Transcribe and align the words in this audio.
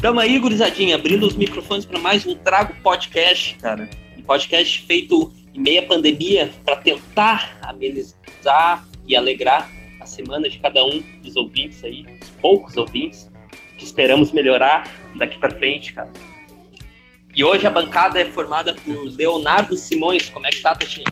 Tamo 0.00 0.18
aí, 0.18 0.38
gurizadinha, 0.38 0.94
abrindo 0.94 1.26
os 1.26 1.36
microfones 1.36 1.84
para 1.84 1.98
mais 1.98 2.24
um 2.24 2.34
Trago 2.34 2.74
Podcast, 2.82 3.54
cara. 3.56 3.88
Um 4.16 4.22
podcast 4.22 4.86
feito 4.86 5.30
em 5.54 5.60
meia 5.60 5.82
pandemia 5.82 6.50
para 6.64 6.76
tentar 6.76 7.58
amenizar 7.60 8.88
e 9.06 9.14
alegrar 9.14 9.70
semana 10.10 10.48
de 10.48 10.58
cada 10.58 10.84
um 10.84 11.02
dos 11.22 11.36
ouvintes 11.36 11.82
aí, 11.84 12.02
dos 12.02 12.30
poucos 12.40 12.76
ouvintes, 12.76 13.30
que 13.76 13.84
esperamos 13.84 14.32
melhorar 14.32 14.90
daqui 15.16 15.38
para 15.38 15.50
frente, 15.50 15.92
cara. 15.92 16.10
E 17.34 17.44
hoje 17.44 17.66
a 17.66 17.70
bancada 17.70 18.20
é 18.20 18.24
formada 18.24 18.74
por 18.74 19.16
Leonardo 19.16 19.76
Simões. 19.76 20.28
Como 20.28 20.46
é 20.46 20.50
que 20.50 20.60
tá, 20.60 20.74
Tatinha? 20.74 21.06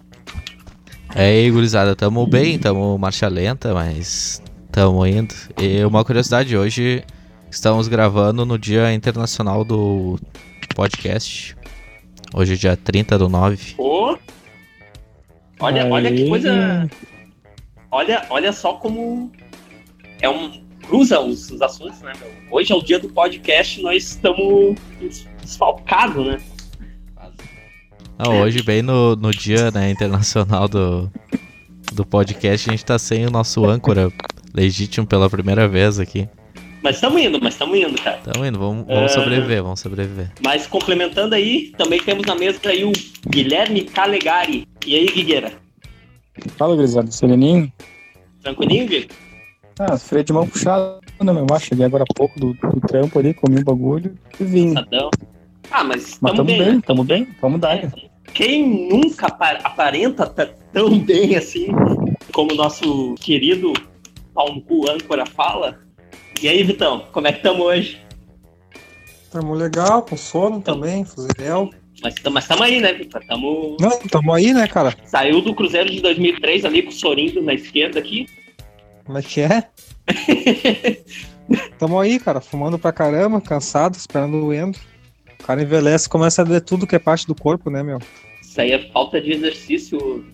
É 1.15 1.27
aí, 1.27 1.51
gurizada, 1.51 1.95
tamo 1.95 2.27
bem, 2.27 2.59
tamo 2.59 2.98
marcha 2.98 3.29
lenta, 3.29 3.73
mas 3.73 4.42
tamo 4.70 5.06
indo. 5.06 5.34
E 5.56 5.84
uma 5.84 6.05
curiosidade, 6.05 6.56
hoje 6.56 7.05
Estamos 7.51 7.89
gravando 7.89 8.45
no 8.45 8.59
Dia 8.59 8.92
Internacional 8.92 9.65
do 9.65 10.19
Podcast. 10.77 11.56
Hoje 12.34 12.53
é 12.53 12.56
dia 12.56 12.77
30 12.77 13.19
do 13.19 13.28
9. 13.28 13.75
Pô! 13.75 14.19
Olha, 15.59 15.87
olha 15.87 16.12
que 16.12 16.28
coisa. 16.28 16.89
Olha, 17.91 18.27
olha 18.28 18.52
só 18.52 18.74
como 18.74 19.33
é 20.20 20.28
um. 20.28 20.66
Cruza 20.87 21.20
os, 21.20 21.51
os 21.51 21.60
assuntos, 21.60 22.01
né, 22.01 22.12
meu? 22.19 22.30
Hoje 22.51 22.73
é 22.73 22.77
o 22.77 22.83
dia 22.83 22.98
do 22.98 23.11
podcast, 23.11 23.83
nós 23.83 24.05
estamos 24.05 24.74
desfalcados, 25.42 26.27
né? 26.27 26.39
Não, 28.19 28.41
hoje, 28.41 28.62
bem 28.62 28.81
no, 28.81 29.14
no 29.14 29.31
dia 29.31 29.70
né, 29.70 29.91
internacional 29.91 30.66
do, 30.66 31.11
do 31.92 32.06
podcast, 32.06 32.69
a 32.69 32.72
gente 32.72 32.84
tá 32.84 32.98
sem 32.98 33.27
o 33.27 33.31
nosso 33.31 33.64
âncora 33.66 34.11
legítimo 34.55 35.06
pela 35.06 35.28
primeira 35.28 35.69
vez 35.69 36.00
aqui. 36.00 36.27
Mas 36.83 36.97
estamos 36.97 37.20
indo, 37.20 37.39
mas 37.41 37.55
estamos 37.55 37.78
indo, 37.78 38.00
cara. 38.00 38.19
Estamos 38.19 38.48
indo, 38.48 38.59
vamos, 38.59 38.86
vamos 38.86 39.12
uh, 39.12 39.14
sobreviver, 39.14 39.62
vamos 39.62 39.81
sobreviver. 39.81 40.33
Mas 40.42 40.66
complementando 40.66 41.34
aí, 41.34 41.72
também 41.77 42.00
temos 42.03 42.27
na 42.27 42.34
mesa 42.34 42.59
aí 42.64 42.84
o 42.84 42.92
Guilherme 43.28 43.83
Calegari. 43.83 44.66
E 44.86 44.97
aí, 44.97 45.06
Guigueira? 45.06 45.67
Fala, 46.56 46.77
Grisado, 46.77 47.12
sereninho? 47.12 47.72
Tranquilinho? 48.42 49.06
Ah, 49.78 49.97
freio 49.97 50.25
de 50.25 50.33
mão 50.33 50.47
puxado, 50.47 51.00
né, 51.20 51.33
meu? 51.33 51.47
Ah, 51.53 51.58
cheguei 51.58 51.86
agora 51.86 52.05
há 52.05 52.14
pouco 52.14 52.39
do, 52.39 52.53
do 52.55 52.81
trampo 52.81 53.19
ali, 53.19 53.34
comi 53.34 53.61
um 53.61 53.64
bagulho 53.64 54.14
e 54.41 54.44
vim. 54.44 54.75
Ah, 55.70 55.84
mas, 55.84 56.19
mas 56.20 56.33
tamo, 56.33 56.44
bem, 56.44 56.59
bem 56.59 56.75
né? 56.77 56.83
tamo 56.84 57.05
bem, 57.05 57.28
vamos 57.41 57.61
dar. 57.61 57.77
É, 57.77 57.91
quem 58.34 58.89
nunca 58.89 59.27
aparenta 59.27 60.27
tão 60.72 60.98
bem 60.98 61.36
assim 61.36 61.69
como 62.33 62.53
o 62.53 62.56
nosso 62.56 63.14
querido 63.16 63.72
pau 64.34 64.55
no 64.55 64.62
cu 64.62 64.89
âncora 64.91 65.27
fala, 65.27 65.78
e 66.41 66.48
aí, 66.48 66.62
Vitão, 66.62 67.05
como 67.11 67.27
é 67.27 67.33
que 67.33 67.39
estamos 67.39 67.66
hoje? 67.66 68.00
Tamo 69.31 69.55
legal, 69.55 70.03
com 70.03 70.16
sono 70.16 70.61
também, 70.61 71.05
fuziléu. 71.05 71.69
Mas 72.02 72.14
estamos 72.14 72.60
aí, 72.60 72.80
né, 72.80 72.92
Vitor? 72.92 73.24
Tamo... 73.27 73.77
Não, 73.80 73.98
tamo 74.08 74.32
aí, 74.32 74.52
né, 74.52 74.66
cara? 74.68 74.94
Saiu 75.04 75.41
do 75.41 75.54
Cruzeiro 75.54 75.91
de 75.91 76.00
2003 76.00 76.64
ali 76.64 76.82
com 76.82 76.91
o 76.91 76.92
Sorinho 76.92 77.42
na 77.42 77.54
esquerda 77.54 77.98
aqui. 77.98 78.27
Como 79.04 79.18
é 79.18 79.22
que 79.22 79.41
é? 79.41 79.68
tamo 81.78 81.98
aí, 81.98 82.19
cara, 82.19 82.41
fumando 82.41 82.78
pra 82.78 82.92
caramba, 82.92 83.41
cansado, 83.41 83.96
esperando 83.96 84.44
o 84.44 84.52
endo. 84.52 84.78
O 85.41 85.44
cara 85.44 85.62
envelhece 85.62 86.08
começa 86.08 86.42
a 86.42 86.44
ver 86.44 86.60
tudo 86.60 86.86
que 86.86 86.96
é 86.96 86.98
parte 86.98 87.26
do 87.26 87.34
corpo, 87.34 87.70
né, 87.70 87.82
meu? 87.82 87.98
Isso 88.42 88.60
aí 88.60 88.72
é 88.72 88.91
falta 88.92 89.20
de 89.20 89.32
exercício. 89.32 90.25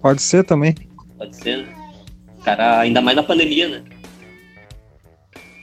Pode 0.00 0.22
ser 0.22 0.44
também. 0.44 0.74
Pode 1.18 1.34
ser, 1.36 1.58
né? 1.58 1.74
Cara, 2.44 2.80
ainda 2.80 3.00
mais 3.00 3.16
na 3.16 3.22
pandemia, 3.22 3.68
né? 3.68 3.84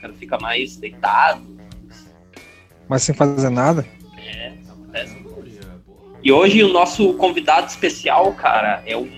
cara 0.02 0.12
fica 0.14 0.38
mais 0.38 0.76
deitado. 0.76 1.46
Mas 2.88 3.04
sem 3.04 3.14
fazer 3.14 3.50
nada? 3.50 3.86
E 6.22 6.30
hoje 6.30 6.62
o 6.62 6.68
nosso 6.68 7.14
convidado 7.14 7.66
especial, 7.66 8.32
cara, 8.34 8.82
é 8.86 8.96
um. 8.96 9.10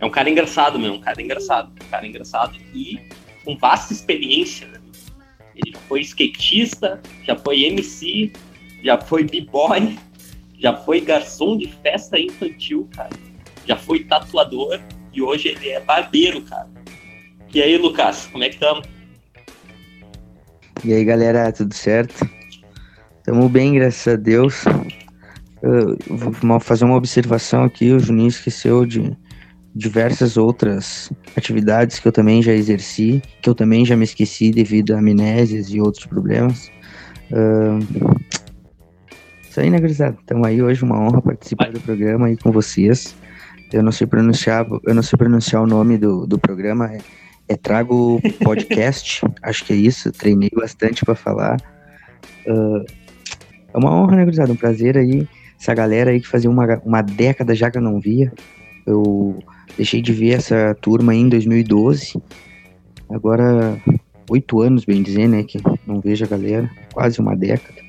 É 0.00 0.06
um 0.06 0.10
cara 0.10 0.30
engraçado 0.30 0.78
mesmo, 0.78 0.96
um 0.96 1.00
cara 1.00 1.20
engraçado. 1.20 1.72
Um 1.72 1.88
cara 1.90 2.06
engraçado 2.06 2.56
e 2.72 3.00
com 3.44 3.56
vasta 3.56 3.92
experiência, 3.92 4.68
né? 4.68 4.78
Ele 5.56 5.72
já 5.72 5.78
foi 5.88 6.00
skatista, 6.02 7.02
já 7.24 7.34
foi 7.34 7.64
MC, 7.64 8.32
já 8.84 8.96
foi 8.96 9.24
b-boy, 9.24 9.98
já 10.56 10.76
foi 10.76 11.00
garçom 11.00 11.56
de 11.56 11.66
festa 11.82 12.16
infantil, 12.16 12.88
cara. 12.94 13.10
Já 13.66 13.76
foi 13.76 14.04
tatuador 14.04 14.80
e 15.12 15.20
hoje 15.20 15.48
ele 15.48 15.70
é 15.70 15.80
barbeiro, 15.80 16.42
cara. 16.42 16.70
E 17.52 17.60
aí, 17.60 17.76
Lucas, 17.76 18.28
como 18.30 18.44
é 18.44 18.48
que 18.50 18.54
estamos? 18.54 18.86
E 20.84 20.92
aí, 20.92 21.04
galera, 21.04 21.50
tudo 21.50 21.74
certo? 21.74 22.14
Tamo 23.24 23.48
bem, 23.48 23.74
graças 23.74 24.14
a 24.14 24.16
Deus. 24.16 24.64
Eu 25.62 25.96
vou 26.08 26.60
fazer 26.60 26.84
uma 26.84 26.96
observação 26.96 27.64
aqui. 27.64 27.92
O 27.92 27.98
Juninho 27.98 28.28
esqueceu 28.28 28.86
de 28.86 29.16
diversas 29.74 30.36
outras 30.36 31.12
atividades 31.36 31.98
que 31.98 32.08
eu 32.08 32.12
também 32.12 32.42
já 32.42 32.52
exerci, 32.52 33.22
que 33.42 33.48
eu 33.48 33.54
também 33.54 33.84
já 33.84 33.96
me 33.96 34.04
esqueci 34.04 34.50
devido 34.50 34.94
a 34.94 34.98
amnésias 34.98 35.68
e 35.68 35.80
outros 35.80 36.06
problemas. 36.06 36.70
Uh, 37.30 37.78
isso 39.48 39.60
aí, 39.60 39.70
né, 39.70 39.78
gurizada? 39.78 40.16
Estamos 40.20 40.46
aí 40.46 40.62
hoje, 40.62 40.82
uma 40.82 40.98
honra 40.98 41.20
participar 41.20 41.70
do 41.70 41.80
programa 41.80 42.26
aí 42.26 42.36
com 42.36 42.50
vocês. 42.50 43.14
Eu 43.72 43.82
não 43.82 43.92
sei 43.92 44.06
pronunciar, 44.06 44.66
eu 44.84 44.94
não 44.94 45.02
sei 45.02 45.16
pronunciar 45.16 45.62
o 45.62 45.66
nome 45.66 45.98
do, 45.98 46.26
do 46.26 46.38
programa, 46.38 46.86
é 46.92 46.98
é, 47.48 47.56
trago 47.56 48.20
podcast, 48.44 49.22
acho 49.42 49.64
que 49.64 49.72
é 49.72 49.76
isso. 49.76 50.12
Treinei 50.12 50.50
bastante 50.54 51.04
para 51.04 51.14
falar. 51.14 51.56
Uh, 52.46 52.84
é 53.72 53.78
uma 53.78 53.94
honra, 53.94 54.16
né, 54.16 54.24
gurizada? 54.24 54.52
Um 54.52 54.56
prazer 54.56 54.96
aí. 54.96 55.26
Essa 55.60 55.74
galera 55.74 56.10
aí 56.10 56.20
que 56.20 56.28
fazia 56.28 56.50
uma, 56.50 56.80
uma 56.84 57.02
década 57.02 57.54
já 57.54 57.70
que 57.70 57.78
eu 57.78 57.82
não 57.82 57.98
via. 57.98 58.32
Eu 58.86 59.38
deixei 59.76 60.00
de 60.00 60.12
ver 60.12 60.36
essa 60.36 60.76
turma 60.80 61.14
em 61.14 61.28
2012. 61.28 62.14
Agora, 63.10 63.80
oito 64.30 64.60
anos, 64.60 64.84
bem 64.84 65.02
dizer, 65.02 65.28
né? 65.28 65.42
Que 65.42 65.58
não 65.86 66.00
vejo 66.00 66.24
a 66.24 66.28
galera. 66.28 66.70
Quase 66.92 67.20
uma 67.20 67.34
década. 67.34 67.88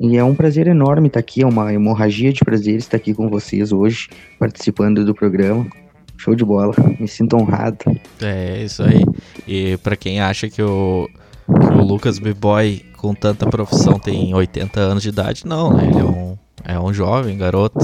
E 0.00 0.16
é 0.16 0.24
um 0.24 0.34
prazer 0.34 0.66
enorme 0.66 1.08
estar 1.08 1.20
aqui, 1.20 1.42
é 1.42 1.46
uma 1.46 1.74
hemorragia 1.74 2.32
de 2.32 2.40
prazer 2.40 2.76
estar 2.76 2.96
aqui 2.96 3.12
com 3.12 3.28
vocês 3.28 3.70
hoje, 3.70 4.08
participando 4.38 5.04
do 5.04 5.14
programa. 5.14 5.66
Show 6.16 6.34
de 6.34 6.44
bola. 6.44 6.74
Me 6.98 7.06
sinto 7.06 7.36
honrado. 7.36 7.78
É, 8.20 8.62
isso 8.62 8.82
aí. 8.82 9.04
E 9.46 9.76
para 9.78 9.96
quem 9.96 10.20
acha 10.20 10.48
que 10.48 10.62
o, 10.62 11.08
que 11.58 11.76
o 11.76 11.84
Lucas 11.84 12.18
B-Boy 12.18 12.84
com 12.96 13.14
tanta 13.14 13.48
profissão 13.48 13.98
tem 13.98 14.34
80 14.34 14.80
anos 14.80 15.02
de 15.02 15.08
idade, 15.08 15.46
não, 15.46 15.72
né? 15.72 15.86
Ele 15.86 15.98
é 15.98 16.04
um, 16.04 16.38
é 16.64 16.78
um 16.78 16.92
jovem 16.92 17.36
garoto. 17.36 17.78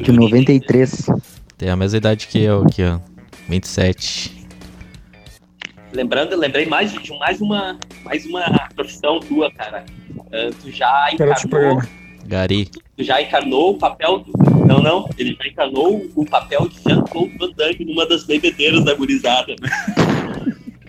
De 0.00 0.12
93. 0.12 1.06
Tem 1.56 1.70
a 1.70 1.76
mesma 1.76 1.98
idade 1.98 2.26
que 2.26 2.42
eu 2.42 2.62
aqui, 2.62 2.82
ó. 2.84 2.98
27. 3.48 4.46
Lembrando, 5.92 6.36
lembrei 6.36 6.66
mais 6.66 6.92
de 6.92 7.18
mais 7.18 7.40
uma, 7.40 7.78
mais 8.04 8.26
uma 8.26 8.68
profissão 8.74 9.20
tua, 9.20 9.50
cara. 9.52 9.84
Uh, 10.16 10.54
tu 10.62 10.70
já 10.70 11.08
encarnou. 11.12 11.82
Gari. 12.26 12.66
Tu 12.96 13.04
já 13.04 13.22
encarnou 13.22 13.70
o 13.70 13.78
papel 13.78 14.18
do 14.18 14.46
não, 14.66 14.82
não. 14.82 15.08
Ele 15.16 15.36
já 15.40 15.48
encanou 15.48 16.10
o 16.14 16.26
papel 16.26 16.68
de 16.68 16.76
Jean-Claude 16.82 17.38
Van 17.38 17.52
Damme 17.56 17.84
numa 17.84 18.04
das 18.06 18.24
bebedeiras 18.24 18.84
da 18.84 18.94
gurizada. 18.94 19.54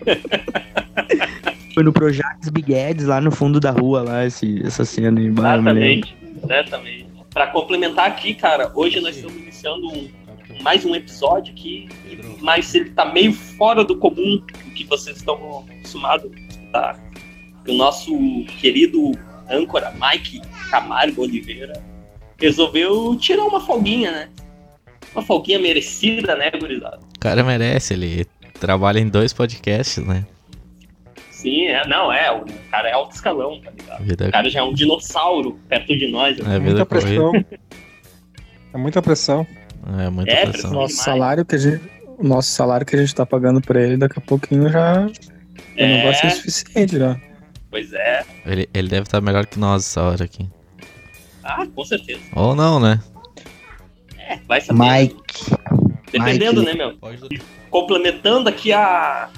Foi 1.74 1.82
no 1.82 1.92
Projax 1.92 2.48
Big 2.48 2.74
Eds, 2.74 3.06
lá 3.06 3.20
no 3.20 3.30
fundo 3.30 3.60
da 3.60 3.70
rua, 3.70 4.02
lá, 4.02 4.24
esse, 4.24 4.60
essa 4.64 4.84
cena. 4.84 5.20
Em 5.20 5.28
exatamente, 5.28 6.16
exatamente. 6.42 7.06
Pra 7.30 7.46
complementar 7.48 8.08
aqui, 8.08 8.34
cara, 8.34 8.72
hoje 8.74 9.00
nós 9.00 9.16
estamos 9.16 9.36
iniciando 9.36 9.86
um, 9.86 10.08
mais 10.62 10.84
um 10.84 10.94
episódio 10.94 11.52
aqui, 11.52 11.88
mas 12.40 12.74
ele 12.74 12.90
tá 12.90 13.04
meio 13.04 13.32
fora 13.32 13.84
do 13.84 13.96
comum 13.96 14.38
do 14.38 14.70
que 14.74 14.84
vocês 14.84 15.18
estão 15.18 15.64
acostumados 15.68 16.32
a 16.32 16.38
escutar. 16.48 17.00
O 17.68 17.72
nosso 17.74 18.12
querido 18.60 19.12
âncora 19.48 19.92
Mike 19.92 20.40
Camargo 20.70 21.22
Oliveira 21.22 21.80
resolveu 22.40 23.16
tirar 23.16 23.44
uma 23.44 23.60
folguinha, 23.60 24.10
né? 24.10 24.28
Uma 25.14 25.22
folguinha 25.22 25.58
merecida, 25.58 26.34
né, 26.34 26.50
gurizada? 26.50 26.98
O 27.16 27.20
cara 27.20 27.42
merece, 27.42 27.94
ele 27.94 28.26
trabalha 28.58 28.98
em 28.98 29.08
dois 29.08 29.32
podcasts, 29.32 30.04
né? 30.04 30.26
Sim, 31.30 31.66
é, 31.66 31.86
não, 31.86 32.12
é, 32.12 32.32
o 32.32 32.44
cara 32.70 32.88
é 32.88 32.92
alto 32.92 33.14
escalão, 33.14 33.60
tá 33.60 33.70
ligado? 33.70 34.02
Vida... 34.04 34.28
O 34.28 34.32
cara 34.32 34.50
já 34.50 34.58
é 34.60 34.62
um 34.62 34.72
dinossauro 34.74 35.58
perto 35.68 35.96
de 35.96 36.10
nós. 36.10 36.36
Né? 36.38 36.56
É, 36.56 36.58
muita 36.58 36.84
pressão. 36.84 37.32
é 38.74 38.76
muita 38.78 39.00
pressão. 39.00 39.46
É 39.98 40.10
muita 40.10 40.32
é, 40.32 40.46
pressão. 40.46 40.72
Nosso 40.72 40.96
salário 40.96 41.44
que 41.44 41.54
a 41.54 41.58
gente, 41.58 41.80
o 42.18 42.24
nosso 42.26 42.50
salário 42.50 42.84
que 42.84 42.96
a 42.96 42.98
gente 42.98 43.14
tá 43.14 43.24
pagando 43.24 43.60
pra 43.60 43.80
ele, 43.80 43.96
daqui 43.96 44.18
a 44.18 44.22
pouquinho 44.22 44.68
já. 44.68 45.06
O 45.06 45.10
É. 45.76 45.86
negócio 46.02 46.26
é 46.26 46.30
suficiente 46.30 46.98
já. 46.98 47.16
Pois 47.70 47.92
é. 47.92 48.24
Ele, 48.44 48.68
ele 48.74 48.88
deve 48.88 49.02
estar 49.02 49.20
melhor 49.20 49.46
que 49.46 49.58
nós 49.60 49.84
essa 49.84 50.02
hora 50.02 50.24
aqui. 50.24 50.48
Ah, 51.44 51.64
com 51.72 51.84
certeza. 51.84 52.20
Ou 52.34 52.54
não, 52.56 52.80
né? 52.80 53.00
É, 54.18 54.38
vai 54.48 54.60
saber. 54.60 54.78
Mike. 54.80 55.44
Dependendo, 56.10 56.60
Mike. 56.62 56.76
né, 56.76 56.84
meu? 56.84 56.98
Complementando 57.70 58.48
aqui 58.48 58.72
a 58.72 59.28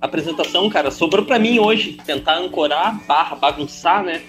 apresentação, 0.00 0.68
cara, 0.68 0.90
sobrou 0.90 1.24
pra 1.24 1.38
mim 1.38 1.58
hoje 1.58 1.98
tentar 2.04 2.36
ancorar, 2.36 3.00
barra, 3.06 3.36
bagunçar, 3.36 4.02
né? 4.02 4.22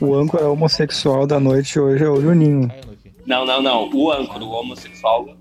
O 0.00 0.14
âncora 0.14 0.48
homossexual 0.48 1.26
da 1.26 1.38
noite 1.38 1.78
hoje 1.78 2.04
é 2.04 2.08
o 2.08 2.20
Juninho. 2.20 2.70
Não, 3.26 3.44
não, 3.46 3.62
não. 3.62 3.90
O 3.92 4.12
âncora, 4.12 4.44
o 4.44 4.50
homossexual, 4.50 5.36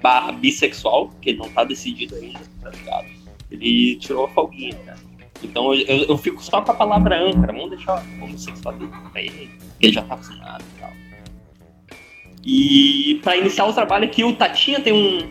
barra 0.00 0.32
bissexual, 0.32 1.10
que 1.20 1.30
ele 1.30 1.38
não 1.38 1.48
tá 1.50 1.64
decidido 1.64 2.14
ainda, 2.14 2.40
tá 2.62 2.70
ligado? 2.70 3.06
Ele 3.50 3.96
tirou 3.96 4.26
a 4.26 4.28
folguinha, 4.28 4.74
cara. 4.86 4.98
Então 5.42 5.74
eu, 5.74 5.86
eu, 5.86 6.04
eu 6.08 6.18
fico 6.18 6.42
só 6.42 6.60
com 6.62 6.72
a 6.72 6.74
palavra 6.74 7.20
âncora. 7.20 7.52
Vamos 7.52 7.70
deixar 7.70 8.04
o 8.20 8.24
homossexual 8.24 8.74
dele 8.74 8.90
pra 9.12 9.22
ele, 9.22 9.50
que 9.78 9.86
ele 9.86 9.92
já 9.92 10.02
tá 10.02 10.14
acostumado 10.14 10.64
e 10.76 10.80
tal. 10.80 10.90
E 12.44 13.20
pra 13.22 13.36
iniciar 13.36 13.66
o 13.66 13.72
trabalho 13.72 14.04
aqui, 14.04 14.24
o 14.24 14.34
Tatinha 14.34 14.80
tem 14.80 14.92
um 14.92 15.30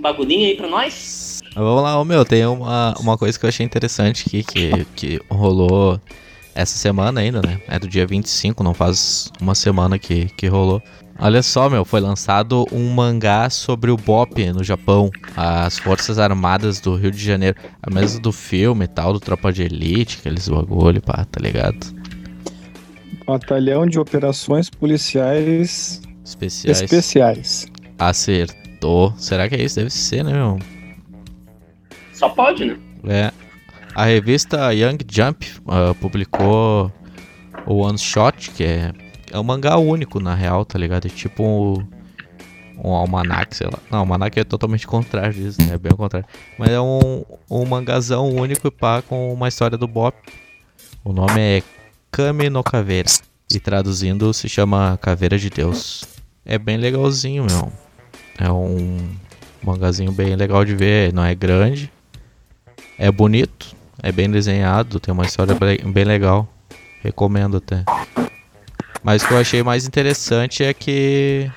bagulhinho 0.00 0.46
aí 0.46 0.56
pra 0.56 0.68
nós? 0.68 1.40
Vamos 1.54 1.82
lá, 1.82 2.00
ô 2.00 2.04
meu, 2.04 2.24
tem 2.24 2.46
uma, 2.46 2.94
uma 2.98 3.18
coisa 3.18 3.38
que 3.38 3.44
eu 3.44 3.48
achei 3.48 3.66
interessante 3.66 4.24
aqui 4.26 4.42
que, 4.42 4.86
que 4.96 5.20
rolou 5.28 6.00
essa 6.54 6.76
semana 6.76 7.20
ainda, 7.20 7.40
né? 7.42 7.60
É 7.68 7.78
do 7.78 7.88
dia 7.88 8.06
25, 8.06 8.62
não 8.62 8.74
faz 8.74 9.30
uma 9.40 9.54
semana 9.54 9.98
que, 9.98 10.26
que 10.36 10.46
rolou. 10.46 10.82
Olha 11.18 11.42
só, 11.42 11.68
meu, 11.68 11.84
foi 11.84 12.00
lançado 12.00 12.64
um 12.72 12.88
mangá 12.94 13.50
sobre 13.50 13.90
o 13.90 13.96
BOP 13.96 14.52
no 14.54 14.64
Japão, 14.64 15.10
as 15.36 15.78
Forças 15.78 16.18
Armadas 16.18 16.80
do 16.80 16.94
Rio 16.96 17.10
de 17.10 17.22
Janeiro. 17.22 17.56
A 17.82 17.92
mesa 17.92 18.18
do 18.18 18.32
filme 18.32 18.86
e 18.86 18.88
tal, 18.88 19.12
do 19.12 19.20
Tropa 19.20 19.52
de 19.52 19.62
Elite, 19.62 20.18
aqueles 20.20 20.48
bagulho, 20.48 21.02
pá, 21.02 21.26
tá 21.30 21.38
ligado? 21.40 21.94
Batalhão 23.26 23.86
de 23.86 23.98
Operações 23.98 24.70
Policiais 24.70 26.00
Especiais. 26.24 26.80
Especiais. 26.80 27.66
Acertou. 28.80 29.14
Será 29.18 29.48
que 29.48 29.54
é 29.54 29.62
isso? 29.62 29.76
Deve 29.76 29.90
ser, 29.90 30.24
né, 30.24 30.32
meu? 30.32 30.58
Só 32.14 32.30
pode, 32.30 32.64
né? 32.64 32.78
É. 33.04 33.32
A 33.94 34.04
revista 34.04 34.72
Young 34.72 34.98
Jump 35.10 35.46
ah, 35.66 35.94
publicou 36.00 36.90
o 37.66 37.76
One 37.76 37.98
Shot, 37.98 38.50
que 38.52 38.64
é, 38.64 38.92
é 39.30 39.38
um 39.38 39.42
mangá 39.42 39.76
único, 39.76 40.20
na 40.20 40.34
real, 40.34 40.64
tá 40.64 40.78
ligado? 40.78 41.06
É 41.06 41.10
tipo 41.10 41.42
um, 41.42 41.86
um 42.82 42.92
almanac, 42.92 43.54
sei 43.54 43.66
lá. 43.66 43.78
Não, 43.90 43.98
almanac 44.00 44.38
é 44.38 44.44
totalmente 44.44 44.86
contrário 44.86 45.34
disso, 45.34 45.60
né? 45.60 45.74
É 45.74 45.78
bem 45.78 45.92
o 45.92 45.96
contrário. 45.96 46.26
Mas 46.58 46.70
é 46.70 46.80
um, 46.80 47.24
um 47.50 47.64
mangazão 47.66 48.30
único 48.30 48.68
e 48.68 48.70
pá, 48.70 49.02
com 49.02 49.32
uma 49.32 49.48
história 49.48 49.76
do 49.76 49.86
Bop. 49.86 50.16
O 51.04 51.12
nome 51.12 51.40
é 51.40 51.62
Kame 52.10 52.48
no 52.48 52.62
Caveira. 52.62 53.10
E 53.52 53.58
traduzindo 53.58 54.32
se 54.32 54.48
chama 54.48 54.98
Caveira 55.02 55.36
de 55.36 55.50
Deus. 55.50 56.04
É 56.44 56.56
bem 56.58 56.76
legalzinho, 56.76 57.44
meu. 57.44 57.72
É 58.38 58.50
um 58.50 59.08
mangazinho 59.62 60.12
bem 60.12 60.34
legal 60.36 60.64
de 60.64 60.74
ver. 60.74 61.12
Não 61.12 61.24
é 61.24 61.34
grande. 61.34 61.92
É 62.98 63.10
bonito, 63.10 63.74
é 64.02 64.12
bem 64.12 64.30
desenhado, 64.30 65.00
tem 65.00 65.12
uma 65.12 65.24
história 65.24 65.54
bem 65.54 66.04
legal. 66.04 66.46
Recomendo 67.02 67.56
até. 67.56 67.82
Mas 69.02 69.22
o 69.22 69.28
que 69.28 69.34
eu 69.34 69.38
achei 69.38 69.62
mais 69.62 69.86
interessante 69.86 70.62
é 70.62 70.74
que 70.74 71.50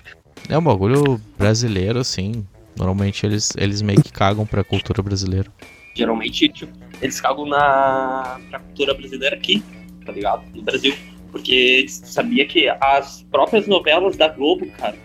é 0.47 0.57
um 0.57 0.63
bagulho 0.63 1.19
brasileiro, 1.37 1.99
assim. 1.99 2.45
Normalmente 2.77 3.25
eles, 3.25 3.51
eles 3.57 3.81
meio 3.81 4.01
que 4.01 4.11
cagam 4.11 4.45
pra 4.45 4.63
cultura 4.63 5.01
brasileira. 5.03 5.51
Geralmente, 5.95 6.49
tipo, 6.49 6.71
eles 7.01 7.19
cagam 7.19 7.45
na, 7.45 8.39
na 8.49 8.59
cultura 8.59 8.93
brasileira 8.93 9.35
aqui, 9.35 9.63
tá 10.05 10.11
ligado? 10.11 10.43
No 10.55 10.61
Brasil. 10.61 10.95
Porque 11.31 11.85
sabia 11.89 12.45
que 12.45 12.69
as 12.79 13.25
próprias 13.31 13.67
novelas 13.67 14.15
da 14.15 14.27
Globo, 14.27 14.65
cara, 14.77 14.95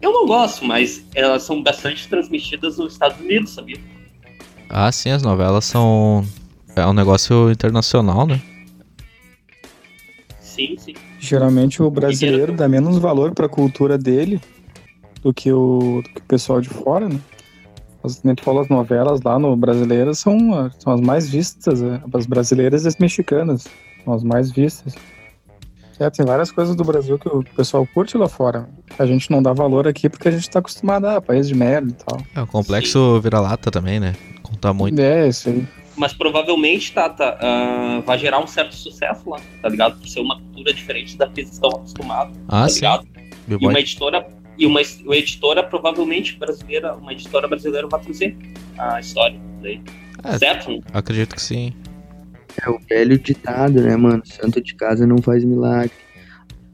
eu 0.00 0.12
não 0.12 0.26
gosto, 0.26 0.64
mas 0.64 1.04
elas 1.14 1.42
são 1.42 1.62
bastante 1.62 2.08
transmitidas 2.08 2.78
nos 2.78 2.92
Estados 2.92 3.20
Unidos, 3.20 3.50
sabia? 3.50 3.78
Ah, 4.68 4.90
sim, 4.92 5.10
as 5.10 5.22
novelas 5.22 5.64
são. 5.64 6.24
É 6.76 6.86
um 6.86 6.92
negócio 6.92 7.50
internacional, 7.50 8.26
né? 8.26 8.40
Sim, 10.40 10.76
sim. 10.78 10.94
Geralmente 11.18 11.82
o 11.82 11.90
brasileiro 11.90 12.52
dá 12.52 12.68
menos 12.68 12.98
valor 12.98 13.32
pra 13.34 13.48
cultura 13.48 13.98
dele 13.98 14.40
do 15.22 15.34
que 15.34 15.52
o, 15.52 16.00
do 16.02 16.08
que 16.08 16.20
o 16.20 16.24
pessoal 16.24 16.60
de 16.60 16.68
fora, 16.68 17.08
né? 17.08 17.20
As, 18.02 18.22
nem 18.22 18.34
tu 18.34 18.42
falou, 18.42 18.62
as 18.62 18.68
novelas 18.68 19.20
lá 19.22 19.38
no 19.38 19.54
brasileiro 19.56 20.14
são, 20.14 20.70
são 20.78 20.94
as 20.94 21.00
mais 21.00 21.28
vistas, 21.28 21.82
né? 21.82 22.00
as 22.12 22.26
brasileiras 22.26 22.84
e 22.84 22.88
as 22.88 22.96
mexicanas 22.96 23.66
são 24.04 24.14
as 24.14 24.22
mais 24.22 24.50
vistas. 24.50 24.94
É, 26.00 26.08
tem 26.08 26.24
várias 26.24 26.50
coisas 26.50 26.74
do 26.74 26.82
Brasil 26.82 27.18
que 27.18 27.28
o 27.28 27.44
pessoal 27.44 27.86
curte 27.92 28.16
lá 28.16 28.26
fora. 28.26 28.66
A 28.98 29.04
gente 29.04 29.30
não 29.30 29.42
dá 29.42 29.52
valor 29.52 29.86
aqui 29.86 30.08
porque 30.08 30.28
a 30.28 30.30
gente 30.30 30.48
tá 30.48 30.58
acostumado 30.58 31.04
a 31.06 31.20
país 31.20 31.46
de 31.46 31.54
merda 31.54 31.90
e 31.90 31.92
tal. 31.92 32.18
É 32.34 32.40
o 32.40 32.46
complexo 32.46 33.20
vira-lata 33.20 33.70
também, 33.70 34.00
né? 34.00 34.16
Contar 34.42 34.72
muito. 34.72 34.98
É, 34.98 35.28
isso 35.28 35.50
aí. 35.50 35.68
Mas 35.96 36.14
provavelmente, 36.14 36.90
Tata, 36.92 37.36
ah, 37.38 38.02
vai 38.06 38.18
gerar 38.18 38.38
um 38.42 38.46
certo 38.46 38.74
sucesso 38.74 39.28
lá, 39.28 39.38
tá 39.60 39.68
ligado? 39.68 40.00
Por 40.00 40.08
ser 40.08 40.20
uma 40.20 40.40
cultura 40.40 40.72
diferente 40.72 41.18
da 41.18 41.28
que 41.28 41.42
eles 41.42 41.52
estão 41.52 41.68
acostumados, 41.68 42.34
Ah, 42.48 42.62
tá 42.62 42.68
sim. 42.70 42.74
ligado? 42.76 43.06
E 43.46 43.54
uma 43.66 43.78
editora, 43.78 44.26
e 44.56 44.64
uma, 44.66 44.80
uma 45.04 45.16
editora 45.16 45.62
provavelmente 45.62 46.38
brasileira, 46.38 46.94
uma 46.94 47.12
editora 47.12 47.46
brasileira 47.46 47.86
vai 47.86 48.00
trazer 48.00 48.34
a 48.78 49.00
história 49.00 49.38
daí. 49.60 49.82
É. 50.24 50.38
Certo? 50.38 50.82
Acredito 50.94 51.34
que 51.34 51.42
sim. 51.42 51.74
É 52.64 52.70
o 52.70 52.78
velho 52.78 53.18
ditado, 53.18 53.80
né, 53.80 53.96
mano? 53.96 54.22
Santo 54.24 54.60
de 54.60 54.74
casa 54.74 55.06
não 55.06 55.18
faz 55.18 55.44
milagre. 55.44 55.92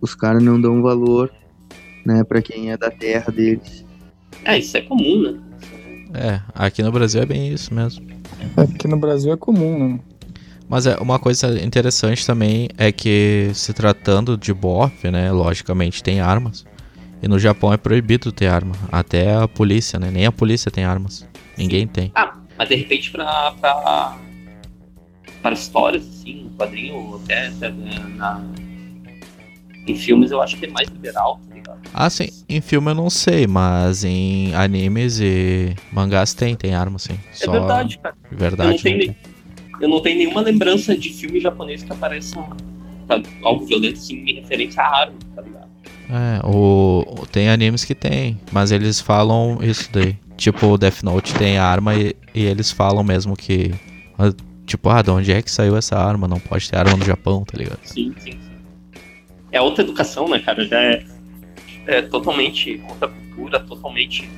Os 0.01 0.15
caras 0.15 0.43
não 0.43 0.61
dão 0.61 0.83
valor, 0.83 1.33
né, 2.05 2.23
pra 2.25 2.43
quem 2.43 2.71
é 2.71 2.77
da 2.77 2.91
terra 2.91 3.33
deles. 3.33 3.85
É, 4.45 4.59
isso 4.59 4.77
é 4.77 4.83
comum, 4.83 5.23
né? 5.23 5.41
É, 6.15 6.41
aqui 6.55 6.83
no 6.83 6.93
Brasil 6.93 7.23
é 7.23 7.27
bem 7.27 7.53
isso 7.53 7.73
mesmo. 7.75 8.07
Aqui 8.57 8.87
no 8.89 8.97
Brasil 8.97 9.33
é 9.33 9.37
comum, 9.37 9.95
né? 9.95 10.01
Mas 10.69 10.87
é 10.87 10.97
uma 10.97 11.19
coisa 11.19 11.63
interessante 11.63 12.27
também 12.27 12.69
é 12.77 12.91
que 12.91 13.51
se 13.55 13.73
tratando 13.73 14.37
de 14.37 14.53
BOP, 14.53 15.11
né, 15.11 15.31
logicamente 15.31 16.03
tem 16.03 16.21
armas. 16.21 16.65
E 17.23 17.29
no 17.29 17.39
Japão 17.39 17.73
é 17.73 17.77
proibido 17.77 18.31
ter 18.33 18.47
arma, 18.47 18.75
até 18.91 19.35
a 19.35 19.49
polícia, 19.49 19.99
né? 19.99 20.11
Nem 20.11 20.27
a 20.27 20.33
polícia 20.33 20.71
tem 20.71 20.85
armas. 20.85 21.27
Ninguém 21.57 21.87
tem. 21.87 22.13
Ah, 22.15 22.37
mas 22.59 22.69
de 22.69 22.75
repente 22.75 23.11
pra, 23.11 23.53
pra, 23.53 24.19
para 25.47 25.55
histórias, 25.55 26.03
assim, 26.09 26.47
um 26.47 26.57
quadrinho, 26.57 27.21
até, 27.23 27.47
até 27.47 27.71
na, 28.17 28.43
em 29.87 29.95
filmes 29.95 30.33
eu 30.33 30.43
acho 30.43 30.57
que 30.57 30.67
é 30.67 30.71
mais 30.71 30.89
liberal, 30.89 31.39
tá 31.49 31.55
ligado? 31.55 31.79
Ah, 31.95 32.11
sim, 32.11 32.29
em 32.49 32.61
filme 32.61 32.91
eu 32.91 32.97
não 32.97 33.09
sei, 33.09 33.47
mas 33.47 34.03
em 34.03 34.53
animes 34.57 35.21
e 35.21 35.73
mangás 35.93 36.35
tem, 36.35 36.57
tem 36.57 36.75
arma 36.75 36.99
sim. 36.99 37.17
É 37.41 37.47
verdade, 37.49 37.97
cara. 37.99 38.17
de 38.29 38.35
Eu 38.35 38.39
verdade. 38.41 38.71
não, 38.71 38.79
tenho, 38.79 39.07
né? 39.07 39.15
eu 39.81 39.89
não 39.89 40.01
tenho 40.03 40.19
nenhuma 40.19 40.41
lembrança 40.41 40.99
de 40.99 41.11
filme 41.11 41.39
japonês 41.41 41.85
que 41.85 41.93
apareça 41.93 42.35
tá, 43.07 43.23
algo 43.45 43.65
violento 43.67 43.99
assim 44.01 44.17
em 44.27 44.35
referência 44.41 44.83
à 44.83 45.01
arma, 45.03 45.15
tá 45.37 45.43
ligado? 45.43 45.69
É, 46.11 46.45
o, 46.45 47.05
o- 47.21 47.27
tem 47.27 47.49
animes 47.51 47.85
que 47.85 47.95
tem, 47.95 48.37
mas 48.51 48.73
eles 48.73 49.01
falam 49.01 49.59
isso 49.63 49.89
daí. 49.93 50.17
Tipo, 50.37 50.67
o 50.67 50.77
Death 50.79 51.05
Note 51.05 51.33
tem 51.37 51.57
arma 51.57 51.95
e, 51.95 52.17
e 52.35 52.45
eles 52.45 52.73
falam 52.73 53.05
mesmo 53.05 53.37
que. 53.37 53.73
Ah, 54.67 54.69
Tipo, 54.69 54.89
ah, 54.91 55.03
de 55.03 55.11
onde 55.11 55.33
é 55.33 55.41
que 55.43 55.51
saiu 55.51 55.77
essa 55.77 55.97
arma? 55.97 56.27
Não 56.27 56.41
pode 56.41 56.69
ter 56.71 56.77
arma 56.77 56.97
no 56.97 57.05
Japão, 57.05 57.45
tá 57.45 57.57
ligado? 57.57 57.79
Sim, 57.85 58.13
sim, 58.19 58.33
sim. 58.33 58.39
É 59.53 59.61
outra 59.61 59.85
educação, 59.85 60.29
né, 60.29 60.39
cara? 60.41 60.65
Já 60.67 60.81
é, 60.81 61.05
é 61.87 62.03
totalmente 62.03 62.81
outra 62.89 63.09
cultura, 63.09 63.61
totalmente 63.61 64.29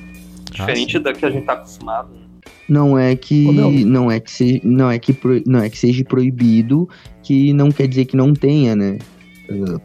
diferente 0.51 0.97
sim. 0.97 1.03
da 1.03 1.13
que 1.13 1.25
a 1.25 1.31
gente 1.31 1.45
tá 1.45 1.53
acostumado. 1.53 2.09
né? 2.13 2.19
Não 2.67 2.97
é 2.97 3.15
que 3.15 3.47
Ô, 3.47 3.51
meu. 3.51 3.71
não 3.71 4.11
é 4.11 4.19
que 4.19 4.31
se, 4.31 4.61
não 4.63 4.91
é 4.91 4.99
que 4.99 5.11
pro- 5.13 5.41
não 5.45 5.59
é 5.59 5.69
que 5.69 5.77
seja 5.77 6.03
proibido, 6.03 6.87
que 7.23 7.51
não 7.53 7.71
quer 7.71 7.87
dizer 7.87 8.05
que 8.05 8.15
não 8.15 8.33
tenha, 8.33 8.75
né? 8.75 8.99
Ah, 9.49 9.79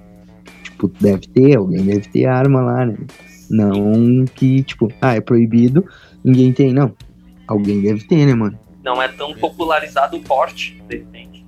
tipo, 0.63 0.89
deve 1.01 1.27
ter, 1.29 1.57
alguém 1.57 1.85
deve 1.85 2.07
ter 2.09 2.27
arma 2.27 2.61
lá, 2.61 2.87
né? 2.87 2.97
Não 3.51 4.25
que 4.35 4.63
tipo, 4.63 4.93
ah, 5.01 5.15
é 5.15 5.21
proibido, 5.21 5.85
ninguém 6.23 6.53
tem, 6.53 6.73
não. 6.73 6.95
Alguém 7.47 7.81
deve 7.81 8.05
ter, 8.07 8.27
né, 8.27 8.35
mano? 8.35 8.59
Não 8.85 9.03
é 9.03 9.09
tão 9.09 9.33
popularizado 9.35 10.17
o 10.17 10.21
porte, 10.21 10.81
de 10.89 10.97
repente. 10.99 11.45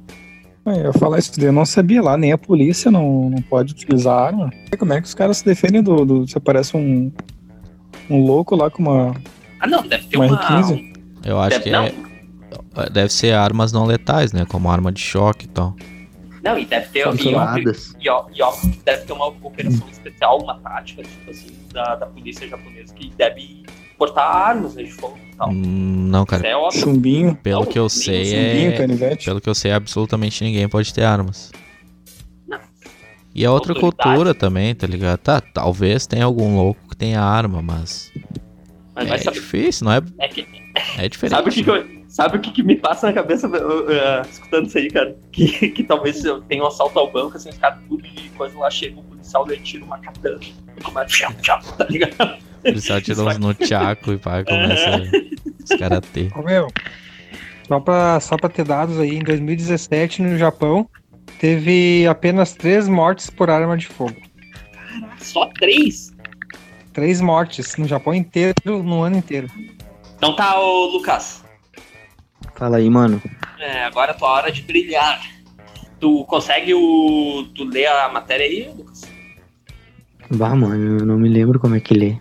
Ah, 0.65 0.75
Eu 0.75 0.85
ia 0.87 0.93
falar 0.95 1.19
isso 1.19 1.39
daí, 1.39 1.47
eu 1.47 1.53
não 1.53 1.65
sabia 1.67 2.03
lá, 2.03 2.17
nem 2.17 2.33
a 2.33 2.39
polícia 2.39 2.91
não, 2.91 3.31
não 3.31 3.43
pode 3.43 3.73
utilizar 3.73 4.19
arma. 4.19 4.51
Como 4.79 4.93
é 4.93 5.01
que 5.01 5.07
os 5.07 5.15
caras 5.15 5.37
se 5.39 5.45
defendem 5.45 5.83
do. 5.83 6.05
do 6.05 6.27
se 6.29 6.37
aparece 6.39 6.77
um, 6.77 7.13
um 8.11 8.25
louco 8.25 8.57
lá 8.57 8.71
com 8.71 8.83
uma, 8.83 9.15
Ah, 9.61 9.67
não, 9.67 9.87
deve 9.87 10.07
ter 10.07 10.17
uma 10.17 10.27
uma. 10.27 10.39
R15? 10.39 10.97
Eu 11.25 11.39
acho 11.41 11.51
deve, 11.51 11.65
que 11.65 11.71
não, 11.71 11.85
é, 11.85 12.91
deve 12.91 13.13
ser 13.13 13.33
armas 13.35 13.73
não 13.73 13.85
letais, 13.85 14.33
né? 14.33 14.45
Como 14.49 14.71
arma 14.71 14.91
de 14.91 15.01
choque 15.01 15.45
e 15.45 15.49
tal. 15.49 15.75
não, 16.43 16.59
e 16.59 16.65
deve 16.65 16.87
ter. 16.89 17.07
E, 17.21 18.05
e, 18.05 18.09
ó- 18.09 18.27
e 18.33 18.77
deve 18.85 19.05
ter 19.05 19.13
uma 19.13 19.27
operação 19.27 19.87
especial, 19.91 20.41
uma 20.43 20.59
tática, 20.61 21.03
tipo 21.03 21.31
assim, 21.31 21.53
da, 21.73 21.97
da 21.97 22.07
polícia 22.07 22.47
japonesa 22.49 22.95
que 22.95 23.11
deve 23.17 23.65
portar 23.99 24.25
armas 24.25 24.75
né, 24.75 24.83
de 24.85 24.93
fogo. 24.93 25.19
Tal. 25.37 25.51
Hum, 25.51 26.09
Não, 26.09 26.25
cara. 26.27 26.47
é 26.47 26.57
óbvio. 26.57 26.81
Chumbinho, 26.81 27.35
Pelo 27.37 27.61
Não, 27.61 27.67
que 27.67 27.79
eu 27.79 27.89
sei, 27.89 28.25
chumbinho, 28.25 28.71
é. 28.73 28.77
canivete. 28.77 29.25
Pelo 29.25 29.41
que 29.41 29.49
eu 29.49 29.55
sei, 29.55 29.73
absolutamente 29.73 30.43
ninguém 30.45 30.69
pode 30.69 30.93
ter 30.93 31.05
armas. 31.05 31.51
Não. 32.49 32.59
E 33.35 33.45
é 33.45 33.51
outra 33.51 33.73
Autoridade. 33.73 34.03
cultura 34.03 34.35
também, 34.35 34.75
tá 34.75 34.87
ligado? 34.87 35.19
Tá, 35.19 35.41
talvez 35.41 36.07
tenha 36.07 36.25
algum 36.25 36.57
louco 36.57 36.81
que 36.91 36.97
tenha 36.97 37.21
arma, 37.21 37.61
mas. 37.63 38.11
Mas 38.95 39.11
é 39.11 39.19
saber. 39.19 39.41
difícil, 39.41 39.85
não 39.85 39.93
é? 39.93 40.01
É 40.19 40.29
que, 40.29 40.47
É 40.97 41.09
diferente. 41.09 41.31
sabe 41.37 41.49
o 41.51 41.53
que, 41.53 41.63
que 41.63 41.71
eu- 41.71 41.87
sabe 42.09 42.37
o 42.39 42.41
que, 42.41 42.51
que 42.51 42.63
me 42.63 42.77
passa 42.77 43.07
na 43.09 43.13
cabeça 43.13 43.47
uh, 43.47 43.53
uh, 43.53 44.29
escutando 44.31 44.67
isso 44.67 44.79
aí, 44.79 44.91
cara? 44.91 45.15
Que, 45.31 45.69
que 45.69 45.85
talvez 45.85 46.25
eu 46.25 46.41
tenha 46.43 46.63
um 46.65 46.67
assalto 46.67 46.99
ao 46.99 47.13
banco, 47.13 47.37
assim, 47.37 47.51
os 47.51 47.59
caras 47.59 47.79
tudo 47.87 48.03
de 48.03 48.31
coisa 48.31 48.59
lá, 48.59 48.71
chega 48.71 48.99
o 48.99 49.03
policial, 49.03 49.45
daí 49.45 49.59
tira 49.61 49.85
uma 49.85 49.99
katana. 49.99 50.41
Começa, 50.83 51.07
tchau, 51.09 51.33
tchau, 51.43 51.61
tá 51.77 51.85
ligado? 51.91 52.39
O 52.67 52.73
policial 52.73 53.01
tira 53.01 53.23
uns 53.23 53.39
no 53.39 53.55
tchaco 53.55 54.13
e 54.13 54.19
pá, 54.19 54.45
começa 54.45 55.03
os 55.63 55.79
karatê. 55.79 56.29
Ô, 56.35 56.43
meu, 56.43 56.69
só 57.69 57.81
pra, 57.81 58.21
só 58.21 58.37
pra 58.37 58.49
ter 58.49 58.65
dados 58.65 58.99
aí, 58.99 59.17
em 59.17 59.23
2017 59.23 60.23
no 60.23 60.37
Japão 60.37 60.89
teve 61.39 62.07
apenas 62.07 62.55
três 62.55 62.89
mortes 62.89 63.31
por 63.31 63.51
arma 63.51 63.77
de 63.77 63.87
fogo. 63.87 64.17
Só 65.19 65.47
três? 65.47 66.15
Três 66.93 67.21
mortes 67.21 67.77
no 67.77 67.87
Japão 67.87 68.15
inteiro, 68.15 68.55
no 68.83 69.03
ano 69.03 69.17
inteiro. 69.19 69.49
Então 70.17 70.35
tá, 70.35 70.59
ô 70.59 70.87
Lucas. 70.87 71.45
Fala 72.55 72.79
aí, 72.79 72.89
mano. 72.89 73.21
É, 73.59 73.85
agora 73.85 74.13
é 74.13 74.15
tua 74.15 74.31
hora 74.31 74.51
de 74.51 74.63
brilhar. 74.63 75.21
Tu 76.01 76.25
consegue 76.25 76.75
o. 76.75 77.47
Tu 77.55 77.65
ler 77.65 77.87
a 77.87 78.09
matéria 78.09 78.47
aí, 78.47 78.73
Lucas? 78.75 79.03
Bah, 80.31 80.55
mano, 80.55 81.01
eu 81.01 81.07
não 81.07 81.19
me 81.19 81.29
lembro 81.29 81.61
como 81.61 81.75
é 81.75 81.81
que 81.81 81.95
lê. 81.95 82.19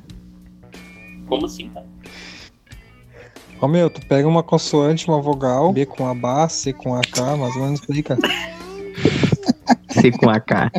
Como 1.28 1.46
assim, 1.46 1.70
cara? 1.70 1.86
Ô 3.62 3.68
meu, 3.68 3.90
tu 3.90 4.06
pega 4.08 4.28
uma 4.28 4.44
consoante, 4.44 5.08
uma 5.08 5.22
vogal, 5.22 5.72
B 5.72 5.86
com 5.86 6.08
a 6.08 6.14
B, 6.14 6.50
C 6.50 6.74
com 6.74 6.94
a 6.94 7.02
K, 7.02 7.38
mais 7.38 7.56
ou 7.56 7.64
menos 7.64 7.82
por 7.82 7.96
aí, 7.96 8.04
cara. 8.04 8.20
C 9.90 10.12
com 10.12 10.30
AK. 10.30 10.72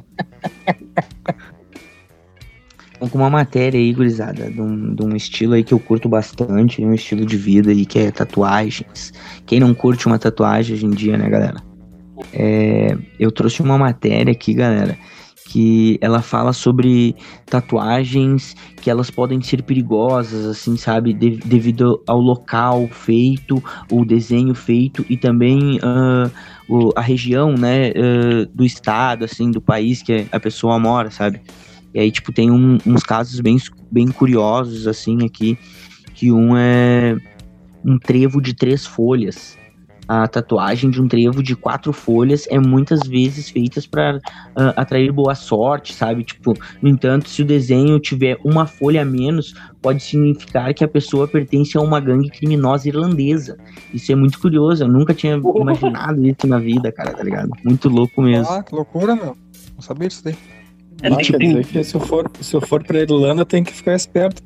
Vamos 2.98 3.12
com 3.12 3.18
uma 3.18 3.30
matéria 3.30 3.78
aí, 3.78 3.92
gurizada, 3.92 4.50
de 4.50 4.60
um, 4.60 4.94
de 4.94 5.04
um 5.04 5.16
estilo 5.16 5.54
aí 5.54 5.64
que 5.64 5.74
eu 5.74 5.78
curto 5.78 6.08
bastante, 6.08 6.84
um 6.84 6.94
estilo 6.94 7.26
de 7.26 7.36
vida 7.36 7.70
aí 7.70 7.84
que 7.84 7.98
é 7.98 8.10
tatuagens. 8.10 9.12
Quem 9.44 9.60
não 9.60 9.74
curte 9.74 10.06
uma 10.06 10.18
tatuagem 10.18 10.74
hoje 10.74 10.86
em 10.86 10.90
dia, 10.90 11.16
né, 11.16 11.28
galera? 11.28 11.62
É, 12.32 12.96
eu 13.18 13.30
trouxe 13.30 13.60
uma 13.60 13.76
matéria 13.76 14.32
aqui, 14.32 14.54
galera, 14.54 14.96
que 15.56 15.96
ela 16.02 16.20
fala 16.20 16.52
sobre 16.52 17.16
tatuagens 17.46 18.54
que 18.82 18.90
elas 18.90 19.10
podem 19.10 19.40
ser 19.40 19.62
perigosas, 19.62 20.44
assim, 20.44 20.76
sabe, 20.76 21.14
de- 21.14 21.38
devido 21.38 22.02
ao 22.06 22.20
local 22.20 22.86
feito, 22.88 23.64
o 23.90 24.04
desenho 24.04 24.54
feito 24.54 25.02
e 25.08 25.16
também 25.16 25.78
ah, 25.82 26.30
o- 26.68 26.90
a 26.94 27.00
região, 27.00 27.54
né, 27.54 27.88
ah, 27.88 28.46
do 28.54 28.66
estado, 28.66 29.24
assim, 29.24 29.50
do 29.50 29.62
país 29.62 30.02
que 30.02 30.26
a 30.30 30.38
pessoa 30.38 30.78
mora, 30.78 31.10
sabe? 31.10 31.40
E 31.94 32.00
aí, 32.00 32.10
tipo, 32.10 32.34
tem 32.34 32.50
um- 32.50 32.76
uns 32.84 33.02
casos 33.02 33.40
bem, 33.40 33.56
bem 33.90 34.08
curiosos, 34.08 34.86
assim, 34.86 35.24
aqui, 35.24 35.56
que 36.12 36.30
um 36.30 36.54
é 36.54 37.16
um 37.82 37.98
trevo 37.98 38.42
de 38.42 38.52
três 38.52 38.84
folhas. 38.84 39.56
A 40.08 40.28
tatuagem 40.28 40.90
de 40.90 41.00
um 41.02 41.08
trevo 41.08 41.42
de 41.42 41.56
quatro 41.56 41.92
folhas 41.92 42.46
é 42.48 42.58
muitas 42.58 43.00
vezes 43.08 43.50
feitas 43.50 43.86
para 43.86 44.20
atrair 44.76 45.10
boa 45.10 45.34
sorte, 45.34 45.92
sabe? 45.92 46.22
Tipo, 46.24 46.54
no 46.80 46.88
entanto, 46.88 47.28
se 47.28 47.42
o 47.42 47.44
desenho 47.44 47.98
tiver 47.98 48.38
uma 48.44 48.66
folha 48.66 49.02
a 49.02 49.04
menos, 49.04 49.54
pode 49.82 50.02
significar 50.02 50.72
que 50.74 50.84
a 50.84 50.88
pessoa 50.88 51.26
pertence 51.26 51.76
a 51.76 51.80
uma 51.80 51.98
gangue 52.00 52.30
criminosa 52.30 52.88
irlandesa. 52.88 53.56
Isso 53.92 54.12
é 54.12 54.14
muito 54.14 54.38
curioso, 54.40 54.84
eu 54.84 54.88
nunca 54.88 55.12
tinha 55.12 55.34
imaginado 55.56 56.24
isso 56.26 56.46
na 56.46 56.58
vida, 56.58 56.92
cara, 56.92 57.12
tá 57.12 57.22
ligado? 57.22 57.50
Muito 57.64 57.88
louco 57.88 58.22
mesmo. 58.22 58.52
Ah, 58.52 58.62
que 58.62 58.74
loucura, 58.74 59.14
meu. 59.16 59.36
Não 59.74 59.82
sabia 59.82 60.08
disso 60.08 60.24
daí. 60.24 60.36
É, 61.02 61.08
Ah, 61.08 61.16
dizer 61.16 61.66
que 61.66 61.84
se 61.84 61.94
eu 61.94 62.00
for, 62.00 62.30
se 62.40 62.54
eu 62.54 62.60
for 62.60 62.82
pra 62.82 63.00
Irlanda, 63.00 63.44
tem 63.44 63.62
que 63.62 63.72
ficar 63.72 63.94
esperto. 63.94 64.42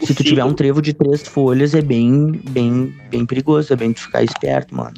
Se 0.00 0.14
tu 0.14 0.22
tiver 0.24 0.44
um 0.44 0.52
trevo 0.54 0.82
de 0.82 0.92
três 0.92 1.26
folhas, 1.26 1.74
é 1.74 1.80
bem, 1.82 2.32
bem, 2.50 2.94
bem 3.10 3.24
perigoso, 3.26 3.72
é 3.72 3.76
bem 3.76 3.92
tu 3.92 4.00
ficar 4.00 4.22
esperto, 4.22 4.74
mano. 4.74 4.94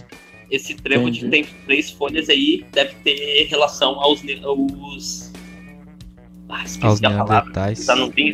Esse 0.50 0.75
trevo 0.75 1.11
de 1.11 1.28
tem 1.28 1.45
três 1.66 1.90
folhas 1.90 2.28
aí 2.28 2.64
deve 2.73 2.95
ter 3.05 3.47
relação 3.50 3.99
aos. 4.00 4.23
aos... 4.45 5.33
Ah, 6.49 6.64
Aos 6.83 7.02
a 7.02 7.11
palavra. 7.11 7.73
não 7.97 8.11
tem. 8.11 8.33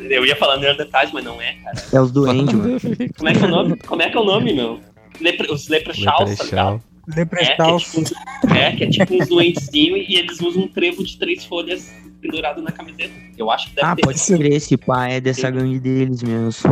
Eu 0.00 0.24
ia 0.26 0.36
falar 0.36 0.58
neandertais, 0.58 1.10
mas 1.12 1.24
não 1.24 1.40
é, 1.40 1.54
cara. 1.54 1.82
É 1.92 2.00
os 2.00 2.10
doentes, 2.12 2.54
mano. 2.54 2.78
Como 3.16 3.28
é 3.28 3.32
que 3.34 3.38
é 3.42 3.46
o 3.46 3.50
nome? 3.50 3.76
Como 3.78 4.02
é 4.02 4.10
que 4.10 4.16
é 4.16 4.20
o 4.20 4.24
nome, 4.24 4.52
meu? 4.54 4.80
Lepre... 5.20 5.50
Os 5.50 5.68
leprechauns, 5.68 6.36
tá 6.36 6.44
ligado? 6.44 6.82
Leprechal. 7.16 7.76
É, 7.76 7.80
que 7.80 7.80
é 7.80 7.80
Leprechauns. 7.80 7.82
tipo, 7.84 8.00
uns- 8.00 8.12
é, 8.54 8.72
que 8.76 8.84
é 8.84 8.90
tipo 8.90 9.14
uns 9.22 9.28
doentezinhos 9.28 10.06
e 10.08 10.14
eles 10.16 10.40
usam 10.40 10.62
um 10.64 10.68
trevo 10.68 11.02
de 11.02 11.16
três 11.18 11.44
folhas 11.44 11.90
pendurado 12.20 12.62
na 12.62 12.70
camiseta. 12.72 13.12
Eu 13.36 13.50
acho 13.50 13.68
que 13.70 13.76
deve 13.76 13.86
Ah, 13.86 13.96
ter. 13.96 14.02
pode 14.02 14.18
ser 14.18 14.40
esse 14.52 14.76
pai 14.76 15.14
é 15.16 15.20
dessa 15.20 15.50
gangue 15.50 15.78
deles 15.78 16.22
mesmo. 16.22 16.70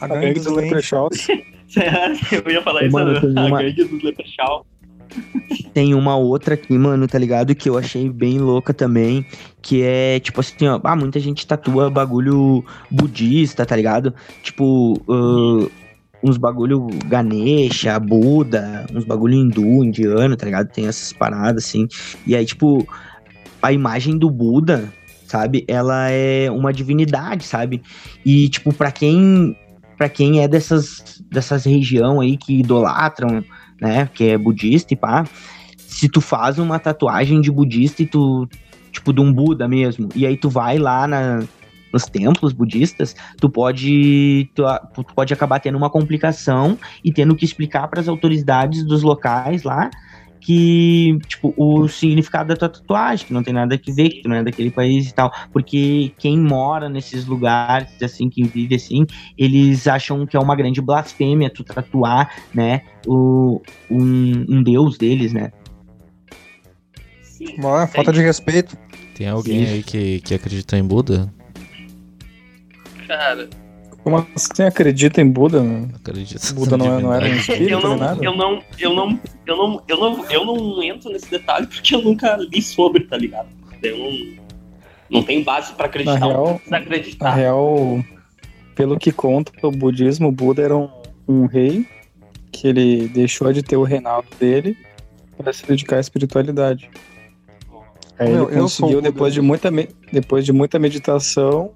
A 0.00 0.04
A 0.04 0.08
gangue 0.08 0.20
gangue 0.26 0.34
dos 0.40 0.44
dos. 0.44 0.56
Leprechauns. 0.56 1.28
Eu 2.32 2.52
ia 2.52 2.62
falar 2.62 2.82
Ô, 2.82 2.86
isso, 2.86 2.92
mano, 2.92 3.38
a 3.38 3.46
uma- 3.46 3.62
gangue 3.62 3.84
dos 3.84 4.02
leprechauns. 4.02 4.64
Tem 5.74 5.92
uma 5.94 6.16
outra 6.16 6.54
aqui, 6.54 6.76
mano, 6.78 7.06
tá 7.08 7.18
ligado? 7.18 7.52
Que 7.54 7.68
eu 7.68 7.76
achei 7.76 8.08
bem 8.08 8.38
louca 8.38 8.72
também. 8.72 9.26
Que 9.60 9.82
é, 9.82 10.20
tipo 10.20 10.40
assim, 10.40 10.68
ó. 10.68 10.80
Ah, 10.84 10.94
muita 10.94 11.18
gente 11.18 11.44
tatua 11.46 11.90
bagulho 11.90 12.64
budista, 12.90 13.66
tá 13.66 13.74
ligado? 13.74 14.14
Tipo, 14.42 15.00
ah, 15.08 15.68
uns 16.22 16.36
bagulho 16.36 16.86
Ganesha, 17.06 17.98
Buda, 17.98 18.86
uns 18.94 19.04
bagulho 19.04 19.34
hindu, 19.34 19.84
indiano, 19.84 20.36
tá 20.36 20.44
ligado? 20.46 20.68
Tem 20.72 20.86
essas 20.86 21.12
paradas, 21.12 21.64
assim. 21.64 21.88
E 22.26 22.36
aí, 22.36 22.44
tipo, 22.46 22.86
a 23.62 23.72
imagem 23.72 24.18
do 24.18 24.30
Buda, 24.30 24.92
sabe? 25.26 25.64
Ela 25.68 26.10
é 26.10 26.50
uma 26.50 26.72
divindade, 26.72 27.44
sabe? 27.44 27.82
E, 28.24 28.48
tipo, 28.48 28.72
pra 28.72 28.90
quem. 28.90 29.56
Pra 29.96 30.08
quem 30.08 30.40
é 30.42 30.48
dessas, 30.48 31.22
dessas 31.30 31.66
região 31.66 32.20
aí 32.20 32.38
que 32.38 32.60
idolatram 32.60 33.44
né, 33.80 34.08
que 34.12 34.24
é 34.24 34.38
budista 34.38 34.92
e 34.92 34.96
pá, 34.96 35.24
se 35.76 36.08
tu 36.08 36.20
faz 36.20 36.58
uma 36.58 36.78
tatuagem 36.78 37.40
de 37.40 37.50
budista 37.50 38.02
e 38.02 38.06
tu, 38.06 38.48
tipo, 38.92 39.12
de 39.12 39.20
um 39.20 39.32
Buda 39.32 39.66
mesmo, 39.66 40.08
e 40.14 40.26
aí 40.26 40.36
tu 40.36 40.50
vai 40.50 40.78
lá 40.78 41.06
na, 41.06 41.42
nos 41.92 42.04
templos 42.04 42.52
budistas, 42.52 43.16
tu 43.38 43.48
pode, 43.48 44.48
tu, 44.54 44.62
tu 44.94 45.14
pode 45.14 45.32
acabar 45.32 45.58
tendo 45.58 45.78
uma 45.78 45.90
complicação 45.90 46.78
e 47.02 47.12
tendo 47.12 47.34
que 47.34 47.44
explicar 47.44 47.88
para 47.88 48.00
as 48.00 48.08
autoridades 48.08 48.84
dos 48.84 49.02
locais 49.02 49.62
lá 49.62 49.90
que, 50.40 51.18
tipo, 51.26 51.52
o 51.56 51.86
significado 51.88 52.48
da 52.48 52.56
tua 52.56 52.68
tatuagem, 52.68 53.26
que 53.26 53.32
não 53.32 53.42
tem 53.42 53.52
nada 53.52 53.74
a 53.74 53.92
ver, 53.92 54.08
que 54.08 54.22
tu 54.22 54.28
não 54.28 54.36
é 54.36 54.42
daquele 54.42 54.70
país 54.70 55.08
e 55.08 55.14
tal, 55.14 55.32
porque 55.52 56.12
quem 56.18 56.38
mora 56.38 56.88
nesses 56.88 57.26
lugares, 57.26 57.90
assim, 58.02 58.30
quem 58.30 58.44
vive 58.44 58.74
assim, 58.74 59.06
eles 59.36 59.86
acham 59.86 60.26
que 60.26 60.36
é 60.36 60.40
uma 60.40 60.56
grande 60.56 60.80
blasfêmia 60.80 61.50
tu 61.50 61.62
tatuar, 61.62 62.34
né, 62.54 62.82
o, 63.06 63.60
um, 63.90 64.46
um 64.48 64.62
deus 64.62 64.96
deles, 64.96 65.32
né? 65.32 65.52
Sim. 67.22 67.56
Ó, 67.62 67.86
falta 67.86 68.12
de 68.12 68.20
respeito. 68.20 68.76
Tem 69.14 69.28
alguém 69.28 69.64
aí 69.66 69.82
que, 69.82 70.20
que 70.20 70.34
acredita 70.34 70.78
em 70.78 70.84
Buda? 70.84 71.32
Cara, 73.06 73.48
Como 74.02 74.26
assim 74.34 74.62
acredita 74.62 75.20
em 75.20 75.28
Buda? 75.30 75.62
Né? 75.62 75.88
Acredito. 75.94 76.54
Buda 76.54 76.76
não, 76.76 76.98
é- 76.98 77.02
não 77.02 77.12
era 77.12 77.26
um 77.26 77.34
espírito 77.36 77.70
eu 77.70 77.78
nem 77.80 77.88
não, 77.88 77.96
nada? 77.96 78.24
eu 78.24 78.36
não, 78.36 78.62
eu 78.78 78.94
não, 78.94 79.20
eu 79.46 79.56
não, 79.56 79.82
eu 79.88 79.96
não, 79.98 80.30
eu 80.30 80.44
não 80.46 80.82
entro 80.82 81.10
nesse 81.12 81.30
detalhe 81.30 81.66
porque 81.66 81.94
eu 81.94 82.02
nunca 82.02 82.36
li 82.36 82.62
sobre, 82.62 83.04
tá 83.04 83.16
ligado? 83.16 83.48
Eu 83.82 83.98
não, 83.98 84.10
não 85.10 85.22
tenho 85.22 85.44
base 85.44 85.72
pra 85.74 85.86
acreditar. 85.86 86.18
Na 86.18 86.26
real- 86.26 86.44
não 86.46 86.54
precisa 86.54 86.70
Na 86.70 86.78
acreditar. 86.78 87.34
real, 87.34 88.04
pelo 88.74 88.98
que 88.98 89.12
conta 89.12 89.52
o 89.62 89.70
budismo, 89.70 90.28
o 90.28 90.32
Buda 90.32 90.62
era 90.62 90.76
um, 90.76 90.88
um 91.28 91.46
rei 91.46 91.86
que 92.50 92.66
ele 92.68 93.06
deixou 93.08 93.52
de 93.52 93.62
ter 93.62 93.76
o 93.76 93.82
reinado 93.82 94.26
dele 94.38 94.76
para 95.36 95.52
se 95.52 95.66
dedicar 95.66 95.96
à 95.96 96.00
espiritualidade. 96.00 96.90
Aí 98.18 98.32
Meu, 98.32 98.50
ele 98.50 98.60
conseguiu, 98.60 99.00
depois 99.00 99.32
de, 99.32 99.40
muita, 99.40 99.70
depois 100.12 100.44
de 100.44 100.52
muita 100.52 100.78
meditação, 100.78 101.72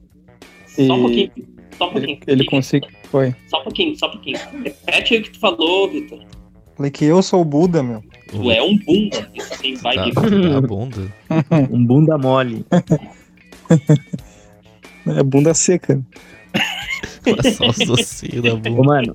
Só 0.66 0.82
um 0.82 1.08
e- 1.08 1.30
pouquinho. 1.30 1.53
Só 1.78 1.88
um 1.88 1.92
pouquinho. 1.92 2.18
ele, 2.26 2.40
ele 2.40 2.44
conseguiu. 2.46 2.90
Foi. 3.04 3.34
Só 3.48 3.60
um 3.60 3.64
pouquinho, 3.64 3.96
só 3.96 4.08
um 4.08 4.10
pouquinho. 4.12 4.38
Repete 4.62 5.14
aí 5.14 5.20
o 5.20 5.22
que 5.22 5.30
tu 5.30 5.38
falou, 5.38 5.90
Vitor. 5.90 6.20
Falei 6.76 6.90
que 6.90 7.04
eu 7.04 7.22
sou 7.22 7.40
o 7.42 7.44
Buda, 7.44 7.82
meu. 7.82 8.02
Tu 8.28 8.50
é 8.50 8.60
um 8.62 8.76
bunda. 8.78 9.30
Assim, 9.38 9.74
vai 9.76 9.94
Tá, 9.94 10.22
tá 10.22 10.60
bunda. 10.60 11.12
Um 11.70 11.84
bunda 11.84 12.18
mole. 12.18 12.64
É 15.06 15.22
bunda 15.22 15.52
seca. 15.52 16.02
Passar 17.36 17.68
os 17.68 17.78
docinhos 17.78 18.44
mano, 18.84 19.14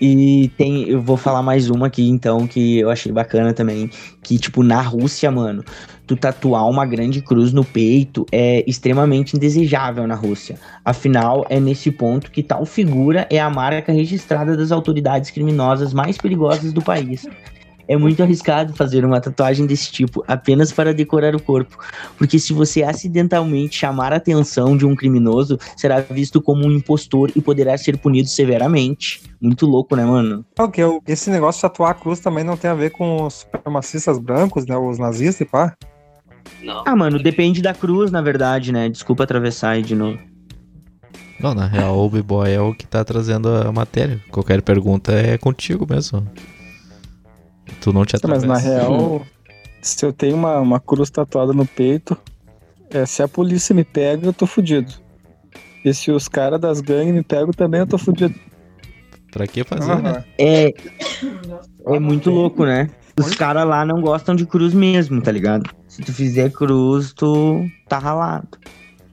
e 0.00 0.50
tem, 0.56 0.88
eu 0.88 1.00
vou 1.00 1.16
falar 1.16 1.42
mais 1.42 1.70
uma 1.70 1.86
aqui, 1.86 2.08
então, 2.08 2.46
que 2.46 2.78
eu 2.78 2.90
achei 2.90 3.12
bacana 3.12 3.52
também, 3.52 3.90
que, 4.22 4.38
tipo, 4.38 4.62
na 4.62 4.80
Rússia, 4.80 5.30
mano, 5.30 5.64
tu 6.06 6.16
tatuar 6.16 6.68
uma 6.68 6.84
grande 6.84 7.22
cruz 7.22 7.52
no 7.52 7.64
peito 7.64 8.26
é 8.30 8.64
extremamente 8.66 9.36
indesejável 9.36 10.06
na 10.06 10.14
Rússia. 10.14 10.58
Afinal, 10.84 11.46
é 11.48 11.58
nesse 11.58 11.90
ponto 11.90 12.30
que 12.30 12.42
tal 12.42 12.64
figura 12.66 13.26
é 13.30 13.40
a 13.40 13.48
marca 13.48 13.92
registrada 13.92 14.56
das 14.56 14.72
autoridades 14.72 15.30
criminosas 15.30 15.94
mais 15.94 16.18
perigosas 16.18 16.72
do 16.72 16.82
país. 16.82 17.26
É 17.88 17.96
muito 17.96 18.22
arriscado 18.22 18.74
fazer 18.74 19.04
uma 19.04 19.20
tatuagem 19.20 19.66
desse 19.66 19.90
tipo 19.90 20.24
apenas 20.28 20.72
para 20.72 20.94
decorar 20.94 21.34
o 21.34 21.42
corpo, 21.42 21.76
porque 22.16 22.38
se 22.38 22.52
você 22.52 22.82
acidentalmente 22.82 23.76
chamar 23.76 24.12
a 24.12 24.16
atenção 24.16 24.76
de 24.76 24.86
um 24.86 24.94
criminoso, 24.94 25.58
será 25.76 26.00
visto 26.00 26.40
como 26.40 26.66
um 26.66 26.70
impostor 26.70 27.30
e 27.34 27.40
poderá 27.40 27.76
ser 27.76 27.98
punido 27.98 28.28
severamente. 28.28 29.22
Muito 29.40 29.66
louco, 29.66 29.96
né, 29.96 30.04
mano? 30.04 30.44
É 30.58 30.62
o 30.62 30.70
que 30.70 30.80
eu- 30.80 31.02
esse 31.06 31.30
negócio 31.30 31.58
de 31.58 31.62
tatuar 31.62 31.90
a 31.90 31.94
cruz 31.94 32.20
também 32.20 32.44
não 32.44 32.56
tem 32.56 32.70
a 32.70 32.74
ver 32.74 32.90
com 32.90 33.26
os 33.26 33.34
supremacistas 33.34 34.18
brancos, 34.18 34.66
né? 34.66 34.76
Os 34.76 34.98
nazistas 34.98 35.40
e 35.40 35.50
pá. 35.50 35.74
Não. 36.62 36.84
Ah, 36.86 36.94
mano, 36.94 37.18
depende 37.18 37.60
da 37.60 37.74
cruz, 37.74 38.10
na 38.10 38.22
verdade, 38.22 38.70
né? 38.72 38.88
Desculpa 38.88 39.24
atravessar 39.24 39.70
aí 39.70 39.82
de 39.82 39.96
novo. 39.96 40.18
Não, 41.40 41.54
na 41.54 41.66
real, 41.66 41.98
o 41.98 42.08
B-Boy 42.08 42.52
é 42.52 42.60
o 42.60 42.72
que 42.72 42.86
tá 42.86 43.04
trazendo 43.04 43.48
a 43.48 43.72
matéria. 43.72 44.20
Qualquer 44.30 44.62
pergunta 44.62 45.12
é 45.12 45.36
contigo 45.36 45.84
mesmo. 45.90 46.24
Tu 47.80 47.92
não 47.92 48.04
te 48.04 48.18
Tá, 48.18 48.28
Mas 48.28 48.42
atravessa. 48.44 48.46
na 48.46 48.58
real, 48.58 49.22
se 49.80 50.04
eu 50.04 50.12
tenho 50.12 50.36
uma, 50.36 50.58
uma 50.60 50.80
cruz 50.80 51.10
tatuada 51.10 51.52
no 51.52 51.66
peito, 51.66 52.16
é, 52.90 53.04
se 53.06 53.22
a 53.22 53.28
polícia 53.28 53.74
me 53.74 53.84
pega, 53.84 54.26
eu 54.26 54.32
tô 54.32 54.46
fudido. 54.46 54.92
E 55.84 55.92
se 55.92 56.10
os 56.10 56.28
caras 56.28 56.60
das 56.60 56.80
gangues 56.80 57.12
me 57.14 57.22
pegam 57.22 57.50
também, 57.52 57.80
eu 57.80 57.86
tô 57.86 57.98
fudido. 57.98 58.34
Pra 59.32 59.46
que 59.46 59.64
fazer, 59.64 59.96
né? 60.02 60.24
É. 60.38 60.72
É 61.86 61.98
muito 61.98 62.30
louco, 62.30 62.64
né? 62.64 62.90
Os 63.18 63.34
caras 63.34 63.66
lá 63.66 63.84
não 63.84 64.00
gostam 64.00 64.34
de 64.36 64.46
cruz 64.46 64.72
mesmo, 64.74 65.20
tá 65.20 65.32
ligado? 65.32 65.68
Se 65.88 66.02
tu 66.02 66.12
fizer 66.12 66.50
cruz, 66.52 67.12
tu 67.12 67.66
tá 67.88 67.98
ralado. 67.98 68.48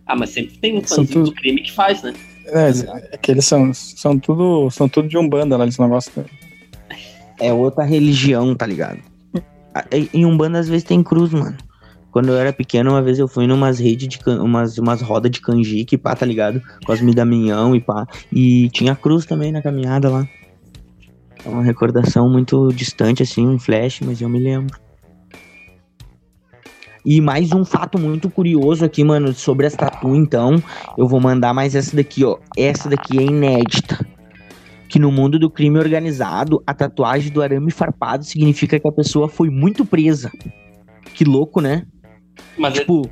Ah, 0.06 0.16
mas 0.16 0.30
sempre 0.32 0.58
tem 0.58 0.78
um 0.78 0.82
fãzinho 0.82 1.08
tudo- 1.08 1.26
do 1.26 1.34
crime 1.34 1.62
que 1.62 1.72
faz, 1.72 2.04
né? 2.04 2.14
É, 2.48 2.70
é 3.14 3.18
que 3.18 3.32
eles 3.32 3.46
são, 3.46 3.72
são, 3.74 4.18
tudo, 4.18 4.70
são 4.72 4.90
tudo 4.90 5.08
de 5.08 5.18
Umbanda 5.18 5.56
lá, 5.56 5.64
eles 5.64 5.78
não 5.78 5.88
gostam. 5.90 6.26
É 7.40 7.54
outra 7.54 7.84
religião, 7.84 8.54
tá 8.54 8.66
ligado? 8.66 9.00
Em 10.14 10.26
Umbanda 10.26 10.60
às 10.60 10.68
vezes 10.68 10.84
tem 10.84 11.02
cruz, 11.02 11.32
mano. 11.32 11.56
Quando 12.12 12.30
eu 12.30 12.38
era 12.38 12.52
pequeno, 12.52 12.92
uma 12.92 13.02
vez 13.02 13.20
eu 13.20 13.28
fui 13.28 13.46
numas 13.46 13.80
redes 13.80 14.08
de 14.08 14.20
can... 14.20 14.42
umas, 14.42 14.78
umas 14.78 15.02
rodas 15.02 15.30
de 15.30 15.40
canjique, 15.40 15.98
pá, 15.98 16.16
tá 16.16 16.26
ligado? 16.26 16.62
Cosme 16.86 17.14
Damião 17.14 17.76
e 17.76 17.80
pá. 17.80 18.08
E 18.32 18.70
tinha 18.70 18.96
cruz 18.96 19.26
também 19.26 19.52
na 19.52 19.62
caminhada 19.62 20.10
lá. 20.10 20.28
É 21.46 21.50
uma 21.50 21.64
recordação 21.64 22.30
muito 22.30 22.70
distante, 22.74 23.24
assim, 23.24 23.48
um 23.48 23.60
flash, 23.60 24.02
mas 24.02 24.20
eu 24.22 24.28
me 24.28 24.40
lembro. 24.40 24.78
E 27.06 27.22
mais 27.22 27.54
um 27.54 27.64
fato 27.64 27.98
muito 27.98 28.30
curioso 28.30 28.84
aqui, 28.84 29.04
mano, 29.04 29.34
sobre 29.34 29.66
as 29.66 29.74
tatu, 29.74 30.16
então. 30.16 30.62
Eu 30.98 31.08
vou 31.08 31.20
mandar 31.20 31.54
mais 31.54 31.76
essa 31.76 31.96
daqui, 31.96 32.26
ó. 32.26 32.38
Essa 32.58 32.90
daqui 32.90 33.20
é 33.20 33.24
inédita. 33.24 34.06
Que 34.90 35.00
no 35.00 35.12
mundo 35.12 35.38
do 35.40 35.50
crime 35.50 35.78
organizado, 35.78 36.62
a 36.68 36.74
tatuagem 36.74 37.32
do 37.32 37.42
arame 37.42 37.72
farpado 37.72 38.26
significa 38.26 38.80
que 38.80 38.88
a 38.88 38.92
pessoa 38.92 39.30
foi 39.30 39.50
muito 39.50 39.86
presa. 39.86 40.32
Que 41.14 41.24
louco, 41.24 41.62
né? 41.62 41.86
Mas 42.58 42.76
é- 42.76 42.80
Tipo, 42.80 43.10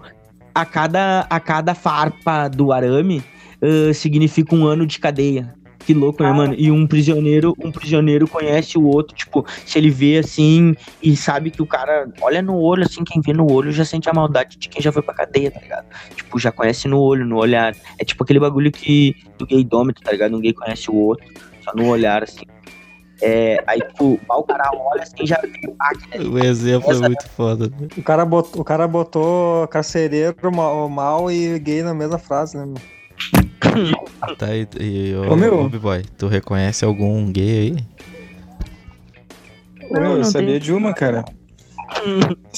a 0.55 0.65
cada, 0.65 1.27
a 1.29 1.39
cada 1.39 1.75
farpa 1.75 2.47
do 2.49 2.71
arame 2.73 3.23
ah, 3.61 3.93
significa 3.93 4.55
um 4.55 4.65
ano 4.65 4.85
de 4.87 4.99
cadeia. 4.99 5.53
Que 5.85 5.93
louco, 5.93 6.21
né, 6.21 6.29
Ah. 6.29 6.33
mano? 6.33 6.53
E 6.57 6.69
um 6.69 6.85
prisioneiro, 6.85 7.53
um 7.63 7.71
prisioneiro 7.71 8.27
conhece 8.27 8.77
o 8.77 8.83
outro, 8.83 9.15
tipo, 9.15 9.45
se 9.65 9.77
ele 9.77 9.89
vê 9.89 10.17
assim 10.17 10.75
e 11.01 11.15
sabe 11.15 11.49
que 11.49 11.61
o 11.61 11.65
cara 11.65 12.11
olha 12.21 12.41
no 12.41 12.57
olho, 12.57 12.83
assim, 12.83 13.05
quem 13.05 13.21
vê 13.21 13.31
no 13.31 13.49
olho 13.49 13.71
já 13.71 13.85
sente 13.85 14.09
a 14.09 14.13
maldade 14.13 14.57
de 14.57 14.67
quem 14.67 14.81
já 14.81 14.91
foi 14.91 15.01
pra 15.01 15.13
cadeia, 15.13 15.49
tá 15.49 15.61
ligado? 15.61 15.85
Tipo, 16.13 16.37
já 16.39 16.51
conhece 16.51 16.89
no 16.89 16.99
olho, 16.99 17.25
no 17.25 17.37
olhar. 17.37 17.73
É 17.97 18.03
tipo 18.03 18.21
aquele 18.21 18.37
bagulho 18.39 18.69
que 18.69 19.15
do 19.37 19.47
gaydômetro, 19.47 20.03
tá 20.03 20.11
ligado? 20.11 20.35
Um 20.35 20.41
gay 20.41 20.51
conhece 20.51 20.91
o 20.91 20.95
outro, 20.95 21.25
no 21.75 21.87
olhar, 21.89 22.23
assim. 22.23 22.45
É, 23.21 23.63
aí, 23.65 23.79
tipo, 23.81 24.19
o 24.29 24.43
cara 24.43 24.69
olha 24.73 25.01
assim 25.01 25.25
já 25.25 25.37
tem 25.37 25.51
impacto, 25.63 26.07
né? 26.19 26.23
O 26.23 26.37
exemplo 26.37 26.91
é 26.93 26.99
muito 26.99 27.27
foda. 27.29 27.67
né? 27.67 27.87
O 27.97 28.03
cara 28.03 28.23
botou, 28.23 28.61
o 28.61 28.63
cara 28.63 28.87
botou 28.87 29.67
carcereiro, 29.69 30.35
mal, 30.55 30.87
mal 30.87 31.31
e 31.31 31.57
gay 31.57 31.81
na 31.81 31.95
mesma 31.95 32.19
frase, 32.19 32.55
né? 32.57 32.65
meu? 32.65 32.75
Tá 34.37 34.45
aí, 34.47 34.67
e, 34.79 35.15
ô, 35.15 35.33
Ô, 35.33 35.35
meu. 35.35 35.61
ô, 35.61 35.69
B-Boy, 35.69 36.03
tu 36.17 36.27
reconhece 36.27 36.85
algum 36.85 37.31
gay 37.31 37.59
aí? 37.59 37.85
Ô, 39.89 39.95
eu 39.97 40.17
não 40.17 40.23
sabia 40.23 40.51
tem. 40.51 40.59
de 40.59 40.73
uma, 40.73 40.93
cara. 40.93 41.25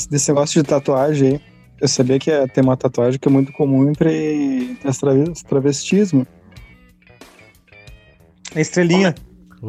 Desse 0.10 0.30
negócio 0.30 0.62
de 0.62 0.68
tatuagem 0.68 1.28
aí. 1.36 1.42
Eu 1.80 1.88
sabia 1.88 2.20
que 2.20 2.30
é- 2.30 2.46
tem 2.48 2.62
uma 2.62 2.76
tatuagem 2.76 3.18
que 3.18 3.28
é 3.30 3.32
muito 3.32 3.54
comum 3.54 3.90
entre, 3.90 4.72
entre 4.72 4.90
as 4.90 4.98
travestismo. 5.44 6.28
A 8.56 8.60
estrelinha. 8.62 9.16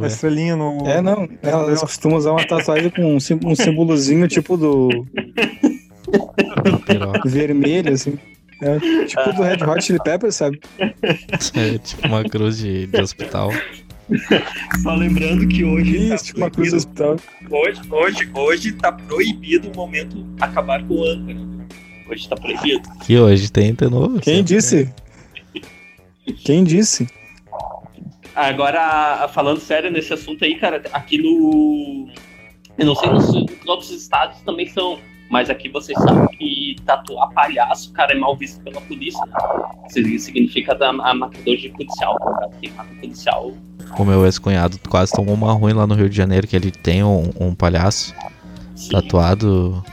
A 0.02 0.06
estrelinha 0.06 0.56
no. 0.56 0.86
É, 0.86 1.00
não. 1.02 1.28
Elas 1.42 1.80
costumam 1.80 2.16
usar 2.18 2.30
uma 2.32 2.46
tatuagem 2.46 2.90
com 2.90 3.16
um, 3.16 3.20
sim- 3.20 3.40
um 3.44 3.54
símbolozinho 3.56 4.26
tipo 4.28 4.56
do 4.56 4.88
vermelho, 7.24 7.92
assim. 7.92 8.18
É, 8.62 8.78
tipo 9.06 9.32
do 9.32 9.42
Red 9.42 9.64
Hot 9.64 9.82
Chili 9.82 9.98
Peppers, 10.02 10.36
sabe? 10.36 10.60
É 11.54 11.78
tipo 11.78 12.06
uma 12.06 12.22
cruz 12.24 12.58
de, 12.58 12.86
de 12.86 13.00
hospital. 13.00 13.50
Só 14.82 14.94
lembrando 14.94 15.46
que 15.48 15.64
hoje. 15.64 16.12
Isso, 16.12 16.24
tipo 16.26 16.38
uma 16.40 16.50
cruz 16.50 16.70
do 16.70 16.76
hospital. 16.76 17.16
Hoje, 17.50 17.80
hoje, 17.90 18.30
hoje 18.34 18.72
tá 18.72 18.92
proibido 18.92 19.70
o 19.70 19.76
momento 19.76 20.26
acabar 20.40 20.84
com 20.86 20.94
o 20.94 21.04
âncora. 21.04 21.38
Hoje 22.10 22.28
tá 22.28 22.36
proibido. 22.36 22.82
Que 23.06 23.18
hoje 23.18 23.50
tem 23.50 23.72
de 23.72 23.88
novo. 23.88 24.20
Quem 24.20 24.42
disse? 24.44 24.88
Quem 26.44 26.62
disse? 26.64 27.06
Agora, 28.34 29.28
falando 29.28 29.60
sério 29.60 29.90
nesse 29.90 30.12
assunto 30.12 30.44
aí, 30.44 30.56
cara, 30.56 30.82
aqui 30.92 31.18
no. 31.18 32.08
Eu 32.78 32.86
não 32.86 32.94
sei 32.94 33.10
nos, 33.10 33.32
nos 33.34 33.66
outros 33.66 33.90
estados 33.90 34.40
também 34.40 34.66
são, 34.66 34.98
mas 35.30 35.50
aqui 35.50 35.68
vocês 35.68 35.98
sabem 35.98 36.26
que 36.38 36.76
tatuar 36.84 37.30
palhaço, 37.32 37.92
cara, 37.92 38.12
é 38.12 38.18
mal 38.18 38.36
visto 38.36 38.62
pela 38.62 38.80
polícia, 38.80 39.24
né? 39.26 39.34
Isso 39.88 40.24
significa 40.26 40.74
da, 40.74 40.88
a 40.88 41.14
matador 41.14 41.56
de 41.56 41.68
policial, 41.70 42.16
ligado? 42.20 42.60
Quem 42.60 42.70
mata 42.70 42.94
policial. 43.00 43.52
O 43.98 44.04
meu 44.04 44.24
ex-cunhado 44.24 44.78
quase 44.88 45.12
tomou 45.12 45.34
uma 45.34 45.52
ruim 45.52 45.72
lá 45.72 45.86
no 45.86 45.94
Rio 45.94 46.08
de 46.08 46.16
Janeiro, 46.16 46.46
que 46.46 46.56
ele 46.56 46.70
tem 46.70 47.02
um, 47.02 47.30
um 47.38 47.54
palhaço 47.54 48.14
sim. 48.74 48.90
tatuado, 48.90 49.84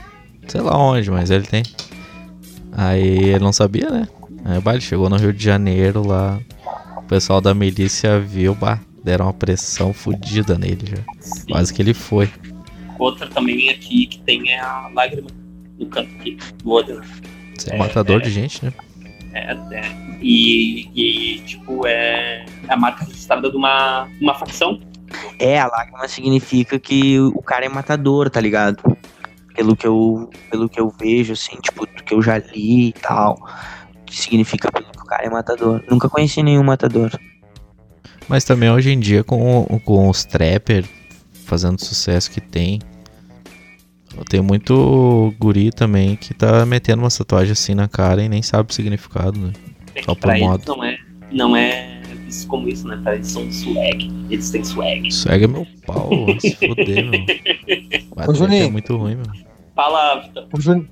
sei 0.46 0.60
lá 0.60 0.76
onde, 0.78 1.10
mas 1.10 1.30
ele 1.30 1.46
tem. 1.46 1.62
Aí 2.72 3.30
ele 3.30 3.40
não 3.40 3.52
sabia, 3.52 3.90
né? 3.90 4.08
Aí 4.44 4.60
bah, 4.60 4.72
ele 4.72 4.80
chegou 4.80 5.10
no 5.10 5.16
Rio 5.16 5.32
de 5.32 5.42
Janeiro 5.42 6.06
lá, 6.06 6.40
o 6.57 6.57
pessoal 7.08 7.40
da 7.40 7.54
milícia 7.54 8.20
viu, 8.20 8.54
bah, 8.54 8.78
deram 9.02 9.26
uma 9.26 9.32
pressão 9.32 9.92
fodida 9.92 10.56
nele 10.58 10.86
já. 10.86 11.02
sim. 11.20 11.46
Quase 11.50 11.72
que 11.72 11.82
ele 11.82 11.94
foi. 11.94 12.30
Outra 12.98 13.26
também 13.28 13.70
aqui 13.70 14.06
que 14.06 14.20
tem 14.20 14.50
é 14.50 14.60
a 14.60 14.90
lágrima 14.94 15.28
no 15.78 15.86
canto 15.86 16.10
aqui 16.16 16.36
do 16.62 16.70
olho, 16.70 17.00
né? 17.00 17.06
Você 17.56 17.70
é 17.70 17.76
matador 17.76 18.20
de 18.20 18.30
gente, 18.30 18.64
né? 18.64 18.72
É, 19.32 19.52
é. 19.52 20.08
E, 20.20 20.90
e, 20.94 21.40
tipo, 21.40 21.86
é 21.86 22.44
a 22.68 22.76
marca 22.76 23.04
registrada 23.04 23.50
de 23.50 23.56
uma, 23.56 24.08
uma 24.20 24.34
facção. 24.34 24.80
É, 25.38 25.58
a 25.58 25.66
lágrima 25.66 26.06
significa 26.08 26.78
que 26.78 27.18
o 27.20 27.42
cara 27.42 27.64
é 27.64 27.68
matador, 27.68 28.28
tá 28.28 28.40
ligado? 28.40 28.82
Pelo 29.54 29.76
que 29.76 29.86
eu, 29.86 30.30
pelo 30.50 30.68
que 30.68 30.80
eu 30.80 30.88
vejo, 30.90 31.32
assim, 31.32 31.56
tipo, 31.60 31.86
do 31.86 32.04
que 32.04 32.14
eu 32.14 32.22
já 32.22 32.38
li 32.38 32.88
e 32.88 32.92
tal. 32.92 33.36
Significa 34.10 34.70
que 34.70 34.82
o 34.82 34.97
cara 35.08 35.24
é 35.26 35.30
matador. 35.30 35.82
Nunca 35.90 36.08
conheci 36.08 36.42
nenhum 36.42 36.62
matador. 36.62 37.10
Mas 38.28 38.44
também 38.44 38.70
hoje 38.70 38.90
em 38.90 39.00
dia 39.00 39.24
com, 39.24 39.64
com 39.84 40.08
os 40.08 40.24
trapper 40.24 40.84
fazendo 41.46 41.82
sucesso 41.82 42.30
que 42.30 42.40
tem. 42.40 42.78
Tem 44.28 44.40
muito 44.42 45.32
guri 45.38 45.70
também 45.70 46.16
que 46.16 46.34
tá 46.34 46.66
metendo 46.66 47.02
uma 47.02 47.10
tatuagem 47.10 47.52
assim 47.52 47.74
na 47.74 47.86
cara 47.88 48.22
e 48.22 48.28
nem 48.28 48.42
sabe 48.42 48.70
o 48.70 48.74
significado, 48.74 49.38
né? 49.38 49.52
É 49.94 50.02
Só 50.02 50.14
por 50.14 50.36
moda. 50.36 50.64
não 50.66 50.84
é, 50.84 50.98
não 51.30 51.56
é 51.56 52.00
visto 52.26 52.46
como 52.48 52.68
isso, 52.68 52.86
né? 52.88 52.98
Pra 53.02 53.14
eles 53.14 53.28
são 53.28 53.50
swag. 53.50 54.10
Eles 54.28 54.50
têm 54.50 54.64
swag. 54.64 55.10
Swag 55.12 55.44
é 55.44 55.46
meu 55.46 55.66
pau, 55.86 56.10
se 56.40 56.54
fuder, 56.56 57.04
meu. 57.06 57.20
Ô, 58.28 58.34
Juninho. 58.34 58.66
é 58.66 58.70
muito 58.70 58.96
ruim, 58.96 59.14
meu. 59.14 59.26
Fala, 59.76 60.20
Vitor, 60.22 60.48
Ô, 60.52 60.60
Jun- 60.60 60.84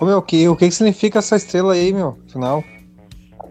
Ô, 0.00 0.04
meu, 0.04 0.20
que, 0.20 0.48
o 0.48 0.56
que, 0.56 0.66
que 0.68 0.74
significa 0.74 1.20
essa 1.20 1.36
estrela 1.36 1.74
aí, 1.74 1.92
meu? 1.92 2.18
Afinal. 2.28 2.64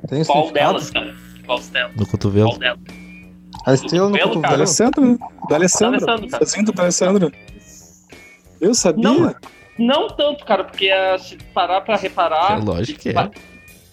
Tem 0.07 0.23
qual 0.25 0.51
delas, 0.51 0.89
cara? 0.89 1.15
Qual 1.45 1.59
delas? 1.59 1.95
No 1.95 2.05
cotovelo. 2.07 2.49
Qual 2.49 2.59
delas? 2.59 2.79
A 3.65 3.73
estrela 3.73 4.05
no 4.09 4.11
Cotovelo, 4.17 4.29
cotovelo. 4.35 4.53
Alessandro, 4.55 5.05
né? 5.05 5.17
Do 5.47 5.55
Alessandro. 5.55 5.95
Alessandro, 5.97 6.29
cara. 6.29 6.45
Fazendo 6.45 6.71
do 6.71 6.81
Alessandro. 6.81 7.31
Eu 8.59 8.73
sabia? 8.73 9.03
Não. 9.03 9.35
Não 9.77 10.07
tanto, 10.09 10.45
cara, 10.45 10.63
porque 10.63 10.89
ah, 10.89 11.17
se 11.17 11.37
parar 11.53 11.81
pra 11.81 11.95
reparar. 11.97 12.59
É 12.59 12.63
lógico 12.63 12.99
que 12.99 13.09
é. 13.09 13.13
pa- 13.13 13.31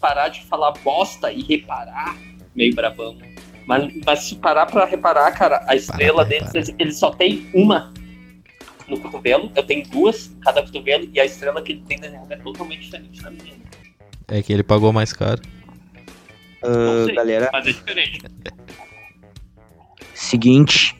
Parar 0.00 0.28
de 0.28 0.44
falar 0.46 0.72
bosta 0.84 1.32
e 1.32 1.42
reparar, 1.42 2.16
meio 2.54 2.72
bravão. 2.74 3.18
Mas, 3.66 3.92
mas 4.06 4.20
se 4.20 4.36
parar 4.36 4.64
pra 4.66 4.84
reparar, 4.84 5.30
cara, 5.32 5.64
a 5.66 5.74
estrela 5.74 6.18
Para, 6.24 6.28
deles, 6.28 6.48
para. 6.50 6.58
eles, 6.58 6.74
eles 6.78 6.96
só 6.98 7.10
tem 7.10 7.46
uma 7.52 7.92
no 8.86 8.98
cotovelo. 9.00 9.50
Eu 9.56 9.62
tenho 9.64 9.86
duas 9.88 10.28
em 10.30 10.40
cada 10.40 10.62
cotovelo. 10.62 11.08
E 11.12 11.18
a 11.20 11.24
estrela 11.24 11.60
que 11.62 11.72
ele 11.72 11.82
tem 11.86 11.98
desenhada 11.98 12.32
é 12.34 12.38
totalmente 12.38 12.80
diferente 12.82 13.20
da 13.22 13.30
minha. 13.30 13.54
É 14.28 14.40
que 14.42 14.52
ele 14.52 14.62
pagou 14.62 14.92
mais 14.92 15.12
caro. 15.12 15.42
Não 16.62 17.02
Ah, 17.02 17.04
sei, 17.06 17.14
galera, 17.14 17.50
Mas 17.52 17.66
é 17.66 17.72
diferente. 17.72 18.20
seguinte. 20.14 20.96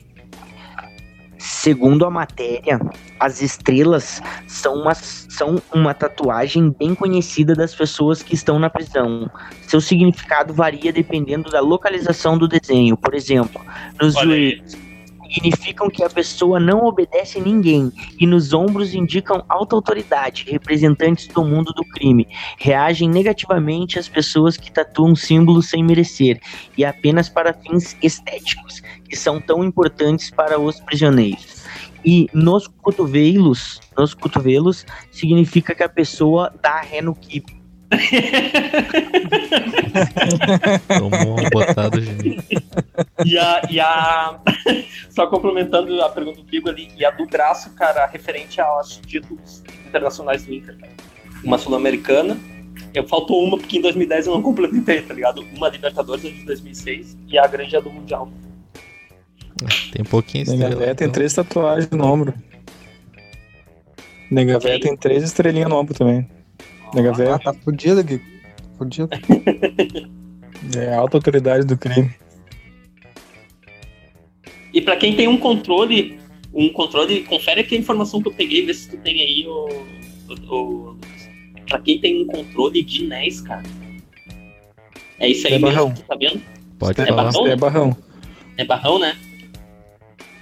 Segundo 1.37 2.05
a 2.05 2.09
matéria, 2.09 2.79
as 3.19 3.41
estrelas 3.41 4.21
são 4.47 4.75
uma, 4.75 4.93
são 4.95 5.61
uma 5.73 5.93
tatuagem 5.93 6.69
bem 6.71 6.93
conhecida 6.95 7.53
das 7.53 7.73
pessoas 7.75 8.21
que 8.23 8.33
estão 8.33 8.59
na 8.59 8.69
prisão. 8.69 9.29
Seu 9.67 9.81
significado 9.81 10.53
varia 10.53 10.91
dependendo 10.91 11.49
da 11.49 11.59
localização 11.59 12.37
do 12.37 12.47
desenho. 12.47 12.95
Por 12.97 13.13
exemplo, 13.13 13.61
nos 14.01 14.13
joelhos 14.13 14.77
significam 15.29 15.89
que 15.89 16.03
a 16.03 16.09
pessoa 16.09 16.59
não 16.59 16.85
obedece 16.85 17.37
a 17.37 17.41
ninguém 17.41 17.91
e 18.19 18.25
nos 18.25 18.51
ombros 18.51 18.95
indicam 18.95 19.45
alta 19.47 19.75
autoridade. 19.75 20.45
Representantes 20.49 21.27
do 21.27 21.45
mundo 21.45 21.71
do 21.73 21.83
crime 21.83 22.27
reagem 22.57 23.07
negativamente 23.07 23.99
às 23.99 24.09
pessoas 24.09 24.57
que 24.57 24.71
tatuam 24.71 25.15
símbolos 25.15 25.69
sem 25.69 25.83
merecer 25.83 26.41
e 26.75 26.83
apenas 26.83 27.29
para 27.29 27.53
fins 27.53 27.95
estéticos, 28.01 28.81
que 29.07 29.15
são 29.15 29.39
tão 29.39 29.63
importantes 29.63 30.31
para 30.31 30.59
os 30.59 30.79
prisioneiros. 30.79 31.59
E 32.03 32.27
nos 32.33 32.67
cotovelos, 32.67 33.79
nos 33.97 34.13
cotovelos 34.13 34.85
significa 35.11 35.75
que 35.75 35.83
a 35.83 35.89
pessoa 35.89 36.53
dá 36.61 36.81
ré 36.81 37.01
no 37.01 37.13
kibe. 37.13 37.59
Tomou 40.87 41.39
uma 41.39 41.49
botada, 41.49 41.99
Juninho. 41.99 42.43
E 43.25 43.37
a, 43.37 43.61
e 43.69 43.79
a. 43.79 44.39
Só 45.09 45.27
complementando 45.27 46.01
a 46.01 46.09
pergunta 46.09 46.37
do 46.37 46.45
Pigo 46.45 46.69
ali, 46.69 46.89
e 46.97 47.05
a 47.05 47.11
do 47.11 47.25
braço, 47.25 47.71
cara, 47.71 48.05
referente 48.05 48.61
aos 48.61 48.97
títulos 48.97 49.63
internacionais 49.87 50.43
do 50.43 50.53
Inter, 50.53 50.77
cara. 50.77 50.91
Uma 51.43 51.57
Sul-Americana. 51.57 52.37
Eu 52.93 53.07
faltou 53.07 53.43
uma 53.43 53.57
porque 53.57 53.77
em 53.77 53.81
2010 53.81 54.27
eu 54.27 54.33
não 54.33 54.41
complementei, 54.41 55.01
tá 55.01 55.13
ligado? 55.13 55.45
Uma 55.55 55.69
Libertadores 55.69 56.23
de 56.23 56.45
2006 56.45 57.17
e 57.27 57.37
a 57.37 57.45
grande 57.45 57.75
é 57.75 57.81
do 57.81 57.89
Mundial. 57.89 58.29
Tem 59.91 60.03
pouquinho 60.03 60.43
estrela. 60.43 60.75
Véia 60.75 60.95
tem 60.95 61.05
então. 61.05 61.13
três 61.13 61.33
tatuagens 61.33 61.89
no 61.91 62.05
ombro. 62.05 62.33
Nega 64.31 64.59
Véia 64.59 64.75
Sim. 64.75 64.81
tem 64.81 64.97
três 64.97 65.23
estrelinhas 65.23 65.69
no 65.69 65.75
ombro 65.75 65.93
também. 65.93 66.27
Nega 66.93 67.11
Ah, 67.33 67.39
tá 67.39 67.53
fudido 67.53 67.99
aqui. 67.99 68.21
Fudido. 68.77 69.09
é 70.77 70.93
a 70.93 70.99
alta 70.99 71.17
autoridade 71.17 71.65
do 71.65 71.77
crime. 71.77 72.13
E 74.73 74.81
pra 74.81 74.95
quem 74.95 75.15
tem 75.15 75.27
um 75.27 75.37
controle, 75.37 76.19
um 76.53 76.69
controle, 76.69 77.21
confere 77.23 77.61
aqui 77.61 77.75
a 77.75 77.79
informação 77.79 78.21
que 78.21 78.27
eu 78.29 78.33
peguei, 78.33 78.65
vê 78.65 78.73
se 78.73 78.89
tu 78.89 78.97
tem 78.97 79.19
aí 79.19 79.45
o. 79.47 79.67
o, 80.51 80.55
o 80.55 80.97
pra 81.67 81.79
quem 81.79 81.99
tem 81.99 82.21
um 82.23 82.25
controle 82.27 82.83
de 82.83 83.03
NES, 83.05 83.41
cara. 83.41 83.63
É 85.19 85.27
isso 85.27 85.47
aí 85.47 85.53
É 85.53 85.59
mesmo, 85.59 85.75
barrão. 85.75 85.93
tá 86.07 86.15
vendo? 86.15 86.41
Pode 86.77 87.01
É 87.01 87.05
falar. 87.07 87.23
barrão? 87.23 87.47
É 87.47 87.55
barrão. 87.55 87.97
É 88.57 88.65
barrão, 88.65 88.99
né? 88.99 89.15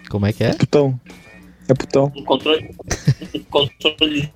Como 0.09 0.25
é 0.25 0.31
que 0.33 0.43
é? 0.43 0.53
Putão. 0.53 0.99
É 1.67 1.73
putão. 1.73 2.11
Um 2.15 2.23
controle. 2.23 2.69
um 3.35 3.39
controlezinho 3.49 4.31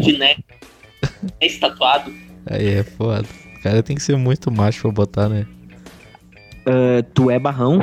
de 0.00 0.18
NES 0.18 1.58
tatuado. 1.58 2.12
Aí 2.46 2.66
é 2.68 2.82
foda. 2.82 3.26
O 3.58 3.62
cara 3.62 3.82
tem 3.82 3.96
que 3.96 4.02
ser 4.02 4.16
muito 4.16 4.50
macho 4.50 4.82
pra 4.82 4.90
botar, 4.90 5.28
né? 5.28 5.46
Ah, 6.66 7.02
tu 7.14 7.30
é 7.30 7.38
barrão? 7.38 7.78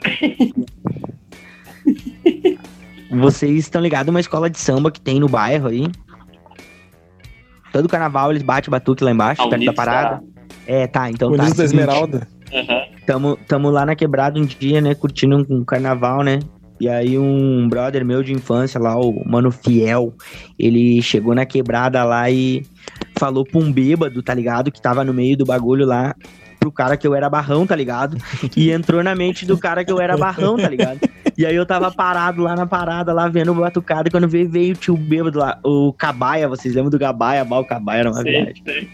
Vocês 3.10 3.58
estão 3.58 3.80
ligados 3.80 4.08
uma 4.10 4.20
escola 4.20 4.48
de 4.48 4.58
samba 4.58 4.90
que 4.90 5.00
tem 5.00 5.18
no 5.18 5.28
bairro 5.28 5.68
aí? 5.68 5.88
Todo 7.72 7.88
carnaval 7.88 8.30
eles 8.30 8.42
batem 8.42 8.68
o 8.68 8.70
batuque 8.70 9.02
lá 9.02 9.10
embaixo, 9.10 9.42
A 9.42 9.48
perto 9.48 9.64
da 9.64 9.72
parada. 9.72 10.22
É, 10.66 10.86
tá, 10.86 11.10
então 11.10 11.30
tá. 11.30 11.42
Unidos 11.42 11.56
da 11.56 11.66
seguinte, 11.66 11.82
Esmeralda. 11.82 12.28
Aham. 12.52 12.82
Tamo, 13.06 13.36
tamo 13.48 13.70
lá 13.70 13.84
na 13.84 13.96
quebrada 13.96 14.38
um 14.38 14.44
dia, 14.44 14.80
né? 14.80 14.94
Curtindo 14.94 15.36
um, 15.36 15.58
um 15.58 15.64
carnaval, 15.64 16.22
né? 16.22 16.40
E 16.80 16.88
aí 16.88 17.18
um 17.18 17.68
brother 17.68 18.04
meu 18.04 18.22
de 18.22 18.32
infância 18.32 18.80
lá, 18.80 18.98
o 18.98 19.22
Mano 19.28 19.50
Fiel, 19.50 20.14
ele 20.58 21.02
chegou 21.02 21.34
na 21.34 21.44
quebrada 21.44 22.02
lá 22.04 22.30
e 22.30 22.64
falou 23.18 23.44
pra 23.44 23.60
um 23.60 23.70
bêbado, 23.70 24.22
tá 24.22 24.32
ligado? 24.32 24.72
Que 24.72 24.80
tava 24.80 25.04
no 25.04 25.12
meio 25.12 25.36
do 25.36 25.44
bagulho 25.44 25.84
lá, 25.84 26.14
pro 26.60 26.70
cara 26.70 26.96
que 26.96 27.06
eu 27.06 27.14
era 27.14 27.28
barrão, 27.28 27.66
tá 27.66 27.74
ligado? 27.74 28.16
E 28.54 28.70
entrou 28.70 29.02
na 29.02 29.14
mente 29.14 29.46
do 29.46 29.56
cara 29.58 29.84
que 29.84 29.90
eu 29.90 29.98
era 29.98 30.16
barrão, 30.16 30.56
tá 30.56 30.68
ligado? 30.68 31.00
E 31.36 31.46
aí 31.46 31.56
eu 31.56 31.64
tava 31.64 31.90
parado 31.90 32.42
lá 32.42 32.54
na 32.54 32.66
parada, 32.66 33.12
lá 33.14 33.26
vendo 33.26 33.50
o 33.50 33.54
batucado, 33.54 34.08
e 34.08 34.10
quando 34.10 34.28
veio, 34.28 34.48
veio 34.48 34.74
o 34.74 34.76
tio 34.76 34.96
bêbado 34.96 35.38
lá, 35.38 35.58
o 35.64 35.92
Cabaia, 35.92 36.46
vocês 36.46 36.74
lembram 36.74 36.90
do 36.90 36.98
Cabaia? 36.98 37.44
Bah, 37.44 37.58
o 37.58 37.64
Cabaia 37.64 38.00
era 38.00 38.10
uma 38.10 38.22
Sei, 38.22 38.32
viagem. 38.32 38.62
sei. 38.64 38.88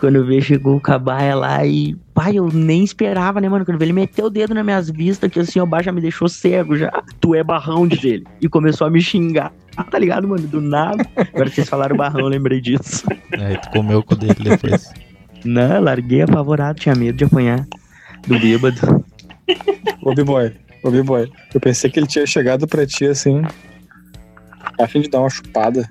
Quando 0.00 0.24
veio, 0.24 0.40
chegou 0.40 0.76
o 0.76 0.80
Cabaia 0.80 1.34
lá 1.36 1.64
e. 1.64 1.94
Pai, 2.14 2.36
eu 2.36 2.48
nem 2.48 2.82
esperava, 2.82 3.38
né, 3.38 3.48
mano? 3.50 3.66
Quando 3.66 3.78
veio, 3.78 3.88
ele 3.88 3.92
meteu 3.92 4.26
o 4.26 4.30
dedo 4.30 4.54
nas 4.54 4.64
minhas 4.64 4.90
vistas, 4.90 5.30
que 5.30 5.38
assim, 5.38 5.60
o 5.60 5.66
bar 5.66 5.82
já 5.82 5.92
me 5.92 6.00
deixou 6.00 6.26
cego 6.26 6.74
já. 6.74 6.90
Tu 7.20 7.34
é 7.34 7.44
barrão, 7.44 7.86
diz 7.86 8.02
ele. 8.02 8.24
E 8.40 8.48
começou 8.48 8.86
a 8.86 8.90
me 8.90 9.00
xingar. 9.00 9.52
Tá 9.90 9.98
ligado, 9.98 10.26
mano? 10.26 10.46
Do 10.48 10.60
nada. 10.60 11.04
Agora 11.16 11.50
que 11.50 11.54
vocês 11.56 11.68
falaram 11.68 11.96
barrão, 11.96 12.20
eu 12.20 12.28
lembrei 12.28 12.60
disso. 12.62 13.06
Aí 13.38 13.58
tu 13.58 13.70
comeu 13.70 13.98
o 13.98 14.02
cu 14.02 14.16
dele 14.16 14.34
depois. 14.42 14.90
Não, 15.44 15.80
larguei 15.80 16.22
apavorado, 16.22 16.78
tinha 16.80 16.94
medo 16.94 17.16
de 17.16 17.24
apanhar 17.24 17.66
do 18.26 18.38
bêbado. 18.38 19.04
Ô, 20.02 20.14
B-Boy. 20.14 20.52
Ô, 20.82 20.90
B-Boy. 20.90 21.30
Eu 21.54 21.60
pensei 21.60 21.90
que 21.90 21.98
ele 21.98 22.06
tinha 22.06 22.26
chegado 22.26 22.66
pra 22.66 22.86
ti 22.86 23.06
assim. 23.06 23.42
A 24.80 24.86
fim 24.86 25.00
de 25.00 25.08
dar 25.08 25.20
uma 25.20 25.30
chupada. 25.30 25.88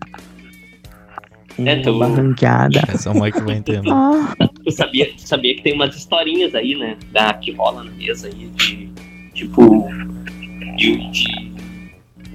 É, 1.57 1.73
Uma 1.75 1.81
tu- 1.83 1.99
barranqueada. 1.99 2.81
Essa 2.88 3.09
é 3.09 3.12
o 3.12 3.21
Mike 3.21 3.41
vai 3.41 3.55
entender. 3.57 3.89
Ah, 3.91 4.35
Tu 4.63 4.71
sabia, 4.71 5.12
tu 5.13 5.21
sabia 5.27 5.55
que 5.55 5.62
tem 5.63 5.73
umas 5.73 5.95
historinhas 5.95 6.53
aí, 6.53 6.75
né? 6.75 6.95
Da, 7.12 7.33
que 7.33 7.51
rola 7.51 7.83
na 7.83 7.91
mesa 7.91 8.27
aí 8.27 8.47
de. 8.55 8.89
Tipo. 9.33 9.88
De, 10.77 10.95
de, 11.12 11.51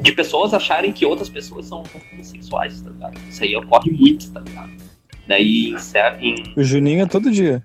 de 0.01 0.13
pessoas 0.13 0.53
acharem 0.53 0.93
que 0.93 1.07
outras 1.07 1.29
pessoas 1.31 1.67
são 1.67 1.83
homossexuais, 2.13 2.81
tá 2.83 2.91
ligado? 2.91 3.19
Isso 3.31 3.43
aí 3.45 3.57
ocorre 3.57 3.91
muito, 3.91 4.31
tá 4.33 4.41
ligado? 4.41 4.71
Daí 5.27 5.71
em, 5.71 5.79
cer- 5.79 6.19
em, 6.21 6.35
O 6.57 6.63
Juninho 6.63 7.03
é 7.03 7.07
todo 7.07 7.31
dia. 7.31 7.63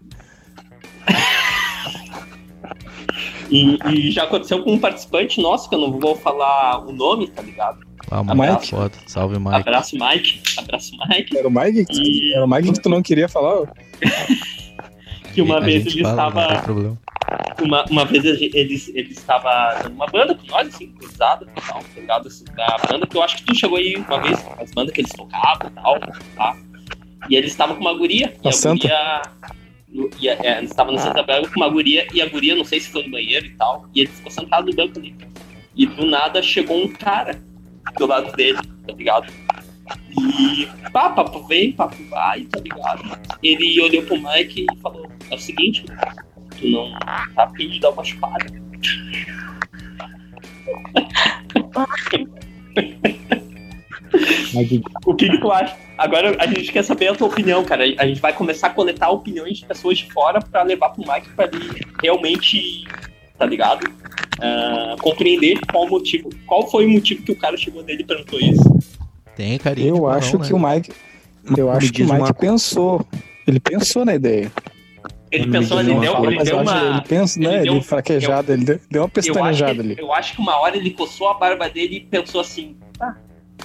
e, 3.49 3.77
e 3.89 4.11
já 4.11 4.23
aconteceu 4.23 4.63
com 4.63 4.73
um 4.73 4.79
participante 4.79 5.41
nosso, 5.41 5.69
que 5.69 5.75
eu 5.75 5.79
não 5.79 5.99
vou 5.99 6.15
falar 6.15 6.79
o 6.85 6.91
nome, 6.91 7.27
tá 7.27 7.41
ligado? 7.41 7.79
Ah, 8.11 8.23
Mike, 8.23 8.69
foda. 8.69 8.91
Salve, 9.07 9.37
Mike. 9.39 9.55
Abraço, 9.55 9.95
Mike. 9.97 10.41
Abraço, 10.57 10.91
Mike. 11.09 11.37
Era 11.37 11.47
o 11.47 11.51
Mike 11.51 11.85
que 11.85 11.93
tu, 11.93 12.01
E- 12.01 12.33
era 12.33 12.45
o 12.45 12.49
Mike 12.49 12.73
que 12.73 12.81
tu 12.81 12.89
não 12.89 13.01
queria 13.01 13.27
falar? 13.27 13.61
ó. 13.61 13.67
Que 15.31 15.43
uma 15.43 15.57
A 15.57 15.59
vez 15.59 15.85
ele 15.85 16.01
fala, 16.01 16.11
estava. 16.13 16.41
Não 16.41 16.47
tem 16.55 16.61
problema. 16.63 16.97
uma, 17.61 17.85
uma 17.85 18.03
vez 18.05 18.25
ele, 18.25 18.49
ele, 18.51 18.73
estava 19.11 19.87
numa 19.87 20.07
banda 20.07 20.33
com 20.33 20.47
nós, 20.47 20.67
assim, 20.69 20.87
cruzada 20.93 21.45
e 21.45 21.61
tal, 21.61 21.81
tá 21.83 22.01
ligado? 22.01 22.27
Assim, 22.27 22.43
da 22.55 22.77
banda 22.89 23.05
que 23.05 23.15
eu 23.15 23.21
acho 23.21 23.37
que 23.37 23.43
tu 23.43 23.53
chegou 23.55 23.77
aí 23.77 23.95
uma 23.95 24.19
vez, 24.23 24.43
as 24.59 24.71
bandas 24.71 24.91
que 24.91 25.01
eles 25.01 25.11
tocavam 25.11 25.69
e 25.69 25.73
tal, 25.75 25.99
tá? 26.35 26.57
E 27.29 27.35
eles 27.35 27.51
estavam 27.51 27.75
com 27.75 27.81
uma 27.81 27.93
guria, 27.93 28.33
e 28.43 28.47
A 28.47 28.49
a 28.49 28.53
Santa? 28.53 28.87
guria. 28.87 29.21
no- 29.89 30.09
E 30.19 30.29
a, 30.29 30.33
é, 30.33 30.57
eles 30.59 30.69
estavam 30.69 30.93
na 30.93 30.99
Santa 30.99 31.23
Bela 31.23 31.47
com 31.49 31.59
uma 31.59 31.69
guria, 31.69 32.07
e 32.13 32.21
a 32.21 32.27
guria, 32.27 32.55
não 32.55 32.63
sei 32.63 32.79
se 32.79 32.89
foi 32.89 33.03
no 33.03 33.11
banheiro 33.11 33.45
e 33.45 33.49
tal, 33.51 33.87
e 33.95 34.01
ele 34.01 34.09
ficou 34.09 34.31
sentado 34.31 34.67
no 34.67 34.75
banco 34.75 34.99
ali. 34.99 35.15
E 35.75 35.85
do 35.85 36.05
nada 36.05 36.41
chegou 36.41 36.77
um 36.83 36.87
cara 36.93 37.41
do 37.97 38.05
lado 38.05 38.31
dele, 38.35 38.59
tá 38.85 38.93
ligado? 38.93 39.31
E 40.21 40.67
pá, 40.91 41.09
papo 41.09 41.45
vem, 41.47 41.71
papo 41.71 41.95
vai, 42.09 42.41
tá 42.43 42.59
ligado? 42.59 43.03
Ele 43.41 43.79
olhou 43.81 44.03
pro 44.03 44.17
Mike 44.21 44.65
e 44.71 44.77
falou: 44.81 45.09
É 45.31 45.35
o 45.35 45.39
seguinte, 45.39 45.83
tu 46.59 46.67
não 46.67 46.91
tá 46.99 47.27
a 47.43 47.49
fim 47.55 47.69
de 47.69 47.79
dar 47.79 47.89
uma 47.91 48.03
chupada. 48.03 48.45
O 55.05 55.13
que, 55.13 55.29
que 55.29 55.37
tu 55.39 55.51
acha? 55.51 55.75
Agora 55.97 56.35
a 56.39 56.47
gente 56.47 56.71
quer 56.71 56.83
saber 56.83 57.07
a 57.09 57.15
tua 57.15 57.27
opinião, 57.27 57.63
cara. 57.63 57.83
A 57.97 58.07
gente 58.07 58.19
vai 58.21 58.33
começar 58.33 58.67
a 58.67 58.69
coletar 58.71 59.09
opiniões 59.09 59.57
de 59.59 59.65
pessoas 59.65 59.97
de 59.97 60.11
fora 60.11 60.39
pra 60.39 60.63
levar 60.63 60.89
pro 60.89 61.03
Mike 61.11 61.29
pra 61.35 61.45
ele 61.45 61.81
realmente, 62.01 62.85
tá 63.37 63.45
ligado? 63.45 63.85
Ah, 64.41 64.95
compreender 65.01 65.59
qual 65.71 65.85
o 65.85 65.89
motivo. 65.89 66.29
Qual 66.47 66.69
foi 66.69 66.85
o 66.85 66.89
motivo 66.89 67.23
que 67.23 67.31
o 67.31 67.35
cara 67.35 67.57
chegou 67.57 67.83
nele 67.83 68.01
e 68.03 68.05
perguntou 68.05 68.39
isso? 68.39 68.63
Tem 69.35 69.57
carinho. 69.57 69.97
Eu 69.97 70.07
acho 70.07 70.37
né? 70.39 70.47
que 70.47 70.53
o 70.53 70.59
Mike. 70.59 70.91
Eu 71.57 71.69
Me 71.69 71.77
acho 71.77 71.91
que 71.91 72.01
o 72.03 72.05
Mike 72.05 72.17
uma- 72.19 72.33
pensou. 72.33 73.05
Ele 73.47 73.59
pensou 73.59 74.05
na 74.05 74.15
ideia. 74.15 74.51
Ele 75.31 75.45
Me 75.45 75.51
pensou, 75.51 75.79
ele 75.79 75.93
deu, 75.99 76.15
coisa, 76.15 76.33
ele 76.35 76.43
deu 76.43 76.55
eu 76.57 76.61
uma. 76.63 76.81
ele 76.89 77.01
pensa, 77.01 77.39
ele 77.39 77.47
né? 77.47 77.61
deu- 77.61 77.73
Ele 77.73 77.81
fraquejado, 77.83 78.51
ele 78.51 78.65
deu, 78.65 78.79
deu 78.89 79.01
uma 79.03 79.05
Eu 79.05 79.09
pestanejada 79.11 79.81
ali. 79.81 79.95
eu 79.97 80.11
acho 80.13 80.35
que 80.35 80.41
uma 80.41 80.59
hora 80.59 80.75
ele 80.75 80.89
coçou 80.91 81.29
a 81.29 81.35
barba 81.35 81.69
dele 81.69 81.97
e 81.97 81.99
pensou 82.01 82.41
assim: 82.41 82.75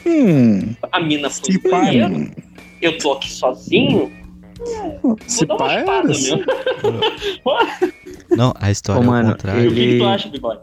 Hum, 0.06 0.74
a 0.92 1.00
mina 1.00 1.30
foi 1.30 1.52
se 1.52 1.58
banheiro, 1.70 2.30
eu 2.82 2.98
tô 2.98 3.12
aqui 3.12 3.30
sozinho, 3.32 4.12
vou 5.02 5.16
se 5.26 5.46
dar 5.46 5.56
uma 5.56 5.72
era, 5.72 6.02
meu. 6.02 6.44
Não, 8.36 8.52
a 8.60 8.70
história 8.70 9.00
Ô, 9.00 9.04
é 9.04 9.06
o 9.06 9.10
mano, 9.10 9.30
contrário. 9.32 9.64
E 9.64 9.68
o 9.68 9.74
que, 9.74 9.80
Ele- 9.80 9.98
tu 9.98 10.04
acha, 10.06 10.28
Bigode? 10.28 10.60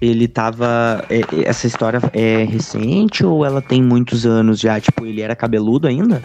Ele 0.00 0.26
tava. 0.26 1.04
é- 1.10 1.18
é- 1.20 1.48
essa 1.48 1.66
história 1.66 2.00
é 2.14 2.44
recente 2.44 3.24
ou 3.24 3.44
ela 3.44 3.60
tem 3.60 3.82
muitos 3.82 4.24
anos 4.26 4.58
já? 4.58 4.80
Tipo, 4.80 5.04
ele 5.04 5.20
era 5.20 5.36
cabeludo 5.36 5.86
ainda? 5.86 6.22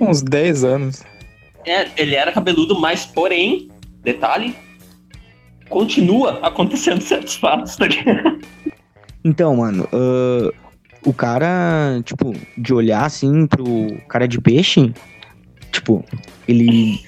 Uns 0.00 0.20
10 0.20 0.64
anos. 0.64 1.02
É, 1.64 1.88
ele 1.96 2.14
era 2.16 2.32
cabeludo, 2.32 2.78
mas 2.78 3.06
porém, 3.06 3.70
detalhe, 4.02 4.54
continua 5.68 6.40
acontecendo 6.42 7.00
certos 7.00 7.36
fatos, 7.36 7.76
tá 7.76 7.86
ligado? 7.86 8.38
Então, 9.24 9.56
mano, 9.56 9.88
ah, 9.92 10.52
o 11.04 11.12
cara, 11.12 12.00
tipo, 12.04 12.34
de 12.56 12.72
olhar 12.74 13.04
assim 13.04 13.46
pro 13.46 13.96
cara 14.08 14.26
de 14.26 14.40
peixe, 14.40 14.92
tipo, 15.72 16.04
ele. 16.48 17.00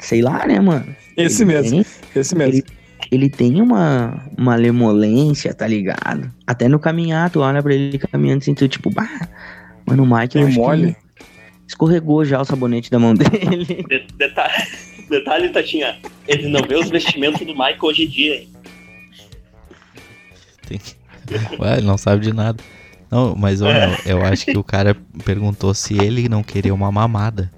Sei 0.00 0.20
lá, 0.20 0.46
né, 0.46 0.58
mano? 0.58 0.84
Esse 1.16 1.42
Ele 1.42 1.52
mesmo, 1.54 1.84
tem- 1.84 2.20
esse 2.20 2.34
mesmo. 2.34 2.54
Ele, 2.54 2.64
ele 3.10 3.30
tem 3.30 3.60
uma, 3.60 4.26
uma 4.36 4.56
lemolência, 4.56 5.54
tá 5.54 5.66
ligado? 5.66 6.32
Até 6.46 6.66
no 6.68 6.78
caminhar, 6.80 7.30
tu 7.30 7.40
olha 7.40 7.62
pra 7.62 7.72
ele 7.74 7.98
caminhando 7.98 8.38
assim, 8.38 8.54
tu 8.54 8.66
tipo, 8.66 8.90
bah, 8.90 9.28
mano, 9.86 10.02
o 10.02 10.06
Mike 10.06 10.38
acho 10.38 10.58
mole. 10.58 10.94
que 10.94 11.24
escorregou 11.68 12.24
já 12.24 12.40
o 12.40 12.44
sabonete 12.44 12.90
da 12.90 12.98
mão 12.98 13.14
dele. 13.14 13.64
De- 13.88 14.06
detalhe, 14.16 14.52
detalhe, 15.08 15.48
Tatinha, 15.50 15.98
ele 16.26 16.48
não 16.48 16.62
vê 16.66 16.74
os 16.76 16.88
vestimentos 16.90 17.40
do 17.46 17.52
Michael 17.52 17.78
hoje 17.82 18.04
em 18.04 18.08
dia, 18.08 18.34
hein? 18.40 18.48
Tem 20.66 20.78
que- 20.78 20.94
Ué, 21.60 21.78
ele 21.78 21.86
não 21.86 21.96
sabe 21.98 22.22
de 22.22 22.32
nada. 22.32 22.62
Não, 23.12 23.34
mas 23.36 23.60
ô, 23.60 23.66
meu, 23.66 23.94
eu 24.06 24.24
acho 24.24 24.46
que 24.46 24.56
o 24.56 24.64
cara 24.64 24.96
perguntou 25.22 25.74
se 25.74 25.92
ele 26.02 26.30
não 26.30 26.42
queria 26.42 26.72
uma 26.72 26.90
mamada. 26.90 27.52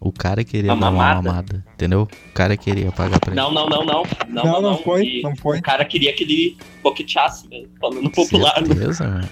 O 0.00 0.12
cara 0.12 0.44
queria 0.44 0.72
Uma 0.72 0.80
dar 0.82 0.90
uma 0.92 0.98
mamada? 1.02 1.22
mamada, 1.28 1.64
entendeu? 1.74 2.02
O 2.02 2.32
cara 2.32 2.56
queria 2.56 2.92
pagar 2.92 3.18
pra 3.18 3.32
ele. 3.32 3.40
Não, 3.40 3.52
não, 3.52 3.68
não, 3.68 3.84
não. 3.84 4.04
Não, 4.28 4.44
Não, 4.44 4.62
não, 4.62 4.74
E 4.80 4.84
foi, 4.84 5.20
não 5.24 5.34
foi. 5.34 5.58
O 5.58 5.62
cara 5.62 5.84
queria 5.84 6.12
que 6.14 6.22
ele 6.22 6.56
boqueteasse, 6.80 7.48
né? 7.48 7.64
falando 7.80 8.08
popular. 8.08 8.54
né? 8.60 8.68
Certeza, 8.68 9.08
mano. 9.08 9.28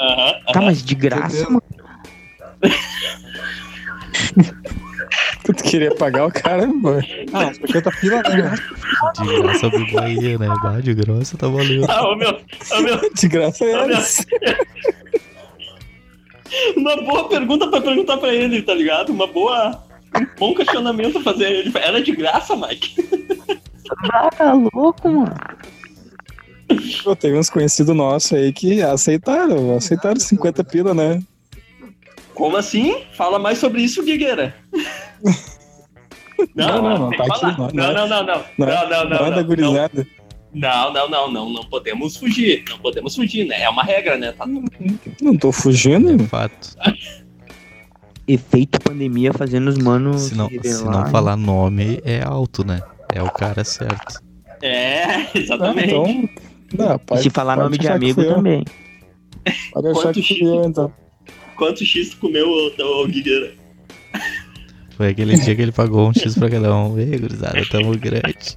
Aham, 0.00 0.34
Tá, 0.52 0.60
mas 0.62 0.82
de 0.84 0.96
graça, 0.96 1.44
mano. 1.48 1.62
Tu 5.56 5.64
queria 5.64 5.94
pagar 5.94 6.26
o 6.26 6.32
cara, 6.32 6.66
mano. 6.66 7.02
Ah, 7.32 7.52
50 7.54 7.90
pila, 8.00 8.22
né? 8.22 8.54
De 9.16 9.42
graça 9.42 9.66
o 9.66 9.70
Bibaia, 9.70 10.38
né? 10.38 10.48
Bah, 10.62 10.80
de 10.80 10.94
grossa 10.94 11.38
tá 11.38 11.48
valendo. 11.48 11.90
Ah, 11.90 12.06
ô 12.06 12.16
meu, 12.16 12.30
ô 12.30 12.80
meu, 12.82 13.14
De 13.14 13.28
graça 13.28 13.64
é 13.64 13.86
uma 16.76 16.96
boa 17.02 17.28
pergunta 17.28 17.68
pra 17.68 17.80
perguntar 17.80 18.16
pra 18.18 18.34
ele, 18.34 18.62
tá 18.62 18.74
ligado? 18.74 19.10
Uma 19.10 19.26
boa. 19.26 19.82
Um 20.16 20.26
bom 20.38 20.54
questionamento 20.54 21.14
pra 21.14 21.32
fazer 21.32 21.50
ele. 21.50 21.72
Era 21.78 22.02
de 22.02 22.12
graça, 22.12 22.56
Mike. 22.56 22.94
Ah, 24.12 24.28
tá 24.30 24.52
louco, 24.52 25.08
mano. 25.08 25.34
Pô, 27.02 27.16
teve 27.16 27.38
uns 27.38 27.48
conhecidos 27.48 27.96
nossos 27.96 28.32
aí 28.34 28.52
que 28.52 28.82
aceitaram, 28.82 29.74
aceitaram 29.76 30.20
50 30.20 30.62
pila, 30.64 30.92
né? 30.92 31.22
Como 32.38 32.56
assim? 32.56 33.02
Fala 33.14 33.36
mais 33.36 33.58
sobre 33.58 33.82
isso, 33.82 34.04
Guigueira. 34.04 34.54
Não, 36.54 36.80
não, 36.80 36.98
não, 36.98 37.10
tem 37.10 37.18
tá 37.18 37.24
aqui, 37.24 37.58
não, 37.58 37.68
Não, 37.74 37.92
não, 37.92 38.08
não, 38.08 38.24
não. 38.24 38.44
Não, 38.56 38.66
Não, 38.66 38.88
não, 38.88 39.08
Não, 39.08 39.18
não. 39.18 39.26
é 39.26 39.30
não, 39.30 39.44
gurizada. 39.44 40.06
Não, 40.54 40.92
não, 40.92 41.10
não, 41.10 41.30
não, 41.32 41.50
não 41.50 41.64
podemos 41.64 42.16
fugir. 42.16 42.62
Não 42.70 42.78
podemos 42.78 43.16
fugir, 43.16 43.44
né? 43.44 43.62
É 43.62 43.68
uma 43.68 43.82
regra, 43.82 44.16
né? 44.16 44.30
Tá 44.30 44.46
Não 45.20 45.36
tô 45.36 45.50
fugindo. 45.50 46.22
É 46.22 46.26
fato. 46.28 46.76
Efeito 48.28 48.80
pandemia 48.82 49.32
fazendo 49.32 49.66
os 49.66 49.76
manos. 49.76 50.22
Se 50.22 50.36
não, 50.36 50.48
se 50.48 50.84
não 50.84 51.06
falar 51.06 51.36
nome, 51.36 52.00
é 52.04 52.22
alto, 52.22 52.64
né? 52.64 52.80
É 53.12 53.20
o 53.20 53.30
cara 53.32 53.64
certo. 53.64 54.22
É, 54.62 55.26
exatamente. 55.36 55.88
então. 55.88 56.28
Não, 56.72 56.94
E 56.94 56.98
pode, 56.98 57.22
se 57.22 57.30
falar 57.30 57.56
nome 57.56 57.78
de 57.78 57.88
amigo 57.88 58.22
também. 58.22 58.64
Pode 59.72 59.88
achar 59.88 60.02
Quanto 60.02 60.22
que 60.22 60.38
fui 60.38 60.46
eu, 60.46 60.64
então. 60.64 60.92
Quanto 61.58 61.84
X 61.84 62.10
tu 62.10 62.16
comeu, 62.18 62.48
ô, 62.48 62.72
ô, 63.02 63.06
Guigueira? 63.06 63.52
Foi 64.96 65.08
aquele 65.08 65.36
dia 65.36 65.54
que 65.54 65.62
ele 65.62 65.72
pagou 65.72 66.08
um 66.08 66.12
X 66.14 66.34
pra 66.36 66.48
cada 66.50 66.74
um. 66.74 66.98
Ei, 66.98 67.18
gurizada, 67.18 67.60
tamo 67.70 67.96
grande. 67.98 68.56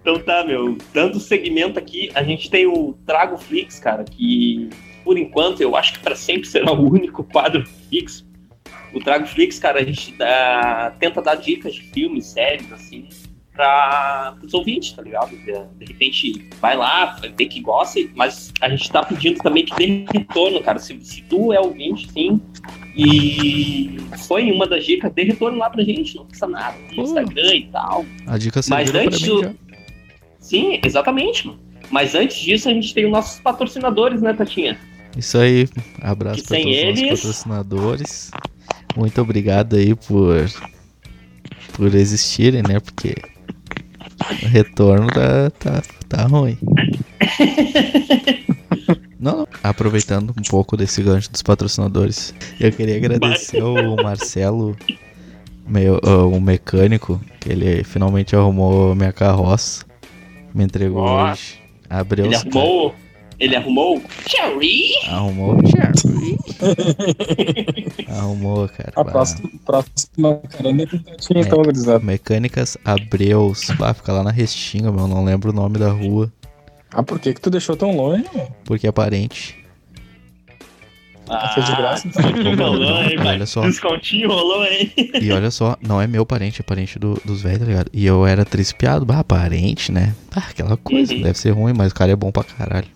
Então 0.00 0.18
tá, 0.20 0.44
meu. 0.44 0.76
Dando 0.94 1.20
segmento 1.20 1.78
aqui, 1.78 2.10
a 2.14 2.22
gente 2.22 2.50
tem 2.50 2.66
o 2.66 2.94
Trago 3.06 3.36
Flix, 3.38 3.78
cara, 3.78 4.04
que 4.04 4.68
por 5.04 5.18
enquanto 5.18 5.60
eu 5.60 5.76
acho 5.76 5.94
que 5.94 5.98
pra 6.00 6.14
sempre 6.14 6.46
será 6.48 6.72
o 6.72 6.90
único 6.90 7.22
quadro 7.24 7.64
fixo. 7.90 8.26
O 8.94 9.00
Trago 9.00 9.26
Flix, 9.26 9.58
cara, 9.58 9.80
a 9.80 9.84
gente 9.84 10.12
dá- 10.16 10.94
tenta 10.98 11.20
dar 11.22 11.36
dicas 11.36 11.74
de 11.74 11.82
filmes, 11.82 12.26
séries, 12.26 12.70
assim, 12.72 13.08
para 13.52 14.36
os 14.42 14.54
ouvintes, 14.54 14.92
tá 14.92 15.02
ligado? 15.02 15.30
De, 15.36 15.84
repente, 15.84 16.48
vai 16.60 16.76
lá, 16.76 17.16
vê 17.36 17.46
que 17.46 17.60
gosta, 17.60 18.00
mas 18.14 18.52
a 18.60 18.68
gente 18.68 18.90
tá 18.90 19.02
pedindo 19.02 19.38
também 19.42 19.64
que 19.64 19.74
dê 19.76 20.04
retorno, 20.12 20.62
cara. 20.62 20.78
Se, 20.78 20.98
se 21.04 21.22
tu 21.22 21.52
é 21.52 21.60
ouvinte, 21.60 22.10
sim, 22.12 22.40
e 22.96 23.96
foi 24.26 24.42
em 24.44 24.52
uma 24.52 24.66
das 24.66 24.84
dicas, 24.84 25.12
dê 25.12 25.24
retorno 25.24 25.58
lá 25.58 25.68
pra 25.70 25.82
gente, 25.82 26.16
não 26.16 26.24
custa 26.26 26.46
nada, 26.46 26.76
no. 26.92 27.02
Instagram 27.02 27.54
e 27.54 27.66
tal. 27.66 28.04
A 28.26 28.38
dica 28.38 28.60
Mas 28.68 28.94
antes 28.94 29.22
mim 29.22 29.30
o- 29.30 29.42
já. 29.44 29.52
Sim, 30.38 30.80
exatamente, 30.84 31.46
mano. 31.46 31.60
Mas 31.90 32.14
antes 32.14 32.38
disso, 32.38 32.68
a 32.68 32.72
gente 32.72 32.94
tem 32.94 33.04
os 33.06 33.10
nossos 33.10 33.40
patrocinadores, 33.40 34.22
né, 34.22 34.32
Tatinha? 34.32 34.78
Isso 35.16 35.36
aí, 35.36 35.68
abraço 36.00 36.44
sem 36.46 36.62
todos 36.62 36.76
os 36.78 36.82
eles- 36.82 37.00
nossos 37.10 37.22
patrocinadores. 37.44 38.30
Muito 38.96 39.20
obrigado 39.20 39.76
aí 39.76 39.94
por, 39.94 40.36
por 41.74 41.94
existirem, 41.94 42.62
né? 42.62 42.78
Porque 42.80 43.14
o 44.42 44.46
retorno 44.46 45.06
tá, 45.08 45.50
tá, 45.50 45.82
tá 46.08 46.26
ruim. 46.26 46.58
Não, 49.20 49.36
não. 49.36 49.48
Aproveitando 49.62 50.30
um 50.30 50.42
pouco 50.42 50.76
desse 50.76 51.02
gancho 51.02 51.30
dos 51.30 51.42
patrocinadores, 51.42 52.34
eu 52.58 52.72
queria 52.72 52.96
agradecer 52.96 53.62
o 53.62 53.94
Marcelo, 53.96 54.74
meu, 55.66 55.98
o 55.98 56.40
mecânico, 56.40 57.20
que 57.38 57.50
ele 57.50 57.84
finalmente 57.84 58.34
arrumou 58.34 58.94
minha 58.94 59.12
carroça. 59.12 59.84
Me 60.54 60.64
entregou 60.64 61.02
hoje. 61.06 61.60
Abriu 61.88 62.24
Ele 62.24 62.34
os 62.34 62.40
arrumou. 62.40 62.94
Ele 63.40 63.56
arrumou. 63.56 64.02
Cherry! 64.28 64.90
Arrumou 65.08 65.56
o 65.56 65.66
Jerry. 65.66 66.36
Arrumou, 68.08 68.68
cara. 68.68 68.92
A 68.96 69.04
próxima, 69.04 69.50
próxima 69.64 70.36
carona 70.50 70.82
é 70.82 70.86
tinha 71.16 71.40
então, 71.40 71.62
gurizada. 71.62 72.04
Mecânicas 72.04 72.76
Abreus. 72.84 73.62
Bah, 73.78 73.94
fica 73.94 74.12
lá 74.12 74.22
na 74.22 74.30
Restinga, 74.30 74.92
meu. 74.92 75.08
Não 75.08 75.24
lembro 75.24 75.50
o 75.50 75.54
nome 75.54 75.78
da 75.78 75.90
rua. 75.90 76.30
Ah, 76.92 77.02
por 77.02 77.18
que 77.18 77.32
que 77.32 77.40
tu 77.40 77.48
deixou 77.50 77.76
tão 77.76 77.96
longe? 77.96 78.24
Porque 78.64 78.86
é 78.86 78.92
parente. 78.92 79.56
Ah, 81.32 81.52
Foi 81.54 81.62
de 81.62 81.76
graça, 81.76 82.08
então. 82.08 82.22
rolou, 82.72 83.02
hein, 83.04 83.16
olha 83.24 83.46
só. 83.46 83.60
Descontinho 83.62 84.28
rolou, 84.28 84.64
hein? 84.66 84.92
E 85.22 85.30
olha 85.30 85.48
só, 85.52 85.76
não 85.80 86.02
é 86.02 86.06
meu 86.08 86.26
parente, 86.26 86.60
é 86.60 86.64
parente 86.64 86.98
do- 86.98 87.22
dos 87.24 87.42
velhos, 87.42 87.60
tá 87.60 87.64
ligado? 87.66 87.88
E 87.92 88.04
eu 88.04 88.26
era 88.26 88.44
trispiado. 88.44 89.06
Bah, 89.06 89.22
parente, 89.22 89.92
né? 89.92 90.12
Ah, 90.34 90.42
aquela 90.50 90.76
coisa. 90.76 91.14
Uhum. 91.14 91.22
Deve 91.22 91.38
ser 91.38 91.50
ruim, 91.52 91.72
mas 91.72 91.92
o 91.92 91.94
cara 91.94 92.10
é 92.10 92.16
bom 92.16 92.32
pra 92.32 92.42
caralho. 92.42 92.88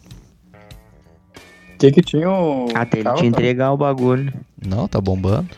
Que 1.93 2.03
tinha 2.03 2.31
o... 2.31 2.73
Até 2.75 3.01
ele 3.01 3.05
carro, 3.05 3.17
te 3.17 3.27
entregar 3.27 3.73
o 3.73 3.77
bagulho. 3.77 4.33
Não, 4.65 4.89
tá 4.89 5.01
bombando. 5.01 5.49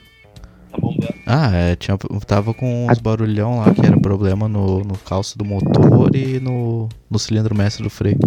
Tá 0.70 0.78
bombando. 0.80 1.14
Ah, 1.26 1.50
é, 1.54 1.76
tinha, 1.76 1.96
tava 2.26 2.54
com 2.54 2.86
uns 2.88 2.98
barulhão 2.98 3.58
lá, 3.60 3.74
que 3.74 3.86
era 3.86 3.98
problema 3.98 4.48
no, 4.48 4.84
no 4.84 4.98
calço 4.98 5.36
do 5.38 5.44
motor 5.44 6.14
e 6.14 6.40
no, 6.40 6.88
no 7.10 7.18
cilindro 7.18 7.54
mestre 7.54 7.82
do 7.82 7.90
freio. 7.90 8.18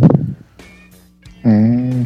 Hum, 1.44 2.06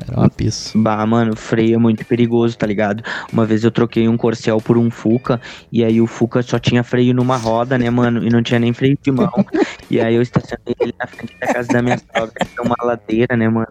Era 0.00 0.20
uma 0.20 0.30
pista. 0.30 0.72
Bah, 0.74 1.06
mano, 1.06 1.36
freio 1.36 1.74
é 1.74 1.78
muito 1.78 2.04
perigoso, 2.06 2.56
tá 2.56 2.66
ligado? 2.66 3.04
Uma 3.32 3.44
vez 3.46 3.62
eu 3.62 3.70
troquei 3.70 4.08
um 4.08 4.16
Corcel 4.16 4.60
por 4.60 4.78
um 4.78 4.90
Fuca, 4.90 5.40
e 5.70 5.84
aí 5.84 6.00
o 6.00 6.06
Fuca 6.06 6.42
só 6.42 6.58
tinha 6.58 6.82
freio 6.82 7.14
numa 7.14 7.36
roda, 7.36 7.78
né, 7.78 7.90
mano? 7.90 8.24
E 8.26 8.30
não 8.30 8.42
tinha 8.42 8.58
nem 8.58 8.72
freio 8.72 8.98
de 9.02 9.10
mão. 9.12 9.30
e 9.90 10.00
aí 10.00 10.14
eu 10.14 10.22
estacionei 10.22 10.74
ele 10.80 10.94
na 10.98 11.06
frente 11.06 11.34
da 11.40 11.46
casa 11.48 11.70
da 11.70 11.82
minha 11.82 11.98
sogra, 11.98 12.32
que 12.44 12.58
é 12.58 12.62
uma 12.62 12.76
ladeira, 12.82 13.36
né, 13.36 13.48
mano? 13.48 13.68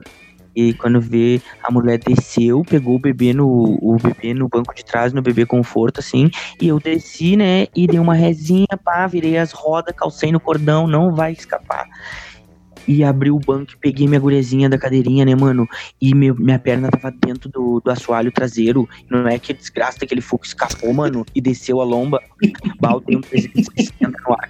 E 0.56 0.74
quando 0.74 1.00
vê, 1.00 1.42
a 1.64 1.72
mulher 1.72 1.98
desceu, 2.00 2.64
pegou 2.64 2.96
o 2.96 3.00
bebê 3.00 3.34
no 3.34 3.48
o 3.82 3.98
bebê 4.02 4.34
no 4.34 4.50
banco 4.50 4.74
de 4.76 4.84
trás, 4.84 5.14
no 5.14 5.22
bebê 5.22 5.46
conforto, 5.46 6.00
assim, 6.00 6.30
e 6.62 6.68
eu 6.68 6.80
desci, 6.80 7.36
né, 7.38 7.68
e 7.76 7.88
dei 7.88 8.00
uma 8.00 8.14
rezinha, 8.14 8.68
pá, 8.84 9.08
virei 9.08 9.38
as 9.38 9.52
rodas, 9.52 9.96
calcei 9.96 10.32
no 10.32 10.40
cordão, 10.40 10.88
não 10.88 11.14
vai 11.16 11.32
escapar. 11.32 11.88
E 12.88 13.04
abri 13.04 13.30
o 13.30 13.40
banco 13.40 13.74
e 13.74 13.78
peguei 13.78 14.08
minha 14.08 14.20
gurezinha 14.20 14.68
da 14.68 14.78
cadeirinha, 14.78 15.24
né, 15.24 15.36
mano? 15.36 15.68
E 16.02 16.16
meu- 16.16 16.36
minha 16.36 16.58
perna 16.58 16.90
tava 16.90 17.16
dentro 17.24 17.48
do, 17.48 17.80
do 17.80 17.92
assoalho 17.92 18.32
traseiro. 18.32 18.90
Não 19.08 19.28
é 19.28 19.38
que 19.38 19.54
desgraça 19.54 20.00
aquele 20.02 20.20
fogo 20.20 20.44
escapou, 20.44 20.92
mano, 20.92 21.24
e 21.36 21.40
desceu 21.40 21.80
a 21.80 21.84
lomba. 21.84 22.20
Baldei 22.80 23.16
um 23.16 23.22
360 23.22 24.18
no 24.28 24.34
ar 24.34 24.50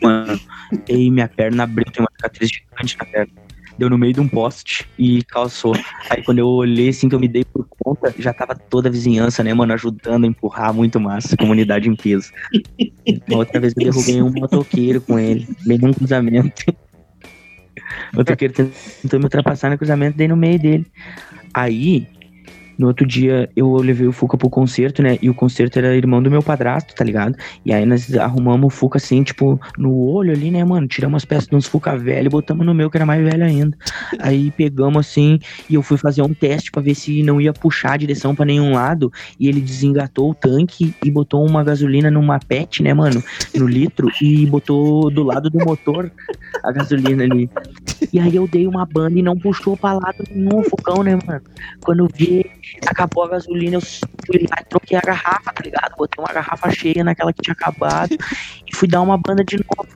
mano. 0.00 0.40
E 0.88 1.10
minha 1.10 1.28
perna 1.28 1.64
abriu, 1.64 1.84
tem 1.92 2.02
uma 2.02 2.10
cicatriz 2.16 2.50
gigante 2.50 2.96
na 2.96 3.04
perna. 3.04 3.41
Deu 3.76 3.88
no 3.90 3.98
meio 3.98 4.12
de 4.12 4.20
um 4.20 4.28
poste 4.28 4.86
e 4.98 5.22
calçou. 5.24 5.74
Aí 6.10 6.22
quando 6.22 6.38
eu 6.38 6.46
olhei 6.46 6.88
assim 6.88 7.08
que 7.08 7.14
eu 7.14 7.20
me 7.20 7.28
dei 7.28 7.44
por 7.44 7.66
conta, 7.78 8.14
já 8.18 8.32
tava 8.32 8.54
toda 8.54 8.88
a 8.88 8.92
vizinhança, 8.92 9.42
né, 9.42 9.52
mano, 9.54 9.72
ajudando 9.72 10.24
a 10.24 10.26
empurrar 10.26 10.72
muito 10.72 11.00
massa, 11.00 11.36
comunidade 11.36 11.88
em 11.88 11.96
peso. 11.96 12.30
Outra 13.30 13.60
vez 13.60 13.72
eu 13.76 13.84
derrubei 13.84 14.22
um 14.22 14.30
motoqueiro 14.30 15.00
com 15.00 15.18
ele, 15.18 15.48
bem 15.66 15.78
num 15.78 15.92
cruzamento. 15.92 16.64
O 18.12 18.16
motoqueiro 18.18 18.54
tentou 18.54 19.18
me 19.18 19.24
ultrapassar 19.24 19.70
no 19.70 19.78
cruzamento, 19.78 20.16
dei 20.16 20.28
no 20.28 20.36
meio 20.36 20.58
dele. 20.58 20.86
Aí, 21.54 22.06
no 22.78 22.88
outro 22.88 23.06
dia, 23.06 23.48
eu 23.54 23.74
levei 23.76 24.06
o 24.06 24.12
Fuca 24.12 24.36
pro 24.36 24.48
concerto, 24.50 25.02
né? 25.02 25.18
E 25.20 25.28
o 25.28 25.34
concerto 25.34 25.78
era 25.78 25.96
irmão 25.96 26.22
do 26.22 26.30
meu 26.30 26.42
padrasto, 26.42 26.94
tá 26.94 27.04
ligado? 27.04 27.36
E 27.64 27.72
aí 27.72 27.84
nós 27.86 28.14
arrumamos 28.16 28.72
o 28.72 28.76
Fuca 28.76 28.98
assim, 28.98 29.22
tipo, 29.22 29.60
no 29.78 29.94
olho 30.08 30.32
ali, 30.32 30.50
né, 30.50 30.64
mano? 30.64 30.86
Tiramos 30.86 31.22
as 31.22 31.24
peças 31.24 31.46
de 31.48 31.54
uns 31.54 31.66
Fuca 31.66 31.96
velho 31.96 32.26
e 32.26 32.30
botamos 32.30 32.64
no 32.66 32.74
meu, 32.74 32.90
que 32.90 32.96
era 32.96 33.06
mais 33.06 33.22
velho 33.22 33.44
ainda. 33.44 33.76
Aí 34.18 34.50
pegamos 34.50 35.06
assim, 35.06 35.38
e 35.68 35.74
eu 35.74 35.82
fui 35.82 35.96
fazer 35.96 36.22
um 36.22 36.34
teste 36.34 36.70
para 36.70 36.82
ver 36.82 36.94
se 36.94 37.22
não 37.22 37.40
ia 37.40 37.52
puxar 37.52 37.92
a 37.92 37.96
direção 37.96 38.34
para 38.34 38.46
nenhum 38.46 38.72
lado. 38.72 39.12
E 39.38 39.48
ele 39.48 39.60
desengatou 39.60 40.30
o 40.30 40.34
tanque 40.34 40.94
e 41.04 41.10
botou 41.10 41.46
uma 41.46 41.62
gasolina 41.62 42.10
numa 42.10 42.38
pet, 42.38 42.82
né, 42.82 42.92
mano? 42.94 43.22
No 43.54 43.66
litro, 43.66 44.08
e 44.20 44.46
botou 44.46 45.10
do 45.10 45.22
lado 45.22 45.50
do 45.50 45.58
motor 45.58 46.10
a 46.62 46.72
gasolina 46.72 47.24
ali. 47.24 47.50
E 48.12 48.18
aí 48.18 48.36
eu 48.36 48.46
dei 48.46 48.66
uma 48.66 48.84
banda 48.86 49.18
e 49.18 49.22
não 49.22 49.36
puxou 49.36 49.76
pra 49.76 49.92
lado 49.92 50.24
nenhum 50.30 50.60
o 50.60 50.64
Fucão, 50.64 51.02
né, 51.02 51.18
mano? 51.26 51.42
Quando 51.80 52.08
vi 52.14 52.46
acabou 52.86 53.24
a 53.24 53.28
gasolina, 53.28 53.76
eu 53.76 53.80
fui 53.80 54.46
lá 54.48 54.56
e 54.60 54.64
troquei 54.64 54.96
a 54.96 55.00
garrafa, 55.00 55.52
tá 55.52 55.62
ligado? 55.62 55.96
Botei 55.96 56.22
uma 56.22 56.32
garrafa 56.32 56.70
cheia 56.70 57.04
naquela 57.04 57.32
que 57.32 57.42
tinha 57.42 57.54
acabado 57.54 58.16
fui 58.82 58.88
dar 58.88 59.00
uma 59.00 59.16
banda 59.16 59.44
de 59.44 59.58
novo. 59.58 59.88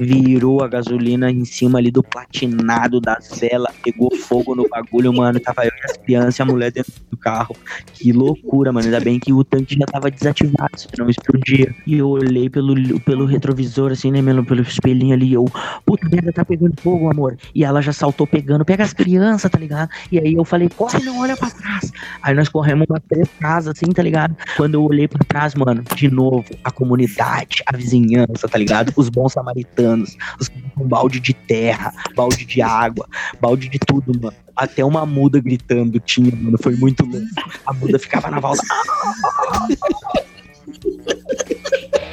Virou 0.00 0.64
a 0.64 0.66
gasolina 0.66 1.30
em 1.30 1.44
cima 1.44 1.78
ali 1.78 1.88
do 1.88 2.02
platinado 2.02 3.00
das 3.00 3.38
velas, 3.38 3.72
pegou 3.80 4.12
fogo 4.16 4.56
no 4.56 4.68
bagulho, 4.68 5.12
mano. 5.12 5.38
Tava 5.38 5.64
eu 5.64 5.70
e 5.70 5.84
as 5.84 5.96
crianças 5.96 6.38
e 6.40 6.42
a 6.42 6.44
mulher 6.44 6.72
dentro 6.72 6.92
do 7.08 7.16
carro. 7.16 7.54
Que 7.92 8.12
loucura, 8.12 8.72
mano. 8.72 8.86
Ainda 8.86 8.98
bem 8.98 9.20
que 9.20 9.32
o 9.32 9.44
tanque 9.44 9.78
já 9.78 9.86
tava 9.86 10.10
desativado, 10.10 10.72
senão 10.76 11.08
explodia. 11.08 11.72
E 11.86 11.94
eu 11.94 12.08
olhei 12.08 12.50
pelo, 12.50 12.98
pelo 13.00 13.24
retrovisor, 13.24 13.92
assim, 13.92 14.10
né? 14.10 14.20
Pelo 14.42 14.62
espelhinho 14.62 15.14
ali. 15.14 15.32
Eu, 15.32 15.44
puta 15.86 16.08
merda, 16.08 16.32
tá 16.32 16.44
pegando 16.44 16.74
fogo, 16.80 17.08
amor. 17.08 17.36
E 17.54 17.62
ela 17.62 17.80
já 17.80 17.92
saltou 17.92 18.26
pegando, 18.26 18.64
pega 18.64 18.82
as 18.82 18.92
crianças, 18.92 19.48
tá 19.48 19.60
ligado? 19.60 19.90
E 20.10 20.18
aí 20.18 20.34
eu 20.34 20.44
falei, 20.44 20.68
corre, 20.68 21.04
não 21.04 21.20
olha 21.20 21.36
pra 21.36 21.50
trás. 21.50 21.92
Aí 22.20 22.34
nós 22.34 22.48
corremos 22.48 22.88
umas 22.90 23.02
três 23.08 23.28
casas, 23.38 23.76
assim, 23.76 23.92
tá 23.92 24.02
ligado? 24.02 24.36
Quando 24.56 24.74
eu 24.74 24.82
olhei 24.82 25.06
pra 25.06 25.24
trás, 25.24 25.54
mano, 25.54 25.84
de 25.94 26.10
novo, 26.10 26.44
a 26.64 26.72
comunidade, 26.72 27.62
a 27.64 27.76
vizinhança, 27.76 28.23
tá 28.26 28.58
ligado? 28.58 28.92
Os 28.96 29.08
bons 29.08 29.32
samaritanos, 29.32 30.16
os 30.40 30.48
com 30.48 30.86
balde 30.86 31.20
de 31.20 31.32
terra, 31.32 31.92
balde 32.14 32.44
de 32.44 32.60
água, 32.62 33.06
balde 33.40 33.68
de 33.68 33.78
tudo, 33.78 34.12
mano. 34.20 34.36
Até 34.56 34.84
uma 34.84 35.04
muda 35.04 35.40
gritando 35.40 35.98
tinha, 36.00 36.34
mano. 36.34 36.56
Foi 36.60 36.76
muito 36.76 37.04
louco. 37.04 37.26
A 37.66 37.72
muda 37.72 37.98
ficava 37.98 38.30
na 38.30 38.40
volta. 38.40 38.62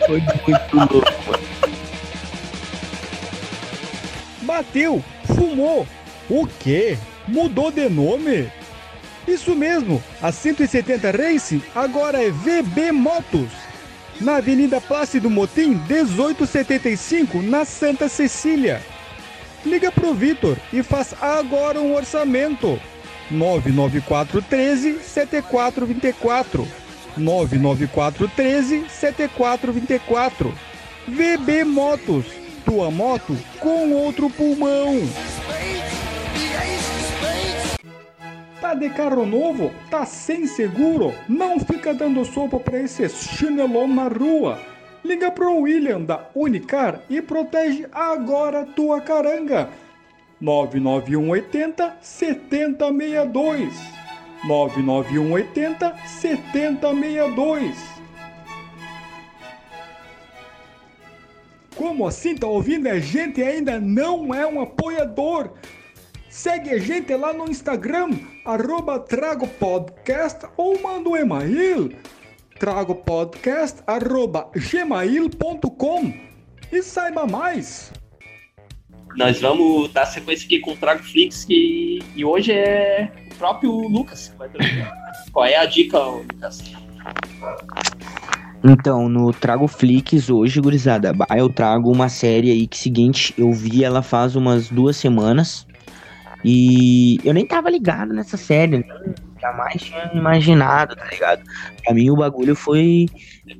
Foi 0.05 0.19
muito 0.19 0.93
louco, 0.93 1.11
mano. 1.27 1.43
Bateu, 4.41 5.03
fumou. 5.35 5.87
O 6.29 6.47
quê? 6.47 6.97
Mudou 7.27 7.71
de 7.71 7.87
nome? 7.87 8.51
Isso 9.27 9.55
mesmo, 9.55 10.01
a 10.21 10.31
170 10.31 11.11
Racing 11.11 11.61
agora 11.75 12.21
é 12.21 12.31
VB 12.31 12.91
Motos. 12.91 13.49
Na 14.21 14.35
Avenida 14.35 14.79
Plácido 14.79 15.31
Motim, 15.31 15.81
1875, 15.89 17.41
na 17.41 17.65
Santa 17.65 18.07
Cecília. 18.07 18.79
Liga 19.65 19.91
pro 19.91 20.13
Vitor 20.13 20.57
e 20.71 20.83
faz 20.83 21.15
agora 21.19 21.81
um 21.81 21.95
orçamento. 21.95 22.79
99413 23.31 24.99
7424. 25.01 26.67
99413 27.17 28.85
7424. 28.89 30.53
VB 31.07 31.63
Motos, 31.63 32.25
tua 32.63 32.91
moto 32.91 33.35
com 33.59 33.91
outro 33.91 34.29
pulmão. 34.29 35.01
Tá 38.61 38.75
de 38.75 38.91
carro 38.91 39.25
novo? 39.25 39.71
Tá 39.89 40.05
sem 40.05 40.45
seguro? 40.45 41.15
Não 41.27 41.59
fica 41.59 41.95
dando 41.95 42.23
sopa 42.23 42.59
pra 42.59 42.79
esses 42.79 43.11
chinelão 43.11 43.87
na 43.87 44.07
rua. 44.07 44.59
Liga 45.03 45.31
pro 45.31 45.61
William 45.61 46.01
da 46.01 46.29
Unicar 46.35 47.01
e 47.09 47.19
protege 47.23 47.87
agora 47.91 48.63
tua 48.63 49.01
caranga. 49.01 49.67
99180 50.39 51.97
7062. 52.01 53.73
99180 54.45 55.95
7062. 56.05 57.75
Como 61.75 62.05
assim 62.05 62.35
tá 62.35 62.45
ouvindo? 62.45 62.87
A 62.87 62.99
gente 62.99 63.41
ainda 63.41 63.79
não 63.79 64.31
é 64.35 64.45
um 64.45 64.61
apoiador. 64.61 65.49
Segue 66.31 66.69
a 66.69 66.77
gente 66.79 67.13
lá 67.13 67.33
no 67.33 67.51
Instagram, 67.51 68.11
arroba 68.45 68.97
Trago 68.97 69.45
Podcast 69.45 70.45
ou 70.55 70.81
manda 70.81 71.09
um 71.09 71.17
e-mail 71.17 71.93
tragopodcast 72.57 73.83
arroba 73.85 74.49
gmail.com 74.55 76.13
e 76.71 76.81
saiba 76.81 77.27
mais. 77.27 77.91
Nós 79.17 79.41
vamos 79.41 79.91
dar 79.91 80.05
sequência 80.05 80.45
aqui 80.45 80.59
com 80.59 80.71
o 80.71 80.77
Trago 80.77 81.03
Flix 81.03 81.43
que, 81.43 81.99
e 82.15 82.23
hoje 82.23 82.53
é 82.53 83.11
o 83.29 83.35
próprio 83.35 83.73
Lucas. 83.73 84.29
que 84.29 84.37
vai 84.37 84.47
trazer. 84.47 84.87
Qual 85.33 85.45
é 85.45 85.57
a 85.57 85.65
dica, 85.65 85.99
Lucas? 85.99 86.63
Então, 88.63 89.09
no 89.09 89.33
Trago 89.33 89.67
Flix 89.67 90.29
hoje, 90.29 90.61
gurizada, 90.61 91.11
eu 91.35 91.49
trago 91.49 91.91
uma 91.91 92.07
série 92.07 92.51
aí 92.51 92.67
que 92.67 92.77
seguinte, 92.77 93.33
eu 93.37 93.51
vi 93.51 93.83
ela 93.83 94.01
faz 94.01 94.37
umas 94.37 94.69
duas 94.69 94.95
semanas 94.95 95.69
e 96.43 97.19
eu 97.23 97.33
nem 97.33 97.45
tava 97.45 97.69
ligado 97.69 98.13
nessa 98.13 98.37
série, 98.37 98.77
né? 98.77 98.83
jamais 99.41 99.81
tinha 99.81 100.11
imaginado, 100.13 100.95
tá 100.95 101.05
ligado? 101.05 101.41
Pra 101.83 101.93
mim 101.93 102.09
o 102.11 102.15
bagulho 102.15 102.55
foi 102.55 103.07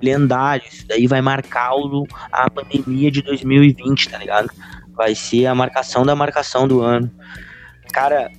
lendário, 0.02 0.64
isso 0.72 0.88
daí 0.88 1.08
vai 1.08 1.22
marcar 1.22 1.74
o, 1.76 2.08
a 2.32 2.50
pandemia 2.50 3.10
de 3.10 3.22
2020, 3.22 4.10
tá 4.10 4.18
ligado? 4.18 4.50
Vai 4.90 5.16
ser 5.16 5.48
a 5.48 5.56
marcação 5.56 6.06
da 6.06 6.16
marcação 6.16 6.68
do 6.68 6.82
ano. 6.82 7.12
Cara, 7.92 8.32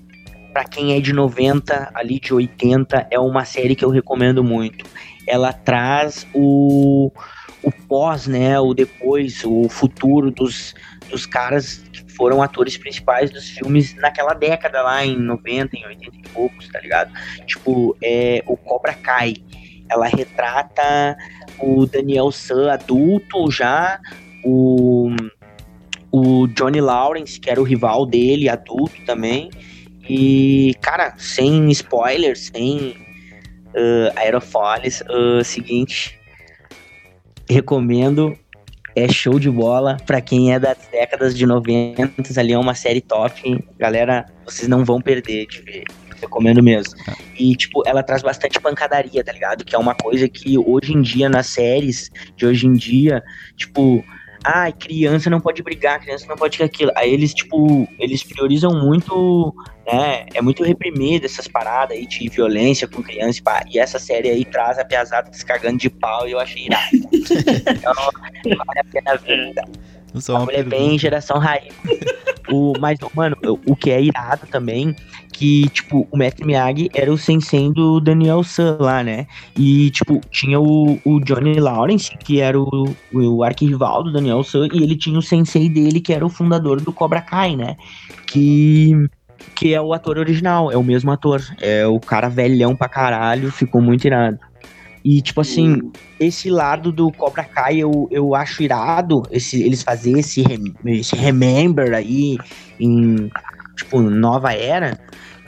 pra 0.52 0.64
quem 0.64 0.94
é 0.94 1.00
de 1.00 1.12
90, 1.12 1.90
ali 1.94 2.20
de 2.20 2.32
80, 2.32 3.08
é 3.10 3.18
uma 3.18 3.44
série 3.44 3.74
que 3.74 3.84
eu 3.84 3.90
recomendo 3.90 4.44
muito. 4.44 4.84
Ela 5.26 5.52
traz 5.52 6.26
o, 6.32 7.10
o 7.62 7.72
pós, 7.88 8.26
né? 8.26 8.58
O 8.60 8.72
depois, 8.72 9.42
o 9.44 9.68
futuro 9.68 10.30
dos, 10.30 10.74
dos 11.10 11.26
caras 11.26 11.82
que 11.92 12.01
foram 12.16 12.42
atores 12.42 12.76
principais 12.76 13.30
dos 13.30 13.48
filmes 13.50 13.94
naquela 13.96 14.34
década 14.34 14.82
lá, 14.82 15.04
em 15.04 15.18
90, 15.18 15.76
em 15.76 15.86
80 15.86 16.16
e 16.16 16.28
poucos, 16.30 16.68
tá 16.68 16.80
ligado? 16.80 17.12
Tipo, 17.46 17.96
é, 18.02 18.42
o 18.46 18.56
Cobra 18.56 18.94
Kai. 18.94 19.34
Ela 19.90 20.06
retrata 20.06 21.16
o 21.58 21.84
Daniel 21.86 22.30
San 22.30 22.72
adulto 22.72 23.50
já, 23.50 24.00
o, 24.42 25.10
o 26.10 26.46
Johnny 26.48 26.80
Lawrence, 26.80 27.38
que 27.38 27.50
era 27.50 27.60
o 27.60 27.64
rival 27.64 28.06
dele, 28.06 28.48
adulto 28.48 29.04
também. 29.04 29.50
E, 30.08 30.74
cara, 30.80 31.14
sem 31.18 31.70
spoilers, 31.70 32.50
sem 32.54 32.96
uh, 33.74 34.12
aerofoles, 34.16 35.02
uh, 35.02 35.44
seguinte, 35.44 36.18
recomendo 37.48 38.36
é 38.94 39.08
show 39.08 39.38
de 39.38 39.50
bola. 39.50 39.96
Pra 40.06 40.20
quem 40.20 40.52
é 40.52 40.58
das 40.58 40.78
décadas 40.90 41.36
de 41.36 41.46
90, 41.46 42.12
ali 42.38 42.52
é 42.52 42.58
uma 42.58 42.74
série 42.74 43.00
top. 43.00 43.64
Galera, 43.78 44.26
vocês 44.44 44.68
não 44.68 44.84
vão 44.84 45.00
perder 45.00 45.46
de 45.46 45.62
ver. 45.62 45.84
Recomendo 46.20 46.62
mesmo. 46.62 46.94
E, 47.36 47.56
tipo, 47.56 47.82
ela 47.84 48.02
traz 48.02 48.22
bastante 48.22 48.60
pancadaria, 48.60 49.24
tá 49.24 49.32
ligado? 49.32 49.64
Que 49.64 49.74
é 49.74 49.78
uma 49.78 49.94
coisa 49.94 50.28
que 50.28 50.56
hoje 50.56 50.92
em 50.92 51.02
dia, 51.02 51.28
nas 51.28 51.48
séries 51.48 52.10
de 52.36 52.46
hoje 52.46 52.66
em 52.66 52.72
dia, 52.72 53.22
tipo, 53.56 54.04
ah, 54.44 54.70
criança 54.72 55.30
não 55.30 55.40
pode 55.40 55.62
brigar, 55.62 56.00
criança 56.00 56.26
não 56.28 56.36
pode 56.36 56.62
aquilo. 56.62 56.90
Aí 56.96 57.12
eles, 57.12 57.32
tipo, 57.32 57.88
eles 57.98 58.22
priorizam 58.22 58.72
muito, 58.72 59.54
né? 59.86 60.26
É 60.34 60.42
muito 60.42 60.64
reprimido 60.64 61.26
essas 61.26 61.46
paradas 61.46 61.96
aí 61.96 62.06
de 62.06 62.28
violência 62.28 62.88
com 62.88 63.02
criança. 63.02 63.40
Pá, 63.42 63.64
e 63.70 63.78
essa 63.78 63.98
série 63.98 64.28
aí 64.28 64.44
traz 64.44 64.78
a 64.78 64.84
piazada 64.84 65.30
descargando 65.30 65.78
de 65.78 65.90
pau 65.90 66.26
e 66.26 66.32
eu 66.32 66.40
achei 66.40 66.66
irado. 66.66 66.86
então, 67.12 67.92
vale 68.44 68.80
a 68.80 68.84
pena 68.84 69.16
ver. 69.16 69.54
Tá? 69.54 69.64
Só 70.16 70.42
uma 70.42 70.52
é 70.52 70.62
bem 70.62 70.98
geração 70.98 71.38
raiz. 71.38 71.72
O, 72.50 72.72
mas, 72.80 72.98
mano, 73.14 73.36
o 73.66 73.76
que 73.76 73.90
é 73.90 74.02
irado 74.02 74.46
também, 74.50 74.94
que, 75.32 75.68
tipo, 75.70 76.06
o 76.10 76.16
Mestre 76.16 76.44
Miyagi 76.44 76.90
era 76.92 77.10
o 77.12 77.16
sensei 77.16 77.72
do 77.72 78.00
Daniel 78.00 78.42
San 78.42 78.76
lá, 78.80 79.02
né? 79.02 79.26
E, 79.56 79.90
tipo, 79.90 80.20
tinha 80.30 80.60
o, 80.60 80.98
o 81.04 81.20
Johnny 81.20 81.58
Lawrence, 81.58 82.16
que 82.18 82.40
era 82.40 82.60
o, 82.60 82.94
o 83.12 83.42
arquirrival 83.42 84.02
do 84.02 84.12
Daniel 84.12 84.42
San, 84.42 84.66
e 84.72 84.82
ele 84.82 84.96
tinha 84.96 85.18
o 85.18 85.22
sensei 85.22 85.68
dele, 85.68 86.00
que 86.00 86.12
era 86.12 86.26
o 86.26 86.30
fundador 86.30 86.80
do 86.80 86.92
Cobra 86.92 87.20
Kai, 87.20 87.56
né? 87.56 87.76
Que 88.26 88.92
que 89.54 89.74
é 89.74 89.80
o 89.80 89.92
ator 89.92 90.18
original, 90.18 90.70
é 90.70 90.76
o 90.76 90.84
mesmo 90.84 91.10
ator. 91.10 91.42
É 91.60 91.86
o 91.86 91.98
cara 92.00 92.28
velhão 92.28 92.74
pra 92.76 92.88
caralho, 92.88 93.50
ficou 93.50 93.80
muito 93.80 94.04
irado. 94.04 94.38
E, 95.04 95.20
tipo 95.20 95.40
assim, 95.40 95.90
esse 96.18 96.48
lado 96.48 96.92
do 96.92 97.10
Cobra 97.10 97.44
Kai 97.44 97.78
eu, 97.78 98.08
eu 98.10 98.34
acho 98.34 98.62
irado, 98.62 99.22
esse, 99.30 99.62
eles 99.62 99.82
fazerem 99.82 100.20
esse, 100.20 100.42
rem, 100.42 100.72
esse 100.86 101.16
remember 101.16 101.92
aí 101.92 102.38
em, 102.78 103.30
tipo, 103.76 104.00
nova 104.00 104.52
era, 104.52 104.98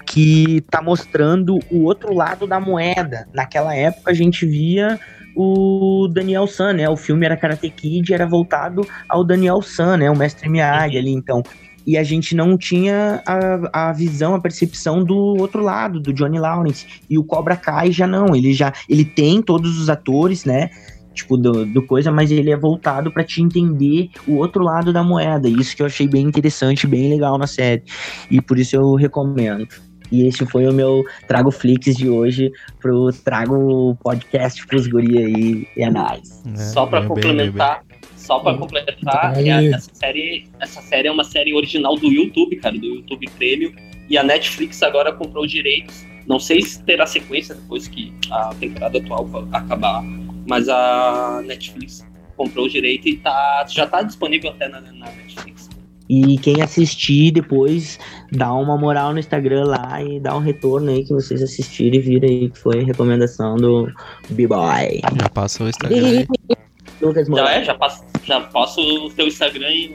que 0.06 0.60
tá 0.70 0.82
mostrando 0.82 1.58
o 1.70 1.84
outro 1.84 2.12
lado 2.12 2.46
da 2.46 2.58
moeda. 2.58 3.28
Naquela 3.32 3.74
época 3.74 4.10
a 4.10 4.14
gente 4.14 4.44
via 4.44 4.98
o 5.36 6.08
Daniel 6.08 6.46
San, 6.46 6.74
né? 6.74 6.88
O 6.88 6.96
filme 6.96 7.26
era 7.26 7.36
Karate 7.36 7.68
Kid, 7.70 8.12
era 8.12 8.26
voltado 8.26 8.86
ao 9.08 9.24
Daniel 9.24 9.60
San, 9.62 9.96
né? 9.96 10.10
O 10.10 10.16
mestre 10.16 10.48
Miyagi 10.48 10.98
ali, 10.98 11.10
então 11.10 11.42
e 11.86 11.96
a 11.96 12.02
gente 12.02 12.34
não 12.34 12.56
tinha 12.56 13.22
a, 13.26 13.88
a 13.88 13.92
visão, 13.92 14.34
a 14.34 14.40
percepção 14.40 15.04
do 15.04 15.16
outro 15.16 15.62
lado, 15.62 16.00
do 16.00 16.12
Johnny 16.12 16.38
Lawrence. 16.38 16.86
E 17.08 17.18
o 17.18 17.24
Cobra 17.24 17.56
Kai 17.56 17.92
já 17.92 18.06
não, 18.06 18.34
ele 18.34 18.52
já 18.52 18.72
ele 18.88 19.04
tem 19.04 19.42
todos 19.42 19.78
os 19.78 19.88
atores, 19.88 20.44
né? 20.44 20.70
Tipo, 21.12 21.36
do, 21.36 21.64
do 21.64 21.86
coisa, 21.86 22.10
mas 22.10 22.32
ele 22.32 22.50
é 22.50 22.56
voltado 22.56 23.12
para 23.12 23.22
te 23.22 23.40
entender 23.40 24.10
o 24.26 24.34
outro 24.34 24.64
lado 24.64 24.92
da 24.92 25.02
moeda. 25.02 25.48
Isso 25.48 25.76
que 25.76 25.82
eu 25.82 25.86
achei 25.86 26.08
bem 26.08 26.26
interessante, 26.26 26.88
bem 26.88 27.08
legal 27.08 27.38
na 27.38 27.46
série. 27.46 27.84
E 28.28 28.40
por 28.40 28.58
isso 28.58 28.74
eu 28.74 28.94
recomendo. 28.94 29.68
E 30.10 30.26
esse 30.26 30.44
foi 30.46 30.66
o 30.66 30.72
meu 30.72 31.04
Trago 31.26 31.50
Flix 31.50 31.96
de 31.96 32.08
hoje 32.08 32.52
pro 32.80 33.10
Trago 33.24 33.96
Podcast 34.02 34.66
pros 34.66 34.86
guri 34.86 35.18
aí. 35.18 35.68
E 35.76 35.82
é 35.82 35.90
nóis. 35.90 36.42
É, 36.46 36.56
Só 36.56 36.86
para 36.86 37.06
complementar, 37.06 37.80
bem, 37.80 37.88
bem, 37.88 37.93
só 38.24 38.38
para 38.38 38.56
completar, 38.56 39.36
é, 39.36 39.66
essa, 39.66 39.90
série, 39.92 40.48
essa 40.58 40.80
série 40.80 41.08
é 41.08 41.12
uma 41.12 41.24
série 41.24 41.52
original 41.52 41.94
do 41.96 42.10
YouTube, 42.10 42.56
cara, 42.56 42.76
do 42.76 42.86
YouTube 42.86 43.28
Premium. 43.36 43.72
E 44.08 44.16
a 44.16 44.22
Netflix 44.22 44.82
agora 44.82 45.12
comprou 45.12 45.46
direitos. 45.46 46.04
Não 46.26 46.38
sei 46.38 46.62
se 46.62 46.82
terá 46.82 47.06
sequência 47.06 47.54
depois 47.54 47.86
que 47.86 48.12
a 48.30 48.54
temporada 48.54 48.98
atual 48.98 49.28
acabar, 49.52 50.02
mas 50.48 50.70
a 50.70 51.42
Netflix 51.44 52.06
comprou 52.34 52.64
o 52.64 52.68
direito 52.68 53.06
e 53.08 53.16
tá, 53.18 53.66
já 53.68 53.86
tá 53.86 54.02
disponível 54.02 54.50
até 54.50 54.68
na, 54.68 54.80
na 54.80 55.10
Netflix. 55.10 55.68
E 56.08 56.38
quem 56.38 56.62
assistir 56.62 57.30
depois 57.30 57.98
dá 58.32 58.52
uma 58.54 58.76
moral 58.76 59.12
no 59.12 59.18
Instagram 59.18 59.64
lá 59.64 60.02
e 60.02 60.18
dá 60.18 60.34
um 60.34 60.40
retorno 60.40 60.90
aí 60.90 61.04
que 61.04 61.12
vocês 61.12 61.42
assistirem 61.42 62.00
e 62.00 62.02
viram 62.02 62.28
aí 62.28 62.50
que 62.50 62.58
foi 62.58 62.84
recomendação 62.84 63.56
do 63.56 63.90
B-Boy. 64.30 65.00
Já 65.20 65.28
passa 65.28 65.64
o 65.64 65.68
Instagram 65.68 66.06
aí. 66.06 66.26
Lucas 67.00 67.26
Já 67.26 67.52
é, 67.52 67.64
já 67.64 67.74
passo, 67.74 68.04
já 68.26 68.40
passo 68.40 68.80
o 68.80 69.10
teu 69.10 69.26
Instagram 69.26 69.66
aí. 69.66 69.94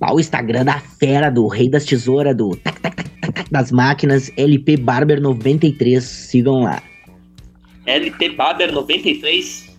Ah, 0.00 0.14
o 0.14 0.20
Instagram 0.20 0.64
da 0.64 0.80
fera, 0.80 1.30
do 1.30 1.46
Rei 1.46 1.68
das 1.68 1.84
Tesouras, 1.84 2.34
do 2.34 2.56
tac, 2.56 2.80
tac, 2.80 2.96
tac, 2.96 3.32
tac, 3.32 3.50
das 3.50 3.70
máquinas, 3.70 4.32
LP 4.36 4.78
Barber 4.78 5.20
93. 5.20 6.02
Sigam 6.02 6.62
lá. 6.62 6.82
LP 7.86 8.30
Barber 8.30 8.72
93? 8.72 9.70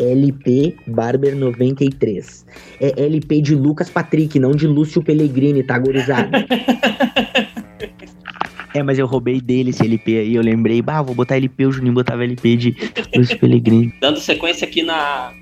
LP 0.00 0.76
Barber 0.88 1.36
93. 1.36 2.46
É 2.80 3.04
LP 3.04 3.40
de 3.40 3.54
Lucas 3.54 3.88
Patrick, 3.88 4.38
não 4.38 4.52
de 4.52 4.66
Lúcio 4.66 5.02
Pellegrini, 5.02 5.62
tá, 5.62 5.78
gurizada? 5.78 6.44
É, 8.72 8.84
mas 8.84 9.00
eu 9.00 9.06
roubei 9.06 9.40
dele 9.40 9.70
esse 9.70 9.84
LP 9.84 10.16
aí, 10.16 10.34
eu 10.36 10.42
lembrei, 10.42 10.80
bah, 10.80 11.02
vou 11.02 11.12
botar 11.12 11.36
LP, 11.36 11.66
o 11.66 11.72
Juninho 11.72 11.92
botava 11.92 12.22
LP 12.22 12.56
de 12.56 12.76
Luiz 13.16 13.34
Pellegrini. 13.34 13.92
Dando 14.00 14.20
sequência 14.20 14.64
aqui 14.64 14.82
na, 14.82 15.32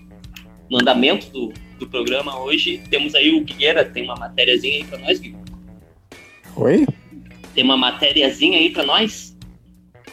no 0.70 0.80
andamento 0.80 1.30
do, 1.30 1.52
do 1.78 1.88
programa 1.88 2.38
hoje, 2.38 2.80
temos 2.90 3.14
aí 3.14 3.30
o 3.30 3.44
Guilherme, 3.44 3.84
tem 3.92 4.04
uma 4.04 4.16
matériazinha 4.16 4.76
aí 4.76 4.84
pra 4.84 4.98
nós, 4.98 5.18
Gui. 5.18 5.36
Oi? 6.56 6.86
Tem 7.54 7.64
uma 7.64 7.76
matériazinha 7.76 8.58
aí 8.58 8.70
pra 8.70 8.84
nós? 8.84 9.36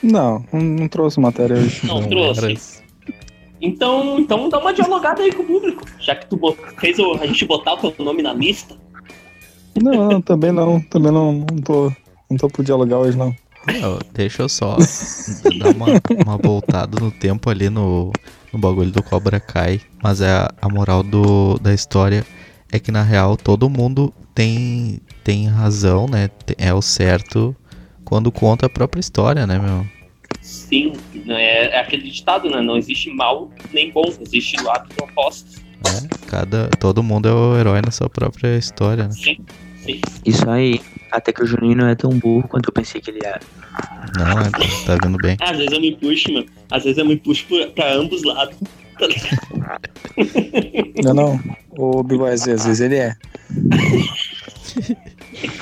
Não, 0.02 0.46
não 0.52 0.88
trouxe 0.88 1.20
matéria 1.20 1.56
hoje. 1.56 1.86
Não, 1.86 2.02
não 2.02 2.34
trouxe. 2.34 2.84
Então, 3.62 4.20
então 4.20 4.50
dá 4.50 4.60
uma 4.60 4.74
dialogada 4.74 5.24
aí 5.24 5.32
com 5.32 5.44
o 5.44 5.46
público, 5.46 5.84
já 6.00 6.16
que 6.16 6.28
tu 6.28 6.40
fez 6.78 7.00
o, 7.00 7.14
a 7.14 7.26
gente 7.26 7.46
botar 7.46 7.74
o 7.74 7.92
teu 7.92 8.06
nome 8.06 8.22
na 8.22 8.34
lista. 8.34 8.78
Não, 9.82 10.10
não 10.10 10.22
também 10.22 10.52
não, 10.52 10.80
também 10.82 11.12
não, 11.12 11.34
não 11.34 11.62
tô 11.62 11.92
não 12.30 12.38
tô 12.38 12.48
pro 12.48 12.64
dialogar 12.64 12.98
hoje, 12.98 13.18
não. 13.18 13.36
não 13.82 14.00
deixa 14.14 14.44
eu 14.44 14.50
só 14.50 14.78
dar 15.58 15.76
uma, 15.76 15.88
uma 16.26 16.38
voltada 16.38 17.00
no 17.00 17.12
tempo 17.12 17.50
ali 17.50 17.70
no, 17.70 18.12
no 18.56 18.60
bagulho 18.60 18.90
do 18.90 19.04
Cobra 19.04 19.40
Kai. 19.40 19.82
Mas 20.02 20.22
é 20.22 20.30
a, 20.30 20.50
a 20.62 20.70
moral 20.70 21.04
do, 21.04 21.60
da 21.60 21.74
história 21.74 22.26
é 22.72 22.80
que 22.80 22.92
na 22.92 23.04
real 23.04 23.36
todo 23.36 23.70
mundo 23.70 24.14
tem, 24.34 25.00
tem 25.24 25.48
razão, 25.48 26.08
né? 26.08 26.30
É 26.58 26.74
o 26.74 26.82
certo 26.82 27.56
quando 28.04 28.32
conta 28.32 28.66
a 28.66 28.70
própria 28.70 29.00
história, 29.00 29.46
né, 29.46 29.60
meu? 29.60 29.86
Sim, 30.42 30.94
é, 31.28 31.76
é 31.76 31.80
aquele 31.80 32.10
ditado, 32.10 32.50
né? 32.50 32.62
Não 32.62 32.78
existe 32.78 33.10
mal 33.12 33.52
nem 33.74 33.92
bom, 33.92 34.06
existe 34.22 34.62
lados 34.64 34.96
opostos. 35.02 35.58
É, 35.86 36.28
cada, 36.28 36.70
todo 36.80 37.04
mundo 37.04 37.28
é 37.28 37.34
o 37.34 37.58
herói 37.58 37.82
na 37.82 37.92
sua 37.92 38.10
própria 38.10 38.58
história, 38.58 39.06
né? 39.06 39.12
Sim, 39.12 39.22
sim. 39.22 39.46
Isso 40.26 40.50
aí. 40.50 40.82
Até 41.12 41.32
que 41.32 41.44
o 41.44 41.46
Juninho 41.46 41.78
não 41.78 41.88
é 41.88 41.96
tão 41.96 42.12
burro 42.12 42.48
quanto 42.48 42.68
eu 42.70 42.74
pensei 42.74 43.00
que 43.00 43.12
ele 43.12 43.20
era. 43.24 43.40
Não, 44.18 44.40
é, 44.40 44.50
tá 44.86 44.98
vendo 45.02 45.18
bem. 45.18 45.38
Às 45.40 45.58
vezes 45.58 45.72
eu 45.72 45.82
me 45.82 45.96
puxo, 45.96 46.34
mano. 46.34 46.46
Às 46.72 46.84
vezes 46.84 46.98
eu 46.98 47.06
me 47.06 47.16
puxo 47.16 47.46
pra 47.74 47.94
ambos 47.94 48.24
lados. 48.24 48.58
Tá 51.04 51.14
não, 51.14 51.14
não. 51.14 51.40
O 51.78 52.02
Biboy, 52.02 52.32
às 52.32 52.46
vezes 52.46 52.80
ele 52.80 52.96
é. 52.96 53.14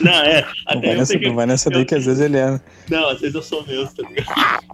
Não, 0.01 0.13
é. 0.13 0.45
Não 0.71 0.81
vai, 0.81 0.95
nessa, 0.95 1.17
que... 1.17 1.27
não 1.27 1.35
vai 1.35 1.45
nessa 1.47 1.69
daí 1.71 1.83
que 1.83 1.95
às 1.95 2.05
vezes 2.05 2.21
ele 2.21 2.37
é. 2.37 2.61
Não, 2.91 3.09
às 3.09 3.19
vezes 3.19 3.33
eu 3.33 3.41
sou 3.41 3.65
mesmo, 3.65 3.89
tá 3.95 4.07
ligado? 4.07 4.73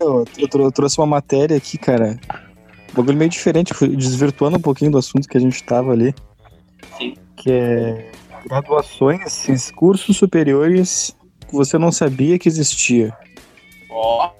Eu, 0.00 0.24
eu, 0.38 0.48
eu 0.60 0.72
trouxe 0.72 0.98
uma 0.98 1.06
matéria 1.06 1.56
aqui, 1.56 1.78
cara. 1.78 2.18
Um 2.90 2.96
bagulho 2.96 3.16
meio 3.16 3.30
diferente, 3.30 3.72
desvirtuando 3.96 4.56
um 4.56 4.60
pouquinho 4.60 4.90
do 4.90 4.98
assunto 4.98 5.28
que 5.28 5.36
a 5.36 5.40
gente 5.40 5.62
tava 5.62 5.92
ali. 5.92 6.12
Sim. 6.98 7.14
Que 7.36 7.52
é 7.52 8.10
graduações, 8.48 9.70
cursos 9.72 10.16
superiores 10.16 11.16
que 11.46 11.54
você 11.54 11.76
não 11.78 11.92
sabia 11.92 12.38
que 12.38 12.48
existia. 12.48 13.12
Ó. 13.90 14.26
Oh. 14.26 14.36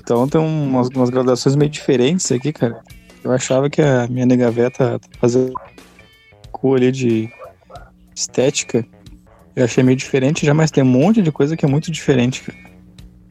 Então 0.00 0.28
tem 0.28 0.40
umas, 0.40 0.88
umas 0.88 1.10
graduações 1.10 1.56
meio 1.56 1.70
diferentes 1.70 2.30
aqui, 2.30 2.52
cara. 2.52 2.82
Eu 3.22 3.32
achava 3.32 3.68
que 3.68 3.80
a 3.80 4.06
minha 4.08 4.26
negaveta 4.26 5.00
fazendo 5.20 5.52
cu 6.50 6.74
ali 6.74 6.90
de 6.90 7.30
estética. 8.14 8.84
Eu 9.54 9.64
achei 9.64 9.82
meio 9.82 9.96
diferente 9.96 10.44
já, 10.44 10.54
mas 10.54 10.70
tem 10.70 10.82
um 10.82 10.86
monte 10.86 11.22
de 11.22 11.32
coisa 11.32 11.56
que 11.56 11.64
é 11.64 11.68
muito 11.68 11.90
diferente, 11.90 12.42
cara. 12.42 12.58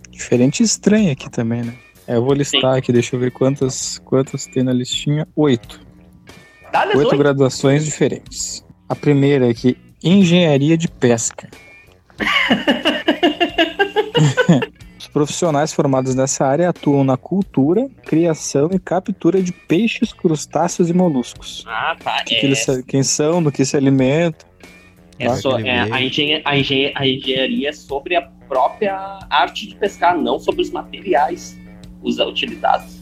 Diferente 0.10 0.62
e 0.62 0.64
estranha 0.64 1.14
aqui 1.14 1.30
também, 1.30 1.64
né? 1.64 1.76
É, 2.08 2.16
eu 2.16 2.24
vou 2.24 2.34
listar 2.34 2.74
Sim. 2.74 2.80
aqui, 2.80 2.92
deixa 2.92 3.16
eu 3.16 3.20
ver 3.20 3.32
quantas, 3.32 4.00
quantas 4.00 4.46
tem 4.48 4.64
na 4.64 4.74
listinha. 4.74 5.28
Oito. 5.36 5.80
Oito 6.96 7.18
graduações 7.18 7.86
diferentes. 7.86 8.66
A 8.88 8.96
primeira 8.96 9.50
é 9.50 9.54
que 9.54 9.78
engenharia 10.04 10.78
de 10.78 10.88
pesca. 10.88 11.50
Os 14.98 15.08
profissionais 15.08 15.74
formados 15.74 16.14
nessa 16.16 16.46
área 16.46 16.70
atuam 16.70 17.04
na 17.04 17.18
cultura, 17.18 17.90
criação 18.06 18.70
e 18.74 18.80
captura 18.80 19.42
de 19.42 19.52
peixes, 19.52 20.12
crustáceos 20.14 20.90
e 20.90 20.94
moluscos. 20.94 21.64
Ah, 21.68 21.96
tá. 22.02 22.24
Que 22.24 22.36
é... 22.36 22.40
que 22.40 22.46
eles, 22.46 22.66
quem 22.88 23.04
são, 23.04 23.42
do 23.42 23.52
que 23.52 23.64
se 23.66 23.78
alimentam. 23.78 24.48
É 25.18 25.28
tá? 25.28 25.36
só, 25.36 25.60
é, 25.60 25.80
a, 25.92 26.02
engenharia, 26.02 26.42
a, 26.46 26.58
engenharia, 26.58 26.94
a 26.96 27.08
engenharia 27.08 27.70
é 27.70 27.74
sobre 27.74 28.16
a 28.16 28.22
própria 28.48 29.20
arte 29.30 29.68
de 29.68 29.76
pescar, 29.76 30.18
não 30.18 30.40
sobre 30.40 30.62
os 30.62 30.72
materiais 30.72 31.58
utilizados. 32.02 33.00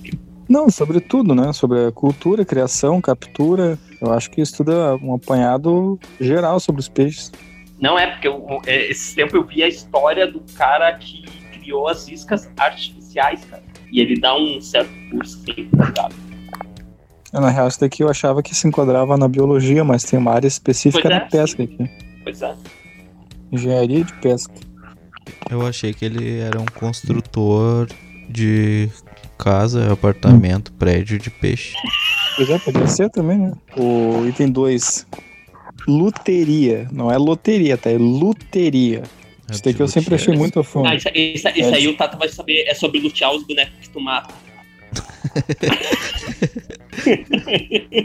Não, 0.48 0.70
sobre 0.70 1.00
tudo, 1.00 1.36
né? 1.36 1.52
Sobre 1.52 1.88
a 1.88 1.91
cultura, 1.91 2.45
criação, 2.45 3.02
captura. 3.02 3.78
Eu 4.02 4.14
acho 4.14 4.30
que 4.32 4.41
estuda 4.41 4.95
um 4.98 5.14
apanhado 5.14 6.00
geral 6.20 6.60
sobre 6.60 6.80
os 6.80 6.88
peixes. 6.88 7.32
Não 7.80 7.98
é, 7.98 8.08
porque 8.08 8.28
eu, 8.28 8.62
é, 8.66 8.89
esse 8.89 9.14
tempo 9.16 9.36
eu 9.36 9.43
vi 9.45 9.62
a 9.62 9.68
história 9.68 10.26
do 10.26 10.41
cara 10.56 10.93
que 10.93 11.24
criou 11.52 11.88
as 11.88 12.08
iscas 12.08 12.50
artificiais, 12.58 13.43
cara. 13.45 13.64
E 13.91 14.00
ele 14.00 14.20
dá 14.20 14.36
um 14.36 14.60
certo 14.62 14.91
curso 15.12 15.39
assim, 15.41 15.70
tá 15.93 16.10
Na 17.34 17.50
real, 17.50 17.68
isso 17.68 17.80
daqui 17.80 18.04
eu 18.04 18.10
achava 18.10 18.41
que 18.41 18.56
se 18.56 18.68
enquadrava 18.68 19.18
na 19.18 19.28
biologia, 19.28 19.84
mas 19.84 20.04
tem 20.04 20.18
uma 20.18 20.32
área 20.32 20.48
específica 20.48 21.08
na 21.08 21.16
é, 21.18 21.20
pesca 21.22 21.66
sim. 21.66 21.74
aqui. 21.74 21.91
Pois 22.24 22.41
é. 22.41 22.56
Engenharia 23.52 24.04
de 24.04 24.14
pesca. 24.14 24.54
Eu 25.50 25.66
achei 25.66 25.93
que 25.93 26.06
ele 26.06 26.39
era 26.39 26.60
um 26.60 26.66
construtor 26.66 27.88
de 28.30 28.89
casa, 29.38 29.92
apartamento, 29.94 30.72
prédio 30.74 31.18
de 31.20 31.30
peixe. 31.30 31.74
Pois 32.36 32.50
é, 32.50 32.60
poderia 32.60 32.88
ser 32.88 33.10
também, 33.10 33.38
né? 33.38 33.54
O 33.78 34.26
item 34.28 34.50
2. 34.52 35.06
luteria. 35.88 36.88
Não 36.92 37.12
é 37.12 37.18
loteria, 37.18 37.78
tá? 37.78 37.90
É 37.90 37.98
luteria. 37.98 39.04
Isso 39.50 39.64
daqui 39.64 39.80
eu 39.82 39.88
sempre 39.88 40.16
achei 40.16 40.36
muito 40.36 40.60
a 40.60 40.64
fundo. 40.64 40.88
Ah, 40.90 40.96
isso, 40.96 41.08
isso, 41.16 41.48
isso 41.56 41.74
aí 41.76 41.88
o 41.88 41.96
Tata 41.96 42.18
vai 42.18 42.28
saber. 42.28 42.66
É 42.68 42.74
sobre 42.74 43.00
lutear 43.00 43.32
os 43.34 43.44
bonecos 43.48 43.74
que 43.82 43.90
tu 43.90 44.00
mata. 44.02 44.34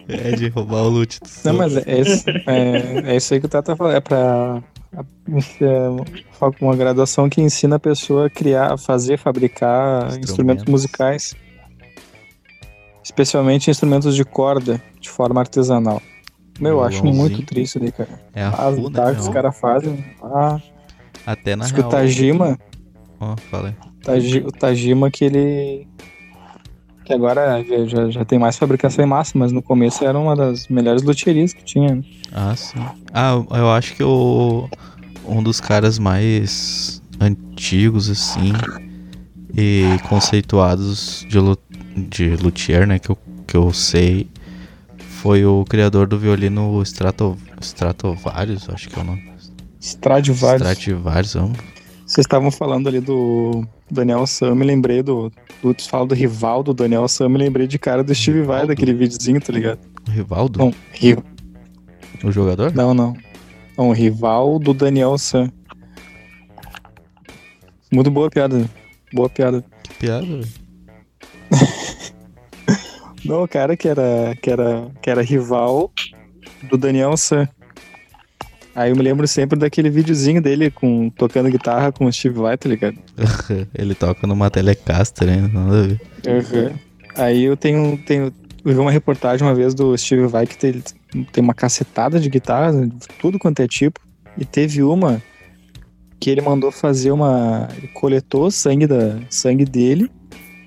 É 0.08 0.32
de 0.36 0.48
roubar 0.48 0.82
o 0.82 0.88
loot. 0.88 1.18
do 1.20 1.28
Não, 1.44 1.54
mas 1.54 1.76
é, 1.76 2.00
isso- 2.00 2.24
é, 2.46 3.12
é 3.12 3.16
isso 3.16 3.32
aí 3.34 3.40
que 3.40 3.46
o 3.46 3.48
Tata 3.48 3.74
falou. 3.76 3.92
É 3.92 4.00
pra. 4.00 4.62
É 4.94 5.88
uma 6.60 6.76
graduação 6.76 7.28
que 7.28 7.40
ensina 7.40 7.76
a 7.76 7.78
pessoa 7.80 8.26
a 8.26 8.30
criar, 8.30 8.72
a 8.74 8.76
fazer, 8.76 9.16
fabricar 9.16 10.02
Instrumentos. 10.06 10.30
instrumentos 10.30 10.64
musicais. 10.66 11.34
Especialmente 13.02 13.70
instrumentos 13.70 14.14
de 14.14 14.24
corda, 14.24 14.80
de 15.00 15.08
forma 15.08 15.40
artesanal. 15.40 16.00
Meu, 16.60 16.72
eu 16.72 16.84
acho 16.84 17.04
muito 17.04 17.42
triste 17.42 17.78
ali, 17.78 17.90
cara. 17.90 18.08
É 18.34 18.44
As 18.44 18.54
full, 18.74 18.74
né, 18.84 18.88
guitarras 18.90 19.14
que 19.16 19.22
os 19.22 19.28
caras 19.28 19.58
fazem. 19.58 20.04
Ah, 20.22 20.60
Até 21.26 21.56
na 21.56 21.64
diz 21.64 21.72
que 21.72 21.80
o 21.80 21.82
real. 21.82 21.90
Tajima, 21.90 22.58
Ó, 23.18 23.34
aí. 23.64 23.74
Taji- 24.04 24.44
o 24.46 24.52
Tajima 24.52 25.10
que 25.10 25.24
ele. 25.24 25.88
Que 27.04 27.12
agora 27.12 27.64
já, 27.86 28.10
já, 28.10 28.24
tem 28.24 28.38
mais 28.38 28.56
fabricação 28.56 29.04
em 29.04 29.08
massa, 29.08 29.36
mas 29.36 29.50
no 29.50 29.60
começo 29.60 30.04
era 30.04 30.18
uma 30.18 30.36
das 30.36 30.68
melhores 30.68 31.02
lutherias 31.02 31.52
que 31.52 31.64
tinha. 31.64 31.96
né? 31.96 32.04
Ah, 32.32 32.54
sim. 32.56 32.78
Ah, 33.12 33.42
eu 33.50 33.70
acho 33.70 33.94
que 33.94 34.02
o 34.02 34.68
um 35.26 35.42
dos 35.42 35.60
caras 35.60 35.98
mais 35.98 37.02
antigos 37.20 38.10
assim 38.10 38.52
e 39.56 39.98
conceituados 40.08 41.26
de, 41.28 41.38
de 42.08 42.36
luthier, 42.36 42.86
né, 42.86 42.98
que 42.98 43.10
eu, 43.10 43.18
que 43.46 43.56
eu 43.56 43.72
sei, 43.72 44.28
foi 44.98 45.44
o 45.44 45.64
criador 45.64 46.06
do 46.06 46.18
violino 46.18 46.82
Strato, 46.82 47.36
Stratovarius, 47.60 48.68
acho 48.70 48.88
que 48.88 48.98
é 48.98 49.02
o 49.02 49.04
nome. 49.04 49.30
Stradivarius. 49.80 50.68
Stradivarius, 50.68 51.34
vamos. 51.34 51.58
Vocês 52.06 52.24
estavam 52.24 52.50
falando 52.50 52.88
ali 52.88 53.00
do 53.00 53.66
Daniel 53.92 54.26
Sam, 54.26 54.54
me 54.54 54.64
lembrei 54.64 55.02
do. 55.02 55.30
do 55.62 55.74
tu 55.74 55.88
fala 55.88 56.06
do 56.06 56.14
rival 56.14 56.62
do 56.62 56.72
Daniel 56.74 57.06
Sam, 57.08 57.28
me 57.28 57.38
lembrei 57.38 57.66
de 57.66 57.78
cara 57.78 58.02
do 58.02 58.14
Steve 58.14 58.38
Vai, 58.38 58.60
Rivaldo? 58.62 58.66
daquele 58.68 58.94
videozinho, 58.94 59.40
tá 59.40 59.52
ligado? 59.52 59.78
Rivaldo, 60.08 60.58
Não, 60.58 60.74
ri... 60.92 61.16
o 62.24 62.32
jogador? 62.32 62.72
não, 62.74 62.92
não. 62.94 63.14
Não, 63.76 63.88
o 63.88 63.92
rival 63.92 64.58
do 64.58 64.74
Daniel 64.74 65.16
Sam. 65.18 65.50
Muito 67.92 68.10
boa 68.10 68.30
piada. 68.30 68.68
Boa 69.12 69.28
piada. 69.28 69.64
Que 69.82 69.94
piada, 69.94 70.24
velho. 70.26 70.48
Não, 73.24 73.44
o 73.44 73.48
cara 73.48 73.76
que 73.76 73.86
era, 73.86 74.34
que 74.42 74.50
era, 74.50 74.90
que 75.00 75.08
era 75.08 75.22
rival 75.22 75.92
do 76.68 76.76
Daniel 76.76 77.16
Sam. 77.16 77.48
Aí 78.74 78.90
eu 78.90 78.96
me 78.96 79.02
lembro 79.02 79.28
sempre 79.28 79.58
daquele 79.58 79.90
videozinho 79.90 80.40
dele 80.40 80.70
com, 80.70 81.10
tocando 81.10 81.50
guitarra 81.50 81.92
com 81.92 82.06
o 82.06 82.12
Steve 82.12 82.38
Vai, 82.38 82.56
tá 82.56 82.68
ligado? 82.68 82.96
Ele 83.76 83.94
toca 83.94 84.26
numa 84.26 84.50
Telecaster, 84.50 85.28
hein? 85.28 85.50
Nada 85.52 85.78
a 85.78 85.82
ver. 85.82 86.00
Uhum. 86.26 86.74
Aí 87.16 87.44
eu 87.44 87.56
tenho, 87.56 87.98
tenho. 87.98 88.32
Eu 88.64 88.72
vi 88.72 88.78
uma 88.78 88.90
reportagem 88.90 89.46
uma 89.46 89.54
vez 89.54 89.74
do 89.74 89.96
Steve 89.98 90.26
Vai 90.26 90.46
que 90.46 90.56
tem, 90.56 90.82
tem 91.32 91.44
uma 91.44 91.52
cacetada 91.52 92.18
de 92.18 92.30
guitarras, 92.30 92.74
né, 92.74 92.88
tudo 93.20 93.38
quanto 93.38 93.60
é 93.60 93.68
tipo. 93.68 94.00
E 94.38 94.44
teve 94.46 94.82
uma 94.82 95.22
que 96.18 96.30
ele 96.30 96.40
mandou 96.40 96.70
fazer 96.70 97.10
uma. 97.10 97.68
Ele 97.76 97.88
coletou 97.88 98.50
sangue, 98.50 98.86
da, 98.86 99.18
sangue 99.28 99.66
dele, 99.66 100.10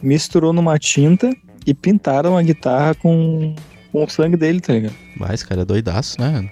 misturou 0.03 0.53
numa 0.53 0.77
tinta 0.77 1.35
e 1.65 1.73
pintaram 1.73 2.37
a 2.37 2.43
guitarra 2.43 2.93
com, 2.93 3.55
com 3.91 4.03
o 4.03 4.09
sangue 4.09 4.37
dele, 4.37 4.59
tá 4.59 4.73
ligado? 4.73 4.93
Mas, 5.17 5.41
cara, 5.41 5.61
é 5.61 5.65
doidaço, 5.65 6.19
né? 6.19 6.47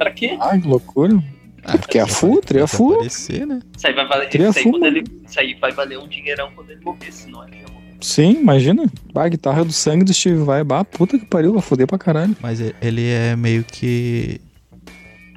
Pra 0.00 0.10
quê? 0.10 0.34
Ah, 0.40 0.58
que 0.58 0.66
loucura. 0.66 1.22
Ah, 1.62 1.76
porque 1.76 1.98
é 1.98 2.00
apare- 2.00 2.40
tria 2.40 2.60
tem 2.60 2.66
que 2.66 2.74
full. 2.74 2.94
aparecer, 2.94 3.46
né? 3.46 3.60
Isso 3.76 3.86
aí 3.86 3.92
vai 3.92 4.08
valer, 4.08 4.28
isso 4.34 4.58
aí, 4.58 4.64
fuma. 4.64 4.78
quando 4.78 4.84
ele, 4.86 5.04
isso 5.28 5.40
aí 5.40 5.54
vai 5.60 5.72
valer 5.72 5.98
um 5.98 6.08
dinheirão 6.08 6.50
quando 6.56 6.70
ele 6.70 6.80
morrer, 6.82 7.12
senão 7.12 7.46
ele 7.46 7.58
já 7.60 7.68
morreu. 7.70 7.96
Sim, 8.00 8.30
imagina. 8.40 8.90
Bah, 9.12 9.24
a 9.24 9.28
guitarra 9.28 9.62
do 9.62 9.72
sangue 9.74 10.02
do 10.02 10.14
Steve 10.14 10.38
Vai. 10.42 10.64
Bah, 10.64 10.82
puta 10.86 11.18
que 11.18 11.26
pariu, 11.26 11.52
vai 11.52 11.60
foder 11.60 11.86
pra 11.86 11.98
caralho. 11.98 12.34
Mas 12.40 12.60
ele 12.80 13.06
é 13.10 13.36
meio 13.36 13.62
que 13.62 14.40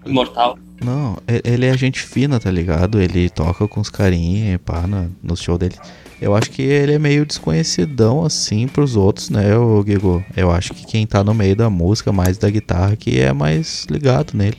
Imortal. 0.05 0.57
Não, 0.81 1.17
ele 1.43 1.65
é 1.65 1.77
gente 1.77 2.01
fina, 2.01 2.39
tá 2.39 2.51
ligado? 2.51 3.01
Ele 3.01 3.29
toca 3.29 3.67
com 3.67 3.79
os 3.79 3.89
carinha 3.89 4.53
e 4.53 4.57
pá 4.57 4.85
no, 4.87 5.09
no 5.21 5.35
show 5.35 5.57
dele. 5.57 5.75
Eu 6.21 6.35
acho 6.35 6.49
que 6.51 6.61
ele 6.61 6.93
é 6.93 6.99
meio 6.99 7.25
desconhecidão 7.25 8.23
assim 8.23 8.67
pros 8.67 8.95
outros, 8.95 9.29
né, 9.29 9.57
o 9.57 9.83
Gigo? 9.85 10.23
Eu 10.37 10.51
acho 10.51 10.73
que 10.73 10.85
quem 10.85 11.05
tá 11.05 11.23
no 11.23 11.33
meio 11.33 11.55
da 11.55 11.69
música, 11.69 12.11
mais 12.13 12.37
da 12.37 12.49
guitarra, 12.49 12.95
que 12.95 13.19
é 13.19 13.33
mais 13.33 13.85
ligado 13.89 14.33
nele. 14.33 14.57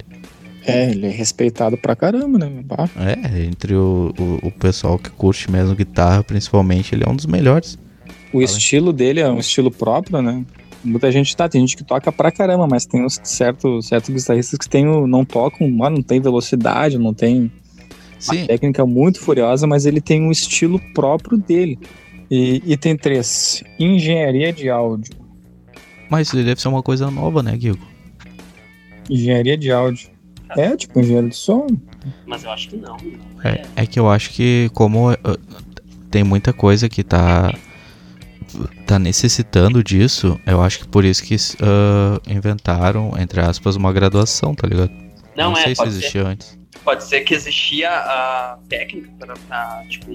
É, 0.67 0.91
ele 0.91 1.07
é 1.07 1.11
respeitado 1.11 1.77
pra 1.77 1.95
caramba, 1.95 2.39
né? 2.39 2.51
Bah, 2.65 2.89
É, 2.97 3.45
entre 3.45 3.75
o, 3.75 4.15
o, 4.19 4.49
o 4.49 4.51
pessoal 4.51 4.99
que 4.99 5.11
curte 5.11 5.51
mesmo 5.51 5.75
guitarra, 5.75 6.25
principalmente, 6.25 6.95
ele 6.95 7.05
é 7.07 7.11
um 7.11 7.17
dos 7.17 7.27
melhores. 7.27 7.79
O 8.33 8.43
estilo 8.43 8.93
dele 8.93 9.21
é 9.21 9.31
um 9.31 9.39
estilo 9.39 9.71
próprio, 9.71 10.21
né? 10.21 10.45
Muita 10.85 11.11
gente 11.11 11.35
tá, 11.37 11.49
tem 11.49 11.61
gente 11.62 11.76
que 11.76 11.85
toca 11.85 12.12
pra 12.12 12.30
caramba, 12.30 12.66
mas 12.66 12.85
tem 12.85 13.05
uns 13.05 13.18
certos, 13.24 13.87
certos 13.89 14.14
guitarristas 14.14 14.59
que 14.59 14.68
tem, 14.68 14.87
o- 14.87 15.07
não 15.07 15.24
tocam, 15.24 15.68
não 15.68 16.03
tem 16.03 16.20
velocidade, 16.20 16.99
não 16.99 17.14
tem 17.14 17.51
Sim, 18.18 18.39
uma 18.39 18.47
técnica 18.47 18.85
muito 18.85 19.18
furiosa, 19.20 19.66
mas 19.66 19.87
ele 19.87 20.01
tem 20.01 20.22
um 20.22 20.30
estilo 20.30 20.78
próprio 20.95 21.39
dele. 21.39 21.78
E, 22.30 22.62
e 22.66 22.76
tem 22.76 22.97
três: 22.97 23.62
engenharia 23.78 24.53
de 24.53 24.68
áudio. 24.68 25.14
mas 26.11 26.32
ele 26.35 26.45
deve 26.45 26.61
ser 26.61 26.68
uma 26.68 26.82
coisa 26.82 27.11
nova, 27.11 27.43
né, 27.43 27.57
Gigo? 27.59 27.78
Engenharia 29.09 29.57
de 29.57 29.70
áudio. 29.70 30.09
É, 30.57 30.76
tipo, 30.76 31.01
engenheiro 31.01 31.28
de 31.28 31.37
som. 31.37 31.66
Mas 32.26 32.45
eu 32.45 32.51
acho 32.51 32.68
que 32.68 32.76
não. 32.76 32.97
não 32.97 33.43
é. 33.43 33.62
É, 33.76 33.82
é 33.82 33.87
que 33.87 33.99
eu 33.99 34.09
acho 34.09 34.30
que 34.30 34.70
como 34.74 35.11
uh, 35.12 35.16
tem 36.11 36.22
muita 36.22 36.53
coisa 36.53 36.89
que 36.89 37.03
tá 37.03 37.53
tá 38.87 38.99
necessitando 38.99 39.83
disso, 39.83 40.41
eu 40.47 40.63
acho 40.63 40.81
que 40.81 40.89
por 40.89 41.05
isso 41.05 41.23
que 41.23 41.35
uh, 41.35 42.21
inventaram, 42.27 43.13
entre 43.19 43.41
aspas, 43.41 43.77
uma 43.77 43.93
graduação, 43.93 44.55
tá 44.55 44.67
ligado? 44.67 44.91
Não, 45.37 45.53
é, 45.53 45.63
sei 45.63 45.75
se 45.75 45.77
pode 45.77 45.91
ser. 45.93 45.99
existia 45.99 46.27
antes. 46.27 46.59
Pode 46.85 47.05
ser 47.05 47.21
que 47.21 47.35
existia 47.35 47.91
a 47.91 48.59
técnica 48.69 49.11
pra, 49.19 49.35
pra, 49.35 49.85
tipo, 49.89 50.11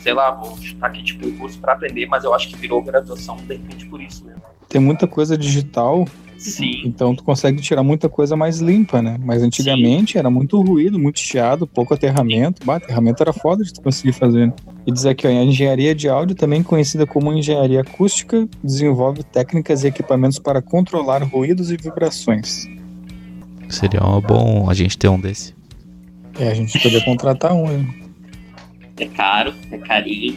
sei 0.00 0.12
lá, 0.12 0.30
vou 0.30 0.56
chutar 0.58 0.88
aqui, 0.88 1.02
tipo, 1.02 1.26
um 1.26 1.36
curso 1.36 1.58
pra 1.58 1.72
aprender, 1.72 2.06
mas 2.06 2.24
eu 2.24 2.34
acho 2.34 2.48
que 2.48 2.56
virou 2.56 2.82
graduação 2.82 3.36
de 3.36 3.54
repente 3.54 3.86
por 3.86 4.00
isso 4.00 4.24
mesmo. 4.24 4.42
Tem 4.68 4.80
muita 4.80 5.06
coisa 5.06 5.36
digital, 5.36 6.06
Sim. 6.36 6.82
então 6.84 7.14
tu 7.14 7.24
consegue 7.24 7.60
tirar 7.60 7.82
muita 7.82 8.08
coisa 8.08 8.36
mais 8.36 8.58
limpa, 8.60 9.00
né? 9.00 9.18
Mas 9.18 9.42
antigamente 9.42 10.18
era 10.18 10.28
muito 10.28 10.60
ruído, 10.60 10.98
muito 10.98 11.18
chiado, 11.18 11.66
pouco 11.66 11.94
aterramento. 11.94 12.64
Bah, 12.64 12.76
aterramento 12.76 13.22
era 13.22 13.32
foda 13.32 13.64
de 13.64 13.72
tu 13.72 13.80
conseguir 13.80 14.12
fazer. 14.12 14.48
né? 14.48 14.52
E 14.86 14.92
diz 14.92 15.06
aqui, 15.06 15.26
ó, 15.26 15.30
a 15.30 15.32
engenharia 15.32 15.94
de 15.94 16.08
áudio, 16.08 16.36
também 16.36 16.62
conhecida 16.62 17.06
como 17.06 17.32
engenharia 17.32 17.80
acústica, 17.80 18.46
desenvolve 18.62 19.22
técnicas 19.22 19.84
e 19.84 19.88
equipamentos 19.88 20.38
para 20.38 20.60
controlar 20.60 21.22
ruídos 21.22 21.70
e 21.70 21.76
vibrações. 21.76 22.66
Seria 23.68 24.00
bom 24.00 24.68
a 24.68 24.74
gente 24.74 24.96
ter 24.96 25.08
um 25.08 25.20
desse. 25.20 25.54
É, 26.38 26.50
a 26.50 26.54
gente 26.54 26.78
poderia 26.78 27.04
contratar 27.04 27.52
um, 27.52 27.66
né? 27.66 28.07
É 28.98 29.06
caro, 29.06 29.54
é 29.70 29.78
carinho. 29.78 30.36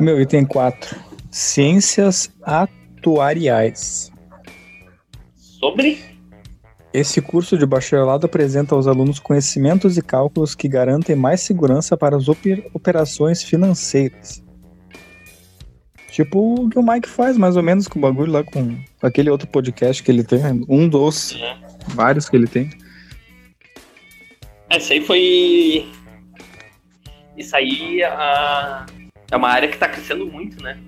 Meu 0.00 0.20
item 0.20 0.44
4. 0.44 0.96
Ciências 1.30 2.30
atuariais. 2.42 4.10
Sobre? 5.36 5.98
Esse 6.92 7.22
curso 7.22 7.56
de 7.56 7.64
bacharelado 7.64 8.26
apresenta 8.26 8.74
aos 8.74 8.86
alunos 8.86 9.18
conhecimentos 9.18 9.96
e 9.96 10.02
cálculos 10.02 10.54
que 10.54 10.68
garantem 10.68 11.16
mais 11.16 11.40
segurança 11.40 11.96
para 11.96 12.16
as 12.16 12.28
oper- 12.28 12.68
operações 12.74 13.42
financeiras. 13.42 14.42
Tipo 16.10 16.64
o 16.64 16.68
que 16.68 16.78
o 16.78 16.82
Mike 16.82 17.08
faz, 17.08 17.38
mais 17.38 17.56
ou 17.56 17.62
menos, 17.62 17.88
com 17.88 17.98
o 17.98 18.02
bagulho 18.02 18.32
lá 18.32 18.44
com, 18.44 18.76
aquele 19.02 19.30
outro 19.30 19.46
podcast 19.48 20.02
que 20.02 20.10
ele 20.10 20.22
tem. 20.22 20.62
Um 20.68 20.86
dos 20.86 21.32
É. 21.40 21.56
vários 21.94 22.28
que 22.28 22.36
ele 22.36 22.46
tem. 22.46 22.68
Essa 24.68 24.92
aí 24.92 25.00
foi. 25.02 25.86
Isso 27.42 27.56
aí 27.56 28.02
ah, 28.04 28.86
é 29.30 29.36
uma 29.36 29.48
área 29.48 29.68
que 29.68 29.76
tá 29.76 29.88
crescendo 29.88 30.26
muito, 30.26 30.62
né? 30.62 30.78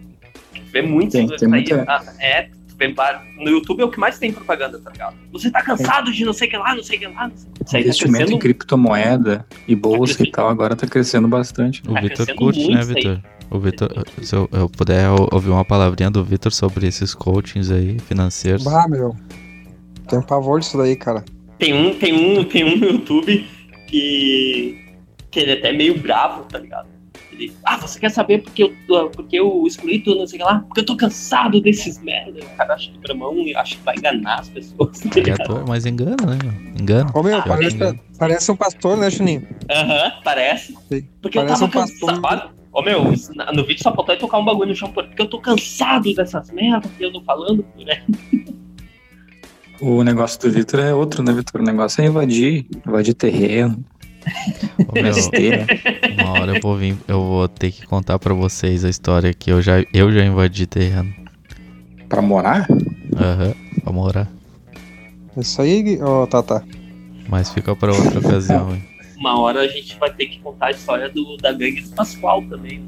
Vê 0.71 0.83
muito 0.83 1.13
Tem- 1.13 1.25
isso 1.27 1.37
tem 1.37 1.45
aí. 1.47 1.51
muita- 1.51 1.85
ah, 1.89 2.03
é, 2.21 2.43
tu 2.69 2.77
vê 2.79 2.93
no 3.39 3.51
YouTube 3.51 3.81
é 3.81 3.85
o 3.85 3.91
que 3.91 3.99
mais 3.99 4.19
tem 4.19 4.33
propaganda, 4.33 4.79
tá 4.81 4.91
ligado? 4.91 5.17
Você 5.33 5.51
tá 5.51 5.63
cansado 5.63 6.13
de 6.13 6.25
não 6.25 6.33
sei 6.33 6.49
o 6.49 6.51
que 6.51 6.57
lá, 6.57 6.75
não 6.75 6.83
sei 6.83 6.97
o 6.97 7.01
que 7.01 7.07
lá. 7.07 7.29
Não 7.29 7.37
sei. 7.37 7.49
Isso 7.65 7.77
aí 7.77 7.83
tá 7.83 7.89
Investimento 7.89 8.15
em 8.17 8.19
crescendo. 8.27 8.39
criptomoeda 8.41 9.47
e 9.69 9.75
bolsa 9.77 10.13
e 10.13 10.17
crescendo. 10.17 10.33
tal, 10.37 10.49
agora 10.49 10.75
tá 10.77 10.87
crescendo 10.87 11.29
bastante. 11.29 11.83
O 11.89 11.95
Tá 11.95 12.01
Vitor 12.01 12.35
curte, 12.35 12.69
né. 12.71 12.83
Vitor? 12.83 13.21
O 13.51 13.59
Vitor, 13.59 13.91
se 14.23 14.35
eu, 14.35 14.49
eu 14.53 14.69
puder 14.69 15.09
ou- 15.11 15.29
ouvir 15.33 15.51
uma 15.51 15.65
palavrinha 15.65 16.11
do 16.11 16.25
Vitor 16.25 16.51
sobre 16.53 16.87
esses 16.87 17.15
coachings 17.15 17.71
aí 17.71 17.99
financeiros. 18.01 18.65
Bah, 18.65 18.89
meu. 18.89 19.15
Tenho 20.09 20.23
pavor 20.23 20.59
disso 20.61 20.77
daí, 20.77 20.97
cara. 20.97 21.25
Tem 21.59 21.73
um, 21.73 21.95
tem 21.97 22.13
um, 22.13 22.45
tem 22.45 22.65
um 22.65 22.77
no 22.77 22.87
YouTube 22.87 23.47
que. 23.87 24.84
Que 25.35 25.41
ele 25.41 25.51
é 25.51 25.55
até 25.55 25.73
meio 25.73 25.99
bravo, 25.99 26.45
tá 26.45 26.59
ligado? 26.59 26.89
Ele, 27.33 27.53
ah, 27.65 27.77
você 27.77 27.99
quer 27.99 28.11
saber 28.11 28.43
porque 28.43 28.63
eu, 28.89 29.11
porque 29.11 29.37
eu 29.37 29.65
escolhi 29.67 29.99
tudo, 29.99 30.21
não 30.21 30.27
sei 30.27 30.39
o 30.39 30.43
que 30.43 30.49
lá? 30.49 30.61
Porque 30.61 30.81
eu 30.81 30.87
tô 30.87 30.97
cansado 30.97 31.61
desses 31.61 32.01
merda. 32.01 32.41
O 32.41 32.57
cara 32.57 32.75
acha 32.75 32.93
que 32.93 32.99
Bramão 32.99 33.35
acha 33.57 33.75
que 33.77 33.83
vai 33.83 33.97
enganar 33.97 34.39
as 34.39 34.49
pessoas. 34.49 35.01
tá 35.01 35.09
ligado? 35.17 35.41
Aleatório, 35.41 35.65
mas 35.69 35.85
engana, 35.85 36.17
né, 36.25 36.39
meu? 36.41 36.81
Engana. 36.81 37.11
Ô, 37.13 37.23
meu, 37.25 37.43
parece, 37.43 37.75
engana. 37.75 37.99
parece 38.17 38.53
um 38.53 38.57
pastor, 38.57 38.97
né, 38.97 39.11
Chuninho? 39.11 39.49
Aham, 39.69 40.13
parece. 40.23 40.77
Sim. 40.89 41.09
Porque 41.21 41.39
eu 41.39 41.43
Parece 41.45 41.61
tava 41.61 41.65
um 41.65 41.83
pastor. 41.83 42.15
cansado. 42.23 42.51
Ô 42.73 42.83
meu, 42.83 43.05
no 43.53 43.65
vídeo 43.65 43.83
só 43.83 43.93
faltou 43.95 44.17
tocar 44.17 44.39
um 44.39 44.45
bagulho 44.45 44.69
no 44.71 44.75
chão, 44.77 44.91
porque 44.93 45.21
eu 45.21 45.27
tô 45.27 45.41
cansado 45.41 46.13
dessas 46.15 46.51
merdas 46.51 46.91
que 46.97 47.05
eu 47.05 47.13
tô 47.13 47.21
falando. 47.23 47.65
Né? 47.85 48.03
O 49.81 50.03
negócio 50.05 50.41
do 50.41 50.51
Vitor 50.51 50.81
é 50.81 50.95
outro, 50.95 51.23
né, 51.23 51.33
Vitor? 51.33 51.61
O 51.61 51.65
negócio 51.65 52.01
é 52.03 52.07
invadir, 52.07 52.67
invadir 52.87 53.15
terreno, 53.15 53.85
Ô, 54.89 54.93
meu, 54.95 55.15
besteira. 55.15 55.67
uma 56.19 56.41
hora 56.41 56.57
eu 56.57 56.61
vou 56.61 56.77
vir, 56.77 56.97
eu 57.07 57.21
vou 57.21 57.49
ter 57.49 57.71
que 57.71 57.87
contar 57.87 58.19
pra 58.19 58.35
vocês 58.35 58.85
a 58.85 58.89
história 58.89 59.33
que 59.33 59.51
eu 59.51 59.61
já, 59.61 59.85
eu 59.93 60.13
já 60.13 60.25
invadi 60.25 60.67
terreno. 60.67 61.15
pra 62.09 62.23
morar? 62.23 62.67
Aham, 63.17 63.55
pra 63.83 63.93
morar. 63.93 64.29
Isso 65.37 65.61
aí, 65.61 65.99
ó, 66.01 66.27
tá, 66.27 66.43
tá. 66.43 66.63
Mas 67.29 67.51
fica 67.51 67.75
pra 67.75 67.93
outra 67.93 68.19
ocasião, 68.19 68.75
hein? 68.75 68.85
Uma 69.17 69.39
hora 69.41 69.61
a 69.61 69.69
gente 69.69 69.97
vai 69.99 70.13
ter 70.13 70.27
que 70.27 70.39
contar 70.41 70.67
a 70.67 70.71
história 70.71 71.09
do, 71.09 71.37
da 71.37 71.53
gangue 71.53 71.81
do 71.81 71.91
Pascoal 71.91 72.43
também. 72.43 72.85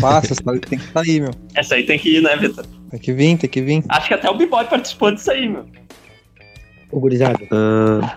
Basta, 0.00 0.26
essa 0.26 0.34
história 0.34 0.60
tem 0.60 0.78
que 0.78 0.86
aí, 0.94 1.20
meu. 1.20 1.32
Essa 1.54 1.74
aí 1.74 1.84
tem 1.84 1.98
que 1.98 2.16
ir, 2.16 2.22
né, 2.22 2.36
Vitor? 2.36 2.64
Tem 2.90 3.00
que 3.00 3.12
vir, 3.12 3.36
tem 3.36 3.50
que 3.50 3.60
vir. 3.62 3.82
Acho 3.88 4.08
que 4.08 4.14
até 4.14 4.30
o 4.30 4.36
B-Boy 4.36 4.64
participou 4.66 5.10
disso 5.10 5.30
aí, 5.30 5.48
meu. 5.48 5.66
Ô, 6.90 7.00
gurizada, 7.00 7.38
ah, 7.50 8.16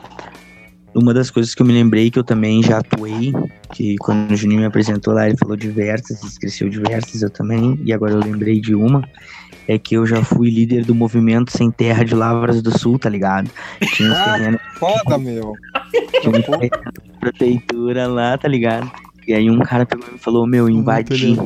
uma 0.96 1.14
das 1.14 1.30
coisas 1.30 1.54
que 1.54 1.62
eu 1.62 1.66
me 1.66 1.74
lembrei 1.74 2.10
que 2.10 2.20
eu 2.20 2.24
também 2.24 2.62
já 2.64 2.80
atuei, 2.80 3.32
que 3.74 3.96
quando 4.00 4.32
o 4.32 4.36
Juninho 4.36 4.62
me 4.62 4.66
apresentou 4.66 5.14
lá, 5.14 5.28
ele 5.28 5.38
falou 5.38 5.56
diversas, 5.56 6.24
esqueceu 6.24 6.70
diversas, 6.70 7.22
eu 7.22 7.30
também, 7.30 7.80
e 7.84 7.94
agora 7.94 8.14
eu 8.14 8.20
lembrei 8.20 8.60
de 8.60 8.74
uma, 8.74 9.04
é 9.68 9.78
que 9.78 9.96
eu 9.96 10.06
já 10.06 10.24
fui 10.24 10.50
líder 10.50 10.84
do 10.84 10.96
movimento 10.96 11.56
Sem 11.56 11.70
Terra 11.70 12.04
de 12.04 12.16
Lavras 12.16 12.62
do 12.62 12.76
Sul, 12.78 12.98
tá 12.98 13.08
ligado? 13.10 13.50
Tinha 13.94 14.10
uns 14.10 14.18
Ah, 14.18 14.34
terrenos, 14.34 14.62
Foda, 14.80 15.18
meu. 15.18 15.54
tinha 16.22 16.32
da 16.42 17.20
prefeitura 17.20 18.08
lá, 18.08 18.38
tá 18.38 18.48
ligado? 18.48 18.92
E 19.28 19.34
aí 19.34 19.50
um 19.50 19.60
cara 19.60 19.86
pegou 19.86 20.08
e 20.16 20.18
falou, 20.18 20.48
meu, 20.48 20.68
invadi, 20.68 21.36
tá? 21.36 21.44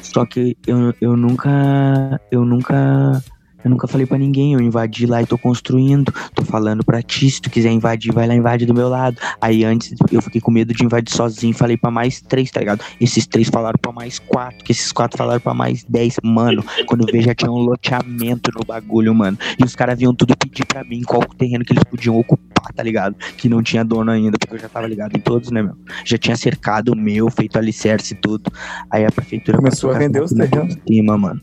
Só 0.00 0.24
que 0.24 0.56
eu, 0.66 0.94
eu 1.00 1.16
nunca. 1.16 2.20
Eu 2.30 2.44
nunca. 2.44 3.22
Eu 3.64 3.70
nunca 3.70 3.88
falei 3.88 4.06
pra 4.06 4.18
ninguém, 4.18 4.52
eu 4.52 4.60
invadi 4.60 5.06
lá 5.06 5.22
e 5.22 5.26
tô 5.26 5.38
construindo, 5.38 6.12
tô 6.34 6.44
falando 6.44 6.84
pra 6.84 7.02
ti, 7.02 7.30
se 7.30 7.40
tu 7.40 7.48
quiser 7.48 7.70
invadir, 7.70 8.12
vai 8.12 8.26
lá 8.28 8.34
invade 8.34 8.66
do 8.66 8.74
meu 8.74 8.88
lado. 8.88 9.16
Aí 9.40 9.64
antes 9.64 9.94
eu 10.12 10.20
fiquei 10.20 10.40
com 10.40 10.50
medo 10.50 10.74
de 10.74 10.84
invadir 10.84 11.14
sozinho, 11.14 11.54
falei 11.54 11.76
pra 11.76 11.90
mais 11.90 12.20
três, 12.20 12.50
tá 12.50 12.60
ligado? 12.60 12.84
Esses 13.00 13.26
três 13.26 13.48
falaram 13.48 13.78
pra 13.80 13.90
mais 13.90 14.18
quatro, 14.18 14.62
que 14.62 14.72
esses 14.72 14.92
quatro 14.92 15.16
falaram 15.16 15.40
pra 15.40 15.54
mais 15.54 15.84
dez. 15.88 16.16
Mano, 16.22 16.62
quando 16.86 17.08
eu 17.08 17.12
vejo 17.12 17.24
já 17.26 17.34
tinha 17.34 17.50
um 17.50 17.56
loteamento 17.56 18.50
no 18.54 18.64
bagulho, 18.64 19.14
mano. 19.14 19.38
E 19.58 19.64
os 19.64 19.74
caras 19.74 19.98
vinham 19.98 20.14
tudo 20.14 20.36
pedir 20.36 20.66
pra 20.66 20.84
mim 20.84 21.02
qual 21.02 21.22
terreno 21.38 21.64
que 21.64 21.72
eles 21.72 21.84
podiam 21.84 22.18
ocupar, 22.18 22.72
tá 22.74 22.82
ligado? 22.82 23.16
Que 23.36 23.48
não 23.48 23.62
tinha 23.62 23.84
dono 23.84 24.10
ainda, 24.10 24.36
porque 24.38 24.54
eu 24.54 24.58
já 24.58 24.68
tava 24.68 24.86
ligado 24.86 25.16
em 25.16 25.20
todos, 25.20 25.50
né, 25.50 25.62
meu? 25.62 25.74
Já 26.04 26.18
tinha 26.18 26.36
cercado 26.36 26.92
o 26.92 26.96
meu, 26.96 27.30
feito 27.30 27.56
alicerce 27.56 28.12
e 28.12 28.16
tudo. 28.16 28.52
Aí 28.90 29.06
a 29.06 29.10
prefeitura 29.10 29.56
Começou 29.56 29.90
a 29.90 29.98
vender 29.98 30.22
os 30.22 30.32
terrenos. 30.32 30.76
Cima, 30.86 31.16
mano. 31.16 31.40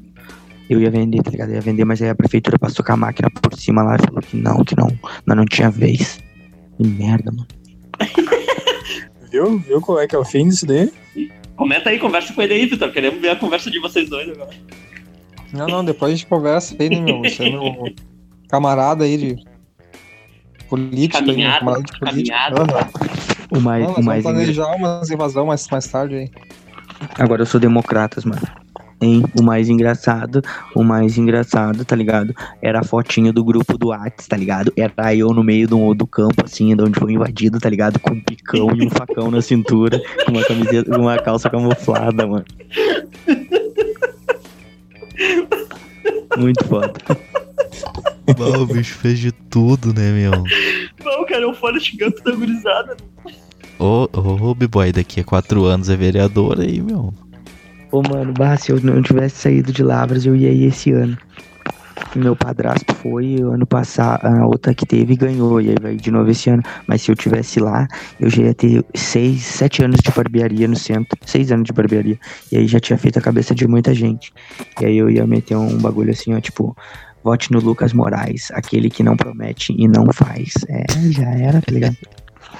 Eu 0.72 0.80
ia 0.80 0.90
vender, 0.90 1.22
tá 1.22 1.30
ligado? 1.30 1.50
Eu 1.50 1.56
ia 1.56 1.62
vender, 1.62 1.84
mas 1.84 2.02
aí 2.02 2.08
a 2.08 2.16
prefeitura 2.16 2.58
passou 2.58 2.84
com 2.86 2.94
a 2.94 2.98
máquina 2.98 3.30
por 3.30 3.54
cima 3.60 3.84
lá 3.84 3.98
e 3.98 4.06
falou 4.06 4.22
que 4.22 4.38
não, 4.38 4.64
que 4.64 4.74
não, 4.78 4.88
não, 5.26 5.36
não 5.36 5.46
tinha 5.46 5.70
vez. 5.70 6.18
Que 6.78 6.88
merda, 6.88 7.30
mano. 7.30 7.46
Viu? 9.30 9.60
Viu 9.60 9.82
qual 9.82 10.00
é 10.00 10.08
que 10.08 10.16
é 10.16 10.18
o 10.18 10.24
fim 10.24 10.48
disso 10.48 10.66
daí? 10.66 10.90
Comenta 11.58 11.90
aí, 11.90 12.00
conversa 12.00 12.34
com 12.34 12.42
ele 12.42 12.54
aí, 12.54 12.66
Vitor. 12.68 12.90
Queremos 12.90 13.20
ver 13.20 13.32
a 13.32 13.36
conversa 13.36 13.70
de 13.70 13.80
vocês 13.82 14.10
dois 14.10 14.30
agora. 14.30 14.50
Não, 15.52 15.68
não, 15.68 15.84
depois 15.84 16.14
a 16.14 16.16
gente 16.16 16.26
conversa 16.28 16.74
aí, 16.80 16.90
né, 16.90 17.02
meu? 17.02 17.20
Você 17.20 17.44
é 17.44 17.50
meu 17.50 17.94
camarada 18.48 19.04
aí 19.04 19.18
de 19.18 19.44
política, 20.70 21.18
aí, 21.20 21.26
meu 21.26 21.34
Caminhada, 21.36 21.60
camarada 21.60 21.84
de 21.84 22.00
política. 22.00 22.38
caminhada. 22.38 22.62
Aham. 22.62 22.90
O 23.52 23.60
mais, 23.60 23.84
Não, 23.84 23.92
o 23.92 23.96
nós 23.98 24.06
mais 24.06 24.24
vamos 24.24 24.40
planejar 24.40 24.76
umas 24.78 25.10
invasão 25.10 25.46
mais, 25.48 25.68
mais 25.68 25.86
tarde 25.86 26.16
aí. 26.16 26.32
Agora 27.20 27.42
eu 27.42 27.46
sou 27.46 27.60
democratas, 27.60 28.24
mano. 28.24 28.42
Hein? 29.02 29.24
O 29.38 29.42
mais 29.42 29.68
engraçado, 29.68 30.44
o 30.76 30.84
mais 30.84 31.18
engraçado, 31.18 31.84
tá 31.84 31.96
ligado? 31.96 32.36
Era 32.62 32.82
a 32.82 32.84
fotinha 32.84 33.34
do 33.34 33.44
grupo 33.44 33.78
do 33.78 33.88
Whats, 33.88 34.28
tá 34.28 34.38
ligado? 34.38 34.72
Era 34.78 35.16
eu 35.16 35.34
no 35.34 35.44
meio 35.44 35.68
do, 35.68 35.94
do 35.96 36.06
campo, 36.06 36.46
assim, 36.46 36.76
de 36.76 36.84
onde 36.84 37.00
foi 37.00 37.14
invadido, 37.14 37.60
tá 37.60 37.68
ligado? 37.68 38.00
Com 38.00 38.12
um 38.12 38.22
picão 38.22 38.76
e 38.76 38.86
um 38.86 38.90
facão 38.92 39.32
na 39.32 39.42
cintura, 39.42 40.00
com 40.26 40.34
uma 40.34 40.44
camiseta, 40.44 40.92
com 40.92 41.02
uma 41.02 41.18
calça 41.18 41.50
camuflada, 41.50 42.28
mano. 42.28 42.46
Muito 46.38 46.64
foda. 46.66 46.94
Bah, 48.38 48.60
o 48.60 48.66
bicho 48.66 48.96
fez 48.96 49.20
de 49.20 49.32
tudo, 49.32 49.94
né, 49.94 50.12
meu? 50.12 50.32
Não, 51.04 51.26
cara, 51.26 51.44
é 51.44 51.48
o 51.48 51.54
Forrest 51.54 51.98
Gump 51.98 52.18
da 52.24 52.32
gurizada. 52.32 52.96
Ô, 53.80 54.08
ô, 54.14 54.54
B-Boy, 54.54 54.92
daqui 54.92 55.22
a 55.22 55.24
quatro 55.24 55.66
anos 55.66 55.90
é 55.90 55.96
vereador 55.96 56.60
aí, 56.60 56.80
meu. 56.80 57.14
Ô, 57.92 58.02
mano, 58.02 58.34
bah, 58.34 58.56
se 58.56 58.72
eu 58.72 58.80
não 58.82 59.02
tivesse 59.02 59.36
saído 59.36 59.72
de 59.72 59.84
Lavras, 59.84 60.26
eu 60.26 60.36
ia 60.36 60.50
ir 60.50 60.66
esse 60.66 60.92
ano. 60.92 61.18
Meu 62.16 62.36
padrasto 62.36 62.94
foi 62.96 63.36
ano 63.42 63.66
passado, 63.66 64.26
a 64.26 64.46
outra 64.46 64.74
que 64.74 64.86
teve 64.86 65.16
ganhou, 65.16 65.62
e 65.62 65.70
aí 65.70 65.76
vai 65.82 65.96
de 65.96 66.10
novo 66.10 66.30
esse 66.30 66.50
ano. 66.50 66.64
Mas 66.88 67.02
se 67.02 67.12
eu 67.12 67.16
tivesse 67.16 67.60
lá, 67.60 67.88
eu 68.20 68.30
já 68.30 68.44
ia 68.44 68.54
ter 68.54 68.84
seis, 68.96 69.44
sete 69.44 69.84
anos 69.84 70.00
de 70.02 70.12
barbearia 70.12 70.68
no 70.68 70.76
centro. 70.76 71.18
Seis 71.26 71.52
anos 71.52 71.66
de 71.66 71.74
barbearia. 71.74 72.18
E 72.52 72.58
aí 72.58 72.68
já 72.68 72.80
tinha 72.80 72.98
feito 72.98 73.20
a 73.20 73.22
cabeça 73.22 73.54
de 73.54 73.68
muita 73.68 73.94
gente. 73.94 74.34
E 74.80 74.86
aí 74.86 74.98
eu 74.98 75.10
ia 75.10 75.28
meter 75.28 75.56
um 75.56 75.78
bagulho 75.78 76.12
assim, 76.12 76.34
ó, 76.34 76.40
tipo, 76.40 76.76
vote 77.24 77.52
no 77.52 77.60
Lucas 77.60 77.94
Moraes, 77.94 78.52
aquele 78.52 78.90
que 78.90 79.04
não 79.04 79.16
promete 79.16 79.74
e 79.78 79.88
não 79.88 80.12
faz. 80.14 80.54
É, 80.70 80.86
já 81.12 81.30
era, 81.30 81.62
tá 81.62 81.72
ligado? 81.72 81.98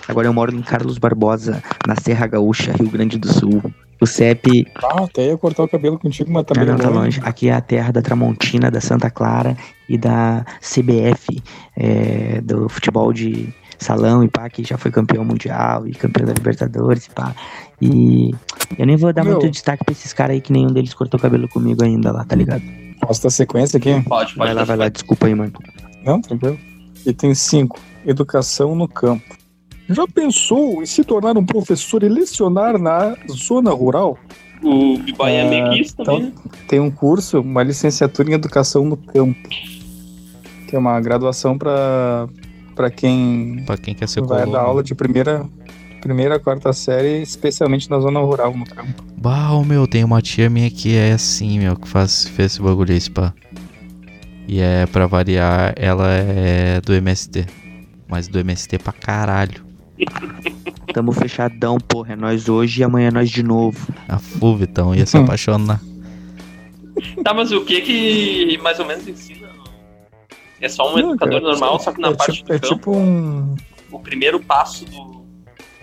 Agora 0.08 0.28
eu 0.28 0.34
moro 0.34 0.54
em 0.54 0.62
Carlos 0.62 0.98
Barbosa, 0.98 1.62
na 1.88 1.96
Serra 1.96 2.28
Gaúcha, 2.28 2.74
Rio 2.74 2.90
Grande 2.90 3.18
do 3.18 3.32
Sul. 3.32 3.62
O 4.02 4.08
CEP 4.08 4.66
Ah, 4.76 5.04
até 5.04 5.28
ia 5.28 5.38
cortar 5.38 5.64
o 5.64 5.68
cabelo 5.68 6.00
contigo, 6.00 6.32
mas 6.32 6.44
tá 6.46 6.56
não, 6.56 6.66
não, 6.66 6.78
tá 6.78 6.90
longe. 6.90 7.20
longe. 7.20 7.22
Aqui 7.24 7.50
é 7.50 7.54
a 7.54 7.62
terra 7.62 7.92
da 7.92 8.02
Tramontina, 8.02 8.72
da 8.72 8.82
Santa 8.82 9.12
Clara 9.12 9.56
e 9.88 9.96
da 9.98 10.44
CBF, 10.60 11.42
é, 11.78 12.42
do 12.42 12.68
futebol 12.68 13.14
de 13.14 13.54
salão 13.78 14.24
e 14.24 14.28
pá, 14.28 14.50
que 14.50 14.64
já 14.64 14.78
foi 14.78 14.90
campeão 14.92 15.24
mundial 15.24 15.88
e 15.88 15.92
campeão 15.92 16.26
da 16.26 16.34
Libertadores 16.34 17.06
e 17.06 17.10
pá. 17.12 17.36
E 17.80 18.32
eu 18.78 18.86
nem 18.88 18.96
vou 18.96 19.14
dar 19.14 19.24
Meu. 19.24 19.34
muito 19.34 19.50
destaque 19.52 19.84
pra 19.86 19.92
esses 19.92 20.14
caras 20.14 20.34
aí, 20.34 20.42
que 20.42 20.52
nenhum 20.52 20.72
deles 20.72 20.94
cortou 20.94 21.20
cabelo 21.20 21.48
comigo 21.48 21.84
ainda 21.84 22.12
lá, 22.12 22.24
tá 22.26 22.36
ligado? 22.36 22.64
Posso 23.02 23.22
dar 23.24 23.30
sequência 23.30 23.78
aqui? 23.78 23.92
Pode, 24.02 24.34
pode. 24.34 24.38
Vai 24.38 24.54
lá, 24.54 24.64
vai 24.64 24.78
lá, 24.78 24.90
desculpa 24.90 25.28
aí, 25.28 25.36
mano. 25.36 25.54
Não, 26.04 26.22
tranquilo. 26.22 26.60
E 27.06 27.14
tem 27.14 27.34
cinco. 27.36 27.80
Educação 28.06 28.76
no 28.76 28.88
campo. 28.88 29.41
Já 29.90 30.08
pensou 30.08 30.82
em 30.82 30.86
se 30.86 31.04
tornar 31.04 31.38
um 31.38 31.46
professor 31.46 32.02
e 32.04 32.10
lecionar 32.10 32.78
na 32.78 33.16
zona 33.30 33.72
rural? 33.72 34.18
O 34.64 34.98
B-Boy 35.00 35.32
é 35.32 35.42
Ah, 35.42 35.50
meio 35.50 35.70
que 35.72 35.82
isso 35.82 35.96
então- 36.00 36.16
também. 36.18 36.30
né? 36.30 36.34
Tem 36.68 36.80
um 36.80 36.92
curso, 36.92 37.42
uma 37.42 37.64
licenciatura 37.64 38.30
em 38.30 38.34
educação 38.34 38.86
no 38.86 38.96
campo, 38.96 39.50
que 40.68 40.76
é 40.76 40.80
uma 40.80 41.00
graduação 41.02 41.58
para 41.58 42.28
para 42.76 42.90
quem 42.90 43.64
Pra 43.66 43.78
quem 43.78 43.94
quer 43.94 44.08
ser 44.08 44.22
vai 44.22 44.40
colono. 44.46 44.52
dar 44.54 44.62
aula 44.62 44.82
de 44.84 44.96
primeira 44.96 45.46
primeira 46.02 46.36
a 46.36 46.40
quarta 46.40 46.74
série, 46.74 47.22
especialmente 47.22 47.88
na 47.90 48.00
zona 48.00 48.20
rural 48.22 48.56
no 48.58 48.66
campo. 48.66 49.04
Bah, 49.18 49.52
meu, 49.64 49.86
tem 49.86 50.04
uma 50.04 50.20
tia 50.22 50.50
minha 50.50 50.70
que 50.72 50.96
é 50.96 51.12
assim, 51.12 51.60
meu, 51.60 51.76
que 51.76 51.88
faz, 51.88 52.26
fez 52.26 52.54
esse 52.54 52.62
bagulho 52.62 52.92
aí, 52.92 53.10
pá. 53.10 53.34
E 54.48 54.60
é, 54.60 54.86
pra 54.88 55.06
variar, 55.06 55.74
ela 55.78 56.08
é 56.10 56.82
do 56.82 56.94
MST. 56.94 57.46
Mas 58.08 58.28
do 58.28 58.40
MST 58.40 58.80
pra 58.80 58.92
caralho. 58.94 59.64
Tamo 60.94 61.12
fechadão, 61.12 61.78
porra. 61.80 62.14
É 62.14 62.16
nós 62.16 62.50
hoje 62.50 62.82
e 62.82 62.84
amanhã 62.84 63.08
é 63.08 63.12
nós 63.12 63.30
de 63.30 63.44
novo. 63.44 63.78
A 64.08 64.20
FU, 64.20 64.56
Vitão, 64.56 64.94
ia 64.94 65.06
se 65.06 65.18
apaixonar. 65.18 65.80
Tá, 67.24 67.34
mas 67.34 67.52
o 67.52 67.64
que 67.64 67.82
que 67.82 68.58
mais 68.62 68.78
ou 68.80 68.86
menos 68.86 69.08
ensina? 69.08 69.50
É 70.60 70.70
só 70.70 70.92
um 70.92 70.98
Não, 70.98 71.12
educador 71.12 71.42
cara, 71.42 71.52
normal, 71.52 71.80
só 71.80 71.92
que 71.92 72.02
na 72.02 72.10
é 72.10 72.14
parte 72.14 72.34
tipo, 72.34 72.48
do 72.48 72.54
é 72.54 72.60
campo, 72.60 72.76
tipo 72.76 72.92
um 72.96 73.56
o 73.92 74.00
primeiro 74.00 74.40
passo 74.40 74.86
do, 74.86 75.26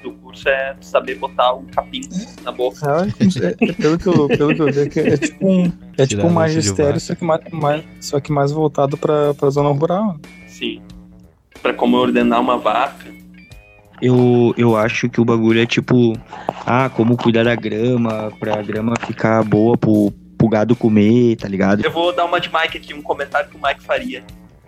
do 0.03 0.13
curso 0.13 0.49
é 0.49 0.77
saber 0.81 1.17
botar 1.17 1.53
o 1.53 1.65
capim 1.65 2.01
na 2.43 2.51
boca. 2.51 2.79
É, 2.87 3.47
é, 3.47 3.71
é 3.71 3.73
pelo, 3.73 3.99
que 3.99 4.07
eu, 4.07 4.29
pelo 4.29 4.55
que 4.55 4.63
eu 4.63 4.73
vi, 4.73 4.81
é, 4.81 4.89
que 4.89 5.01
é 5.01 5.17
tipo 5.17 5.47
um, 5.47 5.73
é 5.97 6.07
tipo 6.07 6.27
um 6.27 6.31
magistério, 6.31 7.01
só 7.01 7.15
que 7.15 7.25
mais, 7.25 7.41
mais, 7.51 7.85
só 8.01 8.21
que 8.21 8.33
mais 8.33 8.51
voltado 8.53 8.97
pra, 8.97 9.35
pra 9.35 9.51
zona 9.51 9.71
rural. 9.71 10.19
Sim. 10.47 10.81
Pra 11.63 11.75
como 11.75 11.97
ordenar 11.97 12.41
uma 12.41 12.57
vaca. 12.57 13.18
Eu, 14.01 14.55
eu 14.57 14.77
acho 14.77 15.09
que 15.09 15.21
o 15.21 15.25
bagulho 15.25 15.61
é 15.61 15.67
tipo, 15.67 16.13
ah, 16.67 16.89
como 16.89 17.17
cuidar 17.17 17.45
da 17.45 17.55
grama, 17.55 18.33
pra 18.39 18.63
grama 18.63 18.95
ficar 19.07 19.43
boa 19.43 19.77
pro, 19.77 20.13
pro 20.37 20.49
gado 20.49 20.77
comer, 20.77 21.37
tá 21.37 21.49
ligado? 21.49 21.85
Eu 21.85 21.91
vou 21.91 22.15
dar 22.15 22.25
uma 22.25 22.41
de 22.41 22.51
Mike 22.53 22.77
aqui, 22.79 22.95
um 22.95 23.03
comentário 23.03 23.51
que 23.51 23.57
o 23.57 23.61
Mike 23.61 23.83
faria. 23.83 24.23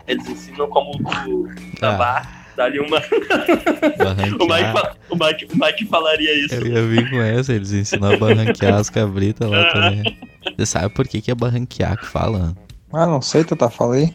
Eles 0.07 0.29
ensinam 0.29 0.69
como 0.69 0.93
tu 0.99 1.49
Ah. 1.81 1.93
dar, 1.93 2.41
Dá-lhe 2.57 2.81
uma. 2.81 2.99
o, 4.39 4.47
Mike, 4.47 4.99
o, 5.09 5.17
Mike, 5.17 5.49
o 5.51 5.65
Mike 5.65 5.87
falaria 5.87 6.45
isso. 6.45 6.57
Eu 6.57 6.67
ia 6.67 6.87
vir 6.87 7.09
com 7.09 7.17
essa, 7.21 7.55
eles 7.55 7.73
ensinam 7.73 8.13
a 8.13 8.17
barranquear 8.17 8.75
as 8.75 8.91
cabritas 8.91 9.49
lá 9.49 9.73
também. 9.73 10.19
Você 10.57 10.67
sabe 10.67 10.93
por 10.93 11.07
que, 11.07 11.23
que 11.23 11.31
é 11.31 11.35
barranquear 11.35 11.97
que 11.97 12.07
fala? 12.07 12.55
Ah, 12.93 13.07
não 13.07 13.23
sei, 13.23 13.45
fala 13.71 13.95
aí. 13.95 14.13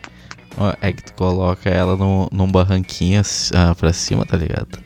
Ó, 0.58 0.74
É 0.82 0.92
que 0.92 1.04
tu 1.04 1.14
coloca 1.14 1.70
ela 1.70 1.96
no, 1.96 2.30
num 2.32 2.52
barranquinho 2.52 3.22
assim, 3.22 3.52
ah, 3.56 3.74
pra 3.74 3.92
cima, 3.94 4.26
tá 4.26 4.38
ligado? 4.38 4.85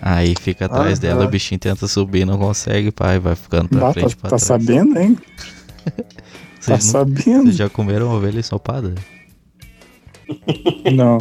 Aí 0.00 0.34
fica 0.40 0.66
atrás 0.66 0.98
Ah, 0.98 1.02
dela, 1.02 1.24
ah. 1.24 1.26
o 1.26 1.30
bichinho 1.30 1.58
tenta 1.58 1.86
subir, 1.88 2.24
não 2.26 2.38
consegue, 2.38 2.90
pai, 2.90 3.18
vai 3.18 3.34
ficando 3.34 3.68
pra 3.68 3.80
Bah, 3.80 3.86
tá, 3.88 3.92
frente 3.94 4.16
pra 4.16 4.30
tá 4.30 4.36
trás. 4.36 4.42
sabendo, 4.42 4.98
hein? 4.98 5.18
Tá 6.66 6.72
não- 6.72 6.80
sabendo? 6.80 7.42
vocês 7.44 7.56
já 7.56 7.68
comeram 7.70 8.10
ovelha 8.10 8.40
ensopada? 8.40 8.92
Não. 10.92 11.18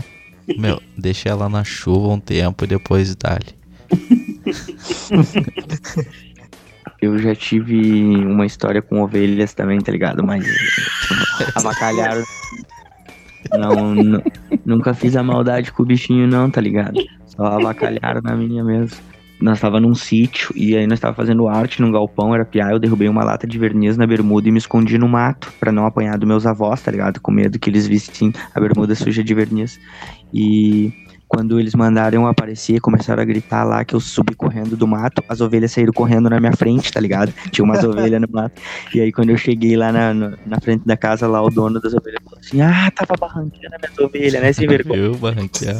Meu, 0.58 0.82
deixa 0.98 1.30
ela 1.30 1.48
na 1.48 1.64
chuva 1.64 2.08
um 2.08 2.20
tempo 2.20 2.64
e 2.64 2.68
depois 2.68 3.16
dá-lhe. 3.16 3.54
Eu 7.02 7.18
já 7.20 7.36
tive 7.36 8.16
uma 8.26 8.46
história 8.46 8.82
com 8.82 9.02
ovelhas 9.04 9.54
também, 9.54 9.80
tá 9.80 9.92
ligado? 9.92 10.24
Mas 10.24 10.46
avacalharam. 11.56 12.24
Não, 13.54 13.94
nu- 13.94 14.24
nunca 14.66 14.94
fiz 14.94 15.16
a 15.16 15.24
maldade 15.24 15.72
com 15.72 15.84
o 15.84 15.86
bichinho, 15.86 16.28
não, 16.28 16.50
tá 16.50 16.60
ligado? 16.62 17.00
Só 17.26 17.44
avacalharam 17.44 18.22
na 18.24 18.36
minha 18.36 18.64
mesmo. 18.64 18.98
Nós 19.42 19.60
tava 19.60 19.82
num 19.82 19.94
sítio 19.94 20.54
e 20.56 20.78
aí 20.78 20.88
nós 20.88 21.00
tava 21.00 21.14
fazendo 21.14 21.48
arte 21.48 21.82
num 21.82 21.92
galpão, 21.92 22.34
era 22.34 22.46
piá, 22.46 22.72
eu 22.72 22.80
derrubei 22.80 23.10
uma 23.10 23.24
lata 23.24 23.46
de 23.46 23.60
verniz 23.60 23.98
na 23.98 24.08
bermuda 24.08 24.48
e 24.48 24.52
me 24.52 24.58
escondi 24.58 24.98
no 24.98 25.10
mato 25.10 25.52
pra 25.60 25.74
não 25.74 25.86
apanhar 25.86 26.18
dos 26.18 26.28
meus 26.28 26.46
avós, 26.46 26.82
tá 26.82 26.90
ligado? 26.90 27.20
Com 27.20 27.32
medo 27.32 27.60
que 27.60 27.70
eles 27.70 27.86
vissem 27.86 28.32
a 28.54 28.60
bermuda 28.60 28.96
suja 28.96 29.22
de 29.22 29.34
verniz. 29.34 29.78
E 30.34 30.94
quando 31.28 31.60
eles 31.60 31.74
mandaram 31.74 32.22
eu 32.22 32.28
aparecer, 32.28 32.80
começaram 32.80 33.22
a 33.22 33.26
gritar 33.26 33.64
lá 33.64 33.84
que 33.84 33.94
eu 33.96 34.00
subi 34.00 34.36
correndo 34.36 34.78
do 34.78 34.88
mato, 34.88 35.24
as 35.28 35.42
ovelhas 35.42 35.72
saíram 35.72 35.92
correndo 35.94 36.30
na 36.30 36.40
minha 36.40 36.54
frente, 36.54 36.92
tá 36.92 37.00
ligado? 37.00 37.34
Tinha 37.52 37.66
umas 37.66 37.84
ovelhas 37.84 38.22
no 38.22 38.28
mato. 38.32 38.62
E 38.94 39.02
aí 39.02 39.12
quando 39.12 39.30
eu 39.32 39.38
cheguei 39.38 39.76
lá 39.76 39.92
na, 39.92 40.14
no- 40.14 40.38
na 40.46 40.60
frente 40.62 40.86
da 40.86 40.96
casa, 40.96 41.28
lá 41.28 41.42
o 41.42 41.50
dono 41.50 41.80
das 41.82 41.94
ovelhas 41.94 42.22
falou 42.24 42.40
assim: 42.40 42.62
Ah, 42.62 42.92
tava 42.92 43.16
barranqueando 43.20 43.76
as 43.76 43.82
minhas 43.82 43.98
ovelhas, 44.00 44.42
né? 44.42 44.54
Sem 44.54 44.68
vergonha. 44.68 45.00
Eu, 45.00 45.16
barranquear. 45.16 45.78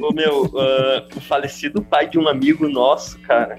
Ô, 0.00 0.12
meu, 0.12 0.50
ah, 0.56 1.06
o 1.16 1.20
falecido 1.20 1.82
pai 1.82 2.08
de 2.08 2.18
um 2.18 2.28
amigo 2.28 2.68
nosso, 2.68 3.18
cara, 3.20 3.58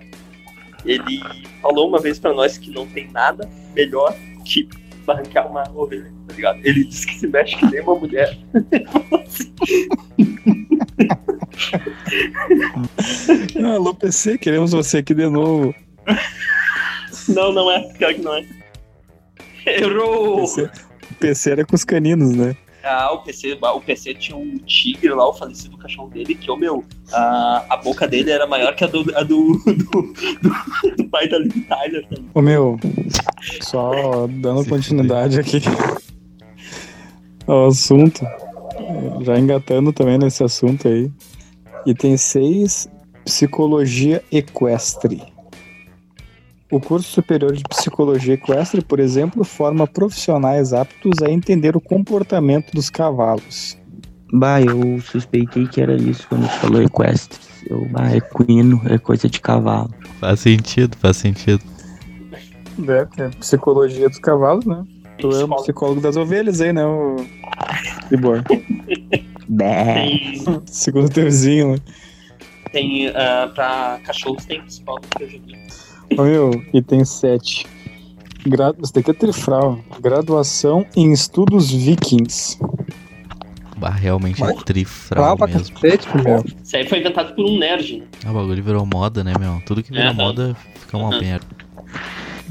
ele 0.86 1.20
falou 1.62 1.90
uma 1.90 2.00
vez 2.00 2.20
pra 2.20 2.34
nós 2.34 2.58
que 2.58 2.72
não 2.72 2.86
tem 2.88 3.10
nada 3.12 3.50
melhor 3.76 4.16
que 4.46 4.68
barranquear 5.06 5.50
uma 5.50 5.64
ovelha, 5.76 6.12
tá 6.28 6.36
ligado? 6.36 6.60
Ele 6.64 6.84
disse 6.86 7.06
que 7.08 7.16
se 7.20 7.28
mexe 7.28 7.56
que 7.58 7.66
nem 7.66 7.82
uma 7.82 7.96
mulher. 7.96 8.38
Alô, 13.66 13.94
PC, 13.94 14.38
queremos 14.38 14.72
você 14.72 14.98
aqui 15.00 15.14
de 15.14 15.28
novo. 15.30 15.74
Não, 17.30 17.52
não 17.54 17.72
é, 17.72 17.82
pior 17.94 18.14
que 18.14 18.22
não 18.22 18.34
é. 18.36 18.46
Errou! 19.66 20.38
PC, 20.42 20.64
o 21.12 21.16
PC 21.20 21.52
era 21.52 21.66
com 21.66 21.76
os 21.76 21.84
caninos, 21.84 22.36
né? 22.36 22.56
Ah, 22.84 23.12
o 23.14 23.20
PC, 23.20 23.60
o 23.62 23.80
PC 23.82 24.16
tinha 24.16 24.36
um 24.36 24.58
tigre 24.66 25.10
lá, 25.10 25.30
o 25.30 25.34
falecido 25.34 25.78
cachorro 25.78 26.10
dele, 26.10 26.34
que, 26.34 26.50
ô 26.50 26.58
meu, 26.58 26.84
a, 27.14 27.64
a 27.70 27.78
boca 27.78 28.08
dele 28.08 28.32
era 28.32 28.48
maior 28.48 28.76
que 28.76 28.84
a 28.84 28.88
do, 28.88 29.02
a 29.16 29.22
do, 29.22 29.54
do, 29.66 30.14
do- 30.42 30.96
do 30.98 31.08
pai 31.10 31.30
da 31.30 31.38
Liv 31.38 31.64
Tyler 31.68 32.04
também. 32.08 32.26
Ô 32.34 32.42
meu, 32.42 32.80
só 33.62 34.26
dando 34.28 34.66
continuidade 34.68 35.40
aqui 35.40 35.62
ao 37.46 37.68
assunto, 37.68 38.26
já 39.22 39.38
engatando 39.38 39.94
também 39.94 40.18
nesse 40.18 40.44
assunto 40.44 40.88
aí. 40.88 41.12
Item 41.86 42.16
6, 42.16 42.88
Psicologia 43.26 44.24
Equestre. 44.32 45.24
O 46.72 46.80
curso 46.80 47.10
superior 47.10 47.54
de 47.54 47.64
Psicologia 47.64 48.36
Equestre, 48.36 48.82
por 48.82 49.00
exemplo, 49.00 49.44
forma 49.44 49.88
profissionais 49.88 50.74
aptos 50.74 51.22
a 51.22 51.30
entender 51.30 51.76
o 51.76 51.82
comportamento 51.82 52.72
dos 52.72 52.90
cavalos. 52.90 53.78
Bah, 54.32 54.62
eu 54.62 55.02
suspeitei 55.02 55.68
que 55.68 55.82
era 55.82 55.96
isso 55.96 56.26
quando 56.30 56.48
tu 56.48 56.60
falou 56.60 56.82
equestre. 56.82 57.38
Eu, 57.68 57.86
bah, 57.90 58.16
equino, 58.16 58.82
é 58.86 58.98
coisa 58.98 59.28
de 59.28 59.42
cavalo. 59.42 59.94
Faz 60.20 60.40
sentido, 60.40 60.96
faz 60.98 61.18
sentido. 61.18 61.62
É, 62.88 63.24
é 63.24 63.30
psicologia 63.40 64.08
dos 64.08 64.20
cavalos, 64.20 64.66
né? 64.66 64.86
Tu 65.20 65.30
é 65.32 65.44
o 65.44 65.56
psicólogo 65.58 66.00
das 66.00 66.16
ovelhas 66.16 66.62
aí, 66.62 66.72
né, 66.72 66.86
o 66.86 67.18
Libor? 68.10 68.44
Tem, 69.58 70.42
Segundo 70.66 71.10
teu 71.10 71.26
vizinho, 71.26 71.74
né? 71.74 71.78
tem 72.72 73.08
ah, 73.10 73.52
pra 73.54 74.00
cachorros 74.06 74.46
tem 74.46 74.62
psicólogo 74.62 75.06
que 75.18 75.24
eu 75.24 75.28
vi. 75.28 75.42
Ô, 76.18 76.24
meu, 76.24 76.52
item 76.74 77.04
7. 77.04 77.66
Gra... 78.48 78.74
Isso 78.82 78.94
daqui 78.94 79.12
é 79.12 79.14
trifral. 79.14 79.80
Graduação 80.00 80.86
em 80.96 81.12
Estudos 81.12 81.70
Vikings. 81.72 82.58
Bah, 83.78 83.90
realmente 83.90 84.42
é 84.42 84.46
Mas- 84.46 84.64
trifral 84.64 85.24
Fala 85.24 85.38
pra 85.38 85.48
mesmo. 85.48 85.76
cacete. 85.76 86.08
Isso 86.64 86.76
aí 86.78 86.88
foi 86.88 87.00
inventado 87.00 87.34
por 87.36 87.46
um 87.46 87.58
nerd, 87.58 87.98
né? 88.00 88.06
Ah, 88.26 88.32
O 88.32 88.34
bagulho 88.34 88.64
virou 88.64 88.86
moda, 88.86 89.24
né, 89.24 89.34
meu? 89.40 89.62
Tudo 89.66 89.82
que 89.84 89.92
vira 89.92 90.06
Aham. 90.10 90.14
moda 90.14 90.56
fica 90.80 90.98
uma 90.98 91.10
Aham. 91.10 91.20
merda. 91.22 91.46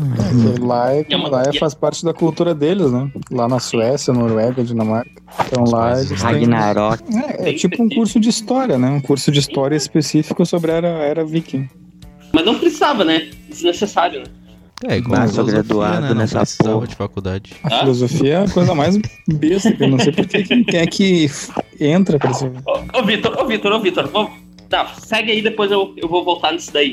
E 0.00 0.60
Lá, 0.60 0.92
é, 0.94 1.04
é 1.08 1.16
lá 1.16 1.42
é- 1.44 1.48
é- 1.54 1.58
faz 1.58 1.74
parte 1.74 2.04
da 2.04 2.12
cultura 2.14 2.54
deles, 2.54 2.90
né? 2.90 3.10
Lá 3.30 3.48
na 3.48 3.58
Suécia, 3.60 4.12
Noruega, 4.12 4.62
Dinamarca. 4.64 5.10
Então 5.46 5.64
lá 5.64 5.92
eles 5.98 6.08
têm... 6.08 6.16
Ragnarok. 6.18 7.02
É, 7.38 7.50
é 7.50 7.52
tipo 7.54 7.82
um 7.82 7.88
curso 7.88 8.18
de 8.20 8.28
história, 8.28 8.78
né? 8.78 8.88
Um 8.88 9.00
curso 9.00 9.30
de 9.30 9.38
história 9.40 9.76
específico 9.76 10.44
sobre 10.46 10.72
a 10.72 10.74
era, 10.76 10.88
era 10.88 11.24
viking. 11.24 11.68
Mas 12.32 12.44
não 12.44 12.58
precisava, 12.58 13.04
né? 13.04 13.30
Desnecessário, 13.48 14.20
né? 14.20 14.26
É, 14.88 14.96
igual 14.96 15.18
Bah, 15.18 15.24
a 15.24 15.28
sou 15.28 15.44
filosofia, 15.44 15.62
graduado 15.62 16.00
né? 16.00 16.08
Não 16.08 16.14
nessa 16.16 16.38
precisava 16.40 16.74
porra. 16.74 16.86
de 16.86 16.94
faculdade. 16.96 17.52
A 17.62 17.66
Ah? 17.76 17.78
filosofia 17.80 18.32
é 18.34 18.44
a 18.44 18.48
coisa 18.48 18.74
mais 18.74 18.96
besta, 19.28 19.72
que 19.72 19.82
eu 19.84 19.88
não 19.88 19.98
sei 19.98 20.12
por 20.12 20.26
que 20.26 20.42
quem 20.42 20.64
é 20.80 20.86
que 20.86 21.30
entra 21.78 22.18
pra 22.18 22.30
isso. 22.30 22.50
Ô, 22.66 22.98
ô 22.98 23.04
Vitor, 23.04 23.38
ô 23.38 23.46
Vitor, 23.46 23.72
ô 23.72 23.80
Vitor, 23.80 24.08
vou... 24.08 24.30
Tá, 24.70 24.86
segue 24.98 25.32
aí, 25.32 25.42
depois 25.42 25.70
eu, 25.70 25.92
eu 25.98 26.08
vou 26.08 26.24
voltar 26.24 26.52
nisso 26.52 26.72
daí. 26.72 26.92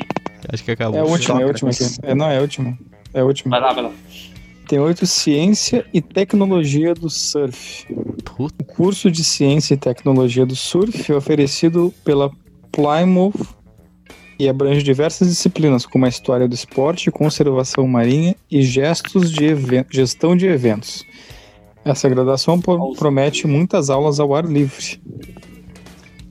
Acho 0.52 0.64
que 0.64 0.70
acabou. 0.72 0.98
É 0.98 1.00
a 1.02 1.04
última, 1.04 1.40
é 1.40 1.44
a 1.44 1.46
última 1.46 1.70
aqui. 1.70 1.84
É, 2.02 2.14
não, 2.14 2.26
é 2.28 2.38
a 2.38 2.40
última. 2.40 2.76
É 3.12 3.20
a 3.20 3.24
última. 3.24 3.58
Vai 3.58 3.68
lá, 3.68 3.72
vai 3.72 3.84
lá. 3.84 3.92
Tem 4.68 4.78
oito 4.78 5.06
Ciência 5.06 5.86
e 5.94 6.02
Tecnologia 6.02 6.94
do 6.94 7.08
Surf. 7.08 7.86
Puta, 8.22 8.62
O 8.62 8.64
curso 8.64 9.10
de 9.10 9.24
Ciência 9.24 9.74
e 9.74 9.78
Tecnologia 9.78 10.44
do 10.44 10.54
Surf 10.54 11.10
é 11.10 11.14
oferecido 11.14 11.92
pela 12.04 12.30
Plymouth 12.70 13.46
e 14.38 14.48
abrange 14.48 14.82
diversas 14.82 15.28
disciplinas, 15.28 15.86
como 15.86 16.04
a 16.04 16.08
história 16.08 16.46
do 16.46 16.54
esporte, 16.54 17.10
conservação 17.10 17.88
marinha 17.88 18.36
e 18.50 18.62
gestos 18.62 19.32
de 19.32 19.48
gestão 19.90 20.36
de 20.36 20.46
eventos. 20.46 21.04
Essa 21.84 22.08
graduação 22.08 22.60
promete 22.60 23.46
muitas 23.46 23.88
aulas 23.88 24.20
ao 24.20 24.34
ar 24.34 24.44
livre. 24.44 25.00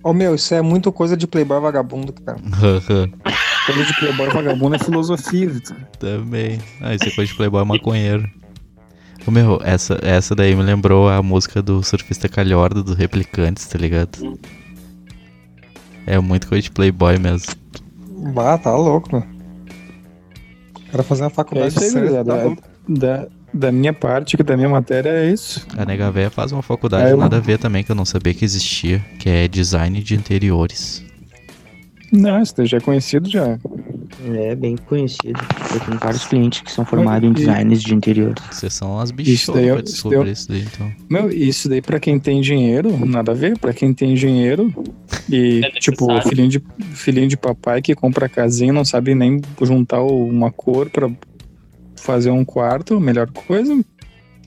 Ô, 0.03 0.13
meu, 0.13 0.35
isso 0.35 0.53
é 0.53 0.61
muito 0.61 0.91
coisa 0.91 1.17
de 1.17 1.25
playboy 1.25 1.59
vagabundo, 1.59 2.13
cara. 2.13 2.37
Coisa 3.67 3.83
de 3.83 3.93
playboy 3.99 4.29
vagabundo 4.29 4.75
é 4.75 4.79
filosofia, 4.79 5.49
Vitor. 5.49 5.75
Também. 5.99 6.59
Ah, 6.81 6.95
isso 6.95 7.05
é 7.07 7.11
coisa 7.11 7.29
de 7.31 7.35
playboy 7.37 7.63
maconheiro. 7.65 8.27
Ô, 9.27 9.31
meu, 9.31 9.59
essa, 9.63 9.99
essa 10.01 10.33
daí 10.33 10.55
me 10.55 10.63
lembrou 10.63 11.09
a 11.09 11.21
música 11.21 11.61
do 11.61 11.83
surfista 11.83 12.29
calhorda, 12.29 12.81
do 12.81 12.93
Replicantes, 12.93 13.65
tá 13.67 13.77
ligado? 13.77 14.39
É 16.05 16.17
muito 16.19 16.47
coisa 16.47 16.61
de 16.63 16.71
playboy 16.71 17.19
mesmo. 17.19 17.53
Bah, 18.33 18.57
tá 18.57 18.73
louco, 18.75 19.09
meu. 19.11 19.23
O 20.87 20.91
cara 20.91 21.03
fazer 21.03 21.23
uma 21.23 21.27
É 21.27 21.33
faculdade 21.33 21.67
isso 21.75 21.83
aí, 21.83 21.89
ciência, 22.07 22.23
tá. 22.23 22.55
Da, 22.87 23.27
da 23.53 23.71
minha 23.71 23.91
parte, 23.91 24.37
que 24.37 24.43
da 24.43 24.55
minha 24.55 24.69
matéria 24.69 25.09
é 25.09 25.29
isso. 25.29 25.67
A 25.77 25.83
nega 25.83 26.09
véia 26.09 26.29
faz 26.31 26.53
uma 26.53 26.61
faculdade 26.61 27.09
É, 27.09 27.11
eu- 27.11 27.17
nada 27.17 27.35
a 27.35 27.41
ver 27.41 27.59
também, 27.59 27.83
que 27.83 27.91
eu 27.91 27.95
não 27.95 28.05
sabia 28.05 28.33
que 28.33 28.45
existia, 28.45 28.99
que 29.19 29.29
é 29.29 29.45
design 29.49 30.01
de 30.01 30.15
interiores. 30.15 31.03
Não, 32.11 32.41
isso 32.41 32.55
daí 32.55 32.65
já 32.65 32.77
é 32.77 32.79
conhecido 32.79 33.29
já. 33.29 33.57
É 34.33 34.55
bem 34.55 34.77
conhecido. 34.77 35.39
Eu 35.73 35.79
tenho 35.81 35.99
vários 35.99 36.25
clientes 36.25 36.61
que 36.61 36.71
são 36.71 36.85
formados 36.85 37.27
em 37.27 37.31
E- 37.31 37.35
designs 37.35 37.83
de 37.83 37.93
interiores. 37.93 38.41
Vocês 38.49 38.73
são 38.73 38.97
as 38.99 39.09
Isso 39.09 39.15
bichonas 39.53 39.61
daí 39.75 39.83
isso 39.83 40.09
daí 40.09 40.19
é- 40.19 40.31
isso 40.31 40.47
daí, 40.49 40.61
então. 40.73 40.91
Meu, 41.09 41.29
isso 41.29 41.69
daí 41.69 41.81
pra 41.81 41.99
quem 41.99 42.17
tem 42.19 42.39
dinheiro, 42.41 43.05
nada 43.05 43.31
a 43.33 43.35
ver. 43.35 43.57
Pra 43.59 43.73
quem 43.73 43.93
tem 43.93 44.15
dinheiro 44.15 44.73
e, 45.29 45.61
É 45.65 45.69
tipo, 45.71 46.07
filhinho 46.21 46.49
de, 46.49 46.63
filhinho 46.93 47.27
de 47.27 47.35
papai 47.37 47.81
que 47.81 47.93
compra 47.93 48.29
casinha 48.29 48.69
e 48.69 48.73
não 48.73 48.85
sabe 48.85 49.13
nem 49.13 49.41
juntar 49.61 50.01
uma 50.01 50.51
cor 50.51 50.89
pra 50.89 51.09
fazer 51.97 52.31
um 52.31 52.45
quarto, 52.45 52.99
melhor 52.99 53.29
coisa. 53.31 53.77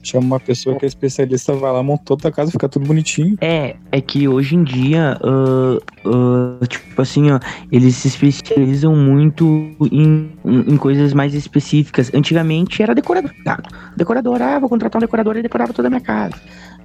Chama 0.03 0.25
uma 0.25 0.39
pessoa 0.39 0.77
que 0.77 0.85
é 0.85 0.87
especialista, 0.87 1.53
vai 1.53 1.71
lá, 1.71 1.83
monta 1.83 2.03
toda 2.05 2.27
a 2.27 2.31
casa, 2.31 2.51
fica 2.51 2.67
tudo 2.67 2.85
bonitinho. 2.87 3.35
É, 3.39 3.75
é 3.91 4.01
que 4.01 4.27
hoje 4.27 4.55
em 4.55 4.63
dia, 4.63 5.17
uh, 5.23 5.77
uh, 6.09 6.65
tipo 6.67 7.01
assim, 7.01 7.29
ó, 7.31 7.39
eles 7.71 7.95
se 7.95 8.07
especializam 8.07 8.95
muito 8.95 9.45
em, 9.91 10.29
em, 10.45 10.77
coisas 10.77 11.13
mais 11.13 11.33
específicas. 11.33 12.11
Antigamente 12.13 12.81
era 12.81 12.95
decorador. 12.95 13.31
Tá? 13.45 13.59
Decorador, 13.95 14.41
ah, 14.41 14.59
vou 14.59 14.67
contratar 14.69 14.99
um 14.99 15.05
decorador 15.05 15.37
e 15.37 15.41
decorava 15.43 15.71
toda 15.73 15.87
a 15.87 15.91
minha 15.91 16.01
casa. 16.01 16.33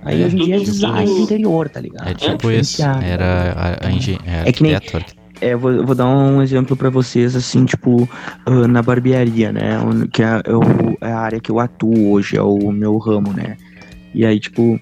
Aí 0.04 0.22
É. 0.22 0.26
hoje 0.26 0.36
em 0.36 0.44
dia 0.44 0.56
é 0.56 0.58
design 0.60 1.06
tudo- 1.06 1.22
interior, 1.22 1.68
tá 1.68 1.80
ligado? 1.80 2.08
É 2.08 2.14
tipo 2.14 2.50
isso. 2.50 2.76
diferenciado. 2.76 3.02
Era 3.04 3.78
a, 3.82 3.86
a, 3.86 3.90
engen- 3.90 4.18
é 4.26 4.48
É 4.48 4.52
que 4.52 4.62
nem-. 4.62 4.76
É, 5.40 5.52
eu 5.52 5.58
vou, 5.58 5.70
eu 5.72 5.84
vou 5.84 5.94
dar 5.94 6.06
um 6.06 6.40
exemplo 6.42 6.76
pra 6.76 6.88
vocês, 6.88 7.36
assim, 7.36 7.64
tipo, 7.64 8.08
ah, 8.46 8.66
na 8.66 8.82
barbearia, 8.82 9.52
né? 9.52 9.78
Que 10.12 10.22
é, 10.22 10.26
é 10.26 11.08
é 11.08 11.12
a 11.12 11.18
área 11.18 11.40
que 11.40 11.50
eu 11.50 11.60
atuo 11.60 12.10
hoje, 12.12 12.36
é 12.36 12.42
o 12.42 12.72
meu 12.72 12.96
ramo, 12.98 13.32
né? 13.32 13.56
E 14.14 14.24
aí, 14.24 14.40
tipo, 14.40 14.80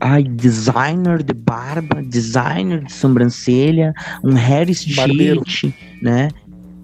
ai, 0.00 0.22
designer 0.22 1.22
de 1.22 1.32
barba, 1.32 2.02
designer 2.02 2.84
de 2.84 2.92
sobrancelha, 2.92 3.94
um 4.22 4.34
Barbeiro. 4.94 5.42
hairstyle, 5.42 5.74
né? 6.02 6.28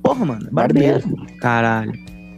Porra, 0.03 0.25
mano, 0.25 0.49
barbeiro, 0.51 1.15
caralho. 1.41 1.93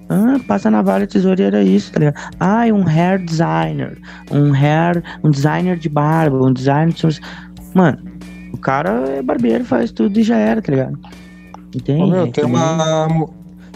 Ah, 0.08 0.38
passa 0.46 0.70
navalha, 0.70 1.06
tesoureira, 1.06 1.62
isso, 1.64 1.92
tá 1.92 1.98
ligado? 1.98 2.16
Ai, 2.38 2.70
um 2.72 2.84
hair 2.84 3.18
designer, 3.24 3.98
um 4.30 4.52
hair, 4.52 5.02
um 5.24 5.30
designer 5.30 5.76
de 5.76 5.88
barba, 5.88 6.36
um 6.44 6.52
designer 6.52 6.92
de 6.92 7.00
sobrancelha. 7.00 7.28
Mano, 7.74 7.98
o 8.56 8.60
cara 8.60 8.90
é 9.08 9.22
barbeiro, 9.22 9.64
faz 9.64 9.92
tudo 9.92 10.18
e 10.18 10.22
já 10.22 10.36
era, 10.36 10.60
tá 10.62 10.72
ligado? 10.72 10.98
Entende? 11.74 12.02
Ô, 12.02 12.06
meu, 12.06 12.26
tem 12.32 12.44
uma, 12.44 13.06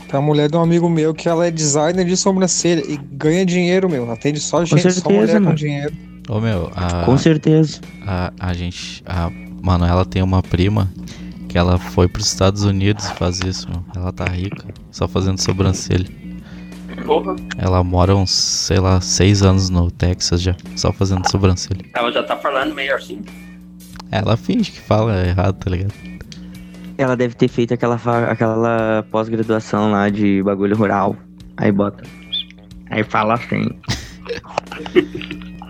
tem 0.08 0.18
uma 0.18 0.22
mulher 0.22 0.50
de 0.50 0.56
um 0.56 0.62
amigo 0.62 0.88
meu 0.88 1.12
que 1.14 1.28
ela 1.28 1.46
é 1.46 1.50
designer 1.50 2.04
de 2.04 2.16
sobrancelha 2.16 2.82
e 2.88 2.96
ganha 2.96 3.44
dinheiro, 3.44 3.88
meu. 3.88 4.10
Atende 4.10 4.40
só 4.40 4.64
gente, 4.64 4.80
só 4.82 4.90
certeza, 4.90 5.10
mulher 5.10 5.34
com 5.38 5.44
mano. 5.44 5.54
dinheiro. 5.56 5.92
Ô 6.28 6.40
meu, 6.40 6.70
a, 6.74 7.04
Com 7.04 7.16
certeza. 7.18 7.80
a, 8.06 8.32
a 8.38 8.52
gente. 8.54 9.02
A 9.06 9.30
Manuela 9.62 10.04
tem 10.06 10.22
uma 10.22 10.42
prima 10.42 10.88
que 11.48 11.58
ela 11.58 11.78
foi 11.78 12.08
pros 12.08 12.26
Estados 12.28 12.62
Unidos 12.64 13.10
fazer 13.10 13.48
isso, 13.48 13.68
meu. 13.68 13.84
Ela 13.94 14.12
tá 14.12 14.24
rica, 14.24 14.64
só 14.90 15.06
fazendo 15.08 15.38
sobrancelha. 15.40 16.06
Porra, 17.04 17.34
Ela 17.58 17.82
mora 17.82 18.14
uns, 18.14 18.30
sei 18.30 18.78
lá, 18.78 19.00
seis 19.00 19.42
anos 19.42 19.68
no 19.70 19.90
Texas 19.90 20.40
já, 20.42 20.54
só 20.76 20.92
fazendo 20.92 21.28
sobrancelha. 21.30 21.84
ela 21.94 22.10
já 22.12 22.22
tá 22.22 22.36
falando 22.36 22.74
meio 22.74 22.94
assim. 22.94 23.20
Ela 24.10 24.36
finge 24.36 24.72
que 24.72 24.80
fala 24.80 25.26
errado, 25.26 25.56
tá 25.56 25.70
ligado? 25.70 25.92
Ela 26.98 27.16
deve 27.16 27.34
ter 27.34 27.48
feito 27.48 27.72
aquela, 27.72 27.96
aquela 28.28 29.04
pós-graduação 29.10 29.90
lá 29.90 30.08
de 30.08 30.42
bagulho 30.42 30.76
rural. 30.76 31.16
Aí 31.56 31.72
bota. 31.72 32.02
Aí 32.90 33.04
fala 33.04 33.34
assim. 33.34 33.68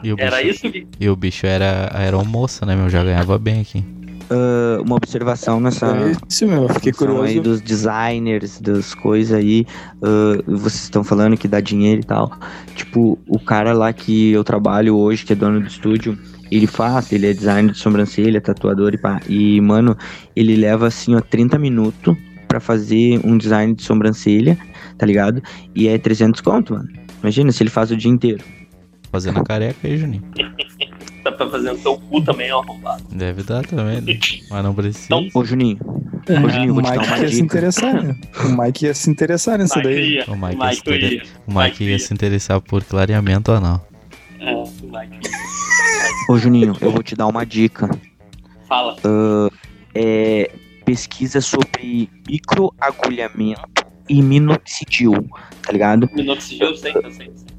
E 0.03 0.13
o 0.13 0.17
bicho, 0.17 0.27
Era 0.27 0.43
isso? 0.43 0.67
E 0.99 1.09
o 1.09 1.17
bicho 1.17 1.47
era, 1.47 1.91
era 1.95 2.17
um 2.17 2.25
moça, 2.25 2.65
né, 2.65 2.75
meu? 2.75 2.89
Já 2.89 3.05
ganhava 3.05 3.39
bem 3.39 3.61
aqui. 3.61 3.85
Ah, 4.31 4.81
uma 4.81 4.95
observação 4.95 5.59
nessa. 5.59 5.87
É 5.87 6.13
isso, 6.29 6.47
meu. 6.47 6.63
Eu 6.63 6.69
fiquei 6.69 6.93
função 6.93 7.23
aí 7.23 7.35
curioso. 7.35 7.43
dos 7.43 7.61
designers, 7.61 8.61
das 8.61 8.95
coisas 8.95 9.37
aí, 9.37 9.67
ah, 10.03 10.41
vocês 10.47 10.85
estão 10.85 11.03
falando 11.03 11.37
que 11.37 11.49
dá 11.49 11.61
dinheiro 11.61 12.01
e 12.01 12.05
tal. 12.05 12.33
Tipo, 12.77 13.19
o 13.29 13.39
cara 13.41 13.73
lá 13.73 13.93
que 13.93 14.31
eu 14.31 14.45
trabalho 14.45 14.97
hoje, 14.97 15.25
que 15.25 15.33
é 15.33 15.37
dono 15.37 15.61
do 15.61 15.67
estúdio, 15.67 16.17
ele 16.51 16.67
faz, 16.67 17.13
ele 17.13 17.27
é 17.29 17.33
designer 17.33 17.73
de 17.73 17.79
sobrancelha, 17.79 18.41
tatuador 18.41 18.93
e 18.95 18.99
pá. 18.99 19.21
E, 19.29 19.61
mano, 19.61 19.97
ele 20.35 20.57
leva 20.57 20.87
assim, 20.87 21.15
ó, 21.15 21.21
30 21.21 21.59
minutos 21.59 22.17
pra 22.49 22.59
fazer 22.61 23.21
um 23.25 23.39
design 23.39 23.75
de 23.75 23.83
sobrancelha, 23.83 24.59
tá 24.99 25.07
ligado? 25.07 25.43
E 25.75 25.87
é 25.89 25.97
300 25.99 26.41
conto, 26.41 26.75
mano. 26.75 26.89
Imagina 27.23 27.53
se 27.53 27.63
ele 27.63 27.71
faz 27.71 27.91
o 27.91 27.97
dia 27.97 28.11
inteiro. 28.11 28.43
Fazendo 29.13 29.41
a 29.41 29.45
careca 29.45 29.87
aí, 29.87 29.97
Juninho. 29.97 30.23
Tá 31.23 31.31
pra 31.33 31.51
fazer 31.51 31.73
no 31.73 31.79
teu 31.79 31.99
cu 31.99 32.23
também, 32.23 32.51
ó, 32.51 32.61
arrombado. 32.63 33.03
Deve 33.13 33.43
dar 33.43 33.63
também, 33.67 34.01
né? 34.01 34.19
Mas 34.51 34.65
não 34.65 34.75
precisa. 34.75 35.05
Então, 35.05 35.29
Ô, 35.35 35.45
Juninho, 35.45 35.79
É, 36.27 36.41
Ô, 36.41 36.49
Juninho, 36.49 36.69
eu 36.69 36.71
o 36.71 36.75
vou 36.77 36.83
te 36.83 36.87
dar 36.89 36.97
Mike 37.01 37.07
uma 37.13 37.19
ia 37.19 37.29
se 37.29 37.35
dica. 37.35 37.45
interessar, 37.45 38.03
né? 38.03 38.17
O 38.43 38.63
Mike 38.63 38.85
ia 38.87 38.95
se 38.95 39.11
interessar 39.11 39.59
nisso 39.59 39.77
Mike 39.77 39.89
daí. 39.91 40.13
ia, 40.15 40.25
O 40.29 40.35
Mike 40.35 40.57
o 40.57 40.65
Mike 40.67 40.91
ia 40.91 41.15
ia. 41.17 41.23
o 41.47 41.53
Mike 41.61 41.85
ia 41.85 41.99
se 41.99 42.15
interessar 42.15 42.59
por 42.63 42.83
clareamento 42.85 43.53
ou 43.53 43.61
não. 43.61 43.83
É, 44.41 44.55
o 44.55 44.63
Mike 44.63 45.29
ia. 45.29 45.40
Ô 46.31 46.39
Juninho, 46.39 46.77
eu 46.81 46.93
vou 46.93 47.03
te 47.03 47.17
dar 47.17 47.27
uma 47.27 47.45
dica. 47.45 47.91
Fala. 48.69 48.97
é, 49.93 50.49
pesquisa 50.85 51.41
sobre 51.41 52.09
microagulhamento 52.29 53.85
e 54.09 54.23
minoxidil, 54.23 55.29
tá 55.61 55.73
ligado? 55.73 56.09
Minoxidil, 56.13 56.69
eu 56.69 56.77
sei, 56.77 56.93
eu 56.95 57.11
sei. 57.11 57.27
eu 57.27 57.37
sei. 57.37 57.51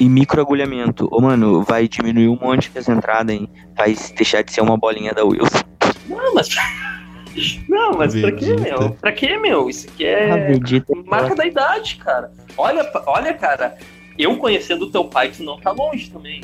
E 0.00 0.08
microagulhamento, 0.08 1.08
ô 1.10 1.20
mano, 1.20 1.62
vai 1.62 1.86
diminuir 1.86 2.28
um 2.28 2.38
monte 2.38 2.70
as 2.74 2.88
entradas, 2.88 3.34
hein? 3.34 3.48
Vai 3.76 3.94
deixar 4.16 4.42
de 4.42 4.50
ser 4.50 4.62
uma 4.62 4.78
bolinha 4.78 5.12
da 5.12 5.22
Wilson. 5.24 5.62
Não, 6.08 6.34
mas. 6.34 6.48
Não, 7.68 7.92
mas 7.92 8.18
pra 8.18 8.32
quê, 8.32 8.54
Vegeta. 8.54 8.80
meu? 8.80 8.90
Pra 8.92 9.12
quê, 9.12 9.36
meu? 9.36 9.68
Isso 9.68 9.88
aqui 9.88 10.06
é. 10.06 10.52
Vegeta 10.52 10.90
Marca 11.04 11.34
da 11.34 11.44
idade, 11.44 11.96
cara. 11.96 12.32
Olha, 12.56 12.90
olha, 13.06 13.34
cara. 13.34 13.76
Eu 14.18 14.38
conhecendo 14.38 14.86
o 14.86 14.90
teu 14.90 15.04
pai, 15.04 15.30
tu 15.30 15.42
não 15.42 15.60
tá 15.60 15.70
longe 15.70 16.10
também. 16.10 16.40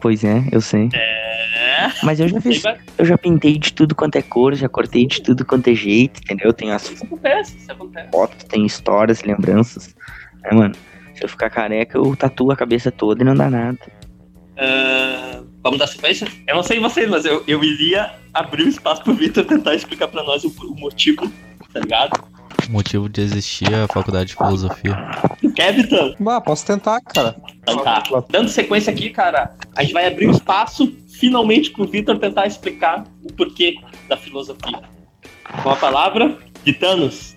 Pois 0.00 0.22
é, 0.24 0.44
eu 0.52 0.60
sei. 0.60 0.88
É. 0.92 1.18
Mas 2.02 2.20
eu 2.20 2.28
já 2.28 2.40
fiz, 2.40 2.62
eu 2.96 3.04
já 3.04 3.18
pintei 3.18 3.58
de 3.58 3.72
tudo 3.72 3.94
quanto 3.94 4.16
é 4.16 4.22
cor, 4.22 4.54
já 4.54 4.68
cortei 4.68 5.06
de 5.06 5.22
tudo 5.22 5.44
quanto 5.44 5.68
é 5.68 5.74
jeito, 5.74 6.20
entendeu? 6.20 6.52
Tenho 6.52 6.72
as 6.72 6.90
Isso 6.90 7.04
acontece, 7.04 7.56
isso 7.56 7.72
acontece. 7.72 8.08
fotos, 8.10 8.44
tem 8.44 8.66
histórias, 8.66 9.22
lembranças. 9.22 9.94
É, 10.44 10.54
mano, 10.54 10.74
se 11.14 11.24
eu 11.24 11.28
ficar 11.28 11.50
careca, 11.50 11.98
eu 11.98 12.14
tatuo 12.16 12.52
a 12.52 12.56
cabeça 12.56 12.90
toda 12.90 13.22
e 13.22 13.24
não 13.26 13.34
dá 13.34 13.50
nada. 13.50 13.78
Ah, 14.56 15.40
vamos 15.62 15.78
dar 15.78 15.86
sequência? 15.86 16.26
Eu 16.46 16.56
não 16.56 16.62
sei 16.62 16.80
vocês, 16.80 17.08
mas 17.08 17.24
eu, 17.24 17.42
eu 17.46 17.62
iria 17.62 18.12
abrir 18.34 18.64
o 18.64 18.68
espaço 18.68 19.02
pro 19.02 19.14
Vitor 19.14 19.44
tentar 19.44 19.74
explicar 19.74 20.08
pra 20.08 20.22
nós 20.22 20.44
o, 20.44 20.48
o 20.48 20.74
motivo, 20.74 21.30
tá 21.72 21.80
ligado? 21.80 22.24
O 22.68 22.72
motivo 22.72 23.08
de 23.08 23.22
existir 23.22 23.72
a 23.74 23.88
faculdade 23.88 24.30
de 24.30 24.36
filosofia. 24.36 24.94
Tu 25.40 25.50
quer, 25.52 25.72
Vitor? 25.72 26.14
Bah, 26.20 26.40
posso 26.40 26.66
tentar, 26.66 27.00
cara. 27.00 27.34
Então 27.62 27.82
tá. 27.82 28.02
Dando 28.28 28.50
sequência 28.50 28.92
aqui, 28.92 29.08
cara, 29.10 29.56
a 29.74 29.82
gente 29.82 29.94
vai 29.94 30.06
abrir 30.06 30.26
o 30.26 30.30
espaço 30.30 30.94
finalmente 31.18 31.70
pro 31.70 31.86
Vitor 31.86 32.18
tentar 32.18 32.46
explicar 32.46 33.04
o 33.24 33.32
porquê 33.32 33.76
da 34.08 34.16
filosofia. 34.16 34.82
Com 35.62 35.70
a 35.70 35.76
palavra, 35.76 36.36
Titanos. 36.62 37.34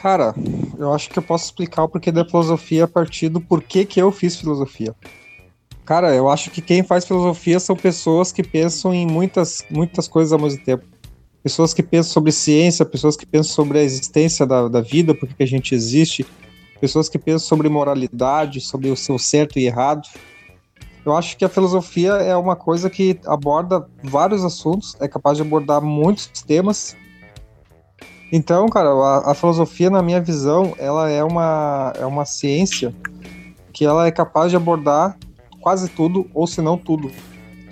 Cara, 0.00 0.34
eu 0.78 0.92
acho 0.92 1.10
que 1.10 1.18
eu 1.18 1.22
posso 1.22 1.46
explicar 1.46 1.84
o 1.84 1.88
porquê 1.88 2.12
da 2.12 2.24
filosofia 2.24 2.84
a 2.84 2.88
partir 2.88 3.28
do 3.28 3.40
porquê 3.40 3.84
que 3.84 4.00
eu 4.00 4.10
fiz 4.12 4.36
filosofia. 4.36 4.94
Cara, 5.84 6.14
eu 6.14 6.28
acho 6.28 6.50
que 6.50 6.62
quem 6.62 6.82
faz 6.82 7.04
filosofia 7.04 7.58
são 7.58 7.74
pessoas 7.74 8.32
que 8.32 8.42
pensam 8.42 8.94
em 8.94 9.06
muitas, 9.06 9.64
muitas 9.68 10.06
coisas 10.06 10.32
ao 10.32 10.38
mesmo 10.38 10.64
tempo. 10.64 10.84
Pessoas 11.42 11.74
que 11.74 11.82
pensam 11.82 12.12
sobre 12.12 12.30
ciência, 12.30 12.84
pessoas 12.84 13.16
que 13.16 13.26
pensam 13.26 13.52
sobre 13.52 13.78
a 13.78 13.82
existência 13.82 14.46
da, 14.46 14.68
da 14.68 14.80
vida, 14.80 15.14
por 15.14 15.28
que 15.28 15.42
a 15.42 15.46
gente 15.46 15.74
existe, 15.74 16.24
pessoas 16.80 17.08
que 17.08 17.18
pensam 17.18 17.48
sobre 17.48 17.68
moralidade, 17.68 18.60
sobre 18.60 18.88
o 18.90 18.96
seu 18.96 19.18
certo 19.18 19.58
e 19.58 19.66
errado. 19.66 20.08
Eu 21.04 21.16
acho 21.16 21.36
que 21.36 21.44
a 21.44 21.48
filosofia 21.48 22.12
é 22.12 22.36
uma 22.36 22.54
coisa 22.54 22.88
que 22.88 23.18
aborda 23.26 23.84
vários 24.04 24.44
assuntos, 24.44 24.96
é 25.00 25.08
capaz 25.08 25.36
de 25.36 25.42
abordar 25.42 25.82
muitos 25.82 26.28
temas. 26.42 26.96
Então, 28.32 28.68
cara, 28.68 28.90
a, 28.90 29.32
a 29.32 29.34
filosofia, 29.34 29.90
na 29.90 30.00
minha 30.00 30.20
visão, 30.20 30.74
ela 30.78 31.10
é 31.10 31.24
uma, 31.24 31.92
é 31.98 32.06
uma 32.06 32.24
ciência 32.24 32.94
que 33.72 33.84
ela 33.84 34.06
é 34.06 34.12
capaz 34.12 34.50
de 34.50 34.56
abordar 34.56 35.18
quase 35.60 35.88
tudo, 35.88 36.28
ou 36.32 36.46
se 36.46 36.60
não 36.60 36.78
tudo, 36.78 37.10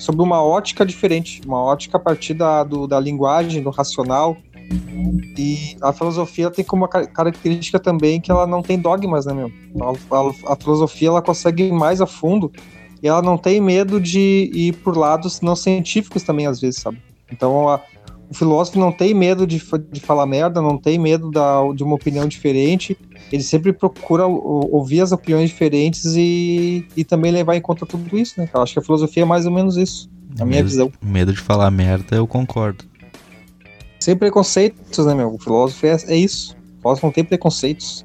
sob 0.01 0.21
uma 0.23 0.43
ótica 0.43 0.85
diferente, 0.85 1.41
uma 1.47 1.63
ótica 1.63 1.97
a 1.97 2.01
partir 2.01 2.35
da, 2.35 2.65
do, 2.65 2.87
da 2.87 2.99
linguagem, 2.99 3.63
do 3.63 3.71
racional. 3.71 4.37
E 5.37 5.77
a 5.83 5.93
filosofia 5.93 6.51
tem 6.51 6.65
como 6.65 6.87
ca- 6.89 7.07
característica 7.07 7.79
também 7.79 8.21
que 8.21 8.31
ela 8.31 8.47
não 8.47 8.63
tem 8.63 8.79
dogmas, 8.79 9.27
né, 9.27 9.35
meu? 9.35 9.51
A, 9.81 10.17
a- 10.17 10.53
a 10.53 10.57
filosofia, 10.57 11.09
ela 11.09 11.23
consegue 11.23 11.65
ir 11.65 11.73
mais 11.73 12.01
a 12.01 12.07
fundo 12.07 12.51
e 13.03 13.09
ela 13.09 13.21
não 13.23 13.37
tem 13.37 13.61
medo 13.61 14.01
de 14.01 14.51
ir 14.55 14.75
por 14.77 14.97
lados 14.97 15.41
não 15.41 15.57
científicos 15.57 16.23
também, 16.23 16.47
às 16.47 16.61
vezes, 16.61 16.81
sabe? 16.81 16.99
Então, 17.33 17.69
a, 17.69 17.81
o 18.31 18.35
filósofo 18.35 18.79
não 18.79 18.93
tem 18.93 19.13
medo 19.13 19.45
de, 19.47 19.61
de 19.91 20.01
falar 20.01 20.25
merda, 20.25 20.63
não 20.63 20.79
tem 20.79 20.99
medo 20.99 21.31
da, 21.31 21.61
de 21.75 21.83
uma 21.83 21.97
opinião 21.97 22.29
diferente. 22.29 22.97
Ele 23.33 23.43
sempre 23.43 23.73
procura 23.73 24.27
o- 24.27 24.69
ouvir 24.73 25.01
as 25.01 25.11
opiniões 25.11 25.51
diferentes 25.51 26.05
e, 26.17 26.87
e 26.97 27.05
também 27.05 27.33
levar 27.33 27.57
em 27.57 27.61
conta 27.61 27.85
tudo 27.85 28.17
isso, 28.17 28.41
né? 28.41 28.49
Eu 28.55 28.63
acho 28.63 28.73
que 28.73 28.79
a 28.79 28.83
filosofia 28.83 29.25
é 29.25 29.27
mais 29.27 29.47
ou 29.47 29.53
menos 29.53 29.77
isso, 29.77 30.09
na 30.39 30.45
minha 30.45 30.59
medo, 30.59 30.69
visão. 30.69 30.93
medo 31.03 31.33
de 31.33 31.41
falar 31.41 31.71
merda, 31.73 32.17
eu 32.17 32.27
concordo. 32.27 32.85
Sem 33.99 34.17
preconceitos, 34.17 35.05
né, 35.05 35.15
meu? 35.15 35.35
O 35.35 35.39
filósofo 35.39 35.85
é, 35.87 35.97
é 36.07 36.17
isso. 36.17 36.57
O 36.79 36.83
filósofo 36.83 37.07
não 37.07 37.13
tem 37.13 37.25
preconceitos. 37.25 38.05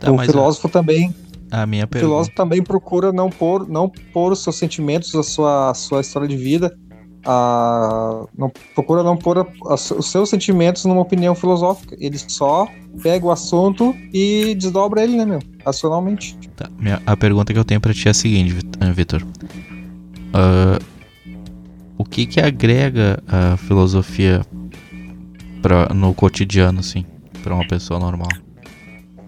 Tá, 0.00 0.10
o 0.12 0.16
mas 0.16 0.28
a, 0.28 0.32
filósofo 0.32 0.68
também, 0.68 1.14
a 1.50 1.64
minha 1.64 1.84
o 1.84 1.88
pergunta. 1.88 2.10
filósofo 2.10 2.34
também 2.36 2.62
procura 2.62 3.12
não 3.12 3.30
pôr, 3.30 3.68
não 3.68 3.88
pôr 4.12 4.32
os 4.32 4.42
seus 4.42 4.56
sentimentos, 4.56 5.14
a 5.14 5.22
sua, 5.22 5.70
a 5.70 5.74
sua 5.74 6.00
história 6.00 6.28
de 6.28 6.36
vida 6.36 6.76
a, 7.30 8.24
não, 8.36 8.50
procura 8.74 9.02
não 9.02 9.14
pôr 9.14 9.38
a, 9.38 9.46
a, 9.66 9.74
os 9.74 10.10
seus 10.10 10.30
sentimentos 10.30 10.86
numa 10.86 11.02
opinião 11.02 11.34
filosófica. 11.34 11.94
Ele 12.00 12.16
só 12.16 12.66
pega 13.02 13.26
o 13.26 13.30
assunto 13.30 13.94
e 14.14 14.54
desdobra 14.54 15.04
ele, 15.04 15.14
né, 15.14 15.26
meu? 15.26 15.40
Racionalmente. 15.62 16.38
Tá, 16.56 16.70
minha, 16.78 17.02
a 17.04 17.14
pergunta 17.14 17.52
que 17.52 17.58
eu 17.58 17.64
tenho 17.66 17.82
para 17.82 17.92
ti 17.92 18.08
é 18.08 18.12
a 18.12 18.14
seguinte, 18.14 18.56
Vitor. 18.94 19.22
Uh, 19.22 20.82
o 21.98 22.04
que 22.04 22.24
que 22.24 22.40
agrega 22.40 23.22
a 23.28 23.58
filosofia 23.58 24.40
pra, 25.60 25.90
no 25.92 26.14
cotidiano, 26.14 26.80
assim, 26.80 27.04
para 27.42 27.54
uma 27.54 27.68
pessoa 27.68 28.00
normal? 28.00 28.28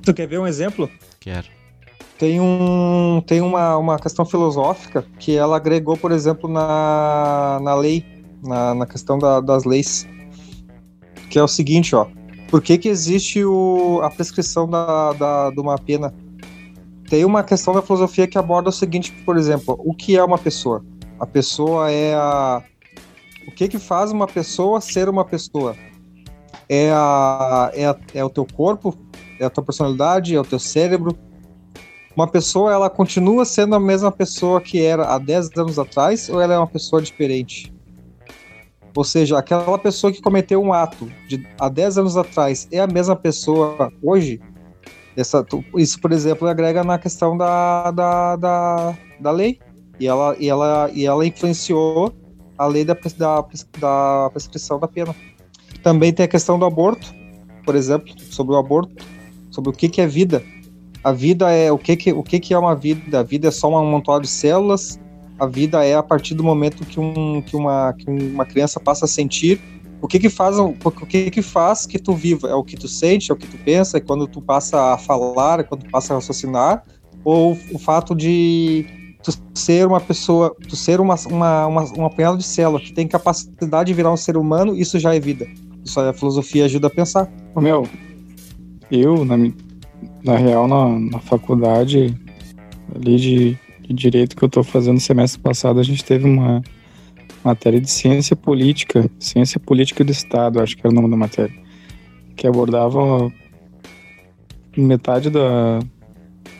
Tu 0.02 0.14
quer 0.14 0.26
ver 0.26 0.40
um 0.40 0.46
exemplo? 0.46 0.90
Quero. 1.20 1.59
Tem, 2.20 2.38
um, 2.38 3.22
tem 3.26 3.40
uma, 3.40 3.78
uma 3.78 3.98
questão 3.98 4.26
filosófica 4.26 5.06
que 5.18 5.34
ela 5.34 5.56
agregou, 5.56 5.96
por 5.96 6.12
exemplo, 6.12 6.50
na, 6.50 7.58
na 7.62 7.74
lei, 7.74 8.04
na, 8.42 8.74
na 8.74 8.86
questão 8.86 9.18
da, 9.18 9.40
das 9.40 9.64
leis, 9.64 10.06
que 11.30 11.38
é 11.38 11.42
o 11.42 11.48
seguinte, 11.48 11.96
ó. 11.96 12.06
Por 12.50 12.60
que, 12.60 12.76
que 12.76 12.90
existe 12.90 13.42
o, 13.42 14.02
a 14.02 14.10
prescrição 14.10 14.68
da, 14.68 15.14
da, 15.14 15.48
de 15.48 15.58
uma 15.60 15.78
pena? 15.78 16.12
Tem 17.08 17.24
uma 17.24 17.42
questão 17.42 17.72
da 17.72 17.80
filosofia 17.80 18.26
que 18.26 18.36
aborda 18.36 18.68
o 18.68 18.72
seguinte, 18.72 19.12
por 19.24 19.38
exemplo, 19.38 19.80
o 19.82 19.94
que 19.94 20.14
é 20.14 20.22
uma 20.22 20.36
pessoa? 20.36 20.84
A 21.18 21.26
pessoa 21.26 21.90
é 21.90 22.12
a. 22.12 22.62
O 23.48 23.50
que 23.50 23.66
que 23.66 23.78
faz 23.78 24.12
uma 24.12 24.26
pessoa 24.26 24.78
ser 24.82 25.08
uma 25.08 25.24
pessoa? 25.24 25.74
É, 26.68 26.90
a, 26.92 27.70
é, 27.72 27.86
a, 27.86 27.96
é 28.12 28.22
o 28.22 28.28
teu 28.28 28.44
corpo? 28.44 28.94
É 29.38 29.46
a 29.46 29.48
tua 29.48 29.64
personalidade? 29.64 30.36
É 30.36 30.38
o 30.38 30.44
teu 30.44 30.58
cérebro? 30.58 31.16
Uma 32.16 32.26
pessoa, 32.26 32.72
ela 32.72 32.90
continua 32.90 33.44
sendo 33.44 33.74
a 33.74 33.80
mesma 33.80 34.10
pessoa 34.10 34.60
que 34.60 34.82
era 34.82 35.04
há 35.14 35.18
10 35.18 35.50
anos 35.56 35.78
atrás 35.78 36.28
ou 36.28 36.40
ela 36.40 36.54
é 36.54 36.58
uma 36.58 36.66
pessoa 36.66 37.00
diferente? 37.00 37.72
Ou 38.94 39.04
seja, 39.04 39.38
aquela 39.38 39.78
pessoa 39.78 40.12
que 40.12 40.20
cometeu 40.20 40.60
um 40.60 40.72
ato 40.72 41.10
de, 41.28 41.46
há 41.58 41.68
10 41.68 41.98
anos 41.98 42.16
atrás 42.16 42.66
é 42.72 42.80
a 42.80 42.86
mesma 42.86 43.14
pessoa 43.14 43.92
hoje? 44.02 44.40
Essa, 45.16 45.46
isso, 45.76 46.00
por 46.00 46.12
exemplo, 46.12 46.48
agrega 46.48 46.82
na 46.82 46.98
questão 46.98 47.36
da, 47.36 47.90
da, 47.90 48.36
da, 48.36 48.98
da 49.20 49.30
lei. 49.30 49.60
E 49.98 50.06
ela, 50.06 50.34
e, 50.38 50.48
ela, 50.48 50.90
e 50.92 51.06
ela 51.06 51.26
influenciou 51.26 52.12
a 52.56 52.66
lei 52.66 52.84
da, 52.84 52.96
da, 53.16 53.44
da 53.78 54.30
prescrição 54.30 54.78
da 54.78 54.88
pena. 54.88 55.14
Também 55.82 56.12
tem 56.12 56.24
a 56.24 56.28
questão 56.28 56.58
do 56.58 56.64
aborto, 56.64 57.14
por 57.64 57.74
exemplo, 57.74 58.12
sobre 58.18 58.54
o 58.54 58.58
aborto, 58.58 59.04
sobre 59.50 59.70
o 59.70 59.72
que, 59.72 59.88
que 59.88 60.00
é 60.00 60.06
vida. 60.06 60.42
A 61.02 61.12
vida 61.12 61.50
é 61.50 61.72
o 61.72 61.78
que, 61.78 61.96
que, 61.96 62.12
o 62.12 62.22
que, 62.22 62.38
que 62.38 62.52
é 62.52 62.58
uma 62.58 62.74
vida? 62.74 63.20
A 63.20 63.22
vida 63.22 63.48
é 63.48 63.50
só 63.50 63.68
uma 63.68 63.82
montão 63.82 64.20
de 64.20 64.28
células. 64.28 65.00
A 65.38 65.46
vida 65.46 65.82
é 65.84 65.94
a 65.94 66.02
partir 66.02 66.34
do 66.34 66.44
momento 66.44 66.84
que, 66.84 67.00
um, 67.00 67.40
que, 67.40 67.56
uma, 67.56 67.94
que 67.94 68.10
uma 68.10 68.44
criança 68.44 68.78
passa 68.78 69.06
a 69.06 69.08
sentir. 69.08 69.60
O 70.02 70.08
que 70.08 70.18
que 70.18 70.28
faz 70.28 70.58
o 70.58 70.74
que 71.06 71.30
que 71.30 71.42
faz 71.42 71.86
que 71.86 71.98
tu 71.98 72.14
viva? 72.14 72.48
É 72.48 72.54
o 72.54 72.64
que 72.64 72.76
tu 72.76 72.88
sente, 72.88 73.30
é 73.30 73.34
o 73.34 73.36
que 73.36 73.46
tu 73.46 73.56
pensa, 73.58 73.98
é 73.98 74.00
quando 74.00 74.26
tu 74.26 74.40
passa 74.40 74.94
a 74.94 74.98
falar, 74.98 75.60
é 75.60 75.62
quando 75.62 75.84
tu 75.84 75.90
passa 75.90 76.12
a 76.12 76.16
raciocinar, 76.16 76.84
ou 77.22 77.56
o 77.72 77.78
fato 77.78 78.14
de 78.14 78.86
tu 79.22 79.32
ser 79.54 79.86
uma 79.86 80.00
pessoa, 80.00 80.54
tu 80.66 80.74
ser 80.74 81.00
uma, 81.00 81.16
uma, 81.26 81.66
uma, 81.66 81.98
um 81.98 82.06
apanhado 82.06 82.38
de 82.38 82.44
célula 82.44 82.80
que 82.80 82.92
tem 82.92 83.06
capacidade 83.06 83.88
de 83.88 83.94
virar 83.94 84.10
um 84.10 84.16
ser 84.16 84.38
humano, 84.38 84.74
isso 84.74 84.98
já 84.98 85.14
é 85.14 85.20
vida. 85.20 85.46
Isso 85.84 86.00
a 86.00 86.12
filosofia 86.12 86.64
ajuda 86.64 86.86
a 86.86 86.90
pensar. 86.90 87.30
Ô, 87.54 87.60
meu, 87.60 87.86
eu, 88.90 89.24
na, 89.24 89.36
na 90.24 90.36
real, 90.36 90.68
na, 90.68 90.98
na 90.98 91.18
faculdade 91.18 92.14
ali 92.94 93.16
de, 93.16 93.58
de 93.80 93.94
Direito 93.94 94.36
que 94.36 94.42
eu 94.44 94.48
tô 94.48 94.62
fazendo 94.62 95.00
semestre 95.00 95.40
passado, 95.40 95.80
a 95.80 95.82
gente 95.82 96.04
teve 96.04 96.24
uma 96.24 96.62
matéria 97.44 97.80
de 97.80 97.90
ciência 97.90 98.36
política, 98.36 99.10
ciência 99.18 99.58
política 99.58 100.04
do 100.04 100.12
Estado, 100.12 100.60
acho 100.60 100.76
que 100.76 100.86
era 100.86 100.90
o 100.90 100.94
nome 100.94 101.10
da 101.10 101.16
matéria, 101.16 101.54
que 102.36 102.46
abordava 102.46 103.32
metade 104.76 105.30
da, 105.30 105.80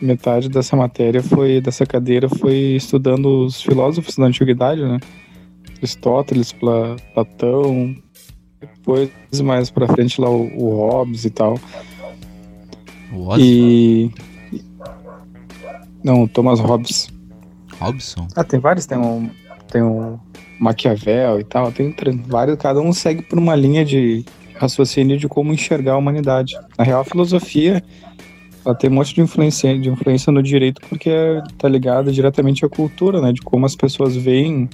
metade 0.01 0.49
dessa 0.49 0.75
matéria 0.75 1.21
foi 1.21 1.61
dessa 1.61 1.85
cadeira 1.85 2.27
foi 2.27 2.75
estudando 2.75 3.45
os 3.45 3.61
filósofos 3.61 4.15
da 4.15 4.25
antiguidade, 4.25 4.81
né? 4.81 4.99
Aristóteles, 5.77 6.51
Pla, 6.51 6.95
Platão, 7.13 7.95
depois 8.59 9.09
mais 9.43 9.69
para 9.69 9.87
frente 9.87 10.19
lá 10.19 10.29
o, 10.29 10.51
o, 10.57 10.75
Hobbes 10.75 11.25
e 11.25 11.29
tal. 11.29 11.59
O 13.11 13.37
e 13.37 14.11
não, 16.03 16.27
Thomas 16.27 16.59
Hobbes. 16.59 17.09
Hobson. 17.79 18.27
Ah, 18.35 18.43
tem 18.43 18.59
vários, 18.59 18.85
tem 18.85 18.97
um 18.97 19.29
tem 19.71 19.81
um 19.81 20.19
Maquiavel 20.59 21.39
e 21.39 21.43
tal, 21.43 21.71
tem 21.71 21.95
vários, 22.27 22.57
cada 22.57 22.79
um 22.79 22.93
segue 22.93 23.23
por 23.23 23.39
uma 23.39 23.55
linha 23.55 23.83
de 23.83 24.23
raciocínio 24.55 25.17
de 25.17 25.27
como 25.27 25.53
enxergar 25.53 25.93
a 25.93 25.97
humanidade. 25.97 26.55
Na 26.77 26.83
real, 26.83 27.01
a 27.01 27.05
filosofia 27.05 27.83
ela 28.63 28.75
tem 28.75 28.91
um 28.91 28.93
monte 28.93 29.15
de 29.15 29.21
influência, 29.21 29.77
de 29.79 29.89
influência 29.89 30.31
no 30.31 30.43
direito 30.43 30.81
porque 30.87 31.09
tá 31.57 31.67
ligada 31.67 32.11
diretamente 32.11 32.63
à 32.63 32.69
cultura, 32.69 33.19
né? 33.21 33.33
De 33.33 33.41
como 33.41 33.65
as 33.65 33.75
pessoas 33.75 34.15
veem 34.15 34.69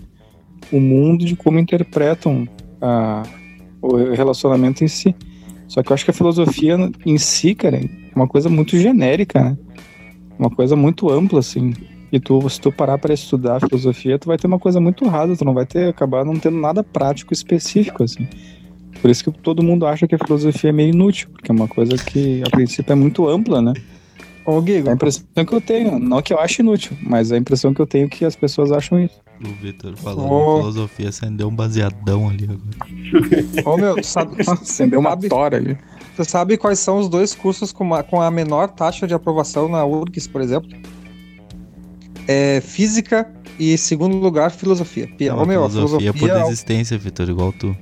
o 0.71 0.79
mundo, 0.79 1.23
de 1.23 1.35
como 1.35 1.57
interpretam 1.57 2.47
a, 2.81 3.23
o 3.81 3.95
relacionamento 4.13 4.83
em 4.83 4.87
si. 4.89 5.15
Só 5.67 5.83
que 5.83 5.91
eu 5.91 5.93
acho 5.93 6.05
que 6.05 6.11
a 6.11 6.13
filosofia 6.13 6.77
em 7.05 7.17
si, 7.17 7.53
cara, 7.53 7.77
é 7.77 7.89
uma 8.15 8.27
coisa 8.27 8.49
muito 8.49 8.77
genérica, 8.77 9.41
né? 9.41 9.57
Uma 10.39 10.49
coisa 10.49 10.75
muito 10.75 11.09
ampla, 11.09 11.39
assim. 11.39 11.73
E 12.11 12.19
tu, 12.19 12.49
se 12.49 12.59
tu 12.61 12.71
parar 12.71 12.97
para 12.97 13.13
estudar 13.13 13.59
filosofia, 13.59 14.17
tu 14.17 14.27
vai 14.27 14.37
ter 14.37 14.47
uma 14.47 14.59
coisa 14.59 14.79
muito 14.79 15.05
rasa, 15.07 15.35
tu 15.35 15.43
não 15.43 15.53
vai 15.53 15.65
ter, 15.65 15.89
acabar 15.89 16.23
não 16.23 16.37
tendo 16.39 16.57
nada 16.57 16.83
prático 16.83 17.33
específico, 17.33 18.03
assim. 18.03 18.27
Por 19.01 19.11
isso 19.11 19.23
que 19.23 19.39
todo 19.41 19.61
mundo 19.61 19.85
acha 19.85 20.07
que 20.07 20.15
a 20.15 20.19
filosofia 20.19 20.69
é 20.69 20.73
meio 20.73 20.89
inútil, 20.89 21.29
porque 21.31 21.51
é 21.51 21.53
uma 21.53 21.67
coisa 21.67 21.97
que 21.97 22.41
a 22.45 22.49
princípio 22.49 22.93
é 22.93 22.95
muito 22.95 23.27
ampla, 23.27 23.61
né? 23.61 23.73
Ô, 24.47 24.61
Guigo, 24.61 24.89
a 24.89 24.93
impressão 24.93 25.25
que 25.45 25.53
eu 25.53 25.59
tenho, 25.59 25.99
não 25.99 26.21
que 26.21 26.33
eu 26.33 26.39
acho 26.39 26.61
inútil, 26.61 26.95
mas 27.01 27.33
a 27.33 27.37
impressão 27.37 27.73
que 27.73 27.81
eu 27.81 27.85
tenho 27.85 28.05
é 28.05 28.07
que 28.07 28.23
as 28.23 28.33
pessoas 28.33 28.71
acham 28.71 28.97
isso. 28.97 29.19
O 29.43 29.49
Vitor 29.61 29.97
falando 29.97 30.31
oh. 30.31 30.59
filosofia, 30.59 31.09
acendeu 31.09 31.49
um 31.49 31.55
baseadão 31.55 32.29
ali 32.29 32.45
agora. 32.45 33.69
Ô, 33.69 33.75
meu, 33.75 34.01
sabe, 34.01 34.37
acendeu 34.49 35.01
uma 35.01 35.17
tora 35.17 35.57
ali. 35.57 35.77
Você 36.15 36.23
sabe 36.23 36.55
quais 36.55 36.79
são 36.79 36.97
os 36.97 37.09
dois 37.09 37.35
cursos 37.35 37.73
com, 37.73 37.93
a, 37.93 38.01
com 38.03 38.21
a 38.21 38.31
menor 38.31 38.69
taxa 38.69 39.05
de 39.05 39.13
aprovação 39.13 39.67
na 39.67 39.85
URGS, 39.85 40.29
por 40.29 40.39
exemplo? 40.39 40.69
É 42.25 42.61
física 42.61 43.29
e, 43.59 43.77
segundo 43.77 44.15
lugar, 44.15 44.49
filosofia. 44.51 45.09
Não, 45.19 45.39
Ô, 45.39 45.45
meu, 45.45 45.69
filosofia, 45.69 46.13
filosofia 46.13 46.13
por 46.13 46.29
é 46.29 46.43
desistência, 46.45 46.97
Vitor, 46.97 47.27
igual 47.29 47.51
tu. 47.51 47.75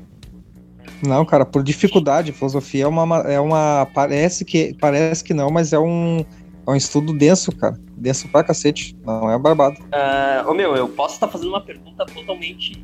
Não, 1.05 1.23
cara, 1.25 1.45
por 1.45 1.61
dificuldade. 1.61 2.31
Filosofia 2.31 2.85
é 2.85 2.87
uma, 2.87 3.17
é 3.19 3.39
uma. 3.39 3.87
Parece 3.93 4.43
que, 4.43 4.75
parece 4.81 5.23
que 5.23 5.33
não, 5.33 5.51
mas 5.51 5.71
é 5.71 5.79
um, 5.79 6.25
é 6.67 6.71
um 6.71 6.75
estudo 6.75 7.13
denso, 7.13 7.51
cara. 7.55 7.79
Denso 7.95 8.27
pra 8.27 8.43
cacete. 8.43 8.95
Não 9.03 9.29
é 9.29 9.37
barbado. 9.37 9.79
Uh, 9.83 10.49
ô 10.49 10.53
meu, 10.53 10.75
eu 10.75 10.87
posso 10.87 11.15
estar 11.15 11.27
fazendo 11.27 11.49
uma 11.49 11.61
pergunta 11.61 12.05
totalmente 12.05 12.83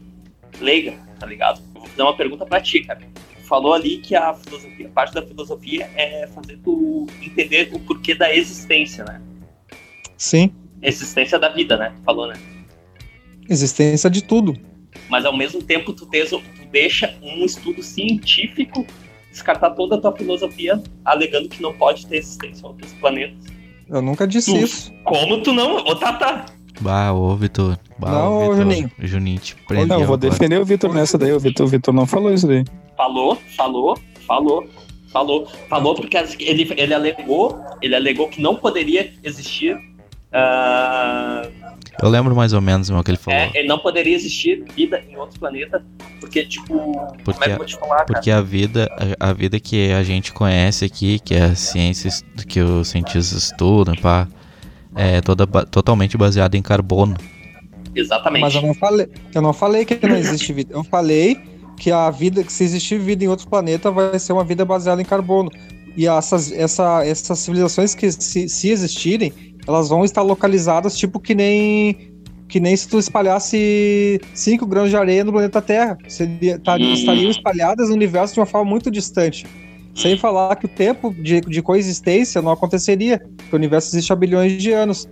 leiga, 0.60 0.94
tá 1.20 1.26
ligado? 1.26 1.62
Eu 1.74 1.82
vou 1.82 1.90
fazer 1.90 2.02
uma 2.04 2.16
pergunta 2.16 2.46
pra 2.46 2.62
ti, 2.62 2.84
cara. 2.84 3.00
Tu 3.00 3.48
falou 3.48 3.74
ali 3.74 3.98
que 3.98 4.16
a 4.16 4.34
filosofia, 4.34 4.90
parte 4.90 5.14
da 5.14 5.22
filosofia 5.22 5.90
é 5.96 6.28
fazer 6.28 6.58
tu 6.64 7.08
entender 7.22 7.70
o 7.74 7.80
porquê 7.80 8.14
da 8.14 8.34
existência, 8.34 9.04
né? 9.04 9.22
Sim. 10.18 10.54
Existência 10.82 11.40
da 11.40 11.50
vida, 11.50 11.78
né? 11.78 11.94
Tu 11.98 12.04
falou, 12.04 12.28
né? 12.28 12.36
Existência 13.50 14.10
de 14.10 14.24
tudo. 14.24 14.56
Mas 15.10 15.26
ao 15.26 15.36
mesmo 15.36 15.62
tempo 15.62 15.92
tu, 15.94 16.06
tens, 16.06 16.30
tu 16.30 16.42
deixa 16.72 17.14
um 17.22 17.44
estudo 17.44 17.82
científico 17.82 18.86
descartar 19.32 19.72
toda 19.72 19.96
a 19.96 19.98
tua 19.98 20.16
filosofia, 20.16 20.82
alegando 21.04 21.50
que 21.50 21.62
não 21.62 21.74
pode 21.74 22.06
ter 22.06 22.18
existência 22.18 22.64
em 22.64 22.68
outros 22.68 22.94
planetas. 22.94 23.61
Eu 23.92 24.02
nunca 24.02 24.26
disse 24.26 24.52
tu, 24.52 24.58
isso. 24.58 24.94
Como 25.04 25.44
tu 25.44 25.52
não? 25.52 25.76
Ô, 25.78 25.96
Tata! 25.96 26.46
Bah, 26.80 27.12
ô, 27.12 27.36
Vitor. 27.36 27.78
Bah, 28.00 28.12
não, 28.12 28.38
ô, 28.38 28.40
Vitor. 28.40 28.56
Juninho. 28.56 28.92
Juninho, 29.00 29.40
te 29.40 29.56
prendeu. 29.68 29.88
Não, 29.88 30.00
eu 30.00 30.08
vou 30.08 30.16
defender 30.16 30.60
o 30.60 30.66
Vitor 30.66 30.94
nessa 30.94 31.18
daí. 31.18 31.34
O 31.34 31.40
Vitor, 31.40 31.66
o 31.66 31.70
Vitor 31.70 31.94
não 31.94 32.08
falou 32.08 32.34
isso 32.34 32.48
daí. 32.48 32.64
Falou, 32.96 33.38
falou, 33.58 34.00
falou. 34.26 34.66
Falou, 35.12 35.46
falou 35.68 35.94
porque 35.94 36.16
ele, 36.40 36.74
ele 36.78 36.94
alegou, 36.94 37.62
ele 37.82 37.94
alegou 37.94 38.30
que 38.30 38.42
não 38.42 38.56
poderia 38.56 39.14
existir 39.22 39.76
uh, 39.76 41.52
eu 42.02 42.10
lembro 42.10 42.36
mais 42.36 42.54
ou 42.54 42.62
menos 42.62 42.90
o 42.90 43.04
que 43.04 43.12
ele 43.12 43.18
falou. 43.18 43.40
É, 43.54 43.64
não 43.64 43.80
poderia 43.80 44.16
existir 44.16 44.64
vida 44.76 45.02
em 45.10 45.18
outros 45.18 45.38
planetas, 45.38 45.82
porque, 46.20 46.46
tipo, 46.46 46.94
porque, 47.24 47.34
como 47.34 47.44
é 47.44 47.48
que 47.48 47.52
eu 47.52 47.58
vou 47.58 47.66
te 47.66 47.78
falar, 47.78 48.06
Porque 48.06 48.32
a 48.32 48.42
vida, 48.42 48.90
a, 49.20 49.30
a, 49.30 49.34
vida 49.34 49.60
que 49.60 49.92
a 49.92 50.04
gente 50.04 50.32
conhece 50.32 50.86
aqui, 50.86 51.20
que 51.20 51.34
é 51.34 51.44
a 51.44 51.56
ciência 51.56 52.10
que 52.48 52.62
os 52.62 52.90
cientistas 52.90 53.32
estudam, 53.32 53.96
pá, 53.96 54.28
é 54.96 55.22
toda, 55.22 55.46
totalmente 55.66 56.18
baseada 56.18 56.58
em 56.58 56.62
carbono. 56.62 57.16
Exatamente. 57.96 58.42
Mas 58.42 58.56
eu 58.56 58.62
não 58.62 58.74
falei, 58.74 59.10
eu 59.34 59.42
não 59.42 59.54
falei 59.54 59.86
que 59.86 60.08
não 60.08 60.16
existe 60.16 60.54
vida. 60.54 60.74
Eu 60.74 60.84
falei 60.84 61.38
que 61.78 61.92
a 61.92 62.10
vida, 62.10 62.44
que 62.44 62.52
se 62.52 62.64
existir 62.64 63.00
vida 63.00 63.24
em 63.24 63.28
outro 63.28 63.48
planeta, 63.48 63.92
vai 63.92 64.18
ser 64.18 64.34
uma 64.34 64.44
vida 64.44 64.64
baseada 64.64 65.02
em 65.02 65.06
carbono. 65.06 65.52
E 65.96 66.08
essas, 66.08 66.52
essa, 66.52 67.06
essas 67.06 67.40
civilizações 67.40 67.94
que 67.94 68.10
se, 68.12 68.48
se 68.48 68.70
existirem, 68.70 69.34
elas 69.68 69.90
vão 69.90 70.04
estar 70.04 70.22
localizadas 70.22 70.98
tipo 70.98 71.20
que 71.20 71.36
nem 71.36 72.12
que 72.48 72.60
nem 72.60 72.76
se 72.76 72.86
tu 72.88 73.00
espalhasse 73.00 74.20
5 74.34 74.66
grãos 74.66 74.90
de 74.90 74.98
areia 74.98 75.24
no 75.24 75.32
planeta 75.32 75.62
Terra. 75.62 75.98
Seria, 76.10 76.60
tá, 76.60 76.76
Hum. 76.76 76.94
Estariam 76.94 77.32
espalhadas 77.32 77.88
no 77.88 77.96
universo 77.96 78.34
de 78.34 78.42
uma 78.42 78.46
forma 78.46 78.70
muito 78.70 78.92
distante. 78.92 79.46
Sem 79.96 80.18
falar 80.18 80.56
que 80.58 80.66
o 80.66 80.70
tempo 80.70 81.14
de, 81.14 81.40
de 81.40 81.62
coexistência 81.62 82.42
não 82.42 82.52
aconteceria, 82.52 83.20
porque 83.38 83.56
o 83.56 83.58
universo 83.58 83.96
existe 83.96 84.12
há 84.12 84.16
bilhões 84.18 84.62
de 84.62 84.72
anos. 84.72 85.08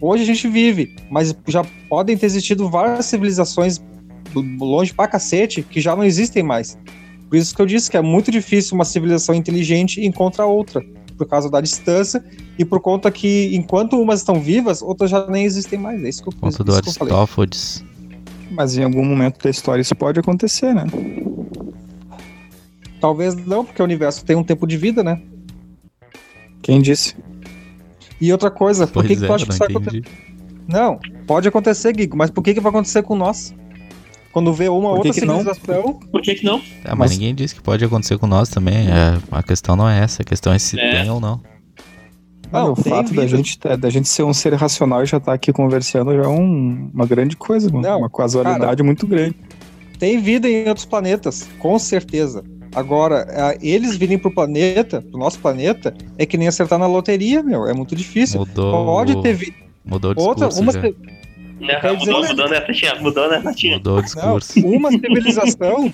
Hoje 0.00 0.24
a 0.24 0.26
gente 0.26 0.48
vive, 0.48 0.96
mas 1.08 1.34
já 1.46 1.64
podem 1.88 2.16
ter 2.16 2.26
existido 2.26 2.68
várias 2.68 3.06
civilizações 3.06 3.80
longe 4.34 4.92
pra 4.92 5.06
cacete 5.06 5.62
que 5.62 5.80
já 5.80 5.94
não 5.94 6.02
existem 6.02 6.42
mais. 6.42 6.76
Por 7.28 7.36
isso 7.36 7.54
que 7.54 7.62
eu 7.62 7.66
disse 7.66 7.90
que 7.90 7.96
é 7.96 8.02
muito 8.02 8.30
difícil 8.30 8.74
uma 8.74 8.84
civilização 8.84 9.34
inteligente 9.34 10.04
encontrar 10.04 10.46
outra, 10.46 10.84
por 11.22 11.28
causa 11.28 11.48
da 11.48 11.60
distância 11.60 12.24
e 12.58 12.64
por 12.64 12.80
conta 12.80 13.10
que 13.10 13.54
enquanto 13.54 14.00
umas 14.00 14.20
estão 14.20 14.40
vivas, 14.40 14.82
outras 14.82 15.08
já 15.08 15.24
nem 15.28 15.44
existem 15.44 15.78
mais. 15.78 16.02
É 16.02 16.08
isso 16.08 16.22
que 16.22 16.28
eu, 16.28 16.32
Ponto 16.32 16.50
isso 16.50 16.64
do 16.64 16.82
que 16.82 16.88
eu 16.88 16.92
falei. 16.92 17.14
Aristófanes. 17.14 17.84
Mas 18.50 18.76
em 18.76 18.82
algum 18.82 19.04
momento 19.04 19.42
da 19.42 19.48
história 19.48 19.80
isso 19.80 19.94
pode 19.94 20.18
acontecer, 20.18 20.74
né? 20.74 20.84
Talvez 23.00 23.34
não, 23.34 23.64
porque 23.64 23.80
o 23.80 23.84
universo 23.84 24.24
tem 24.24 24.34
um 24.34 24.42
tempo 24.42 24.66
de 24.66 24.76
vida, 24.76 25.02
né? 25.02 25.22
Quem 26.60 26.82
disse? 26.82 27.16
E 28.20 28.32
outra 28.32 28.50
coisa, 28.50 28.86
por 28.86 29.04
Pois 29.04 29.06
que, 29.06 29.16
que 29.16 29.24
é, 29.24 29.26
tu 29.26 29.32
acha 29.32 29.44
eu 29.44 29.46
que 29.46 29.52
isso 29.52 29.58
vai 29.58 29.68
acontecer? 29.68 30.04
Não, 30.66 30.98
pode 31.26 31.48
acontecer, 31.48 31.94
Gigo, 31.96 32.16
mas 32.16 32.30
por 32.30 32.42
que, 32.42 32.54
que 32.54 32.60
vai 32.60 32.70
acontecer 32.70 33.02
com 33.02 33.16
nós? 33.16 33.54
Quando 34.32 34.52
vê 34.52 34.68
uma 34.68 34.90
que 34.92 34.96
outra 34.96 35.12
que 35.12 35.24
não? 35.26 35.38
civilização, 35.40 36.00
Por 36.10 36.22
que 36.22 36.34
que 36.36 36.44
não? 36.44 36.58
É, 36.84 36.88
mas, 36.90 36.98
Mas- 36.98 37.10
ninguém 37.12 37.34
disse 37.34 37.54
que 37.54 37.60
pode 37.62 37.84
acontecer 37.84 38.16
com 38.18 38.26
nós 38.26 38.48
também. 38.48 38.88
É, 38.88 39.18
a 39.30 39.42
questão 39.42 39.76
não 39.76 39.88
é 39.88 40.00
essa, 40.00 40.22
a 40.22 40.24
questão 40.24 40.52
é 40.52 40.58
se 40.58 40.78
É. 40.80 41.02
tem 41.02 41.10
ou 41.10 41.20
não. 41.20 41.40
Ah, 42.54 42.64
Não, 42.64 42.72
o 42.72 42.76
fato 42.76 43.14
da 43.14 43.26
gente, 43.26 43.58
da 43.78 43.88
gente 43.88 44.08
ser 44.08 44.24
um 44.24 44.34
ser 44.34 44.52
racional 44.54 45.02
e 45.02 45.06
já 45.06 45.16
estar 45.16 45.32
aqui 45.32 45.52
conversando 45.52 46.14
já 46.14 46.22
é 46.24 46.28
um- 46.28 46.90
uma 46.92 47.06
grande 47.06 47.34
coisa, 47.36 47.68
mano. 47.70 47.80
Não, 47.82 47.98
uma 48.00 48.10
casualidade 48.10 48.82
muito 48.82 49.06
grande. 49.06 49.34
tem 49.98 50.20
vida 50.20 50.48
em 50.48 50.66
outros 50.68 50.84
planetas, 50.84 51.48
com 51.60 51.78
certeza. 51.78 52.42
Agora, 52.74 53.56
eles 53.62 53.96
virem 53.96 54.18
pro 54.18 54.34
planeta, 54.34 55.00
pro 55.00 55.16
nosso 55.18 55.38
planeta, 55.38 55.94
é 56.18 56.26
que 56.26 56.36
nem 56.36 56.48
acertar 56.48 56.78
na 56.78 56.86
loteria, 56.86 57.42
meu. 57.42 57.66
É 57.68 57.72
muito 57.72 57.94
difícil. 57.94 58.40
Mudou. 58.40 58.84
Pode 58.86 59.22
ter 59.22 59.32
vida. 59.34 59.56
Mudou 59.84 60.12
o 60.16 60.20
Outra, 60.20 60.48
discurso. 60.48 60.60
uma, 60.60 60.72
já. 60.72 60.92
Ci- 61.62 61.66
Né, 61.66 61.80
Quer 61.80 61.96
dizer, 61.96 62.10
mudou, 62.10 62.22
né? 62.22 62.28
mudou, 62.28 62.48
né, 62.50 62.60
Tatinha? 62.60 62.94
Mudou, 62.96 63.30
né, 63.30 63.40
Tatinha? 63.40 63.76
Mudou 63.76 63.92
o 63.94 63.96
não, 63.96 64.02
discurso. 64.04 64.60
uma 64.66 64.90
civilização 64.92 65.92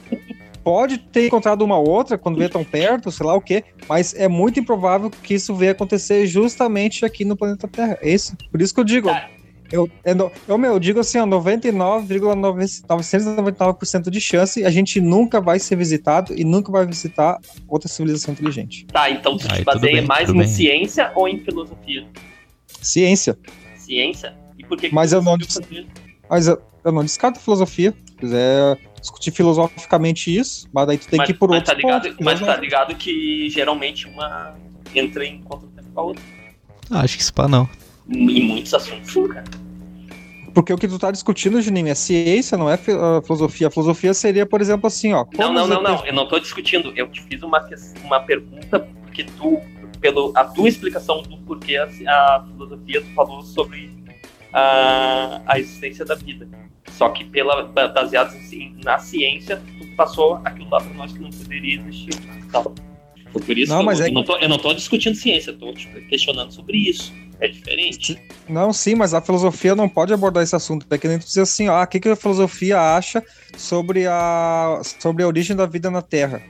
pode 0.64 0.98
ter 0.98 1.26
encontrado 1.26 1.62
uma 1.62 1.78
outra 1.78 2.18
quando 2.18 2.36
vê 2.38 2.48
tão 2.48 2.62
perto, 2.64 3.10
sei 3.10 3.24
lá 3.26 3.34
o 3.34 3.40
quê, 3.40 3.64
mas 3.88 4.12
é 4.14 4.28
muito 4.28 4.60
improvável 4.60 5.10
que 5.10 5.32
isso 5.34 5.54
venha 5.54 5.72
acontecer 5.72 6.26
justamente 6.26 7.04
aqui 7.06 7.24
no 7.24 7.34
planeta 7.36 7.66
Terra. 7.66 7.96
É 8.02 8.10
isso. 8.12 8.36
Por 8.50 8.60
isso 8.60 8.74
que 8.74 8.80
eu 8.80 8.84
digo. 8.84 9.08
Tá. 9.08 9.30
Eu, 9.70 9.86
é 10.02 10.12
eu, 10.46 10.56
meu, 10.58 10.72
eu 10.72 10.78
digo 10.78 10.98
assim, 11.00 11.18
ó, 11.18 11.26
99,999% 11.26 14.10
de 14.10 14.20
chance 14.20 14.64
a 14.64 14.70
gente 14.70 14.98
nunca 15.00 15.40
vai 15.40 15.58
ser 15.58 15.76
visitado 15.76 16.32
e 16.36 16.44
nunca 16.44 16.70
vai 16.72 16.86
visitar 16.86 17.38
outra 17.68 17.88
civilização 17.88 18.32
inteligente. 18.32 18.86
Tá, 18.86 19.10
então 19.10 19.36
tu 19.36 19.42
Aí, 19.50 19.58
te 19.58 19.60
tudo 19.64 19.64
baseia 19.64 19.92
bem, 19.98 20.06
mais 20.06 20.30
em 20.30 20.38
bem. 20.38 20.46
ciência 20.46 21.12
ou 21.14 21.28
em 21.28 21.38
filosofia? 21.40 22.06
Ciência. 22.80 23.36
Ciência? 23.76 24.34
E 24.68 24.70
por 24.70 24.76
que 24.78 24.88
que 24.88 24.94
Mas 24.94 25.12
eu 25.12 25.22
não 25.22 25.36
filosofia? 25.38 25.86
Mas 26.28 26.46
eu, 26.46 26.60
eu 26.84 26.92
não 26.92 27.02
descarto 27.02 27.38
a 27.38 27.42
filosofia. 27.42 27.94
Se 28.06 28.14
quiser 28.16 28.78
discutir 29.00 29.30
filosoficamente 29.30 30.36
isso, 30.36 30.68
mas 30.72 30.86
daí 30.86 30.98
tu 30.98 31.08
tem 31.08 31.16
Mas, 31.18 31.26
que 31.26 31.32
ir 31.32 31.36
por 31.38 31.48
mas 31.48 31.58
outros 31.58 31.74
tá 31.74 31.80
ligado, 31.80 32.02
pontos. 32.02 32.16
mas 32.20 32.34
tá 32.34 32.38
filosóficos. 32.38 32.64
ligado 32.64 32.94
que 32.96 33.48
geralmente 33.50 34.06
uma 34.08 34.54
entra 34.94 35.24
em 35.24 35.40
contra-tempo 35.42 35.88
com 35.94 36.00
a 36.00 36.04
outra. 36.04 36.22
Ah, 36.90 37.00
acho 37.00 37.16
que 37.16 37.22
isso 37.22 37.32
pá 37.32 37.46
não. 37.48 37.68
Em 38.08 38.42
muitos 38.46 38.72
assuntos, 38.74 39.12
sim, 39.12 39.28
cara. 39.28 39.44
Porque 40.54 40.72
o 40.72 40.78
que 40.78 40.88
tu 40.88 40.98
tá 40.98 41.10
discutindo, 41.10 41.60
Juninho, 41.62 41.88
é 41.88 41.94
ciência, 41.94 42.58
não 42.58 42.68
é 42.68 42.76
fi- 42.76 42.92
filosofia. 43.24 43.68
A 43.68 43.70
filosofia 43.70 44.12
seria, 44.14 44.44
por 44.46 44.60
exemplo, 44.60 44.86
assim, 44.88 45.12
ó. 45.12 45.24
Não, 45.38 45.52
não, 45.52 45.66
não, 45.68 45.82
não. 45.82 46.04
Eu 46.06 46.12
não 46.12 46.26
tô 46.26 46.38
discutindo. 46.40 46.92
Eu 46.96 47.06
te 47.08 47.22
fiz 47.22 47.42
uma, 47.42 47.64
uma 48.02 48.20
pergunta 48.20 48.80
porque 49.04 49.24
tu, 49.24 49.60
pelo 50.00 50.32
a 50.34 50.44
tua 50.44 50.68
explicação 50.68 51.22
do 51.22 51.36
porquê 51.38 51.76
a, 51.76 51.84
a 51.84 52.44
filosofia 52.50 53.00
tu 53.02 53.06
falou 53.14 53.42
sobre 53.42 53.90
a, 54.52 55.40
a 55.46 55.58
existência 55.58 56.04
da 56.04 56.14
vida. 56.14 56.48
Só 56.92 57.10
que 57.10 57.24
pela 57.24 57.64
ba- 57.64 57.88
baseado 57.88 58.34
em- 58.52 58.76
na 58.84 58.98
ciência, 58.98 59.62
passou 59.96 60.40
aquilo 60.44 60.70
lá 60.70 60.80
pra 60.80 60.94
nós 60.94 61.12
que 61.12 61.18
não 61.18 61.30
poderia 61.30 61.80
existir. 61.80 62.14
Foi 63.30 63.42
por 63.42 63.58
isso 63.58 63.70
Não, 63.72 63.80
que 63.80 63.84
mas 63.86 64.00
eu, 64.00 64.06
é 64.06 64.08
eu 64.08 64.14
não 64.14 64.24
tô, 64.24 64.36
eu 64.38 64.48
não 64.48 64.58
tô 64.58 64.72
discutindo 64.72 65.14
ciência, 65.14 65.50
eu 65.50 65.58
tô 65.58 65.72
tipo, 65.74 66.00
questionando 66.08 66.50
sobre 66.52 66.78
isso. 66.78 67.12
É 67.40 67.46
diferente. 67.46 68.20
Não, 68.48 68.72
sim, 68.72 68.96
mas 68.96 69.14
a 69.14 69.20
filosofia 69.20 69.74
não 69.76 69.88
pode 69.88 70.12
abordar 70.12 70.42
esse 70.42 70.56
assunto. 70.56 70.84
É 70.90 70.98
que 70.98 71.06
nem 71.06 71.20
tu 71.20 71.26
dizer 71.26 71.42
assim, 71.42 71.68
ó, 71.68 71.76
ah, 71.76 71.84
o 71.84 71.86
que, 71.86 72.00
que 72.00 72.08
a 72.08 72.16
filosofia 72.16 72.80
acha 72.80 73.22
sobre 73.56 74.06
a, 74.08 74.80
sobre 74.98 75.22
a 75.22 75.26
origem 75.28 75.54
da 75.54 75.64
vida 75.64 75.88
na 75.88 76.02
Terra? 76.02 76.42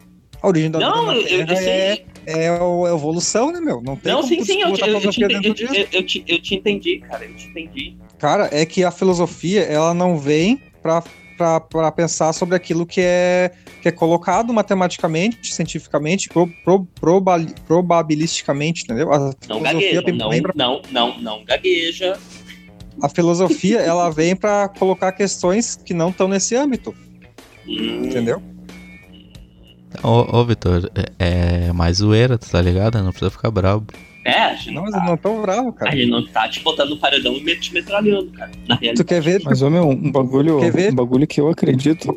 A 0.43 0.47
origem 0.49 0.71
da 0.71 0.79
Não, 0.79 1.13
vida 1.15 1.29
eu, 1.29 1.41
eu, 1.41 1.47
é, 1.53 1.57
sei. 1.57 2.07
é 2.27 2.49
a 2.49 2.95
evolução, 2.95 3.51
né, 3.53 3.61
meu? 3.61 3.81
Não 3.83 3.97
tem 3.97 4.13
Não, 4.13 4.23
sim, 4.23 4.43
sim, 4.45 4.61
eu, 4.63 4.73
te- 4.73 4.89
eu, 4.89 5.11
te 5.11 5.25
entendi, 5.25 5.49
eu, 5.93 6.03
te- 6.07 6.25
eu, 6.29 6.39
te, 6.41 6.55
entendi, 6.55 6.99
cara. 7.01 7.25
Eu 7.25 7.35
te 7.35 7.49
entendi. 7.49 7.97
Cara, 8.19 8.49
é 8.53 8.65
que 8.65 8.85
a 8.85 8.91
filosofia, 8.91 9.63
ela 9.63 9.93
não 9.93 10.17
vem 10.19 10.61
pra, 10.83 11.03
pra 11.61 11.91
pensar 11.93 12.33
sobre 12.33 12.55
aquilo 12.57 12.87
que 12.87 13.01
é, 13.01 13.51
que 13.83 13.89
é 13.89 13.93
colocado 13.93 14.53
matematicamente, 14.53 15.53
cientificamente, 15.55 16.29
pro, 16.29 16.47
pro, 16.65 16.85
probali- 17.01 17.55
probabilisticamente, 17.67 18.85
entendeu? 18.85 19.13
A 19.13 19.35
Não 19.49 19.61
gagueja, 19.61 20.03
não, 20.13 20.31
pra- 20.43 20.53
não, 20.55 20.83
não, 20.91 21.19
não 21.21 21.45
gagueja. 21.45 22.17
a 23.03 23.09
filosofia, 23.09 23.79
ela 23.81 24.09
vem 24.11 24.35
pra 24.37 24.69
colocar 24.69 25.11
questões 25.13 25.75
que 25.77 25.93
não 25.95 26.11
estão 26.11 26.29
nesse 26.29 26.55
âmbito, 26.55 26.95
Hum, 27.67 28.03
entendeu? 28.07 28.41
Ô, 30.03 30.39
ô 30.39 30.45
Vitor, 30.45 30.91
é, 31.19 31.67
é 31.69 31.73
mais 31.73 31.99
zoeira, 31.99 32.39
tu 32.39 32.49
tá 32.51 32.61
ligado? 32.63 32.99
Não 33.03 33.11
precisa 33.11 33.31
ficar 33.31 33.51
bravo. 33.51 33.85
É, 34.25 34.33
a 34.43 34.55
gente 34.55 34.73
Não, 34.75 34.83
não, 34.85 34.91
mas 34.91 34.95
eu 34.95 35.01
não 35.09 35.17
tô 35.17 35.41
bravo, 35.41 35.69
a 35.71 35.73
cara. 35.73 35.97
gente 35.97 36.11
não 36.11 36.27
tá 36.27 36.47
te 36.49 36.61
botando 36.61 36.91
no 36.91 36.99
paredão 36.99 37.33
e 37.35 37.43
me- 37.43 37.57
te 37.57 37.73
metralhando, 37.73 38.27
cara. 38.33 38.51
Na 38.69 38.77
Tu 38.77 38.81
realidade, 38.83 39.05
quer 39.09 39.23
ver? 39.23 39.41
Mas, 39.45 39.63
ô 39.63 39.71
meu, 39.71 39.89
um 39.89 40.13
bagulho, 40.13 40.59
Quer 40.61 40.71
ver? 40.73 40.93
um 40.93 40.97
bagulho 40.97 41.27
que 41.27 41.41
eu 41.41 41.49
acredito, 41.49 42.15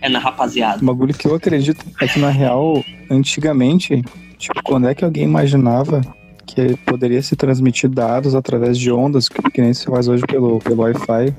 é 0.00 0.08
na 0.08 0.18
rapaziada. 0.18 0.82
um 0.82 0.86
bagulho 0.86 1.14
que 1.14 1.26
eu 1.28 1.34
acredito 1.34 1.84
é 2.00 2.08
que, 2.08 2.18
na 2.18 2.30
real, 2.30 2.84
antigamente, 3.08 4.02
tipo, 4.38 4.60
quando 4.64 4.88
é 4.88 4.94
que 4.94 5.04
alguém 5.04 5.22
imaginava 5.24 6.00
que 6.46 6.76
poderia 6.84 7.22
se 7.22 7.36
transmitir 7.36 7.88
dados 7.88 8.34
através 8.34 8.76
de 8.76 8.90
ondas, 8.90 9.28
que, 9.28 9.40
que 9.50 9.60
nem 9.62 9.72
se 9.72 9.84
faz 9.86 10.08
hoje 10.08 10.24
pelo, 10.26 10.58
pelo 10.58 10.82
Wi-Fi, 10.82 11.32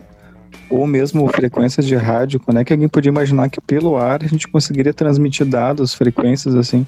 ou 0.72 0.88
mesmo 0.88 1.28
frequências 1.28 1.86
de 1.86 1.96
rádio, 1.96 2.40
quando 2.40 2.58
é 2.60 2.64
que 2.64 2.72
alguém 2.74 2.88
podia 2.88 3.10
imaginar 3.10 3.50
que 3.50 3.60
pelo 3.62 3.98
ar 3.98 4.24
a 4.24 4.28
gente 4.28 4.48
conseguiria 4.48 4.94
transmitir 4.94 5.46
dados, 5.46 5.94
frequências 5.94 6.56
assim? 6.56 6.88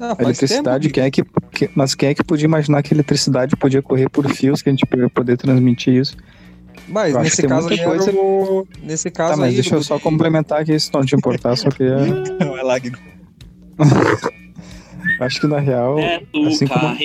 Ah, 0.00 0.16
eletricidade, 0.18 0.84
tempo, 0.88 0.94
quem 0.94 1.04
é 1.04 1.10
que, 1.10 1.22
que- 1.52 1.70
mas 1.74 1.94
quem 1.94 2.08
é 2.08 2.14
que 2.14 2.24
podia 2.24 2.46
imaginar 2.46 2.82
que 2.82 2.92
a 2.92 2.96
eletricidade 2.96 3.56
podia 3.56 3.80
correr 3.82 4.08
por 4.08 4.28
fios, 4.28 4.60
que 4.62 4.68
a 4.68 4.72
gente 4.72 4.82
ia 4.96 5.08
poder 5.08 5.36
transmitir 5.36 5.94
isso? 5.94 6.16
Mas 6.88 7.14
nesse 7.16 7.42
que 7.42 7.48
caso 7.48 7.68
coisa- 7.68 8.10
o... 8.12 8.66
Nesse 8.82 9.10
caso 9.10 9.30
Tá, 9.32 9.36
mas 9.36 9.48
aí... 9.50 9.54
deixa 9.54 9.74
eu 9.76 9.82
só 9.82 9.98
complementar 9.98 10.60
aqui, 10.62 10.78
se 10.78 10.92
não 10.92 11.04
te 11.04 11.14
importar, 11.14 11.56
só 11.56 11.70
queria... 11.70 11.96
Não, 12.40 12.56
é 12.58 12.62
lá, 12.62 12.78
Guigo. 12.78 12.98
Acho 15.20 15.40
que 15.40 15.46
na 15.46 15.60
real, 15.60 15.98
É 15.98 16.20
tu, 16.32 16.46
assim 16.46 16.66
como-. 16.66 16.96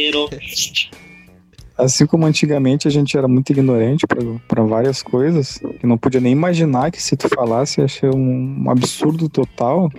Assim 1.80 2.06
como 2.06 2.26
antigamente 2.26 2.88
a 2.88 2.92
gente 2.92 3.18
era 3.18 3.28
muito 3.28 3.52
ignorante 3.52 4.06
para 4.48 4.64
várias 4.64 5.02
coisas, 5.02 5.60
que 5.80 5.88
não 5.88 5.98
podia 5.98 6.20
nem 6.20 6.34
imaginar 6.34 6.92
que 6.92 7.02
se 7.02 7.16
tu 7.16 7.30
falasse 7.30 7.80
ia 7.80 7.88
ser 7.88 8.14
um, 8.14 8.70
absurdo 8.70 9.30
total, 9.30 9.90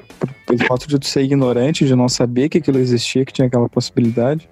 pelo 0.47 0.65
fato 0.67 0.87
de 0.87 0.99
tu 0.99 1.07
ser 1.07 1.23
ignorante, 1.23 1.87
de 1.87 1.97
não 1.97 2.09
saber 2.09 2.49
que 2.49 2.59
aquilo 2.59 2.79
existia, 2.79 3.25
que 3.25 3.33
tinha 3.33 3.47
aquela 3.47 3.69
possibilidade. 3.69 4.49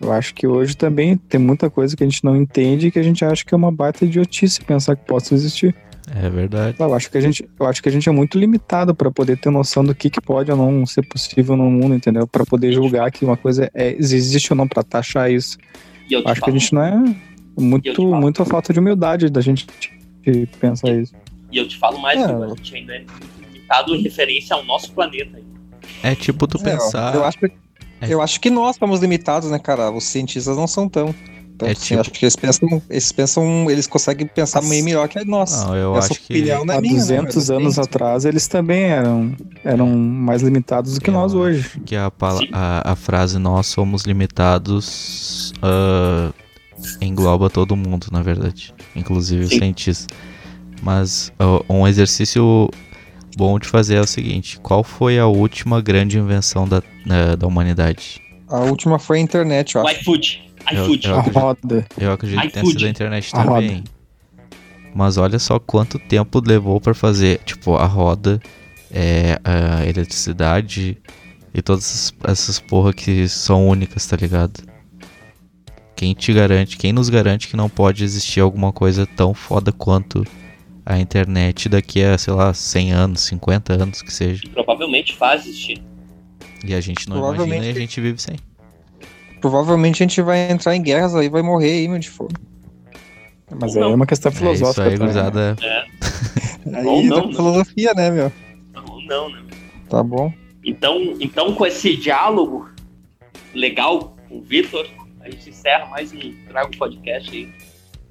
Eu 0.00 0.12
acho 0.12 0.34
que 0.34 0.46
hoje 0.46 0.76
também 0.76 1.16
tem 1.16 1.40
muita 1.40 1.68
coisa 1.68 1.96
que 1.96 2.02
a 2.02 2.06
gente 2.06 2.24
não 2.24 2.36
entende 2.36 2.86
e 2.86 2.90
que 2.90 2.98
a 2.98 3.02
gente 3.02 3.24
acha 3.24 3.44
que 3.44 3.52
é 3.52 3.56
uma 3.56 3.72
baita 3.72 4.04
idiotice 4.04 4.60
pensar 4.60 4.96
que 4.96 5.04
possa 5.04 5.34
existir. 5.34 5.74
É 6.14 6.30
verdade. 6.30 6.76
Eu 6.78 6.94
acho 6.94 7.10
que 7.10 7.18
a 7.18 7.20
gente, 7.20 7.48
eu 7.58 7.66
acho 7.66 7.82
que 7.82 7.88
a 7.88 7.92
gente 7.92 8.08
é 8.08 8.12
muito 8.12 8.38
limitado 8.38 8.94
para 8.94 9.10
poder 9.10 9.36
ter 9.36 9.50
noção 9.50 9.84
do 9.84 9.94
que, 9.94 10.08
que 10.08 10.20
pode 10.20 10.50
ou 10.50 10.56
não 10.56 10.86
ser 10.86 11.06
possível 11.06 11.56
no 11.56 11.70
mundo, 11.70 11.94
entendeu? 11.94 12.26
Para 12.26 12.46
poder 12.46 12.72
julgar 12.72 13.10
que 13.10 13.24
uma 13.24 13.36
coisa 13.36 13.70
é, 13.74 13.94
existe 13.98 14.52
ou 14.52 14.56
não, 14.56 14.66
para 14.66 14.82
taxar 14.82 15.30
isso. 15.30 15.58
E 16.08 16.14
Acho 16.16 16.24
que 16.24 16.30
a 16.30 16.34
falo, 16.36 16.58
gente 16.58 16.72
não 16.74 16.82
é 16.82 17.14
muito, 17.58 17.94
falo. 17.94 18.14
muito 18.16 18.42
a 18.42 18.46
falta 18.46 18.72
de 18.72 18.78
humildade 18.78 19.28
da 19.28 19.40
gente 19.40 19.66
de 20.22 20.46
pensar 20.60 20.90
isso. 20.90 21.14
e 21.52 21.56
eu 21.58 21.66
te 21.68 21.76
falo 21.78 21.98
mais, 21.98 22.20
É. 22.20 22.26
que 22.26 22.32
a 22.32 22.48
gente 22.48 22.76
ainda 22.76 22.94
é 22.94 23.04
limitado 23.52 23.94
em 23.94 24.02
referência 24.02 24.54
ao 24.56 24.64
nosso 24.64 24.92
planeta. 24.92 25.38
É 26.02 26.14
tipo 26.14 26.46
tu 26.46 26.58
É, 26.58 26.62
pensar. 26.72 27.14
eu, 27.14 27.24
acho, 27.24 27.38
que- 27.38 27.46
É. 28.00 28.08
eu 28.14 28.20
acho 28.22 28.40
que 28.40 28.50
nós 28.50 28.76
estamos 28.76 29.00
limitados, 29.00 29.50
né, 29.50 29.58
cara? 29.58 29.90
Os 29.90 30.04
cientistas 30.04 30.56
não 30.56 30.66
são 30.66 30.88
tão. 30.88 31.14
Então, 31.58 31.68
É 31.68 31.72
assim, 31.72 31.84
tipo- 31.86 32.00
acho 32.00 32.10
que 32.12 32.24
eles 32.24 32.36
pensam, 32.36 32.82
eles 32.88 33.10
pensam, 33.12 33.68
eles 33.68 33.86
conseguem 33.88 34.28
pensar 34.28 34.62
meio 34.62 34.84
melhor 34.84 35.08
que 35.08 35.24
nós. 35.24 35.64
Não, 35.64 35.74
eu 35.74 35.96
Essa 35.96 36.12
acho 36.12 36.22
que. 36.22 36.48
é 36.48 36.54
Há 36.54 36.64
minha, 36.64 36.64
né, 36.64 36.80
200 36.80 37.34
mas 37.36 37.50
anos 37.50 37.78
atrás 37.80 38.24
eles 38.24 38.46
também 38.46 38.84
eram, 38.84 39.34
eram 39.64 39.88
mais 39.88 40.40
limitados 40.40 40.94
do 40.94 41.00
que 41.00 41.10
Eu 41.10 41.14
nós 41.14 41.34
hoje. 41.34 41.80
que 41.84 41.96
a, 41.96 42.12
a, 42.52 42.92
a 42.92 42.94
frase 42.94 43.40
nós 43.40 43.66
somos 43.66 44.04
limitados 44.04 45.52
ah, 45.60 46.32
engloba 47.00 47.50
todo 47.50 47.74
mundo, 47.74 48.06
na 48.12 48.22
verdade, 48.22 48.72
inclusive 48.94 49.42
os 49.42 49.50
Sim. 49.50 49.58
cientistas. 49.58 50.06
Mas 50.80 51.32
ó, 51.40 51.60
um 51.68 51.88
exercício 51.88 52.70
bom 53.36 53.58
de 53.58 53.66
fazer 53.66 53.96
é 53.96 54.00
o 54.00 54.06
seguinte: 54.06 54.60
qual 54.60 54.84
foi 54.84 55.18
a 55.18 55.26
última 55.26 55.80
grande 55.80 56.18
invenção 56.18 56.68
da, 56.68 56.80
eh, 57.10 57.34
da 57.36 57.48
humanidade? 57.48 58.20
A 58.46 58.60
última 58.60 58.96
foi 58.98 59.18
a 59.18 59.20
internet, 59.20 59.74
eu 59.74 59.84
acho. 59.84 60.04
iFood. 60.72 61.06
Eu- 61.06 61.12
eu 61.14 61.18
acredito. 61.20 61.38
roda. 61.38 61.86
Eu 61.98 62.12
acredito 62.12 62.40
que 62.42 62.48
tenha 62.50 62.62
iFood. 62.62 62.78
sido 62.78 62.86
a 62.86 62.90
internet 62.90 63.30
A 63.36 63.42
roda. 63.42 63.60
também. 63.66 63.84
Mas 64.94 65.16
olha 65.16 65.38
só 65.38 65.58
quanto 65.58 65.98
tempo 65.98 66.42
levou 66.44 66.80
pra 66.80 66.94
fazer, 66.94 67.40
tipo, 67.44 67.76
a 67.76 67.84
roda, 67.86 68.40
é, 68.90 69.38
a 69.44 69.84
eletricidade 69.86 70.96
e 71.54 71.62
todas 71.62 71.84
essas, 71.84 72.14
essas 72.24 72.58
porra 72.58 72.92
que 72.92 73.28
são 73.28 73.68
únicas, 73.68 74.06
tá 74.06 74.16
ligado? 74.16 74.62
Quem 75.94 76.14
te 76.14 76.32
garante, 76.32 76.76
quem 76.76 76.92
nos 76.92 77.08
garante 77.08 77.48
que 77.48 77.56
não 77.56 77.68
pode 77.68 78.04
existir 78.04 78.40
alguma 78.40 78.72
coisa 78.72 79.06
tão 79.06 79.34
foda 79.34 79.72
quanto 79.72 80.24
a 80.86 80.98
internet 80.98 81.68
daqui 81.68 82.02
a, 82.02 82.16
sei 82.16 82.32
lá, 82.32 82.54
100 82.54 82.92
anos, 82.92 83.20
50 83.22 83.74
anos 83.74 84.00
que 84.00 84.12
seja. 84.12 84.42
Provavelmente 84.52 85.14
faz 85.16 85.44
existir. 85.44 85.82
E 86.64 86.72
a 86.74 86.80
gente 86.80 87.08
não 87.08 87.34
imagina 87.34 87.66
e 87.66 87.70
a 87.70 87.74
gente 87.74 88.00
vive 88.00 88.20
sem. 88.20 88.36
Provavelmente 89.40 90.02
a 90.02 90.06
gente 90.06 90.20
vai 90.22 90.50
entrar 90.50 90.74
em 90.74 90.82
guerras 90.82 91.14
aí, 91.14 91.28
vai 91.28 91.42
morrer 91.42 91.70
aí, 91.70 91.88
meu, 91.88 91.98
de 91.98 92.10
fome. 92.10 92.30
Mas 93.60 93.74
Ou 93.76 93.82
aí 93.82 93.86
é 93.86 93.90
não. 93.90 93.94
uma 93.96 94.06
questão 94.06 94.30
É 94.30 94.32
isso 94.32 94.38
filosófica. 94.42 94.84
aí, 94.84 94.98
também, 94.98 95.14
né? 95.14 95.30
gurizada. 95.30 95.56
Aí 96.74 96.84
Ou 96.86 97.02
não, 97.02 97.20
da 97.22 97.26
né? 97.28 97.32
filosofia, 97.34 97.94
né, 97.94 98.10
meu? 98.10 98.32
Ou 98.90 99.02
não, 99.02 99.30
né? 99.30 99.42
Tá 99.88 100.02
bom. 100.02 100.32
Então, 100.64 101.16
então, 101.20 101.54
com 101.54 101.64
esse 101.64 101.96
diálogo 101.96 102.68
legal 103.54 104.16
com 104.28 104.38
o 104.38 104.42
Vitor, 104.42 104.86
a 105.20 105.30
gente 105.30 105.48
encerra 105.48 105.86
mais 105.86 106.12
um 106.12 106.34
Trago 106.48 106.76
Podcast 106.76 107.34
aí. 107.34 107.48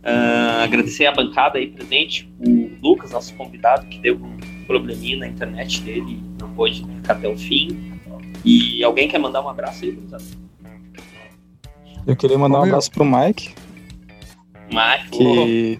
Ah, 0.03 0.63
agradecer 0.63 1.05
a 1.05 1.11
bancada 1.11 1.57
aí 1.59 1.67
presente, 1.67 2.31
o 2.39 2.69
Lucas, 2.81 3.11
nosso 3.11 3.33
convidado, 3.35 3.85
que 3.87 3.99
deu 3.99 4.15
um 4.15 4.37
probleminha 4.65 5.17
na 5.17 5.27
internet 5.27 5.81
dele 5.81 6.19
e 6.19 6.41
não 6.41 6.49
pôde 6.53 6.83
ficar 6.95 7.13
até 7.13 7.27
o 7.27 7.37
fim. 7.37 7.93
E 8.43 8.83
alguém 8.83 9.07
quer 9.07 9.19
mandar 9.19 9.41
um 9.41 9.49
abraço 9.49 9.83
aí, 9.85 9.91
gurizada? 9.91 10.23
Eu 12.07 12.15
queria 12.15 12.37
mandar 12.37 12.59
um 12.59 12.63
abraço 12.63 12.89
pro 12.89 13.05
Mike, 13.05 13.53
Marco, 14.71 15.11
que 15.17 15.79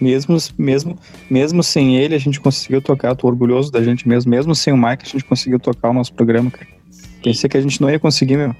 mesmo, 0.00 0.36
mesmo, 0.58 0.98
mesmo 1.30 1.62
sem 1.62 1.96
ele 1.96 2.14
a 2.14 2.18
gente 2.18 2.40
conseguiu 2.40 2.82
tocar, 2.82 3.14
tô 3.14 3.28
orgulhoso 3.28 3.70
da 3.70 3.82
gente 3.82 4.06
mesmo, 4.08 4.30
mesmo 4.30 4.54
sem 4.54 4.72
o 4.72 4.76
Mike 4.76 5.04
a 5.06 5.08
gente 5.08 5.24
conseguiu 5.24 5.60
tocar 5.60 5.90
o 5.90 5.94
nosso 5.94 6.12
programa, 6.12 6.50
cara. 6.50 6.66
Pensei 7.22 7.48
que 7.48 7.56
a 7.56 7.60
gente 7.60 7.80
não 7.80 7.88
ia 7.88 8.00
conseguir, 8.00 8.36
meu. 8.36 8.54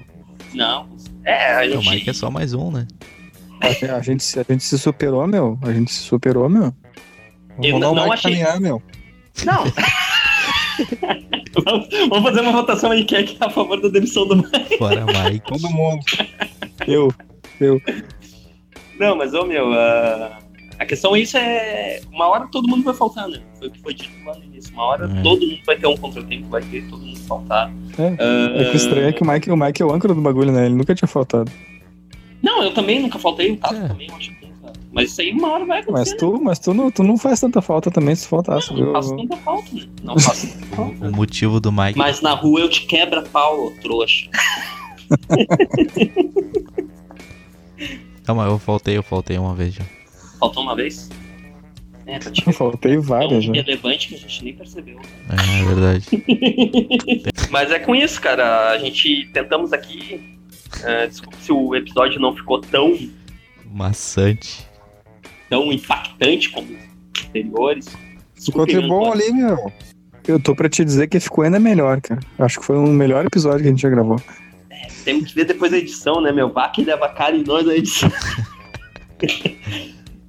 não. 0.53 0.87
É, 1.25 1.55
a 1.55 1.59
O 1.77 1.81
gente. 1.81 1.89
Mike 1.89 2.09
é 2.09 2.13
só 2.13 2.29
mais 2.29 2.53
um, 2.53 2.69
né? 2.71 2.85
A, 3.61 3.95
a 3.95 4.01
gente, 4.01 4.21
se- 4.23 4.39
a 4.39 4.45
gente 4.47 4.61
se 4.63 4.77
superou, 4.77 5.25
meu. 5.25 5.57
A 5.61 5.71
gente 5.71 5.91
se 5.91 5.99
superou, 5.99 6.49
meu. 6.49 6.73
Vamos 7.51 7.65
Eu 7.65 7.73
mandar 7.75 7.91
o 7.91 7.95
não 7.95 8.03
Mike 8.03 8.13
achei- 8.15 8.31
caminhar, 8.31 8.59
meu. 8.59 8.81
Não. 9.45 9.63
vamos, 11.63 11.87
vamos 12.09 12.23
fazer 12.29 12.41
uma 12.41 12.51
votação 12.51 12.91
aí. 12.91 13.05
Quem 13.05 13.19
é 13.19 13.23
que 13.23 13.37
é 13.41 13.45
a 13.45 13.49
favor 13.49 13.79
da 13.81 13.87
demissão 13.87 14.27
do 14.27 14.35
Mike? 14.35 14.77
Fora 14.77 15.05
Mike. 15.05 15.45
Todo 15.47 15.69
mundo. 15.69 16.03
Eu, 16.87 17.13
Não, 18.99 19.15
mas, 19.17 19.33
ô 19.33 19.45
meu, 19.45 19.71
ah, 19.73 20.37
a 20.79 20.85
questão 20.85 21.15
é 21.15 21.19
isso 21.19 21.37
é. 21.37 22.01
Uma 22.11 22.27
hora 22.27 22.47
todo 22.51 22.67
mundo 22.67 22.83
vai 22.83 22.93
faltar, 22.93 23.27
né? 23.27 23.39
Foi 23.59 23.67
o 23.67 23.71
que 23.71 23.79
foi 23.81 23.93
dito 23.93 24.11
lá 24.25 24.35
no 24.37 24.43
início. 24.43 24.73
Uma 24.73 24.83
hora 24.83 25.05
É. 25.05 25.21
todo 25.21 25.45
mundo 25.45 25.59
vai 25.65 25.77
ter 25.77 25.87
um 25.87 25.97
contratempo, 25.97 26.47
vai 26.49 26.61
ter 26.61 26.83
todo 26.89 27.03
mundo 27.05 27.19
faltar. 27.21 27.71
É, 27.97 28.15
Ah, 28.19 28.61
é 28.61 28.65
que 28.65 28.71
o 28.71 28.75
estranho 28.75 29.07
é 29.07 29.11
que 29.13 29.23
o 29.23 29.27
Mike, 29.27 29.51
o 29.51 29.57
Mike 29.57 29.81
é 29.81 29.85
o 29.85 29.91
âncora 29.93 30.13
do 30.13 30.21
bagulho, 30.21 30.51
né? 30.51 30.65
Ele 30.65 30.75
nunca 30.75 30.93
tinha 30.95 31.07
faltado. 31.07 31.51
Não, 32.41 32.61
eu 32.63 32.73
também 32.73 33.01
nunca 33.01 33.17
faltei, 33.17 33.51
o 33.51 33.57
Tato 33.57 33.75
É. 33.75 33.87
também, 33.87 34.07
eu 34.09 34.15
acho 34.15 34.29
que. 34.35 34.43
Mas 34.91 35.09
isso 35.09 35.21
aí 35.21 35.31
uma 35.31 35.51
hora 35.53 35.65
vai 35.65 35.79
Mas 35.79 35.87
acontecer. 36.11 36.17
tu, 36.17 36.39
mas 36.43 36.59
tu, 36.59 36.71
não, 36.71 36.91
tu 36.91 37.01
não 37.03 37.17
faz 37.17 37.39
tanta 37.39 37.63
falta 37.63 37.89
também 37.89 38.13
se 38.13 38.27
faltasse, 38.27 38.69
né? 38.71 38.75
viu? 38.75 38.85
Não 38.85 38.93
faço 38.93 39.15
tanta 39.17 39.37
falta, 39.37 39.69
né? 39.73 39.81
Não 40.03 40.19
faço 40.19 40.47
tanta 40.53 40.75
falta. 40.75 41.07
O 41.07 41.11
motivo 41.11 41.59
do 41.59 41.71
Mike. 41.71 41.97
Mas 41.97 42.21
na 42.21 42.33
rua 42.35 42.59
eu 42.59 42.69
te 42.69 42.85
quebra 42.85 43.23
pau, 43.23 43.71
trouxa. 43.81 44.29
Mas 48.27 48.47
eu 48.51 48.57
faltei, 48.59 48.97
eu 48.97 49.03
faltei 49.03 49.37
uma 49.37 49.53
vez 49.53 49.73
já. 49.73 49.83
Faltou 50.39 50.63
uma 50.63 50.75
vez? 50.75 51.09
É, 52.05 52.19
pra 52.19 52.31
te 52.31 52.45
Eu 52.45 52.53
faltei 52.53 52.93
tão 52.93 53.01
várias, 53.01 53.45
né? 53.47 53.57
irrelevante 53.57 54.07
que 54.09 54.15
a 54.15 54.17
gente 54.17 54.43
nem 54.43 54.53
percebeu. 54.55 54.99
É, 55.29 55.61
é 55.61 55.65
verdade. 55.65 56.05
Mas 57.49 57.71
é 57.71 57.79
com 57.79 57.95
isso, 57.95 58.19
cara. 58.21 58.71
A 58.71 58.77
gente 58.77 59.29
tentamos 59.33 59.71
aqui. 59.71 60.37
é, 60.83 61.07
desculpa 61.07 61.37
se 61.39 61.51
o 61.51 61.75
episódio 61.75 62.19
não 62.19 62.35
ficou 62.35 62.59
tão, 62.59 62.97
Maçante. 63.71 64.67
tão 65.49 65.71
impactante 65.71 66.49
como 66.49 66.67
os 66.73 67.25
anteriores. 67.25 67.87
Ficou 68.35 68.65
Desculpe, 68.65 68.87
bom 68.87 69.11
ali, 69.11 69.31
meu. 69.31 69.71
Eu 70.27 70.39
tô 70.41 70.55
pra 70.55 70.69
te 70.69 70.83
dizer 70.83 71.07
que 71.07 71.19
ficou 71.19 71.43
ainda 71.43 71.59
melhor, 71.59 72.01
cara. 72.01 72.21
Acho 72.39 72.59
que 72.59 72.65
foi 72.65 72.77
o 72.77 72.87
melhor 72.87 73.25
episódio 73.25 73.59
que 73.61 73.67
a 73.67 73.71
gente 73.71 73.81
já 73.81 73.89
gravou. 73.89 74.19
Temos 75.03 75.29
que 75.29 75.35
ver 75.35 75.45
depois 75.45 75.73
a 75.73 75.77
edição, 75.77 76.21
né, 76.21 76.31
meu? 76.31 76.51
Vá 76.51 76.69
que 76.69 76.83
leva 76.83 77.09
cara 77.09 77.35
em 77.35 77.43
nós 77.43 77.65
na 77.65 77.75
edição. 77.75 78.09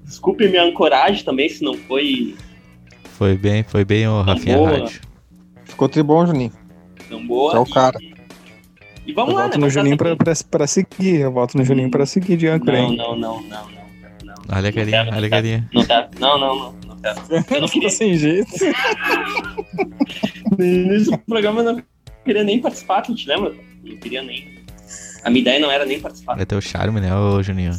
Desculpe 0.05 0.49
minha 0.49 0.63
ancoragem 0.65 1.25
também, 1.25 1.49
se 1.49 1.63
não 1.65 1.75
foi 1.75 2.37
Foi 3.19 3.37
bem, 3.37 3.63
foi 3.65 3.85
bem 3.85 4.07
o 4.07 4.23
Rafinha 4.23 4.57
boa. 4.57 4.79
Rádio. 4.79 5.01
Ficou 5.65 5.89
tribom, 5.89 6.27
Juninho. 6.27 6.53
tão 7.09 7.27
boa. 7.27 7.55
É 7.55 7.59
o 7.59 7.65
e- 7.65 7.71
cara. 7.73 7.99
E 9.07 9.13
vamos 9.13 9.33
eu 9.33 9.37
lá, 9.39 9.45
voto 9.45 9.59
né? 9.59 9.65
no 9.67 9.71
Juninho 9.71 9.97
pra, 9.99 10.17
pra, 10.17 10.33
pra 10.51 10.67
seguir. 10.67 11.21
Eu 11.21 11.33
voto 11.33 11.57
no 11.59 11.65
Juninho 11.65 11.91
pra 11.91 12.07
seguir 12.07 12.37
de 12.37 12.47
âncora, 12.47 12.81
Não, 12.81 12.93
não, 12.93 13.17
não, 13.17 13.17
não, 13.17 13.43
não. 13.43 13.69
não. 14.25 14.35
Olha 14.51 14.59
a 14.59 14.63
Não 14.63 14.73
carinha, 14.73 15.05
quero, 15.05 15.09
olha 15.09 15.19
a 15.19 15.21
não 15.21 15.31
carinha. 15.31 15.71
Não 15.75 15.85
quero. 15.85 16.09
Não, 16.19 16.39
não, 16.39 16.57
não. 16.57 16.75
Não 16.87 16.97
quero. 16.97 17.21
Eu 17.55 17.61
não 17.61 17.69
queria. 17.69 17.91
Sem 17.91 18.15
jeito. 18.17 18.51
No 20.57 20.65
início 20.65 21.11
do 21.11 21.19
programa 21.19 21.63
eu 21.63 21.73
não 21.75 21.83
queria 22.25 22.45
nem 22.45 22.61
participar, 22.61 23.03
tu 23.03 23.13
te 23.15 23.27
lembra? 23.29 23.53
Não 23.85 23.97
queria 23.97 24.23
nem. 24.23 24.49
A 25.23 25.31
minha 25.31 25.41
ideia 25.41 25.59
não 25.61 25.71
era 25.71 25.85
nem 25.87 26.01
participar 26.01 26.39
É 26.41 26.45
teu 26.45 26.61
charme, 26.61 27.01
né, 27.01 27.15
ô 27.15 27.43
Juninho? 27.43 27.73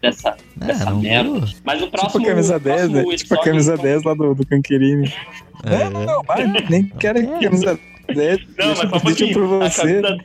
dessa, 0.00 0.36
É, 0.60 0.64
dessa 0.66 0.84
não 0.90 1.00
merda. 1.00 1.30
viu? 1.30 1.48
Mas 1.64 1.80
o 1.80 1.84
Tipo 1.84 1.96
próximo. 1.98 2.24
a 2.24 2.28
camisa 2.28 2.58
10, 2.58 2.76
próximo 2.90 3.10
né? 3.10 3.16
Tipo 3.16 3.34
a 3.34 3.42
camisa 3.44 3.72
então- 3.74 3.84
10 3.84 4.02
lá 4.02 4.14
do, 4.14 4.34
do 4.34 4.46
Canquerini. 4.46 5.12
É, 5.64 5.88
Não, 5.90 6.04
não, 6.04 6.22
vai, 6.24 6.44
nem 6.68 6.84
quero 6.98 7.20
a 7.20 7.40
camisa 7.40 7.78
10. 8.12 8.40
Não, 8.40 8.46
deixa, 8.54 8.66
mas 8.66 8.78
só 8.78 8.84
um 8.84 8.90
deixa 8.90 9.00
pouquinho. 9.00 9.32
por 9.34 9.62
A 9.62 9.68
você. 9.70 10.00
camisa- 10.02 10.24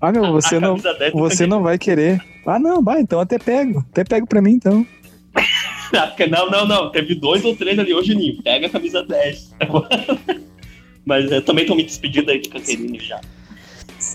Ah, 0.00 0.12
meu, 0.12 0.32
você 0.32 0.56
a 0.56 0.60
não, 0.60 0.68
camisa 0.70 0.94
10 0.94 1.12
do 1.12 1.18
você 1.18 1.46
não 1.46 1.62
vai 1.62 1.76
querer. 1.78 2.18
Ah, 2.46 2.58
não, 2.58 2.82
vai, 2.82 3.00
então 3.02 3.20
até 3.20 3.38
pego. 3.38 3.84
Até 3.90 4.02
pego 4.04 4.26
pra 4.26 4.40
mim, 4.40 4.52
então. 4.52 4.86
Não, 6.30 6.48
não, 6.50 6.66
não. 6.66 6.90
Teve 6.92 7.16
dois 7.16 7.44
ou 7.44 7.54
três 7.56 7.76
ali 7.78 7.92
hoje, 7.92 8.14
Ninho. 8.14 8.40
Pega 8.44 8.68
a 8.68 8.70
camisa 8.70 9.02
10. 9.02 9.52
Mas 11.04 11.30
eu 11.32 11.42
também 11.42 11.66
tô 11.66 11.74
me 11.74 11.82
despedindo 11.82 12.30
aí 12.30 12.40
do 12.40 12.48
Canterini 12.48 12.98
já. 13.00 13.20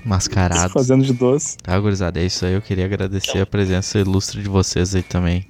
Mascarado. 0.05 0.71
Fazendo 0.73 1.03
de 1.03 1.13
doce. 1.13 1.57
Tá, 1.57 1.77
gurizada, 1.79 2.19
é 2.19 2.25
isso 2.25 2.45
aí. 2.45 2.53
Eu 2.53 2.61
queria 2.61 2.85
agradecer 2.85 3.31
Então. 3.31 3.41
a 3.41 3.45
presença 3.45 3.99
ilustre 3.99 4.41
de 4.41 4.47
vocês 4.49 4.95
aí 4.95 5.03
também. 5.03 5.47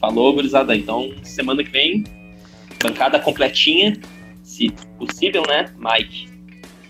Falou, 0.00 0.34
gurizada. 0.34 0.74
Então, 0.76 1.12
semana 1.22 1.62
que 1.62 1.70
vem, 1.70 2.04
bancada 2.82 3.18
completinha, 3.18 3.96
se 4.42 4.70
possível, 4.98 5.42
né, 5.46 5.66
Mike? 5.78 6.32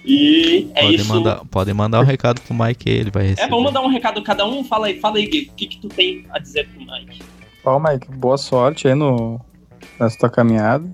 E 0.04 0.70
é 0.74 0.82
Podem 0.82 0.96
isso. 0.96 1.08
mandar, 1.14 1.44
podem 1.46 1.72
mandar 1.74 2.00
um 2.00 2.04
recado 2.04 2.40
pro 2.42 2.54
Mike 2.54 2.90
aí, 2.90 2.96
ele 2.96 3.10
vai 3.10 3.24
receber. 3.28 3.42
É, 3.46 3.48
vamos 3.48 3.64
mandar 3.64 3.80
um 3.80 3.88
recado 3.88 4.22
cada 4.22 4.46
um. 4.46 4.62
Fala 4.62 4.88
aí, 4.88 5.00
fala 5.00 5.16
aí, 5.16 5.26
Gui. 5.26 5.48
O 5.50 5.54
que, 5.54 5.66
que 5.66 5.78
tu 5.80 5.88
tem 5.88 6.26
a 6.30 6.38
dizer 6.38 6.68
pro 6.68 6.80
Mike? 6.80 7.22
Ó, 7.64 7.78
Mike, 7.78 8.10
boa 8.10 8.36
sorte 8.36 8.86
aí 8.86 8.94
no, 8.94 9.40
nessa 9.98 10.18
tua 10.18 10.28
caminhada. 10.28 10.84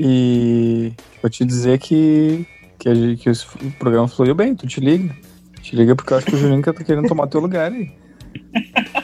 E 0.00 0.92
vou 1.22 1.30
te 1.30 1.44
dizer 1.44 1.78
que, 1.78 2.44
que, 2.80 3.16
que 3.18 3.30
o 3.30 3.70
programa 3.78 4.08
fluiu 4.08 4.34
bem, 4.34 4.54
tu 4.56 4.66
te 4.66 4.80
liga. 4.80 5.14
Te 5.68 5.76
liga 5.76 5.94
porque 5.94 6.14
eu 6.14 6.16
acho 6.16 6.26
que 6.26 6.34
o 6.34 6.38
Juninho 6.38 6.62
tá 6.62 6.72
querendo 6.72 7.06
tomar 7.06 7.26
teu 7.26 7.40
lugar 7.40 7.70
aí. 7.70 7.90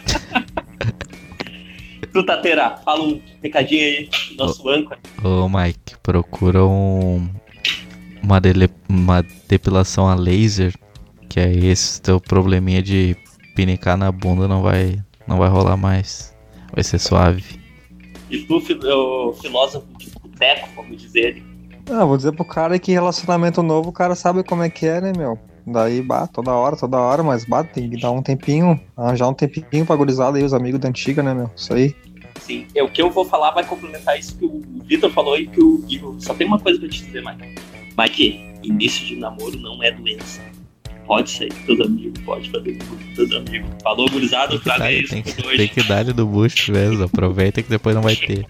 Tu, 2.10 2.24
Tateira, 2.24 2.76
fala 2.84 3.02
um 3.02 3.20
recadinho 3.42 3.82
aí, 3.82 4.08
nosso 4.38 4.66
âncora. 4.68 4.98
Ô 5.22 5.48
Mike, 5.48 5.96
procura 6.00 6.64
um, 6.64 7.28
uma, 8.22 8.40
dele- 8.40 8.70
uma 8.88 9.22
depilação 9.48 10.08
a 10.08 10.14
laser, 10.14 10.72
que 11.28 11.40
aí 11.40 11.66
esse 11.66 12.00
teu 12.00 12.20
probleminha 12.20 12.80
de 12.80 13.16
pinicar 13.56 13.96
na 13.96 14.12
bunda 14.12 14.46
não 14.46 14.62
vai, 14.62 14.96
não 15.26 15.38
vai 15.38 15.48
rolar 15.48 15.76
mais. 15.76 16.32
Vai 16.72 16.84
ser 16.84 17.00
suave. 17.00 17.60
E 18.30 18.38
tu, 18.38 18.56
o 18.58 19.32
filósofo 19.34 19.86
de 19.98 20.08
boteco, 20.10 20.68
vamos 20.76 21.02
dizer. 21.02 21.42
Ah, 21.90 22.04
vou 22.04 22.16
dizer 22.16 22.30
pro 22.32 22.44
cara 22.44 22.78
que 22.78 22.92
relacionamento 22.92 23.60
novo, 23.62 23.90
o 23.90 23.92
cara 23.92 24.14
sabe 24.14 24.44
como 24.44 24.62
é 24.62 24.70
que 24.70 24.86
é, 24.86 25.00
né, 25.00 25.12
meu? 25.16 25.36
Daí, 25.66 26.02
bah, 26.02 26.26
toda 26.26 26.52
hora, 26.52 26.76
toda 26.76 26.98
hora, 26.98 27.22
mas 27.22 27.44
bah, 27.44 27.64
tem 27.64 27.88
que 27.88 28.00
dar 28.00 28.10
um 28.10 28.22
tempinho, 28.22 28.78
arranjar 28.96 29.28
um 29.28 29.34
tempinho 29.34 29.86
pra 29.86 29.96
gurizada 29.96 30.36
aí, 30.36 30.44
os 30.44 30.52
amigos 30.52 30.80
da 30.80 30.88
antiga, 30.88 31.22
né, 31.22 31.32
meu? 31.32 31.50
Isso 31.56 31.72
aí. 31.72 31.94
Sim, 32.40 32.66
é, 32.74 32.82
o 32.82 32.88
que 32.90 33.00
eu 33.00 33.10
vou 33.10 33.24
falar 33.24 33.52
vai 33.52 33.64
complementar 33.64 34.18
isso 34.18 34.36
que 34.36 34.44
o 34.44 34.62
Vitor 34.84 35.10
falou 35.10 35.38
e 35.38 35.46
que 35.46 35.60
o 35.60 35.78
Gui. 35.78 36.02
Só 36.18 36.34
tem 36.34 36.46
uma 36.46 36.58
coisa 36.58 36.78
pra 36.78 36.88
te 36.88 37.04
dizer, 37.04 37.24
Mike. 37.24 37.54
Mike, 37.96 38.54
início 38.62 39.06
de 39.06 39.16
namoro 39.16 39.56
não 39.58 39.82
é 39.82 39.90
doença. 39.90 40.42
Pode 41.06 41.30
sair 41.30 41.52
com 41.52 41.66
teus 41.66 41.80
amigos, 41.80 42.20
pode 42.22 42.50
fazer 42.50 42.78
com 42.78 43.14
teus 43.14 43.32
amigos. 43.32 43.70
Falou, 43.82 44.08
gurizada, 44.10 44.58
pra 44.58 44.92
isso 44.92 45.14
tem 45.56 45.68
que 45.68 45.82
dar 45.84 46.04
do 46.04 46.26
bucho 46.26 46.72
mesmo. 46.72 47.04
Aproveita 47.04 47.62
que 47.62 47.70
depois 47.70 47.94
não 47.94 48.02
vai 48.02 48.16
ter. 48.16 48.46